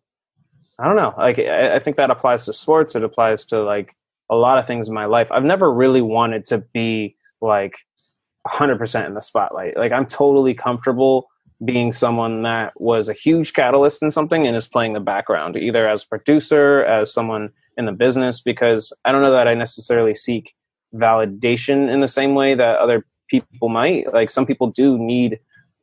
I 0.78 0.86
don't 0.86 0.96
know. 0.96 1.14
Like 1.18 1.40
I, 1.40 1.76
I 1.76 1.80
think 1.80 1.98
that 1.98 2.10
applies 2.10 2.46
to 2.46 2.54
sports. 2.54 2.96
It 2.96 3.04
applies 3.04 3.46
to 3.46 3.62
like 3.62 3.96
a 4.30 4.36
lot 4.36 4.60
of 4.60 4.66
things 4.66 4.88
in 4.88 4.94
my 4.94 5.06
life. 5.06 5.32
I've 5.32 5.44
never 5.44 5.72
really 5.72 6.02
wanted 6.02 6.46
to 6.46 6.60
be 6.60 7.18
like 7.42 7.80
100% 8.48 9.06
in 9.06 9.14
the 9.14 9.22
spotlight. 9.22 9.76
Like 9.76 9.92
I'm 9.92 10.06
totally 10.06 10.54
comfortable 10.54 11.29
being 11.64 11.92
someone 11.92 12.44
that 12.44 12.80
was 12.80 13.10
a 13.10 13.14
huge 13.14 13.54
catalyst 13.54 14.02
in 14.02 14.12
something 14.12 14.48
and 14.48 14.56
is 14.56 14.68
playing 14.68 14.94
the 14.94 15.00
background, 15.00 15.58
either 15.58 15.88
as 15.88 16.04
a 16.04 16.08
producer, 16.08 16.84
as 16.84 17.14
someone 17.14 17.50
in 17.78 17.86
the 17.86 17.92
business, 17.92 18.42
because 18.42 18.94
I 19.06 19.12
don't 19.12 19.22
know 19.22 19.32
that 19.32 19.48
I 19.48 19.54
necessarily 19.54 20.16
seek 20.16 20.54
validation 20.96 21.92
in 21.92 22.02
the 22.02 22.08
same 22.08 22.34
way 22.34 22.56
that 22.56 22.80
other 22.80 23.06
people 23.30 23.70
might. 23.70 24.12
Like 24.14 24.30
some 24.30 24.46
people 24.46 24.68
do 24.68 24.98
need 24.98 25.40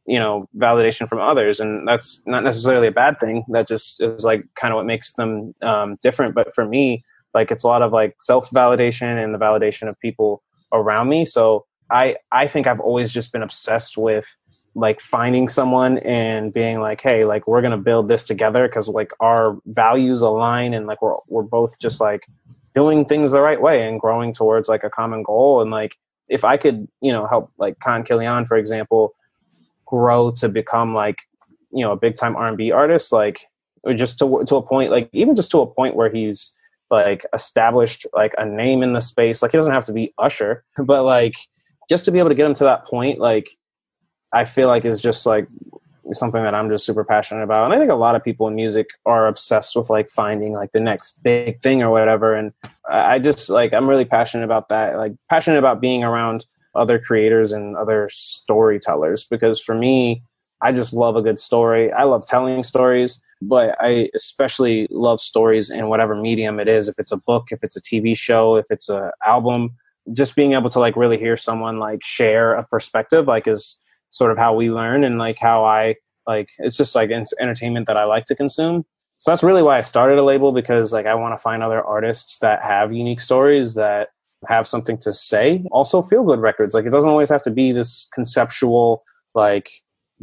you 0.08 0.20
know 0.20 0.48
validation 0.56 1.08
from 1.08 1.18
others 1.18 1.58
and 1.58 1.86
that's 1.88 2.22
not 2.26 2.44
necessarily 2.44 2.86
a 2.86 2.92
bad 2.92 3.18
thing. 3.18 3.44
That 3.48 3.66
just 3.66 4.00
is 4.00 4.24
like 4.24 4.44
kind 4.54 4.72
of 4.72 4.76
what 4.76 4.86
makes 4.86 5.12
them 5.14 5.54
um, 5.62 5.96
different. 6.02 6.34
But 6.34 6.54
for 6.54 6.64
me 6.64 7.04
like 7.34 7.50
it's 7.50 7.64
a 7.64 7.68
lot 7.68 7.82
of 7.82 7.92
like 7.92 8.16
self 8.20 8.50
validation 8.50 9.22
and 9.22 9.34
the 9.34 9.38
validation 9.38 9.88
of 9.88 9.98
people 10.00 10.42
around 10.72 11.08
me. 11.08 11.24
So 11.24 11.66
i 11.88 12.16
i 12.32 12.48
think 12.48 12.66
i've 12.66 12.80
always 12.80 13.12
just 13.12 13.32
been 13.32 13.42
obsessed 13.42 13.96
with 13.96 14.36
like 14.76 15.00
finding 15.00 15.48
someone 15.48 15.98
and 15.98 16.52
being 16.52 16.80
like 16.80 17.00
hey 17.00 17.24
like 17.24 17.46
we're 17.48 17.62
gonna 17.62 17.78
build 17.78 18.08
this 18.08 18.24
together 18.24 18.68
because 18.68 18.88
like 18.88 19.10
our 19.20 19.56
values 19.66 20.20
align 20.20 20.74
and 20.74 20.86
like 20.86 21.00
we're 21.00 21.16
we're 21.28 21.42
both 21.42 21.80
just 21.80 22.00
like 22.00 22.26
doing 22.74 23.06
things 23.06 23.32
the 23.32 23.40
right 23.40 23.60
way 23.60 23.88
and 23.88 23.98
growing 24.00 24.34
towards 24.34 24.68
like 24.68 24.84
a 24.84 24.90
common 24.90 25.22
goal. 25.22 25.62
And 25.62 25.70
like 25.70 25.96
if 26.28 26.44
i 26.44 26.56
could 26.56 26.88
you 27.00 27.12
know 27.12 27.26
help 27.26 27.50
like 27.58 27.78
khan 27.78 28.04
kilian 28.04 28.46
for 28.46 28.56
example 28.56 29.14
grow 29.84 30.30
to 30.30 30.48
become 30.48 30.94
like 30.94 31.20
you 31.72 31.84
know 31.84 31.92
a 31.92 31.96
big 31.96 32.16
time 32.16 32.36
r&b 32.36 32.72
artist 32.72 33.12
like 33.12 33.46
or 33.82 33.94
just 33.94 34.18
to 34.18 34.42
to 34.46 34.56
a 34.56 34.62
point 34.62 34.90
like 34.90 35.08
even 35.12 35.36
just 35.36 35.50
to 35.50 35.58
a 35.58 35.66
point 35.66 35.94
where 35.94 36.12
he's 36.12 36.56
like 36.90 37.24
established 37.32 38.06
like 38.12 38.34
a 38.38 38.44
name 38.44 38.82
in 38.82 38.92
the 38.92 39.00
space 39.00 39.42
like 39.42 39.52
he 39.52 39.56
doesn't 39.56 39.72
have 39.72 39.84
to 39.84 39.92
be 39.92 40.12
usher 40.18 40.64
but 40.84 41.04
like 41.04 41.36
just 41.88 42.04
to 42.04 42.10
be 42.10 42.18
able 42.18 42.28
to 42.28 42.34
get 42.34 42.46
him 42.46 42.54
to 42.54 42.64
that 42.64 42.84
point 42.84 43.20
like 43.20 43.48
I 44.32 44.44
feel 44.44 44.68
like 44.68 44.84
is 44.84 45.00
just 45.00 45.26
like 45.26 45.46
something 46.12 46.42
that 46.42 46.54
I'm 46.54 46.68
just 46.68 46.86
super 46.86 47.04
passionate 47.04 47.42
about. 47.42 47.64
And 47.64 47.74
I 47.74 47.78
think 47.78 47.90
a 47.90 47.96
lot 47.96 48.14
of 48.14 48.22
people 48.22 48.46
in 48.48 48.54
music 48.54 48.88
are 49.04 49.26
obsessed 49.26 49.74
with 49.76 49.90
like 49.90 50.08
finding 50.08 50.52
like 50.52 50.72
the 50.72 50.80
next 50.80 51.22
big 51.22 51.60
thing 51.60 51.82
or 51.82 51.90
whatever. 51.90 52.34
And 52.34 52.52
I 52.88 53.18
just 53.18 53.50
like, 53.50 53.74
I'm 53.74 53.88
really 53.88 54.04
passionate 54.04 54.44
about 54.44 54.68
that. 54.68 54.96
Like 54.96 55.12
passionate 55.28 55.58
about 55.58 55.80
being 55.80 56.04
around 56.04 56.46
other 56.74 56.98
creators 56.98 57.52
and 57.52 57.76
other 57.76 58.08
storytellers 58.12 59.24
because 59.24 59.60
for 59.60 59.74
me, 59.74 60.22
I 60.62 60.72
just 60.72 60.92
love 60.92 61.16
a 61.16 61.22
good 61.22 61.38
story. 61.38 61.92
I 61.92 62.04
love 62.04 62.26
telling 62.26 62.62
stories, 62.62 63.20
but 63.42 63.76
I 63.80 64.10
especially 64.14 64.86
love 64.90 65.20
stories 65.20 65.70
in 65.70 65.88
whatever 65.88 66.14
medium 66.14 66.60
it 66.60 66.68
is. 66.68 66.88
If 66.88 66.98
it's 66.98 67.12
a 67.12 67.18
book, 67.18 67.48
if 67.50 67.62
it's 67.62 67.76
a 67.76 67.82
TV 67.82 68.16
show, 68.16 68.56
if 68.56 68.66
it's 68.70 68.88
an 68.88 69.10
album, 69.24 69.76
just 70.12 70.36
being 70.36 70.54
able 70.54 70.70
to 70.70 70.78
like 70.78 70.96
really 70.96 71.18
hear 71.18 71.36
someone 71.36 71.78
like 71.78 72.02
share 72.04 72.54
a 72.54 72.64
perspective 72.64 73.26
like 73.26 73.48
is 73.48 73.76
sort 74.10 74.30
of 74.30 74.38
how 74.38 74.54
we 74.54 74.70
learn 74.70 75.04
and 75.04 75.18
like 75.18 75.38
how 75.38 75.64
I 75.64 75.96
like 76.26 76.50
it's 76.58 76.76
just 76.76 76.94
like 76.94 77.10
entertainment 77.10 77.86
that 77.86 77.96
I 77.96 78.04
like 78.04 78.24
to 78.26 78.34
consume. 78.34 78.84
So 79.18 79.30
that's 79.30 79.42
really 79.42 79.62
why 79.62 79.78
I 79.78 79.82
started 79.82 80.18
a 80.18 80.22
label 80.22 80.52
because 80.52 80.92
like 80.92 81.06
I 81.06 81.14
want 81.14 81.36
to 81.36 81.42
find 81.42 81.62
other 81.62 81.82
artists 81.82 82.38
that 82.40 82.62
have 82.62 82.92
unique 82.92 83.20
stories 83.20 83.74
that 83.74 84.08
have 84.46 84.66
something 84.66 84.98
to 84.98 85.12
say. 85.12 85.64
Also 85.70 86.02
feel 86.02 86.24
good 86.24 86.40
records. 86.40 86.74
Like 86.74 86.84
it 86.84 86.90
doesn't 86.90 87.10
always 87.10 87.30
have 87.30 87.42
to 87.44 87.50
be 87.50 87.72
this 87.72 88.08
conceptual 88.12 89.02
like 89.34 89.70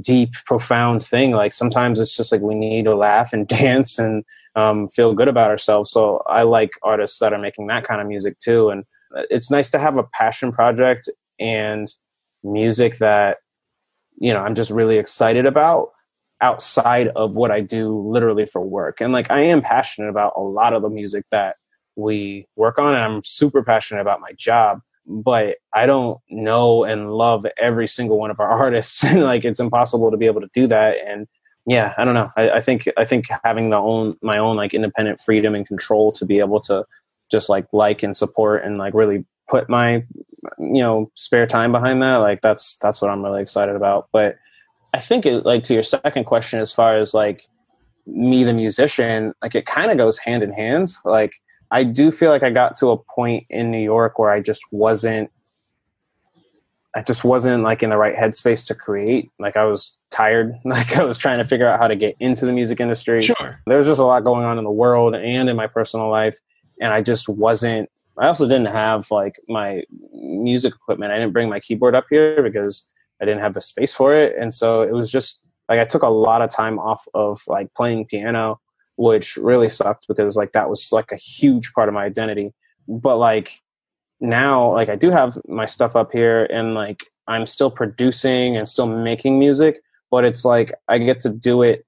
deep 0.02 0.34
profound 0.46 1.02
thing 1.02 1.32
like 1.32 1.54
sometimes 1.54 2.00
it's 2.00 2.18
just 2.18 2.32
like 2.32 2.42
we 2.42 2.56
need 2.56 2.86
to 2.86 2.96
laugh 2.96 3.32
and 3.32 3.48
dance 3.60 4.00
and 4.00 4.24
um, 4.56 4.88
feel 4.90 5.14
good 5.14 5.28
about 5.28 5.52
ourselves 5.52 5.92
so 5.92 6.22
i 6.28 6.42
like 6.44 6.72
artists 6.82 7.20
that 7.20 7.34
are 7.34 7.40
making 7.40 7.68
that 7.68 7.84
kind 7.84 8.02
of 8.02 8.08
music 8.08 8.38
too 8.40 8.70
and 8.70 8.84
it's 9.30 9.52
nice 9.52 9.70
to 9.70 9.78
have 9.78 9.98
a 9.98 10.04
passion 10.04 10.52
project 10.52 11.10
and 11.40 11.94
music 12.44 12.98
that 12.98 13.38
you 14.18 14.34
know 14.34 14.40
i'm 14.40 14.56
just 14.56 14.72
really 14.72 14.98
excited 14.98 15.46
about 15.46 15.90
outside 16.42 17.08
of 17.10 17.36
what 17.36 17.52
i 17.52 17.62
do 17.62 17.98
literally 18.00 18.46
for 18.46 18.62
work. 18.62 19.02
And 19.02 19.14
like 19.14 19.32
i 19.32 19.42
am 19.42 19.62
passionate 19.62 20.10
about 20.10 20.34
a 20.36 20.42
lot 20.42 20.74
of 20.74 20.82
the 20.82 20.90
music 20.90 21.26
that 21.32 21.58
we 21.96 22.48
work 22.56 22.80
on 22.80 22.96
and 22.96 23.04
i'm 23.04 23.24
super 23.24 23.64
passionate 23.64 24.02
about 24.02 24.22
my 24.22 24.32
job 24.38 24.80
but 25.06 25.58
i 25.74 25.86
don't 25.86 26.20
know 26.30 26.84
and 26.84 27.12
love 27.14 27.46
every 27.58 27.88
single 27.88 28.18
one 28.20 28.32
of 28.32 28.40
our 28.40 28.50
artists. 28.64 29.04
And 29.04 29.24
like 29.24 29.46
it's 29.46 29.60
impossible 29.60 30.12
to 30.12 30.18
be 30.18 30.26
able 30.26 30.42
to 30.42 30.50
do 30.54 30.68
that. 30.68 30.98
And 31.06 31.28
yeah 31.66 31.94
i 31.98 32.04
don't 32.04 32.14
know. 32.14 32.30
I, 32.36 32.52
I 32.52 32.62
think 32.62 32.90
i 32.98 33.06
think 33.06 33.26
having 33.44 33.70
the 33.70 33.78
own 33.78 34.16
my 34.22 34.38
own 34.38 34.58
like 34.58 34.74
independent 34.74 35.22
freedom 35.22 35.56
and 35.56 35.68
control 35.68 36.12
to 36.14 36.26
be 36.26 36.40
able 36.40 36.60
to 36.62 36.86
just 37.32 37.50
like 37.50 37.66
like 37.72 38.04
and 38.04 38.16
support 38.16 38.64
and 38.64 38.78
like 38.78 38.94
really 38.94 39.26
put 39.48 39.70
my 39.70 40.04
you 40.60 40.82
know 40.82 41.12
spare 41.16 41.48
time 41.48 41.72
behind 41.72 42.02
that 42.02 42.18
like 42.18 42.42
that's 42.42 42.78
that's 42.78 43.02
what 43.02 43.10
i'm 43.12 43.24
really 43.24 43.42
excited 43.42 43.76
about. 43.76 44.08
But 44.12 44.38
i 44.94 45.00
think 45.00 45.26
it 45.26 45.46
like 45.46 45.64
to 45.64 45.74
your 45.74 45.84
second 45.84 46.26
question 46.26 46.60
as 46.60 46.74
far 46.74 46.96
as 46.96 47.14
like 47.14 47.48
me 48.06 48.44
the 48.44 48.54
musician 48.54 49.34
like 49.42 49.56
it 49.56 49.66
kind 49.66 49.92
of 49.92 49.98
goes 49.98 50.18
hand 50.20 50.44
in 50.44 50.52
hand. 50.52 50.94
Like 51.06 51.34
i 51.72 51.84
do 51.84 52.12
feel 52.12 52.32
like 52.32 52.44
i 52.44 52.50
got 52.50 52.76
to 52.78 52.90
a 52.90 52.98
point 52.98 53.46
in 53.50 53.72
new 53.72 53.82
york 53.82 54.20
where 54.20 54.30
i 54.30 54.40
just 54.40 54.62
wasn't 54.72 55.32
i 56.96 57.02
just 57.02 57.24
wasn't 57.24 57.64
like 57.64 57.82
in 57.82 57.90
the 57.90 57.98
right 57.98 58.16
headspace 58.16 58.66
to 58.68 58.76
create. 58.76 59.32
Like 59.40 59.58
i 59.58 59.64
was 59.64 59.98
tired. 60.12 60.54
Like 60.66 60.98
i 60.98 61.04
was 61.04 61.18
trying 61.18 61.40
to 61.40 61.44
figure 61.44 61.68
out 61.68 61.80
how 61.80 61.88
to 61.88 61.96
get 61.96 62.16
into 62.20 62.46
the 62.46 62.54
music 62.54 62.80
industry. 62.80 63.22
Sure. 63.22 63.60
There 63.66 63.78
was 63.78 63.88
just 63.88 64.00
a 64.00 64.06
lot 64.06 64.24
going 64.24 64.46
on 64.46 64.58
in 64.58 64.64
the 64.64 64.72
world 64.72 65.16
and 65.16 65.50
in 65.50 65.56
my 65.56 65.68
personal 65.68 66.10
life 66.10 66.38
and 66.82 66.94
i 66.94 67.02
just 67.02 67.30
wasn't 67.30 67.90
I 68.18 68.28
also 68.28 68.48
didn't 68.48 68.68
have 68.68 69.10
like 69.10 69.36
my 69.48 69.84
music 70.14 70.74
equipment. 70.76 71.12
I 71.12 71.18
didn't 71.18 71.34
bring 71.34 71.50
my 71.50 71.60
keyboard 71.60 71.96
up 71.96 72.06
here 72.10 72.44
because 72.44 72.90
I 73.22 73.26
didn't 73.26 73.42
have 73.42 73.54
the 73.54 73.62
space 73.62 73.94
for 73.94 74.14
it. 74.14 74.36
And 74.38 74.54
so 74.54 74.82
it 74.82 74.94
was 74.94 75.12
just 75.12 75.42
like 75.70 75.80
I 75.80 75.86
took 75.86 76.04
a 76.04 76.10
lot 76.10 76.42
of 76.42 76.50
time 76.50 76.78
off 76.80 77.08
of 77.14 77.42
like 77.48 77.74
playing 77.74 78.06
piano, 78.06 78.60
which 78.98 79.38
really 79.38 79.70
sucked 79.70 80.08
because 80.08 80.36
like 80.36 80.52
that 80.52 80.70
was 80.70 80.92
like 80.92 81.12
a 81.12 81.18
huge 81.18 81.74
part 81.74 81.88
of 81.88 81.96
my 81.96 82.04
identity. 82.04 82.54
But 82.88 83.18
like 83.18 83.52
now, 84.20 84.72
like 84.72 84.90
I 84.90 84.96
do 84.96 85.10
have 85.10 85.38
my 85.48 85.66
stuff 85.66 85.96
up 85.96 86.12
here 86.12 86.46
and 86.46 86.74
like 86.76 87.06
I'm 87.28 87.46
still 87.46 87.72
producing 87.72 88.58
and 88.58 88.68
still 88.68 88.88
making 88.88 89.40
music, 89.40 89.82
but 90.12 90.26
it's 90.26 90.46
like 90.46 90.74
I 90.88 90.98
get 91.00 91.22
to 91.22 91.30
do 91.30 91.64
it 91.64 91.86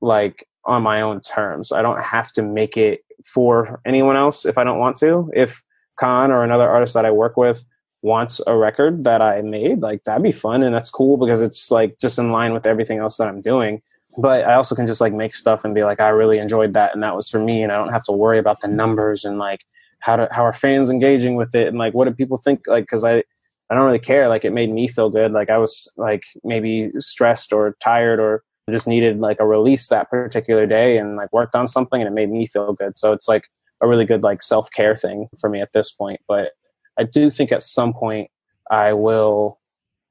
like 0.00 0.46
on 0.64 0.82
my 0.82 1.00
own 1.00 1.20
terms. 1.20 1.72
I 1.72 1.82
don't 1.82 2.00
have 2.00 2.32
to 2.32 2.42
make 2.42 2.76
it 2.76 3.00
for 3.24 3.80
anyone 3.86 4.16
else 4.16 4.46
if 4.46 4.58
I 4.58 4.64
don't 4.64 4.78
want 4.78 4.96
to. 4.98 5.30
If 5.34 5.62
Con 5.98 6.30
or 6.30 6.44
another 6.44 6.68
artist 6.68 6.94
that 6.94 7.04
I 7.04 7.10
work 7.10 7.36
with 7.36 7.64
wants 8.02 8.40
a 8.46 8.56
record 8.56 9.04
that 9.04 9.20
I 9.20 9.42
made, 9.42 9.80
like 9.80 10.04
that'd 10.04 10.22
be 10.22 10.32
fun 10.32 10.62
and 10.62 10.74
that's 10.74 10.90
cool 10.90 11.16
because 11.16 11.42
it's 11.42 11.70
like 11.70 11.98
just 12.00 12.18
in 12.18 12.30
line 12.30 12.52
with 12.52 12.66
everything 12.66 12.98
else 12.98 13.16
that 13.16 13.28
I'm 13.28 13.40
doing. 13.40 13.82
But 14.16 14.44
I 14.44 14.54
also 14.54 14.74
can 14.74 14.86
just 14.86 15.00
like 15.00 15.12
make 15.12 15.34
stuff 15.34 15.64
and 15.64 15.74
be 15.74 15.84
like, 15.84 16.00
I 16.00 16.08
really 16.08 16.38
enjoyed 16.38 16.74
that 16.74 16.94
and 16.94 17.02
that 17.02 17.16
was 17.16 17.28
for 17.28 17.38
me 17.38 17.62
and 17.62 17.72
I 17.72 17.76
don't 17.76 17.92
have 17.92 18.04
to 18.04 18.12
worry 18.12 18.38
about 18.38 18.60
the 18.60 18.68
numbers 18.68 19.24
and 19.24 19.38
like 19.38 19.64
how 20.00 20.16
to 20.16 20.28
how 20.30 20.44
are 20.44 20.52
fans 20.52 20.90
engaging 20.90 21.34
with 21.34 21.54
it 21.54 21.66
and 21.66 21.76
like 21.76 21.92
what 21.92 22.06
do 22.06 22.14
people 22.14 22.36
think 22.36 22.60
like 22.66 22.84
because 22.84 23.04
I 23.04 23.24
I 23.70 23.74
don't 23.74 23.84
really 23.84 23.98
care. 23.98 24.28
Like 24.28 24.44
it 24.44 24.52
made 24.52 24.72
me 24.72 24.88
feel 24.88 25.10
good. 25.10 25.32
Like 25.32 25.50
I 25.50 25.58
was 25.58 25.92
like 25.96 26.24
maybe 26.42 26.90
stressed 26.98 27.52
or 27.52 27.76
tired 27.80 28.18
or 28.18 28.42
just 28.70 28.88
needed 28.88 29.20
like 29.20 29.40
a 29.40 29.46
release 29.46 29.88
that 29.88 30.10
particular 30.10 30.66
day 30.66 30.98
and 30.98 31.16
like 31.16 31.32
worked 31.32 31.54
on 31.54 31.66
something 31.66 32.00
and 32.00 32.08
it 32.08 32.12
made 32.12 32.30
me 32.30 32.46
feel 32.46 32.72
good. 32.72 32.98
So 32.98 33.12
it's 33.12 33.28
like 33.28 33.48
a 33.80 33.88
really 33.88 34.04
good 34.04 34.22
like 34.22 34.42
self 34.42 34.70
care 34.70 34.96
thing 34.96 35.28
for 35.40 35.48
me 35.48 35.60
at 35.60 35.72
this 35.72 35.90
point. 35.90 36.20
But 36.28 36.52
I 36.98 37.04
do 37.04 37.30
think 37.30 37.52
at 37.52 37.62
some 37.62 37.92
point 37.92 38.30
I 38.70 38.92
will 38.92 39.58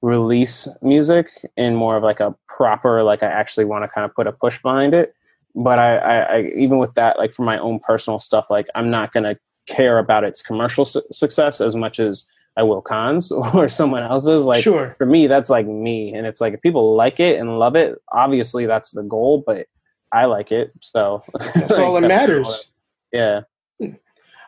release 0.02 0.68
music 0.82 1.30
in 1.56 1.76
more 1.76 1.98
of 1.98 2.04
like 2.04 2.20
a 2.20 2.36
proper 2.48 3.04
like 3.04 3.24
I 3.24 3.28
actually 3.28 3.66
want 3.66 3.84
to 3.84 3.88
kind 3.88 4.06
of 4.06 4.14
put 4.14 4.28
a 4.28 4.32
push 4.32 4.62
behind 4.62 4.94
it. 4.94 5.14
But 5.56 5.80
I, 5.80 5.98
I, 5.98 6.20
I 6.20 6.42
even 6.56 6.78
with 6.78 6.94
that 6.94 7.18
like 7.18 7.34
for 7.34 7.44
my 7.44 7.58
own 7.58 7.80
personal 7.80 8.20
stuff 8.20 8.46
like 8.50 8.68
I'm 8.76 8.92
not 8.92 9.12
gonna 9.12 9.38
care 9.68 10.00
about 10.00 10.24
its 10.24 10.42
commercial 10.42 10.86
su- 10.86 11.02
success 11.12 11.60
as 11.62 11.76
much 11.76 12.00
as 12.00 12.28
I 12.58 12.64
will 12.64 12.82
Con's 12.82 13.32
or 13.32 13.70
someone 13.70 14.04
else's. 14.04 14.46
Like 14.46 14.64
sure. 14.64 14.96
for 14.98 15.06
me, 15.06 15.28
that's 15.28 15.50
like 15.50 15.68
me. 15.68 16.14
And 16.14 16.26
it's 16.26 16.42
like 16.42 16.56
if 16.56 16.62
people 16.62 16.96
like 16.96 17.20
it 17.20 17.40
and 17.40 17.60
love 17.60 17.76
it, 17.76 18.02
obviously 18.12 18.66
that's 18.66 18.92
the 18.92 19.04
goal, 19.04 19.44
but 19.46 19.68
I 20.12 20.26
like 20.26 20.52
it. 20.52 20.72
So 20.82 21.24
that's 21.56 21.72
all 21.74 22.02
that 22.02 22.08
matters. 22.08 22.72
yeah. 23.14 23.42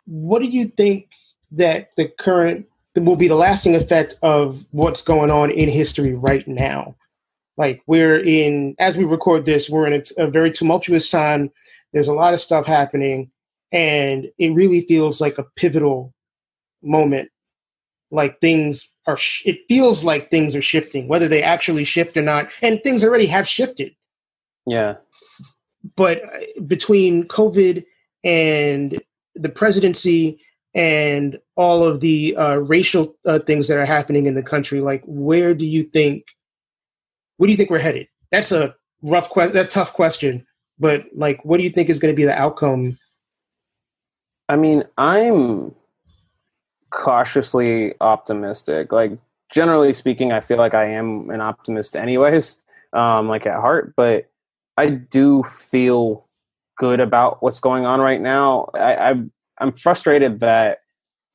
What 0.06 0.42
do 0.42 0.48
you 0.48 0.66
think 0.66 1.08
that 1.52 1.94
the 1.96 2.08
current 2.08 2.66
will 2.96 3.16
be 3.16 3.28
the 3.28 3.36
lasting 3.36 3.76
effect 3.76 4.16
of 4.22 4.66
what's 4.72 5.02
going 5.02 5.30
on 5.30 5.50
in 5.50 5.68
history 5.68 6.14
right 6.14 6.46
now? 6.48 6.96
Like 7.56 7.82
we're 7.86 8.18
in, 8.18 8.74
as 8.80 8.96
we 8.96 9.04
record 9.04 9.44
this, 9.44 9.70
we're 9.70 9.86
in 9.86 10.02
a, 10.18 10.24
a 10.24 10.26
very 10.26 10.50
tumultuous 10.50 11.08
time. 11.08 11.52
There's 11.92 12.08
a 12.08 12.12
lot 12.12 12.32
of 12.32 12.40
stuff 12.40 12.66
happening, 12.66 13.30
and 13.70 14.30
it 14.38 14.50
really 14.54 14.80
feels 14.82 15.20
like 15.20 15.38
a 15.38 15.44
pivotal 15.56 16.14
moment 16.82 17.30
like 18.10 18.40
things 18.40 18.92
are 19.06 19.16
sh- 19.16 19.42
it 19.46 19.66
feels 19.68 20.04
like 20.04 20.30
things 20.30 20.54
are 20.54 20.62
shifting 20.62 21.08
whether 21.08 21.28
they 21.28 21.42
actually 21.42 21.84
shift 21.84 22.16
or 22.16 22.22
not 22.22 22.50
and 22.62 22.82
things 22.82 23.04
already 23.04 23.26
have 23.26 23.46
shifted. 23.46 23.94
Yeah. 24.66 24.96
But 25.96 26.22
uh, 26.22 26.60
between 26.66 27.26
covid 27.26 27.84
and 28.24 29.00
the 29.34 29.48
presidency 29.48 30.40
and 30.74 31.38
all 31.56 31.84
of 31.84 32.00
the 32.00 32.36
uh, 32.36 32.56
racial 32.56 33.16
uh, 33.24 33.38
things 33.40 33.68
that 33.68 33.78
are 33.78 33.86
happening 33.86 34.26
in 34.26 34.34
the 34.34 34.42
country 34.42 34.80
like 34.80 35.02
where 35.06 35.54
do 35.54 35.64
you 35.64 35.84
think 35.84 36.24
where 37.36 37.46
do 37.46 37.52
you 37.52 37.56
think 37.56 37.70
we're 37.70 37.78
headed? 37.78 38.06
That's 38.30 38.52
a 38.52 38.74
rough 39.02 39.30
question 39.30 39.54
that's 39.54 39.74
a 39.74 39.78
tough 39.78 39.92
question 39.92 40.46
but 40.78 41.06
like 41.14 41.44
what 41.44 41.56
do 41.56 41.62
you 41.62 41.70
think 41.70 41.88
is 41.88 41.98
going 41.98 42.12
to 42.12 42.16
be 42.16 42.24
the 42.24 42.38
outcome? 42.38 42.98
I 44.48 44.56
mean 44.56 44.84
i'm 44.98 45.74
cautiously 46.90 47.94
optimistic. 48.00 48.92
Like 48.92 49.12
generally 49.50 49.92
speaking, 49.92 50.32
I 50.32 50.40
feel 50.40 50.58
like 50.58 50.74
I 50.74 50.86
am 50.86 51.30
an 51.30 51.40
optimist 51.40 51.96
anyways, 51.96 52.62
um, 52.92 53.28
like 53.28 53.46
at 53.46 53.60
heart, 53.60 53.94
but 53.96 54.30
I 54.76 54.90
do 54.90 55.42
feel 55.44 56.26
good 56.76 57.00
about 57.00 57.42
what's 57.42 57.60
going 57.60 57.84
on 57.84 58.00
right 58.00 58.20
now. 58.20 58.68
I, 58.74 59.10
I 59.10 59.22
I'm 59.58 59.72
frustrated 59.72 60.40
that 60.40 60.78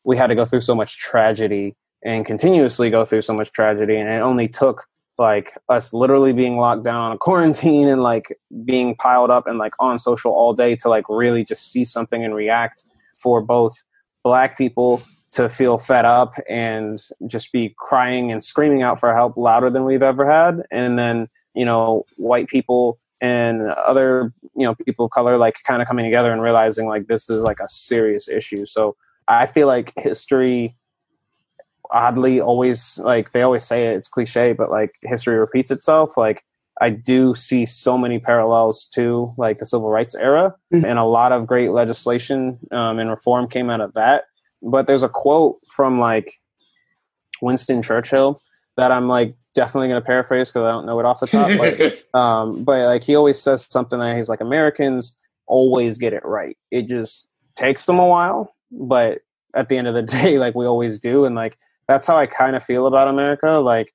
we 0.03 0.17
had 0.17 0.27
to 0.27 0.35
go 0.35 0.45
through 0.45 0.61
so 0.61 0.73
much 0.73 0.97
tragedy 0.97 1.75
and 2.03 2.25
continuously 2.25 2.89
go 2.89 3.05
through 3.05 3.21
so 3.21 3.33
much 3.33 3.51
tragedy, 3.51 3.97
and 3.97 4.09
it 4.09 4.21
only 4.21 4.47
took 4.47 4.85
like 5.17 5.53
us 5.69 5.93
literally 5.93 6.33
being 6.33 6.57
locked 6.57 6.83
down 6.83 6.99
on 7.01 7.11
a 7.11 7.17
quarantine 7.19 7.87
and 7.87 8.01
like 8.01 8.35
being 8.65 8.95
piled 8.95 9.29
up 9.29 9.47
and 9.47 9.57
like 9.57 9.73
on 9.79 9.97
social 9.97 10.31
all 10.31 10.53
day 10.53 10.75
to 10.75 10.89
like 10.89 11.05
really 11.09 11.43
just 11.43 11.71
see 11.71 11.85
something 11.85 12.23
and 12.23 12.35
react 12.35 12.83
for 13.21 13.41
both 13.41 13.73
black 14.23 14.57
people 14.57 15.01
to 15.35 15.49
feel 15.49 15.77
fed 15.77 16.05
up 16.05 16.33
and 16.49 16.99
just 17.27 17.51
be 17.51 17.73
crying 17.77 18.31
and 18.31 18.43
screaming 18.43 18.81
out 18.81 18.99
for 18.99 19.13
help 19.13 19.37
louder 19.37 19.69
than 19.69 19.85
we've 19.85 20.03
ever 20.03 20.25
had 20.25 20.63
and 20.71 20.97
then 20.97 21.27
you 21.53 21.65
know 21.65 22.05
white 22.17 22.47
people 22.47 22.99
and 23.21 23.63
other 23.63 24.33
you 24.55 24.65
know 24.65 24.75
people 24.75 25.05
of 25.05 25.11
color 25.11 25.37
like 25.37 25.55
kind 25.63 25.81
of 25.81 25.87
coming 25.87 26.05
together 26.05 26.31
and 26.31 26.41
realizing 26.41 26.87
like 26.87 27.07
this 27.07 27.29
is 27.29 27.43
like 27.43 27.59
a 27.59 27.67
serious 27.67 28.27
issue 28.27 28.65
so 28.65 28.95
i 29.27 29.45
feel 29.45 29.67
like 29.67 29.93
history 29.97 30.75
oddly 31.91 32.41
always 32.41 32.99
like 32.99 33.31
they 33.31 33.41
always 33.41 33.63
say 33.63 33.87
it, 33.87 33.97
it's 33.97 34.09
cliche, 34.09 34.53
but 34.53 34.69
like 34.69 34.91
history 35.03 35.37
repeats 35.37 35.71
itself. 35.71 36.17
Like 36.17 36.43
I 36.81 36.89
do 36.89 37.33
see 37.33 37.65
so 37.65 37.97
many 37.97 38.19
parallels 38.19 38.85
to 38.93 39.33
like 39.37 39.59
the 39.59 39.65
civil 39.65 39.89
rights 39.89 40.15
era, 40.15 40.55
mm-hmm. 40.73 40.85
and 40.85 40.99
a 40.99 41.03
lot 41.03 41.31
of 41.31 41.47
great 41.47 41.71
legislation 41.71 42.59
um, 42.71 42.99
and 42.99 43.09
reform 43.09 43.47
came 43.47 43.69
out 43.69 43.81
of 43.81 43.93
that. 43.93 44.25
But 44.65 44.87
there's 44.87 45.03
a 45.03 45.09
quote 45.09 45.59
from 45.69 45.99
like 45.99 46.33
Winston 47.41 47.81
Churchill 47.81 48.41
that 48.77 48.91
I'm 48.91 49.07
like 49.07 49.35
definitely 49.53 49.87
going 49.87 50.01
to 50.01 50.05
paraphrase 50.05 50.51
because 50.51 50.65
I 50.65 50.71
don't 50.71 50.85
know 50.85 50.99
it 50.99 51.05
off 51.05 51.19
the 51.19 51.27
top. 51.27 51.49
But, 51.57 52.19
um, 52.19 52.63
but 52.63 52.85
like 52.85 53.03
he 53.03 53.15
always 53.15 53.41
says 53.41 53.65
something 53.69 53.99
that 53.99 54.17
he's 54.17 54.29
like 54.29 54.41
Americans 54.41 55.19
always 55.47 55.97
get 55.97 56.13
it 56.13 56.23
right. 56.25 56.57
It 56.71 56.87
just 56.87 57.29
takes 57.55 57.85
them 57.85 57.99
a 57.99 58.07
while, 58.07 58.53
but 58.71 59.19
at 59.55 59.69
the 59.69 59.77
end 59.77 59.87
of 59.87 59.95
the 59.95 60.03
day, 60.21 60.37
like 60.37 60.55
we 60.55 60.65
always 60.65 60.99
do, 60.99 61.25
and 61.25 61.35
like 61.35 61.57
that's 61.87 62.05
how 62.05 62.17
I 62.17 62.27
kind 62.27 62.55
of 62.55 62.63
feel 62.63 62.87
about 62.87 63.07
America. 63.07 63.51
Like 63.53 63.93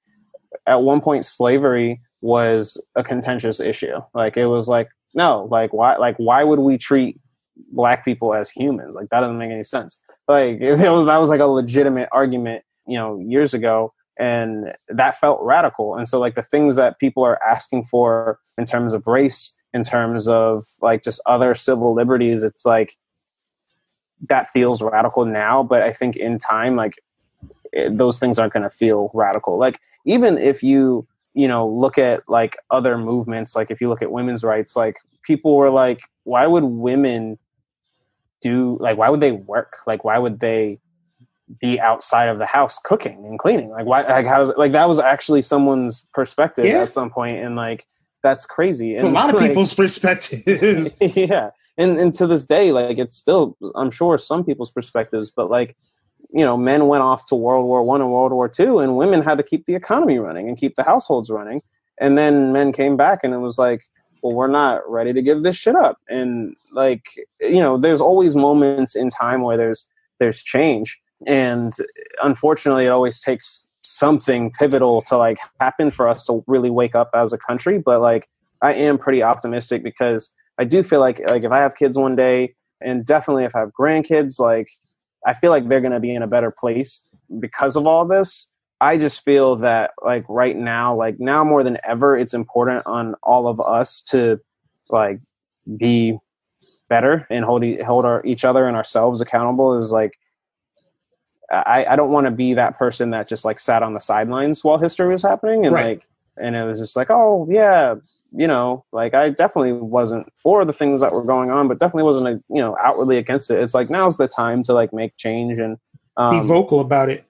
at 0.66 0.82
one 0.82 1.00
point, 1.00 1.24
slavery 1.24 2.00
was 2.22 2.82
a 2.96 3.04
contentious 3.04 3.60
issue. 3.60 4.00
Like 4.14 4.36
it 4.36 4.46
was 4.46 4.68
like, 4.68 4.88
no, 5.14 5.48
like 5.50 5.72
why, 5.72 5.96
like 5.96 6.16
why 6.16 6.44
would 6.44 6.60
we 6.60 6.78
treat 6.78 7.20
black 7.72 8.04
people 8.04 8.34
as 8.34 8.50
humans? 8.50 8.94
Like 8.94 9.08
that 9.10 9.20
doesn't 9.20 9.38
make 9.38 9.50
any 9.50 9.64
sense. 9.64 10.04
Like 10.30 10.60
it 10.60 10.90
was 10.90 11.06
that 11.06 11.18
was 11.18 11.30
like 11.30 11.40
a 11.40 11.46
legitimate 11.46 12.08
argument, 12.12 12.64
you 12.86 12.96
know, 12.96 13.18
years 13.18 13.52
ago, 13.52 13.92
and 14.18 14.72
that 14.88 15.16
felt 15.16 15.40
radical. 15.42 15.96
And 15.96 16.08
so 16.08 16.18
like 16.18 16.34
the 16.34 16.42
things 16.42 16.76
that 16.76 16.98
people 16.98 17.24
are 17.24 17.40
asking 17.44 17.84
for 17.84 18.38
in 18.56 18.64
terms 18.64 18.94
of 18.94 19.06
race, 19.06 19.58
in 19.74 19.82
terms 19.82 20.28
of 20.28 20.64
like 20.80 21.02
just 21.02 21.20
other 21.26 21.54
civil 21.54 21.94
liberties, 21.94 22.42
it's 22.42 22.64
like 22.64 22.94
that 24.28 24.48
feels 24.48 24.82
radical 24.82 25.24
now. 25.24 25.62
But 25.62 25.82
I 25.82 25.92
think 25.92 26.16
in 26.16 26.38
time, 26.38 26.76
like 26.76 26.94
it, 27.72 27.98
those 27.98 28.18
things 28.18 28.38
aren't 28.38 28.52
going 28.52 28.62
to 28.62 28.70
feel 28.70 29.10
radical. 29.14 29.58
Like 29.58 29.80
even 30.04 30.38
if 30.38 30.62
you 30.62 31.06
you 31.34 31.48
know 31.48 31.66
look 31.66 31.98
at 31.98 32.28
like 32.28 32.56
other 32.70 32.98
movements, 32.98 33.56
like 33.56 33.70
if 33.70 33.80
you 33.80 33.88
look 33.88 34.02
at 34.02 34.12
women's 34.12 34.44
rights, 34.44 34.76
like 34.76 34.96
people 35.22 35.56
were 35.56 35.70
like, 35.70 36.00
why 36.24 36.46
would 36.46 36.64
women 36.64 37.38
do 38.40 38.76
like 38.80 38.96
why 38.96 39.08
would 39.08 39.20
they 39.20 39.32
work? 39.32 39.78
Like 39.86 40.04
why 40.04 40.18
would 40.18 40.40
they 40.40 40.78
be 41.60 41.80
outside 41.80 42.28
of 42.28 42.38
the 42.38 42.46
house 42.46 42.78
cooking 42.82 43.24
and 43.24 43.38
cleaning? 43.38 43.70
Like 43.70 43.86
why? 43.86 44.02
Like 44.02 44.26
how? 44.26 44.52
Like 44.56 44.72
that 44.72 44.88
was 44.88 44.98
actually 44.98 45.42
someone's 45.42 46.08
perspective 46.12 46.64
yeah. 46.64 46.82
at 46.82 46.92
some 46.92 47.10
point, 47.10 47.38
and 47.38 47.56
like 47.56 47.86
that's 48.22 48.46
crazy. 48.46 48.94
It's 48.94 49.04
and, 49.04 49.16
a 49.16 49.18
lot 49.18 49.30
of 49.30 49.36
like, 49.36 49.50
people's 49.50 49.74
perspective. 49.74 50.42
yeah, 51.00 51.50
and 51.76 51.98
and 51.98 52.14
to 52.14 52.26
this 52.26 52.46
day, 52.46 52.72
like 52.72 52.98
it's 52.98 53.16
still, 53.16 53.56
I'm 53.74 53.90
sure 53.90 54.18
some 54.18 54.44
people's 54.44 54.70
perspectives, 54.70 55.30
but 55.30 55.50
like 55.50 55.76
you 56.32 56.44
know, 56.44 56.56
men 56.56 56.86
went 56.86 57.02
off 57.02 57.26
to 57.26 57.34
World 57.34 57.66
War 57.66 57.82
One 57.82 58.00
and 58.00 58.10
World 58.10 58.32
War 58.32 58.48
Two, 58.48 58.78
and 58.78 58.96
women 58.96 59.22
had 59.22 59.38
to 59.38 59.44
keep 59.44 59.64
the 59.64 59.74
economy 59.74 60.18
running 60.18 60.48
and 60.48 60.56
keep 60.56 60.76
the 60.76 60.84
households 60.84 61.30
running. 61.30 61.62
And 61.98 62.16
then 62.16 62.52
men 62.52 62.72
came 62.72 62.96
back, 62.96 63.20
and 63.24 63.34
it 63.34 63.38
was 63.38 63.58
like, 63.58 63.82
well, 64.22 64.34
we're 64.34 64.46
not 64.46 64.88
ready 64.88 65.12
to 65.12 65.22
give 65.22 65.42
this 65.42 65.56
shit 65.56 65.76
up. 65.76 65.98
And 66.08 66.56
like, 66.72 67.04
you 67.40 67.60
know, 67.60 67.76
there's 67.76 68.00
always 68.00 68.36
moments 68.36 68.94
in 68.96 69.08
time 69.10 69.42
where 69.42 69.56
there's 69.56 69.88
there's 70.18 70.42
change, 70.42 71.00
and 71.26 71.72
unfortunately, 72.22 72.86
it 72.86 72.90
always 72.90 73.20
takes 73.20 73.66
something 73.82 74.50
pivotal 74.58 75.00
to 75.00 75.16
like 75.16 75.38
happen 75.60 75.90
for 75.90 76.06
us 76.06 76.26
to 76.26 76.44
really 76.46 76.70
wake 76.70 76.94
up 76.94 77.10
as 77.14 77.32
a 77.32 77.38
country. 77.38 77.78
But 77.78 78.00
like, 78.00 78.28
I 78.60 78.74
am 78.74 78.98
pretty 78.98 79.22
optimistic 79.22 79.82
because 79.82 80.34
I 80.58 80.64
do 80.64 80.82
feel 80.82 81.00
like 81.00 81.20
like 81.28 81.44
if 81.44 81.52
I 81.52 81.58
have 81.58 81.76
kids 81.76 81.96
one 81.96 82.16
day, 82.16 82.54
and 82.80 83.04
definitely 83.04 83.44
if 83.44 83.56
I 83.56 83.60
have 83.60 83.72
grandkids, 83.78 84.38
like 84.38 84.68
I 85.26 85.34
feel 85.34 85.50
like 85.50 85.68
they're 85.68 85.80
going 85.80 85.92
to 85.92 86.00
be 86.00 86.14
in 86.14 86.22
a 86.22 86.26
better 86.26 86.50
place 86.50 87.06
because 87.38 87.76
of 87.76 87.86
all 87.86 88.06
this. 88.06 88.52
I 88.80 88.96
just 88.96 89.24
feel 89.24 89.56
that 89.56 89.92
like 90.02 90.24
right 90.28 90.56
now, 90.56 90.94
like 90.94 91.20
now 91.20 91.44
more 91.44 91.62
than 91.62 91.78
ever, 91.84 92.16
it's 92.16 92.34
important 92.34 92.86
on 92.86 93.14
all 93.22 93.46
of 93.46 93.60
us 93.60 94.00
to 94.08 94.40
like 94.88 95.20
be 95.76 96.18
better 96.88 97.26
and 97.30 97.44
hold 97.44 97.64
hold 97.80 98.04
our, 98.04 98.24
each 98.24 98.44
other 98.44 98.66
and 98.66 98.76
ourselves 98.76 99.20
accountable. 99.20 99.76
Is 99.76 99.92
like 99.92 100.18
I, 101.50 101.86
I 101.90 101.96
don't 101.96 102.10
want 102.10 102.26
to 102.26 102.30
be 102.30 102.54
that 102.54 102.78
person 102.78 103.10
that 103.10 103.28
just 103.28 103.44
like 103.44 103.60
sat 103.60 103.82
on 103.82 103.94
the 103.94 104.00
sidelines 104.00 104.64
while 104.64 104.78
history 104.78 105.08
was 105.08 105.22
happening 105.22 105.66
and 105.66 105.74
right. 105.74 105.98
like 105.98 106.08
and 106.40 106.56
it 106.56 106.64
was 106.64 106.78
just 106.78 106.96
like 106.96 107.08
oh 107.10 107.46
yeah 107.50 107.96
you 108.32 108.46
know, 108.46 108.84
like 108.92 109.14
I 109.14 109.30
definitely 109.30 109.72
wasn't 109.72 110.26
for 110.36 110.64
the 110.64 110.72
things 110.72 111.00
that 111.00 111.12
were 111.12 111.24
going 111.24 111.50
on, 111.50 111.68
but 111.68 111.78
definitely 111.78 112.04
wasn't, 112.04 112.28
a, 112.28 112.32
you 112.48 112.60
know, 112.60 112.76
outwardly 112.82 113.18
against 113.18 113.50
it. 113.50 113.60
It's 113.60 113.74
like 113.74 113.90
now's 113.90 114.16
the 114.16 114.28
time 114.28 114.62
to 114.64 114.72
like 114.72 114.92
make 114.92 115.16
change 115.16 115.58
and 115.58 115.78
um, 116.16 116.40
be 116.40 116.46
vocal 116.46 116.80
about 116.80 117.08
it. 117.08 117.24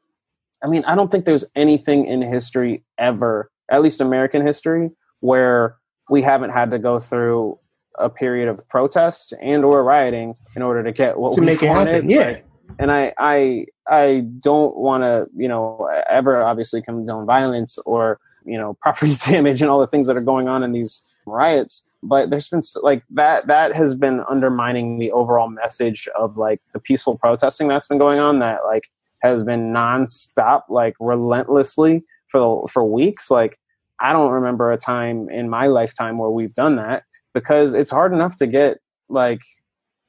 I 0.63 0.69
mean, 0.69 0.85
I 0.87 0.95
don't 0.95 1.11
think 1.11 1.25
there's 1.25 1.45
anything 1.55 2.07
in 2.07 2.23
history 2.23 2.85
ever, 2.99 3.51
at 3.71 3.83
least 3.83 4.01
American 4.01 4.45
history, 4.45 4.91
where 5.21 5.77
we 6.09 6.23
haven't 6.23 6.51
had 6.51 6.71
to 6.73 6.79
go 6.79 6.99
through 6.99 7.59
a 7.99 8.11
period 8.11 8.49
of 8.49 8.67
protest 8.69 9.35
and 9.41 9.65
or 9.65 9.83
rioting 9.83 10.35
in 10.57 10.63
order 10.63 10.83
to 10.83 10.93
get 10.93 11.19
what 11.19 11.35
to 11.35 11.41
we 11.41 11.47
make 11.47 11.63
wanted. 11.63 11.91
It 11.91 11.95
happen. 11.95 12.11
Yeah. 12.11 12.27
Like, 12.27 12.45
and 12.79 12.93
I, 12.93 13.13
I, 13.19 13.67
I 13.89 14.25
don't 14.41 14.77
want 14.77 15.03
to, 15.03 15.27
you 15.37 15.49
know, 15.49 15.89
ever 16.09 16.43
obviously 16.43 16.83
condone 16.83 17.27
violence 17.27 17.79
or 17.79 18.21
you 18.45 18.59
know 18.59 18.75
property 18.83 19.15
damage 19.27 19.63
and 19.63 19.71
all 19.71 19.81
the 19.81 19.87
things 19.87 20.07
that 20.07 20.17
are 20.17 20.23
going 20.23 20.49
on 20.49 20.63
in 20.63 20.73
these 20.73 21.07
riots 21.27 21.89
but 22.03 22.31
there's 22.31 22.49
been 22.49 22.63
like 22.83 23.03
that 23.11 23.47
that 23.47 23.77
has 23.77 23.95
been 23.95 24.23
undermining 24.29 24.99
the 24.99 25.13
overall 25.13 25.49
message 25.49 26.09
of 26.19 26.37
like 26.37 26.61
the 26.73 26.81
peaceful 26.81 27.17
protesting 27.19 27.69
that's 27.69 27.87
been 27.87 27.99
going 27.99 28.19
on 28.19 28.39
that 28.39 28.61
like 28.67 28.89
has 29.23 29.43
been 29.43 29.73
nonstop 29.73 30.63
like 30.69 30.95
relentlessly 31.01 32.05
for 32.29 32.67
for 32.69 32.85
weeks. 32.85 33.31
Like 33.31 33.59
i 34.03 34.15
don't 34.15 34.33
remember 34.33 34.73
a 34.73 34.79
time 34.79 35.29
in 35.29 35.51
my 35.51 35.67
lifetime 35.67 36.17
where 36.17 36.31
we've 36.31 36.55
done 36.55 36.77
that 36.77 37.03
because 37.35 37.75
it's 37.75 37.91
hard 37.91 38.15
enough 38.15 38.35
to 38.37 38.47
get 38.47 38.79
like 39.09 39.43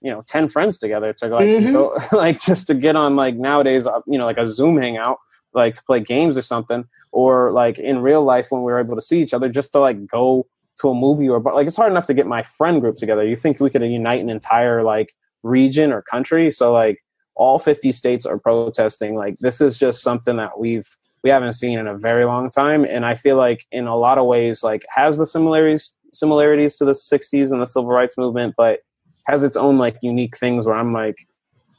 you 0.01 0.09
know 0.09 0.23
10 0.27 0.49
friends 0.49 0.79
together 0.79 1.13
to 1.13 1.27
like 1.27 1.45
mm-hmm. 1.45 1.73
go, 1.73 1.97
like 2.17 2.39
just 2.39 2.67
to 2.67 2.73
get 2.73 2.95
on 2.95 3.15
like 3.15 3.35
nowadays 3.35 3.85
uh, 3.87 3.99
you 4.07 4.17
know 4.17 4.25
like 4.25 4.37
a 4.37 4.47
zoom 4.47 4.77
hangout 4.77 5.17
like 5.53 5.73
to 5.73 5.83
play 5.83 5.99
games 5.99 6.37
or 6.37 6.41
something 6.41 6.85
or 7.11 7.51
like 7.51 7.77
in 7.77 7.99
real 7.99 8.23
life 8.23 8.47
when 8.49 8.63
we 8.63 8.71
were 8.71 8.79
able 8.79 8.95
to 8.95 9.01
see 9.01 9.21
each 9.21 9.33
other 9.33 9.49
just 9.49 9.71
to 9.73 9.79
like 9.79 10.07
go 10.07 10.47
to 10.79 10.89
a 10.89 10.95
movie 10.95 11.29
or 11.29 11.39
but 11.39 11.53
like 11.53 11.67
it's 11.67 11.75
hard 11.75 11.91
enough 11.91 12.05
to 12.05 12.13
get 12.13 12.25
my 12.25 12.41
friend 12.43 12.81
group 12.81 12.95
together. 12.95 13.23
You 13.23 13.35
think 13.35 13.59
we 13.59 13.69
could 13.69 13.83
unite 13.83 14.21
an 14.21 14.29
entire 14.29 14.83
like 14.83 15.13
region 15.43 15.91
or 15.91 16.01
country? 16.01 16.51
So 16.51 16.71
like 16.71 17.03
all 17.35 17.59
50 17.59 17.91
states 17.91 18.25
are 18.25 18.37
protesting 18.37 19.15
like 19.15 19.37
this 19.39 19.61
is 19.61 19.77
just 19.77 20.01
something 20.01 20.37
that 20.37 20.59
we've 20.59 20.89
we 21.23 21.29
haven't 21.29 21.53
seen 21.53 21.77
in 21.77 21.87
a 21.87 21.97
very 21.97 22.25
long 22.25 22.49
time 22.49 22.83
and 22.85 23.05
i 23.05 23.15
feel 23.15 23.37
like 23.37 23.65
in 23.71 23.87
a 23.87 23.95
lot 23.95 24.17
of 24.17 24.25
ways 24.25 24.63
like 24.63 24.83
has 24.89 25.17
the 25.17 25.25
similarities 25.25 25.95
similarities 26.13 26.75
to 26.75 26.85
the 26.85 26.91
60s 26.91 27.51
and 27.51 27.61
the 27.61 27.65
civil 27.65 27.89
rights 27.89 28.17
movement 28.17 28.53
but 28.57 28.79
has 29.27 29.43
its 29.43 29.55
own 29.55 29.77
like 29.77 29.97
unique 30.01 30.37
things 30.37 30.67
where 30.67 30.75
i'm 30.75 30.91
like 30.91 31.27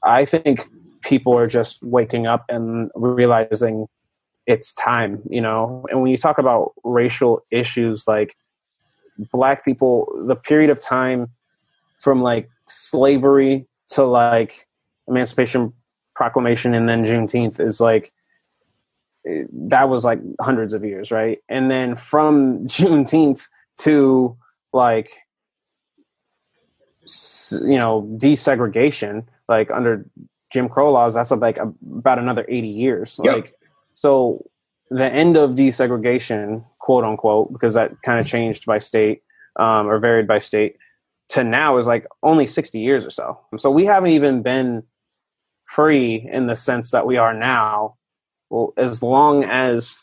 i 0.05 0.25
think 0.25 0.69
people 1.03 1.37
are 1.37 1.47
just 1.47 1.83
waking 1.83 2.27
up 2.27 2.45
and 2.49 2.91
realizing 2.95 3.87
it's 4.47 4.73
time, 4.75 5.23
you 5.29 5.41
know. 5.41 5.85
And 5.91 6.01
when 6.01 6.11
you 6.11 6.17
talk 6.17 6.39
about 6.39 6.73
racial 6.85 7.45
issues, 7.51 8.07
like 8.09 8.35
black 9.31 9.65
people, 9.65 10.13
the 10.27 10.37
period 10.37 10.71
of 10.71 10.81
time 10.81 11.29
from 12.01 12.23
like 12.23 12.49
slavery 12.67 13.67
to 13.91 14.05
like 14.05 14.67
Emancipation 15.09 15.73
Proclamation 16.15 16.75
and 16.75 16.89
then 16.89 17.05
Juneteenth 17.05 17.59
is 17.59 17.81
like 17.81 18.13
that 19.25 19.89
was 19.89 20.05
like 20.05 20.21
hundreds 20.41 20.73
of 20.73 20.85
years, 20.85 21.11
right? 21.11 21.39
And 21.49 21.71
then 21.71 21.95
from 21.95 22.59
Juneteenth 22.67 23.49
to 23.81 24.37
like 24.73 25.11
you 27.05 27.79
know 27.79 28.03
desegregation, 28.17 29.25
like 29.49 29.71
under 29.71 30.07
Jim 30.53 30.69
Crow 30.69 30.93
laws, 30.93 31.15
that's 31.15 31.31
like 31.31 31.59
about 31.59 32.19
another 32.19 32.45
80 32.49 32.69
years. 32.69 33.19
Yep. 33.25 33.35
Like, 33.35 33.55
so 33.95 34.45
the 34.91 35.11
end 35.11 35.37
of 35.37 35.53
desegregation, 35.53 36.65
quote 36.79 37.05
unquote, 37.05 37.53
because 37.53 37.75
that 37.75 38.03
kind 38.03 38.21
of 38.21 38.27
changed 38.27 38.67
by 38.67 38.79
state 38.79 39.23
um, 39.57 39.89
or 39.89 39.99
varied 39.99 40.27
by 40.27 40.39
state, 40.39 40.77
to 41.31 41.43
now 41.43 41.79
is 41.79 41.87
like 41.87 42.07
only 42.23 42.47
60 42.47 42.79
years 42.79 43.07
or 43.07 43.11
so. 43.11 43.41
So 43.57 43.71
we 43.71 43.87
haven't 43.87 44.11
even 44.11 44.43
been 44.43 44.83
free 45.75 46.29
in 46.31 46.47
the 46.47 46.57
sense 46.57 46.91
that 46.91 47.07
we 47.07 47.17
are 47.17 47.33
now, 47.33 47.97
well, 48.51 48.73
as 48.77 49.03
long 49.03 49.45
as 49.45 49.99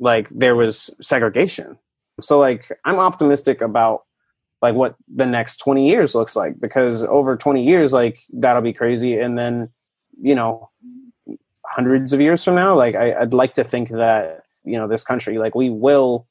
like 0.00 0.28
there 0.30 0.56
was 0.56 0.90
segregation. 1.00 1.78
So 2.20 2.38
like 2.38 2.70
I'm 2.84 2.98
optimistic 2.98 3.60
about 3.60 4.02
like 4.60 4.74
what 4.74 4.96
the 5.14 5.26
next 5.26 5.58
20 5.58 5.88
years 5.88 6.14
looks 6.14 6.34
like 6.34 6.58
because 6.60 7.04
over 7.04 7.36
20 7.36 7.64
years 7.64 7.92
like 7.92 8.20
that'll 8.32 8.62
be 8.62 8.72
crazy 8.72 9.18
and 9.18 9.38
then 9.38 9.68
you 10.20 10.34
know 10.34 10.68
hundreds 11.64 12.12
of 12.12 12.20
years 12.20 12.42
from 12.42 12.56
now 12.56 12.74
like 12.74 12.96
I, 12.96 13.20
would 13.20 13.34
like 13.34 13.54
to 13.54 13.62
think 13.62 13.90
that 13.90 14.42
you 14.64 14.76
know 14.76 14.88
this 14.88 15.04
country 15.04 15.38
like 15.38 15.54
we 15.54 15.70
will 15.70 16.26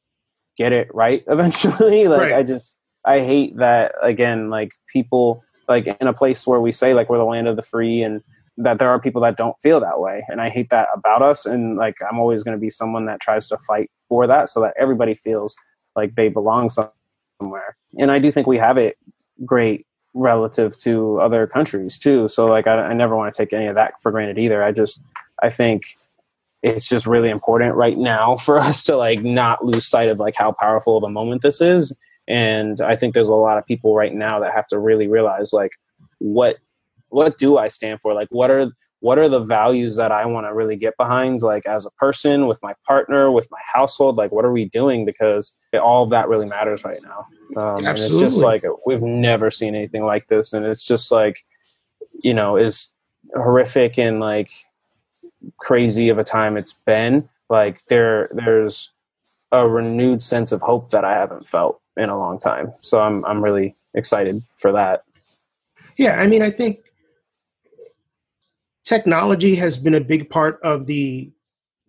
get 0.57 0.73
it 0.73 0.93
right 0.93 1.23
eventually 1.27 2.09
like 2.09 2.31
right. 2.31 2.33
i 2.33 2.43
just 2.43 2.81
i 3.05 3.19
hate 3.19 3.55
that 3.57 3.93
again 4.01 4.49
like 4.49 4.73
people 4.91 5.41
like 5.69 5.87
in 5.87 6.07
a 6.07 6.13
place 6.13 6.45
where 6.45 6.59
we 6.59 6.73
say 6.73 6.93
like 6.93 7.09
we're 7.09 7.17
the 7.17 7.23
land 7.23 7.47
of 7.47 7.55
the 7.55 7.63
free 7.63 8.01
and 8.01 8.21
that 8.57 8.79
there 8.79 8.89
are 8.89 8.99
people 8.99 9.21
that 9.21 9.37
don't 9.37 9.59
feel 9.61 9.79
that 9.79 9.99
way. 9.99 10.23
And 10.29 10.41
i 10.41 10.49
hate 10.49 10.69
that 10.69 10.89
about 10.93 11.21
us. 11.21 11.45
And 11.45 11.77
like 11.77 11.95
i'm 12.09 12.19
always 12.19 12.43
going 12.43 12.57
to 12.57 12.61
be 12.61 12.69
someone 12.69 13.05
that 13.05 13.21
tries 13.21 13.47
to 13.49 13.57
fight 13.59 13.91
for 14.07 14.27
that 14.27 14.49
so 14.49 14.61
that 14.61 14.73
everybody 14.79 15.13
feels 15.13 15.55
like 15.95 16.15
they 16.15 16.29
belong 16.29 16.69
somewhere. 16.69 17.77
And 17.99 18.11
i 18.11 18.19
do 18.19 18.31
think 18.31 18.47
we 18.47 18.57
have 18.57 18.77
it 18.77 18.97
great 19.45 19.85
relative 20.13 20.75
to 20.79 21.19
other 21.19 21.45
countries 21.45 21.97
too. 21.97 22.27
So 22.27 22.47
like 22.47 22.67
I, 22.67 22.81
I 22.81 22.93
never 22.93 23.15
want 23.15 23.33
to 23.33 23.37
take 23.37 23.53
any 23.53 23.67
of 23.67 23.75
that 23.75 23.93
for 24.01 24.11
granted 24.11 24.37
either. 24.37 24.63
I 24.63 24.71
just 24.71 25.01
i 25.43 25.49
think 25.49 25.83
it's 26.63 26.89
just 26.89 27.05
really 27.05 27.29
important 27.29 27.75
right 27.75 27.97
now 27.97 28.35
for 28.37 28.57
us 28.69 28.83
to 28.85 28.97
like 28.97 29.21
not 29.21 29.63
lose 29.63 29.85
sight 29.85 30.09
of 30.09 30.19
like 30.19 30.35
how 30.35 30.51
powerful 30.51 30.97
of 30.97 31.03
a 31.03 31.09
moment 31.09 31.41
this 31.43 31.61
is. 31.61 31.97
And 32.27 32.81
i 32.81 32.95
think 32.95 33.13
there's 33.13 33.29
a 33.29 33.35
lot 33.35 33.57
of 33.57 33.65
people 33.65 33.95
right 33.95 34.13
now 34.13 34.39
that 34.39 34.53
have 34.53 34.67
to 34.67 34.79
really 34.79 35.07
realize 35.07 35.53
like 35.53 35.73
what 36.19 36.57
what 37.09 37.37
do 37.37 37.57
I 37.57 37.67
stand 37.67 38.01
for? 38.01 38.13
Like, 38.13 38.27
what 38.31 38.51
are 38.51 38.71
what 38.99 39.19
are 39.19 39.29
the 39.29 39.41
values 39.41 39.95
that 39.95 40.11
I 40.11 40.25
want 40.25 40.47
to 40.47 40.53
really 40.53 40.75
get 40.75 40.97
behind, 40.97 41.41
like 41.41 41.65
as 41.67 41.85
a 41.85 41.91
person, 41.91 42.47
with 42.47 42.59
my 42.63 42.73
partner, 42.85 43.31
with 43.31 43.47
my 43.51 43.59
household? 43.73 44.17
Like, 44.17 44.31
what 44.31 44.43
are 44.43 44.51
we 44.51 44.65
doing? 44.65 45.05
Because 45.05 45.55
it, 45.71 45.77
all 45.77 46.03
of 46.03 46.09
that 46.09 46.27
really 46.27 46.47
matters 46.47 46.83
right 46.83 47.01
now. 47.03 47.27
Um, 47.61 47.85
and 47.85 47.97
it's 47.97 48.19
just 48.19 48.43
like 48.43 48.63
we've 48.85 49.01
never 49.01 49.51
seen 49.51 49.75
anything 49.75 50.03
like 50.03 50.27
this, 50.27 50.53
and 50.53 50.65
it's 50.65 50.85
just 50.85 51.11
like, 51.11 51.45
you 52.23 52.33
know, 52.33 52.57
is 52.57 52.93
horrific 53.35 53.99
and 53.99 54.19
like 54.19 54.51
crazy 55.57 56.09
of 56.09 56.17
a 56.17 56.23
time 56.23 56.57
it's 56.57 56.73
been. 56.73 57.29
Like 57.49 57.85
there, 57.87 58.29
there's 58.33 58.91
a 59.51 59.67
renewed 59.67 60.21
sense 60.21 60.51
of 60.51 60.61
hope 60.61 60.89
that 60.89 61.05
I 61.05 61.13
haven't 61.13 61.47
felt 61.47 61.79
in 61.95 62.09
a 62.09 62.17
long 62.17 62.39
time. 62.39 62.73
So 62.81 62.99
I'm 62.99 63.23
I'm 63.25 63.43
really 63.43 63.75
excited 63.93 64.41
for 64.55 64.71
that. 64.73 65.03
Yeah, 65.97 66.19
I 66.19 66.27
mean, 66.27 66.41
I 66.41 66.49
think 66.49 66.79
technology 68.87 69.53
has 69.55 69.77
been 69.77 69.95
a 69.95 70.01
big 70.01 70.29
part 70.29 70.59
of 70.63 70.85
the 70.87 71.29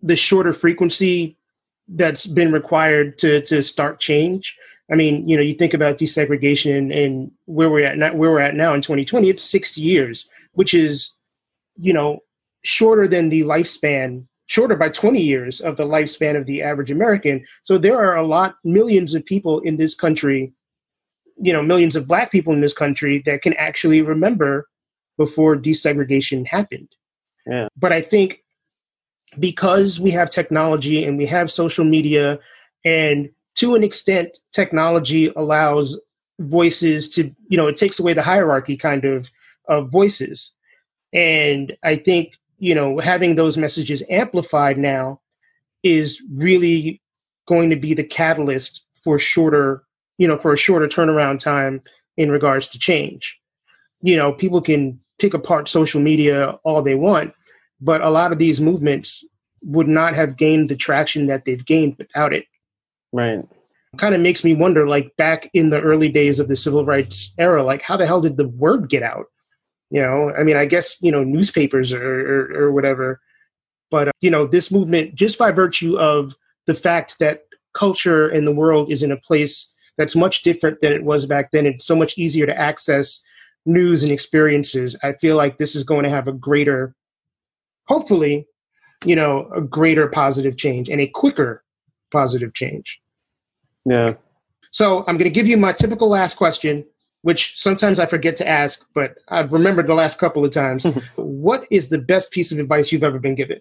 the 0.01 0.15
shorter 0.15 0.51
frequency 0.51 1.37
that's 1.87 2.27
been 2.27 2.51
required 2.51 3.17
to 3.19 3.41
to 3.41 3.61
start 3.61 3.99
change. 3.99 4.55
I 4.91 4.95
mean, 4.95 5.27
you 5.27 5.37
know, 5.37 5.43
you 5.43 5.53
think 5.53 5.73
about 5.73 5.97
desegregation 5.97 6.91
and 6.95 7.31
where 7.45 7.69
we're 7.69 7.85
at 7.85 7.97
now, 7.97 8.13
where 8.13 8.31
we're 8.31 8.39
at 8.39 8.55
now 8.55 8.73
in 8.73 8.81
2020, 8.81 9.29
it's 9.29 9.43
60 9.43 9.81
years, 9.81 10.27
which 10.53 10.73
is, 10.73 11.13
you 11.77 11.93
know, 11.93 12.19
shorter 12.63 13.07
than 13.07 13.29
the 13.29 13.41
lifespan, 13.41 14.25
shorter 14.47 14.75
by 14.75 14.89
20 14.89 15.21
years 15.21 15.61
of 15.61 15.77
the 15.77 15.85
lifespan 15.85 16.35
of 16.35 16.47
the 16.47 16.63
average 16.63 16.89
American. 16.89 17.45
So 17.61 17.77
there 17.77 17.99
are 17.99 18.17
a 18.17 18.25
lot, 18.25 18.55
millions 18.63 19.13
of 19.13 19.23
people 19.23 19.59
in 19.59 19.77
this 19.77 19.93
country, 19.93 20.51
you 21.37 21.53
know, 21.53 21.61
millions 21.61 21.95
of 21.95 22.07
black 22.07 22.31
people 22.31 22.51
in 22.51 22.61
this 22.61 22.73
country 22.73 23.21
that 23.27 23.43
can 23.43 23.53
actually 23.53 24.01
remember 24.01 24.67
before 25.19 25.55
desegregation 25.55 26.47
happened. 26.47 26.87
Yeah. 27.45 27.67
But 27.77 27.91
I 27.93 28.01
think 28.01 28.41
because 29.37 29.99
we 29.99 30.09
have 30.11 30.31
technology 30.31 31.03
and 31.05 31.17
we 31.17 31.27
have 31.27 31.51
social 31.51 31.85
media, 31.85 32.39
and 32.83 33.29
to 33.55 33.75
an 33.75 33.83
extent, 33.83 34.39
technology 34.53 35.27
allows 35.35 35.99
voices 36.39 37.09
to, 37.09 37.35
you 37.49 37.57
know, 37.57 37.67
it 37.67 37.75
takes 37.77 37.99
away 37.99 38.13
the 38.13 38.21
hierarchy 38.21 38.77
kind 38.77 39.03
of 39.03 39.29
of 39.69 39.89
voices. 39.89 40.51
And 41.13 41.77
I 41.83 41.95
think, 41.95 42.33
you 42.57 42.75
know, 42.75 42.99
having 42.99 43.35
those 43.35 43.57
messages 43.57 44.03
amplified 44.09 44.77
now 44.77 45.21
is 45.83 46.21
really 46.33 47.01
going 47.45 47.69
to 47.69 47.75
be 47.75 47.93
the 47.93 48.03
catalyst 48.03 48.85
for 49.01 49.17
shorter, 49.17 49.83
you 50.17 50.27
know, 50.27 50.37
for 50.37 50.51
a 50.51 50.57
shorter 50.57 50.87
turnaround 50.87 51.39
time 51.39 51.81
in 52.17 52.31
regards 52.31 52.67
to 52.69 52.79
change. 52.79 53.39
You 54.01 54.17
know, 54.17 54.33
people 54.33 54.61
can 54.61 54.99
pick 55.19 55.33
apart 55.33 55.67
social 55.67 56.01
media 56.01 56.51
all 56.63 56.81
they 56.81 56.95
want, 56.95 57.33
but 57.81 58.01
a 58.01 58.09
lot 58.09 58.31
of 58.31 58.39
these 58.39 58.59
movements 58.59 59.23
would 59.63 59.87
not 59.87 60.15
have 60.15 60.37
gained 60.37 60.69
the 60.69 60.75
traction 60.75 61.27
that 61.27 61.45
they've 61.45 61.65
gained 61.65 61.95
without 61.97 62.33
it. 62.33 62.45
Right. 63.11 63.43
Kind 63.97 64.15
of 64.15 64.21
makes 64.21 64.43
me 64.43 64.53
wonder, 64.53 64.87
like 64.87 65.15
back 65.17 65.49
in 65.53 65.69
the 65.69 65.81
early 65.81 66.09
days 66.09 66.39
of 66.39 66.47
the 66.47 66.55
civil 66.55 66.85
rights 66.85 67.33
era, 67.37 67.63
like 67.63 67.81
how 67.81 67.97
the 67.97 68.05
hell 68.05 68.21
did 68.21 68.37
the 68.37 68.47
word 68.47 68.89
get 68.89 69.03
out? 69.03 69.25
You 69.89 70.01
know, 70.01 70.31
I 70.37 70.43
mean, 70.43 70.55
I 70.55 70.65
guess 70.65 71.01
you 71.01 71.11
know 71.11 71.23
newspapers 71.23 71.91
or 71.91 72.03
or, 72.03 72.63
or 72.63 72.71
whatever, 72.71 73.19
but 73.89 74.09
uh, 74.09 74.11
you 74.21 74.29
know, 74.29 74.45
this 74.45 74.71
movement 74.71 75.15
just 75.15 75.39
by 75.39 75.51
virtue 75.51 75.97
of 75.97 76.35
the 76.67 76.75
fact 76.75 77.17
that 77.19 77.45
culture 77.73 78.29
in 78.29 78.45
the 78.45 78.51
world 78.51 78.91
is 78.91 79.01
in 79.01 79.11
a 79.11 79.17
place 79.17 79.73
that's 79.97 80.15
much 80.15 80.43
different 80.43 80.81
than 80.81 80.93
it 80.93 81.03
was 81.03 81.25
back 81.25 81.51
then. 81.51 81.65
It's 81.65 81.85
so 81.85 81.95
much 81.95 82.17
easier 82.17 82.45
to 82.45 82.57
access 82.57 83.21
news 83.69 84.03
and 84.03 84.11
experiences, 84.11 84.95
I 85.03 85.13
feel 85.13 85.37
like 85.37 85.57
this 85.57 85.75
is 85.75 85.83
going 85.83 86.03
to 86.03 86.09
have 86.09 86.27
a 86.27 86.31
greater, 86.31 86.95
hopefully, 87.87 88.47
you 89.05 89.15
know, 89.15 89.49
a 89.55 89.61
greater 89.61 90.07
positive 90.07 90.57
change 90.57 90.89
and 90.89 90.99
a 90.99 91.07
quicker 91.07 91.63
positive 92.11 92.53
change. 92.53 92.99
Yeah. 93.85 94.15
So 94.71 94.99
I'm 95.07 95.17
going 95.17 95.31
to 95.31 95.39
give 95.39 95.47
you 95.47 95.57
my 95.57 95.71
typical 95.71 96.09
last 96.09 96.35
question, 96.35 96.85
which 97.21 97.59
sometimes 97.59 97.99
I 97.99 98.05
forget 98.07 98.35
to 98.37 98.47
ask, 98.47 98.87
but 98.93 99.15
I've 99.29 99.53
remembered 99.53 99.87
the 99.87 99.93
last 99.93 100.19
couple 100.19 100.43
of 100.43 100.51
times. 100.51 100.83
what 101.15 101.65
is 101.71 101.89
the 101.89 101.97
best 101.99 102.31
piece 102.31 102.51
of 102.51 102.59
advice 102.59 102.91
you've 102.91 103.03
ever 103.03 103.19
been 103.19 103.35
given? 103.35 103.59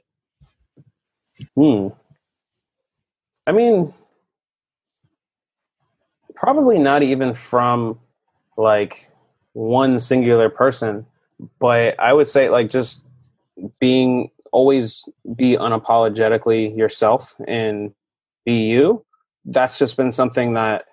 Hmm. 1.54 1.88
I 3.46 3.52
mean, 3.52 3.94
probably 6.34 6.78
not 6.78 7.02
even 7.02 7.34
from 7.34 7.98
like 8.56 9.10
one 9.58 9.98
singular 9.98 10.48
person 10.48 11.04
but 11.58 11.98
i 11.98 12.12
would 12.12 12.28
say 12.28 12.48
like 12.48 12.70
just 12.70 13.04
being 13.80 14.30
always 14.52 15.04
be 15.34 15.56
unapologetically 15.56 16.76
yourself 16.76 17.34
and 17.48 17.92
be 18.44 18.68
you 18.68 19.04
that's 19.46 19.76
just 19.76 19.96
been 19.96 20.12
something 20.12 20.54
that 20.54 20.84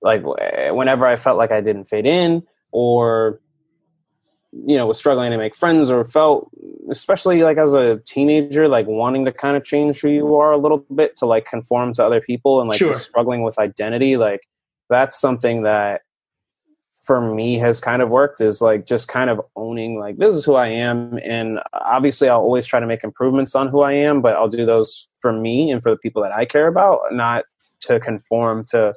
like 0.00 0.22
eh, 0.38 0.70
whenever 0.70 1.04
i 1.04 1.14
felt 1.14 1.36
like 1.36 1.52
i 1.52 1.60
didn't 1.60 1.84
fit 1.84 2.06
in 2.06 2.42
or 2.72 3.38
you 4.64 4.78
know 4.78 4.86
was 4.86 4.96
struggling 4.96 5.30
to 5.30 5.36
make 5.36 5.54
friends 5.54 5.90
or 5.90 6.02
felt 6.02 6.50
especially 6.90 7.42
like 7.42 7.58
as 7.58 7.74
a 7.74 7.98
teenager 8.06 8.66
like 8.66 8.86
wanting 8.86 9.26
to 9.26 9.32
kind 9.32 9.58
of 9.58 9.62
change 9.62 10.00
who 10.00 10.08
you 10.08 10.36
are 10.36 10.52
a 10.52 10.58
little 10.58 10.78
bit 10.94 11.14
to 11.14 11.26
like 11.26 11.44
conform 11.44 11.92
to 11.92 12.02
other 12.02 12.22
people 12.22 12.60
and 12.62 12.70
like 12.70 12.78
sure. 12.78 12.94
just 12.94 13.04
struggling 13.04 13.42
with 13.42 13.58
identity 13.58 14.16
like 14.16 14.48
that's 14.88 15.20
something 15.20 15.64
that 15.64 16.00
for 17.06 17.20
me 17.20 17.56
has 17.56 17.80
kind 17.80 18.02
of 18.02 18.08
worked 18.08 18.40
is 18.40 18.60
like 18.60 18.84
just 18.84 19.06
kind 19.06 19.30
of 19.30 19.40
owning 19.54 19.98
like 19.98 20.18
this 20.18 20.34
is 20.34 20.44
who 20.44 20.54
I 20.54 20.66
am 20.66 21.20
and 21.22 21.60
obviously 21.72 22.28
I'll 22.28 22.40
always 22.40 22.66
try 22.66 22.80
to 22.80 22.86
make 22.86 23.04
improvements 23.04 23.54
on 23.54 23.68
who 23.68 23.80
I 23.80 23.92
am 23.92 24.20
but 24.20 24.36
I'll 24.36 24.48
do 24.48 24.66
those 24.66 25.08
for 25.20 25.32
me 25.32 25.70
and 25.70 25.82
for 25.82 25.90
the 25.90 25.96
people 25.96 26.20
that 26.22 26.32
I 26.32 26.44
care 26.44 26.66
about 26.66 27.00
not 27.12 27.44
to 27.82 28.00
conform 28.00 28.64
to 28.70 28.94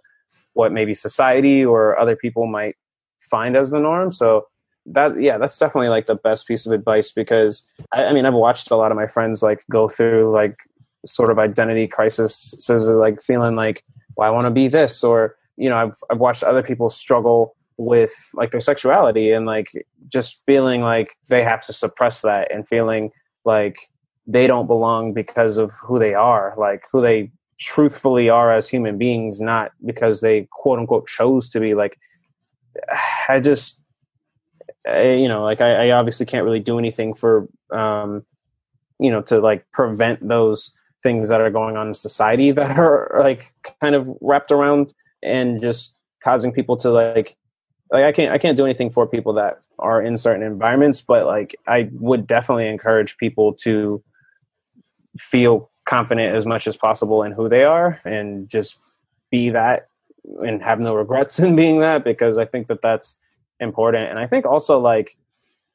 what 0.54 0.72
maybe 0.72 0.94
society 0.94 1.64
or 1.64 1.98
other 2.00 2.16
people 2.16 2.48
might 2.48 2.76
find 3.20 3.56
as 3.56 3.72
the 3.72 3.80
norm. 3.80 4.12
So 4.12 4.48
that 4.86 5.20
yeah 5.20 5.38
that's 5.38 5.58
definitely 5.60 5.90
like 5.90 6.08
the 6.08 6.16
best 6.16 6.48
piece 6.48 6.66
of 6.66 6.72
advice 6.72 7.12
because 7.12 7.70
I, 7.92 8.06
I 8.06 8.14
mean 8.14 8.26
I've 8.26 8.34
watched 8.34 8.72
a 8.72 8.76
lot 8.76 8.92
of 8.92 8.98
my 8.98 9.08
friends 9.08 9.44
like 9.44 9.64
go 9.70 9.88
through 9.88 10.32
like 10.32 10.58
sort 11.06 11.30
of 11.30 11.38
identity 11.38 11.88
crisis 11.88 12.56
so 12.58 12.76
like 12.76 13.22
feeling 13.22 13.56
like 13.56 13.84
well 14.16 14.28
I 14.28 14.32
want 14.32 14.46
to 14.46 14.52
be 14.52 14.68
this 14.68 15.04
or 15.04 15.36
you 15.58 15.70
know 15.70 15.78
I've 15.78 15.96
I've 16.10 16.20
watched 16.20 16.44
other 16.44 16.64
people 16.64 16.90
struggle 16.90 17.56
with 17.80 18.14
like 18.34 18.52
their 18.52 18.60
sexuality 18.60 19.32
and 19.32 19.46
like 19.46 19.72
just 20.10 20.44
feeling 20.46 20.82
like 20.82 21.16
they 21.30 21.42
have 21.42 21.62
to 21.62 21.72
suppress 21.72 22.22
that 22.22 22.52
and 22.52 22.68
feeling 22.68 23.10
like 23.46 23.78
they 24.28 24.48
don't 24.48 24.68
belong 24.68 25.14
because 25.14 25.58
of 25.58 25.72
who 25.82 25.98
they 25.98 26.14
are 26.14 26.54
like 26.58 26.84
who 26.92 27.02
they 27.02 27.32
truthfully 27.58 28.30
are 28.30 28.52
as 28.52 28.68
human 28.68 28.98
beings 28.98 29.40
not 29.40 29.72
because 29.86 30.20
they 30.20 30.46
quote 30.52 30.78
unquote 30.78 31.08
chose 31.08 31.48
to 31.48 31.62
be 31.62 31.74
like 31.74 31.98
i 33.30 33.40
just 33.40 33.82
I, 34.86 35.12
you 35.12 35.30
know 35.30 35.44
like 35.44 35.62
I, 35.62 35.88
I, 35.88 35.92
obviously 35.92 36.26
can't 36.26 36.44
really 36.44 36.60
do 36.60 36.80
anything 36.80 37.14
for 37.14 37.48
um 37.72 38.26
you 39.00 39.10
know 39.10 39.22
to 39.24 39.40
like 39.40 39.66
prevent 39.72 40.28
those 40.28 40.76
things 41.02 41.30
that 41.30 41.40
are 41.40 41.50
going 41.50 41.78
on 41.78 41.88
in 41.88 41.94
society 41.94 42.52
that 42.60 42.78
are 42.78 43.16
like 43.20 43.54
kind 43.82 43.96
of 43.96 44.10
wrapped 44.20 44.52
around 44.52 44.94
and 45.24 45.62
just 45.62 45.96
causing 46.22 46.52
people 46.52 46.76
to 46.76 46.90
like 46.90 47.38
like 47.92 48.04
I 48.04 48.12
can't 48.12 48.32
I 48.32 48.38
can't 48.38 48.58
do 48.58 48.66
anything 48.66 48.90
for 48.90 49.08
people 49.08 49.34
that 49.34 49.62
are 49.80 50.02
in 50.02 50.18
certain 50.18 50.44
environments, 50.44 51.02
but 51.02 51.26
like 51.26 51.56
I 51.68 51.90
would 51.94 52.28
definitely 52.28 52.68
encourage 52.68 53.18
people 53.18 53.54
to 53.56 54.04
feel 55.18 55.70
confident 55.86 56.36
as 56.36 56.46
much 56.46 56.68
as 56.68 56.78
possible 56.78 57.24
in 57.24 57.32
who 57.32 57.50
they 57.50 57.64
are 57.64 58.00
and 58.06 58.48
just 58.48 58.80
be 59.32 59.50
that 59.50 59.88
and 60.44 60.62
have 60.62 60.80
no 60.80 60.94
regrets 60.94 61.40
in 61.46 61.56
being 61.56 61.80
that 61.80 62.04
because 62.04 62.38
I 62.38 62.46
think 62.46 62.68
that 62.68 62.82
that's 62.82 63.20
important. 63.60 64.10
And 64.10 64.20
I 64.20 64.28
think 64.28 64.46
also 64.46 64.80
like 64.80 65.18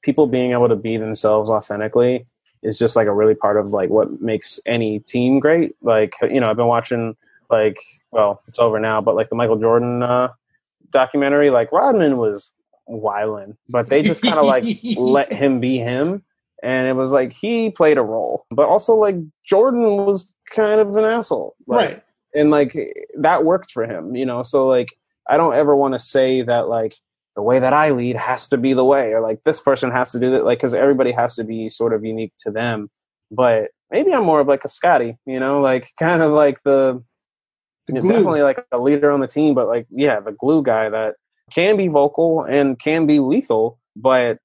people 0.03 0.27
being 0.27 0.53
able 0.53 0.69
to 0.69 0.77
be 0.77 0.97
themselves 0.97 1.51
authentically 1.51 2.27
is 2.62 2.78
just 2.78 2.97
like 2.97 3.07
a 3.07 3.12
really 3.12 3.35
part 3.35 3.57
of 3.57 3.70
like 3.70 3.91
what 3.91 4.20
makes 4.20 4.61
any 4.66 5.01
team 5.01 5.41
great. 5.41 5.74
Like, 5.82 6.15
you 6.23 6.41
know, 6.41 6.49
I've 6.49 6.57
been 6.57 6.66
watching 6.66 7.16
like, 7.51 7.78
well, 8.11 8.43
it's 8.47 8.59
over 8.59 8.78
now, 8.78 9.01
but 9.01 9.16
like 9.16 9.28
the 9.28 9.35
Michael 9.35 9.59
Jordan 9.59 10.03
uh, 10.03 10.28
documentary, 10.95 11.51
like 11.51 11.71
Rodman 11.73 12.16
was 12.16 12.53
wilding, 12.87 13.57
but 13.69 13.91
they 13.91 14.03
just 14.03 14.23
kind 14.23 14.39
of 14.39 14.47
like 14.47 14.65
let 14.97 15.33
him 15.33 15.61
be 15.61 15.79
him. 15.79 16.23
And 16.62 16.89
it 16.89 16.95
was 16.95 17.12
like 17.12 17.33
he 17.33 17.71
played 17.71 17.99
a 17.99 18.03
role, 18.03 18.47
but 18.51 18.69
also 18.69 18.95
like 18.95 19.16
Jordan 19.45 19.83
was 20.07 20.35
kind 20.51 20.81
of 20.81 20.97
an 20.97 21.05
asshole. 21.05 21.55
Like, 21.66 21.89
right. 21.91 22.03
And 22.35 22.51
like 22.51 22.75
that 23.19 23.45
worked 23.45 23.71
for 23.71 23.85
him, 23.85 24.16
you 24.16 24.25
know? 24.25 24.43
So 24.43 24.66
like, 24.66 24.97
I 25.29 25.37
don't 25.37 25.55
ever 25.55 25.77
want 25.77 25.95
to 25.95 25.99
say 25.99 26.43
that 26.43 26.69
like 26.69 26.97
the 27.37 27.43
way 27.43 27.59
that 27.59 27.73
I 27.73 27.91
lead 27.91 28.16
has 28.16 28.49
to 28.49 28.57
be 28.57 28.73
the 28.73 28.85
way, 28.85 29.12
or 29.12 29.21
like 29.21 29.43
this 29.43 29.61
person 29.61 29.91
has 29.91 30.12
to 30.12 30.21
do 30.21 30.31
that, 30.31 30.45
like, 30.45 30.59
because 30.59 30.75
everybody 30.75 31.12
has 31.12 31.37
to 31.37 31.45
be 31.45 31.69
sort 31.69 31.93
of 31.93 32.05
unique 32.05 32.33
to 32.41 32.51
them. 32.51 32.91
But 33.31 33.71
maybe 33.91 34.12
I'm 34.12 34.25
more 34.25 34.41
of 34.41 34.49
like 34.49 34.65
a 34.65 34.69
Scottie, 34.69 35.19
you 35.27 35.41
know, 35.41 35.61
like 35.61 35.91
kind 35.99 36.23
of 36.23 36.33
like 36.33 36.62
the, 36.65 37.03
the 37.86 38.01
definitely 38.01 38.43
like 38.43 38.65
a 38.73 38.78
leader 38.78 39.11
on 39.11 39.20
the 39.20 39.27
team, 39.27 39.55
but 39.55 39.69
like, 39.69 39.86
yeah, 39.90 40.20
the 40.20 40.32
glue 40.32 40.62
guy 40.62 40.89
that 40.89 41.16
can 41.51 41.77
be 41.77 41.89
vocal 41.89 42.43
and 42.43 42.78
can 42.78 43.06
be 43.06 43.20
lethal, 43.20 43.78
but 43.97 44.39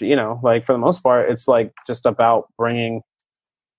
you 0.00 0.16
know, 0.16 0.40
like 0.42 0.64
for 0.64 0.72
the 0.72 0.78
most 0.78 1.02
part, 1.02 1.30
it's 1.30 1.46
like 1.46 1.72
just 1.86 2.06
about 2.06 2.48
bringing 2.56 3.02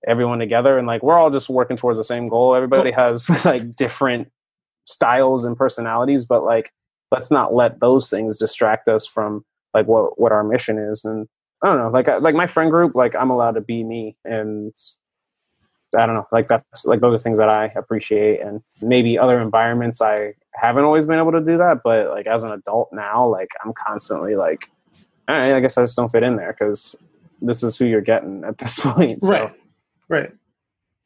everyone 0.08 0.40
together 0.40 0.78
and 0.78 0.88
like 0.88 1.04
we're 1.04 1.18
all 1.18 1.30
just 1.30 1.50
working 1.50 1.78
towards 1.78 1.98
the 1.98 2.04
same 2.04 2.30
goal. 2.30 2.56
Everybody 2.56 2.92
has 2.92 3.30
like 3.46 3.76
different 3.76 4.30
styles 4.86 5.46
and 5.46 5.58
personalities, 5.58 6.26
but 6.26 6.44
like 6.44 6.72
let's 7.12 7.32
not 7.32 7.54
let 7.54 7.80
those 7.80 8.10
things 8.10 8.38
distract 8.38 8.88
us 8.88 9.08
from 9.08 9.44
like 9.74 9.88
what 9.88 10.20
what 10.20 10.32
our 10.32 10.44
mission 10.44 10.78
is 10.78 11.04
and 11.06 11.28
i 11.64 11.68
don't 11.68 11.78
know 11.78 11.90
like 11.90 12.08
like 12.22 12.36
my 12.36 12.48
friend 12.48 12.72
group 12.72 12.96
like 12.96 13.16
i'm 13.16 13.30
allowed 13.30 13.54
to 13.54 13.62
be 13.62 13.84
me 13.84 14.16
and 14.26 14.74
i 15.98 16.06
don't 16.06 16.16
know 16.16 16.28
like 16.32 16.48
that's 16.48 16.86
like 16.86 17.00
those 17.00 17.16
are 17.16 17.20
things 17.20 17.38
that 17.38 17.50
i 17.50 17.66
appreciate 17.76 18.42
and 18.42 18.62
maybe 18.82 19.18
other 19.18 19.42
environments 19.42 20.02
i 20.02 20.34
haven't 20.54 20.84
always 20.84 21.06
been 21.06 21.20
able 21.20 21.32
to 21.32 21.42
do 21.42 21.58
that 21.58 21.82
but 21.84 22.10
like 22.10 22.28
as 22.28 22.44
an 22.44 22.52
adult 22.52 22.90
now 22.92 23.28
like 23.28 23.50
i'm 23.64 23.74
constantly 23.74 24.36
like 24.36 24.70
all 25.28 25.36
right 25.36 25.54
i 25.54 25.60
guess 25.60 25.78
i 25.78 25.84
just 25.84 25.96
don't 25.96 26.12
fit 26.12 26.24
in 26.24 26.36
there 26.36 26.54
because 26.54 26.96
this 27.42 27.64
is 27.64 27.78
who 27.78 27.86
you're 27.86 28.02
getting 28.02 28.44
at 28.44 28.58
this 28.58 28.80
point 28.84 29.22
so. 29.22 29.32
right 29.32 29.54
right 30.10 30.32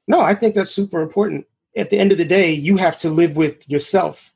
no 0.08 0.22
i 0.22 0.34
think 0.34 0.56
that's 0.56 0.72
super 0.72 1.02
important 1.02 1.46
at 1.76 1.90
the 1.90 1.98
end 1.98 2.12
of 2.12 2.18
the 2.18 2.26
day 2.26 2.52
you 2.52 2.78
have 2.78 2.98
to 2.98 3.10
live 3.10 3.36
with 3.38 3.68
yourself 3.70 4.34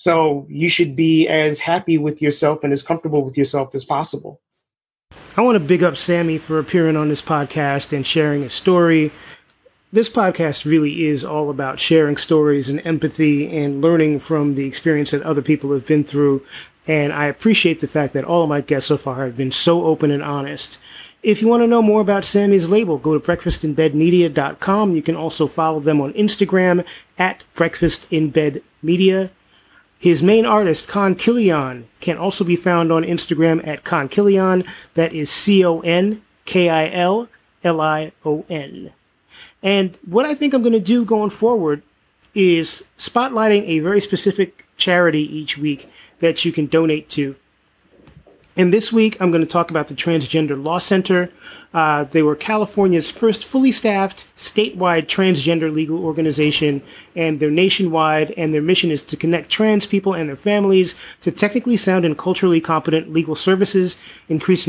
so 0.00 0.46
you 0.48 0.70
should 0.70 0.96
be 0.96 1.28
as 1.28 1.60
happy 1.60 1.98
with 1.98 2.22
yourself 2.22 2.64
and 2.64 2.72
as 2.72 2.82
comfortable 2.82 3.22
with 3.22 3.36
yourself 3.36 3.74
as 3.74 3.84
possible. 3.84 4.40
I 5.36 5.42
want 5.42 5.56
to 5.56 5.60
big 5.60 5.82
up 5.82 5.96
Sammy 5.96 6.38
for 6.38 6.58
appearing 6.58 6.96
on 6.96 7.10
this 7.10 7.20
podcast 7.20 7.92
and 7.92 8.06
sharing 8.06 8.40
his 8.40 8.54
story. 8.54 9.10
This 9.92 10.08
podcast 10.08 10.64
really 10.64 11.06
is 11.06 11.24
all 11.24 11.50
about 11.50 11.80
sharing 11.80 12.16
stories 12.16 12.68
and 12.68 12.80
empathy 12.86 13.56
and 13.56 13.82
learning 13.82 14.20
from 14.20 14.54
the 14.54 14.64
experience 14.64 15.10
that 15.10 15.22
other 15.22 15.42
people 15.42 15.72
have 15.72 15.84
been 15.84 16.04
through. 16.04 16.46
And 16.86 17.12
I 17.12 17.26
appreciate 17.26 17.80
the 17.80 17.88
fact 17.88 18.14
that 18.14 18.24
all 18.24 18.44
of 18.44 18.48
my 18.48 18.60
guests 18.60 18.86
so 18.86 18.96
far 18.96 19.24
have 19.24 19.36
been 19.36 19.50
so 19.50 19.84
open 19.84 20.12
and 20.12 20.22
honest. 20.22 20.78
If 21.24 21.42
you 21.42 21.48
want 21.48 21.64
to 21.64 21.66
know 21.66 21.82
more 21.82 22.00
about 22.00 22.24
Sammy's 22.24 22.70
label, 22.70 22.98
go 22.98 23.18
to 23.18 23.26
breakfastinbedmedia.com. 23.26 24.94
You 24.94 25.02
can 25.02 25.16
also 25.16 25.48
follow 25.48 25.80
them 25.80 26.00
on 26.00 26.12
Instagram 26.12 26.84
at 27.18 27.42
breakfastinbedmedia. 27.56 29.30
His 29.98 30.22
main 30.22 30.46
artist, 30.46 30.86
Con 30.86 31.16
Killion, 31.16 31.86
can 32.00 32.16
also 32.16 32.44
be 32.44 32.54
found 32.54 32.92
on 32.92 33.02
Instagram 33.02 33.66
at 33.66 33.82
Con 33.82 34.08
Killion. 34.08 34.64
That 34.94 35.12
is 35.12 35.32
C 35.32 35.64
O 35.64 35.80
N 35.80 36.22
K 36.44 36.68
I 36.68 36.88
L 36.90 37.28
L 37.64 37.80
I 37.80 38.12
O 38.24 38.44
N. 38.48 38.92
And 39.62 39.98
what 40.06 40.24
I 40.24 40.34
think 40.34 40.54
I'm 40.54 40.62
going 40.62 40.72
to 40.72 40.80
do 40.80 41.04
going 41.04 41.30
forward 41.30 41.82
is 42.34 42.84
spotlighting 42.96 43.66
a 43.66 43.80
very 43.80 44.00
specific 44.00 44.66
charity 44.76 45.22
each 45.22 45.58
week 45.58 45.90
that 46.20 46.44
you 46.44 46.52
can 46.52 46.66
donate 46.66 47.08
to. 47.10 47.36
And 48.56 48.72
this 48.72 48.92
week, 48.92 49.16
I'm 49.20 49.30
going 49.30 49.44
to 49.44 49.50
talk 49.50 49.70
about 49.70 49.88
the 49.88 49.94
Transgender 49.94 50.62
Law 50.62 50.78
Center. 50.78 51.30
Uh, 51.72 52.02
they 52.04 52.22
were 52.22 52.34
California's 52.34 53.10
first 53.10 53.44
fully 53.44 53.70
staffed 53.70 54.26
statewide 54.36 55.06
transgender 55.06 55.72
legal 55.72 56.04
organization, 56.04 56.82
and 57.14 57.38
they're 57.38 57.48
nationwide. 57.50 58.32
And 58.32 58.52
their 58.52 58.60
mission 58.60 58.90
is 58.90 59.02
to 59.02 59.16
connect 59.16 59.50
trans 59.50 59.86
people 59.86 60.12
and 60.12 60.28
their 60.28 60.34
families 60.34 60.96
to 61.20 61.30
technically 61.30 61.76
sound 61.76 62.04
and 62.04 62.18
culturally 62.18 62.60
competent 62.60 63.12
legal 63.12 63.36
services, 63.36 63.98
increase, 64.28 64.66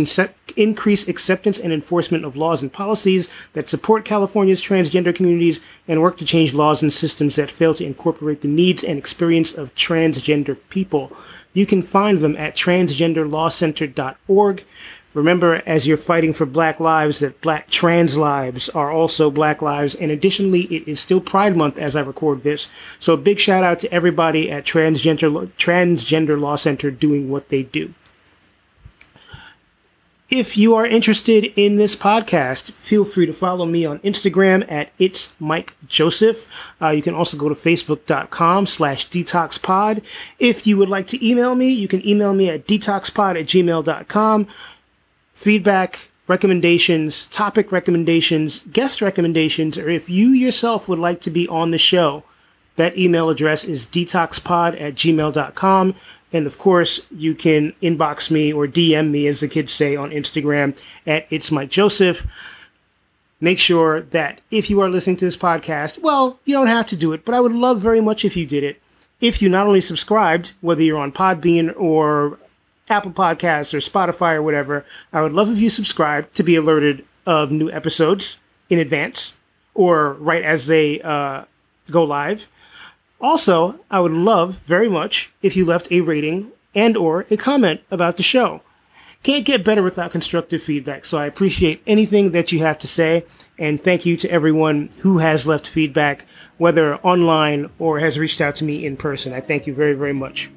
increase 0.56 1.08
acceptance 1.08 1.58
and 1.60 1.74
enforcement 1.74 2.24
of 2.24 2.38
laws 2.38 2.62
and 2.62 2.72
policies 2.72 3.28
that 3.54 3.68
support 3.68 4.06
California's 4.06 4.62
transgender 4.62 5.16
communities, 5.16 5.60
and 5.88 6.02
work 6.02 6.18
to 6.18 6.26
change 6.26 6.54
laws 6.54 6.84
and 6.84 6.94
systems 6.94 7.36
that 7.36 7.50
fail 7.50 7.74
to 7.74 7.84
incorporate 7.84 8.42
the 8.42 8.48
needs 8.48 8.84
and 8.84 9.00
experience 9.00 9.52
of 9.54 9.74
transgender 9.74 10.56
people. 10.70 11.12
You 11.54 11.66
can 11.66 11.82
find 11.82 12.20
them 12.20 12.38
at 12.38 12.56
transgenderlawcenter.org. 12.56 14.64
Remember, 15.14 15.62
as 15.66 15.88
you're 15.88 15.98
fighting 15.98 16.34
for 16.34 16.46
black 16.46 16.80
lives, 16.80 17.20
that 17.20 17.42
black 17.42 17.70
trans 17.70 18.16
lives 18.16 18.70
are 18.70 18.92
also 18.92 19.30
black 19.30 19.62
lives. 19.62 19.94
And 19.94 20.10
additionally, 20.10 20.62
it 20.64 20.88
is 20.88 21.00
still 21.00 21.20
Pride 21.20 21.58
Month 21.58 21.78
as 21.78 21.96
I 21.96 22.02
record 22.02 22.44
this. 22.44 22.70
So 23.00 23.14
a 23.14 23.18
big 23.18 23.40
shout 23.40 23.64
out 23.64 23.80
to 23.80 23.94
everybody 23.94 24.50
at 24.50 24.66
Transgender, 24.66 25.52
Transgender 25.58 26.40
Law 26.40 26.56
Center 26.56 26.92
doing 26.92 27.30
what 27.30 27.50
they 27.50 27.64
do. 27.64 27.94
If 30.30 30.56
you 30.56 30.76
are 30.76 30.86
interested 30.86 31.52
in 31.58 31.76
this 31.76 31.94
podcast, 31.94 32.72
feel 32.72 33.04
free 33.04 33.26
to 33.26 33.34
follow 33.34 33.66
me 33.66 33.86
on 33.86 34.00
Instagram 34.00 34.66
at 34.72 34.94
It's 34.98 35.36
Mike 35.42 35.76
Joseph. 35.90 36.48
Uh, 36.82 36.88
you 36.88 37.02
can 37.02 37.14
also 37.14 37.36
go 37.36 37.50
to 37.50 37.56
facebook.com 37.56 38.66
slash 38.66 39.10
detoxpod. 39.10 40.02
If 40.40 40.66
you 40.66 40.78
would 40.78 40.88
like 40.88 41.08
to 41.08 41.28
email 41.28 41.54
me, 41.56 41.68
you 41.68 41.90
can 41.90 42.08
email 42.08 42.34
me 42.34 42.50
at 42.50 42.66
detoxpod 42.66 43.38
at 43.42 43.46
gmail.com. 43.48 44.48
Feedback, 45.42 46.12
recommendations, 46.28 47.26
topic 47.32 47.72
recommendations, 47.72 48.60
guest 48.72 49.02
recommendations, 49.02 49.76
or 49.76 49.90
if 49.90 50.08
you 50.08 50.30
yourself 50.30 50.88
would 50.88 51.00
like 51.00 51.20
to 51.22 51.32
be 51.32 51.48
on 51.48 51.72
the 51.72 51.80
show, 51.80 52.24
that 52.76 52.96
email 52.96 53.28
address 53.28 53.64
is 53.64 53.88
detoxpod 53.88 54.80
at 54.80 54.94
gmail.com. 54.94 55.96
And 56.32 56.46
of 56.46 56.60
course, 56.60 57.08
you 57.10 57.34
can 57.34 57.74
inbox 57.82 58.30
me 58.30 58.54
or 58.54 58.68
DM 58.68 59.10
me, 59.10 59.26
as 59.26 59.40
the 59.40 59.48
kids 59.48 59.74
say 59.74 59.96
on 59.96 60.12
Instagram, 60.12 60.78
at 61.08 61.26
It's 61.32 61.52
Mike 61.52 61.72
Joseph. 61.72 62.28
Make 63.40 63.58
sure 63.58 64.02
that 64.02 64.42
if 64.52 64.70
you 64.70 64.80
are 64.80 64.90
listening 64.90 65.18
to 65.18 65.26
this 65.26 65.38
podcast, 65.38 66.04
well, 66.04 66.40
you 66.46 66.54
don't 66.54 66.68
have 66.68 66.86
to 66.86 66.96
do 66.96 67.14
it, 67.14 67.26
but 67.26 67.34
I 67.34 67.40
would 67.40 67.52
love 67.52 67.82
very 67.82 68.00
much 68.00 68.24
if 68.24 68.38
you 68.38 68.46
did 68.46 68.64
it. 68.64 68.80
If 69.20 69.42
you 69.42 69.50
not 69.50 69.66
only 69.66 69.82
subscribed, 69.82 70.52
whether 70.62 70.84
you're 70.84 71.00
on 71.00 71.12
Podbean 71.12 71.74
or 71.76 72.38
Apple 72.92 73.12
Podcasts 73.12 73.74
or 73.74 73.78
Spotify 73.78 74.36
or 74.36 74.44
whatever, 74.44 74.86
I 75.12 75.22
would 75.22 75.34
love 75.34 75.50
if 75.50 75.58
you 75.58 75.70
subscribe 75.70 76.32
to 76.34 76.44
be 76.44 76.56
alerted 76.56 77.06
of 77.26 77.52
new 77.52 77.72
episodes 77.72 78.38
in 78.70 78.80
advance 78.80 79.38
or 79.74 80.14
right 80.14 80.44
as 80.44 80.68
they 80.68 81.02
uh, 81.02 81.46
go 81.90 82.04
live. 82.04 82.48
Also, 83.20 83.80
I 83.90 84.00
would 84.00 84.12
love 84.12 84.58
very 84.60 84.90
much 84.90 85.32
if 85.42 85.56
you 85.56 85.64
left 85.64 85.92
a 85.92 86.02
rating 86.02 86.52
and 86.74 86.98
or 86.98 87.26
a 87.30 87.38
comment 87.38 87.82
about 87.92 88.18
the 88.18 88.24
show. 88.24 88.62
Can't 89.24 89.46
get 89.46 89.64
better 89.64 89.84
without 89.84 90.12
constructive 90.12 90.64
feedback, 90.64 91.06
so 91.06 91.18
I 91.18 91.28
appreciate 91.28 91.84
anything 91.86 92.32
that 92.32 92.52
you 92.52 92.60
have 92.60 92.80
to 92.80 92.88
say 92.88 93.26
and 93.60 93.82
thank 93.82 94.06
you 94.06 94.18
to 94.18 94.32
everyone 94.32 94.90
who 95.00 95.20
has 95.20 95.46
left 95.46 95.68
feedback 95.68 96.26
whether 96.58 96.96
online 96.98 97.70
or 97.78 98.00
has 98.00 98.18
reached 98.18 98.42
out 98.42 98.56
to 98.56 98.64
me 98.64 98.86
in 98.86 98.98
person. 98.98 99.34
I 99.34 99.42
thank 99.42 99.68
you 99.68 99.74
very 99.74 99.94
very 99.94 100.14
much. 100.14 100.50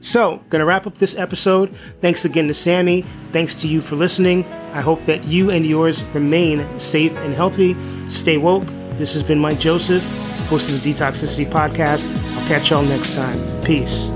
So, 0.00 0.40
gonna 0.48 0.64
wrap 0.64 0.86
up 0.86 0.98
this 0.98 1.16
episode. 1.16 1.76
Thanks 2.00 2.24
again 2.24 2.46
to 2.48 2.54
Sammy. 2.54 3.04
Thanks 3.32 3.54
to 3.56 3.68
you 3.68 3.80
for 3.80 3.96
listening. 3.96 4.44
I 4.72 4.80
hope 4.80 5.04
that 5.06 5.24
you 5.24 5.50
and 5.50 5.66
yours 5.66 6.02
remain 6.14 6.64
safe 6.78 7.16
and 7.16 7.34
healthy. 7.34 7.76
Stay 8.08 8.36
woke. 8.38 8.66
This 8.98 9.12
has 9.14 9.22
been 9.22 9.38
Mike 9.38 9.58
Joseph 9.58 10.04
host 10.48 10.70
of 10.70 10.82
the 10.82 10.92
Detoxicity 10.92 11.46
Podcast. 11.46 12.06
I'll 12.36 12.48
catch 12.48 12.70
y'all 12.70 12.82
next 12.82 13.14
time. 13.14 13.62
Peace. 13.62 14.10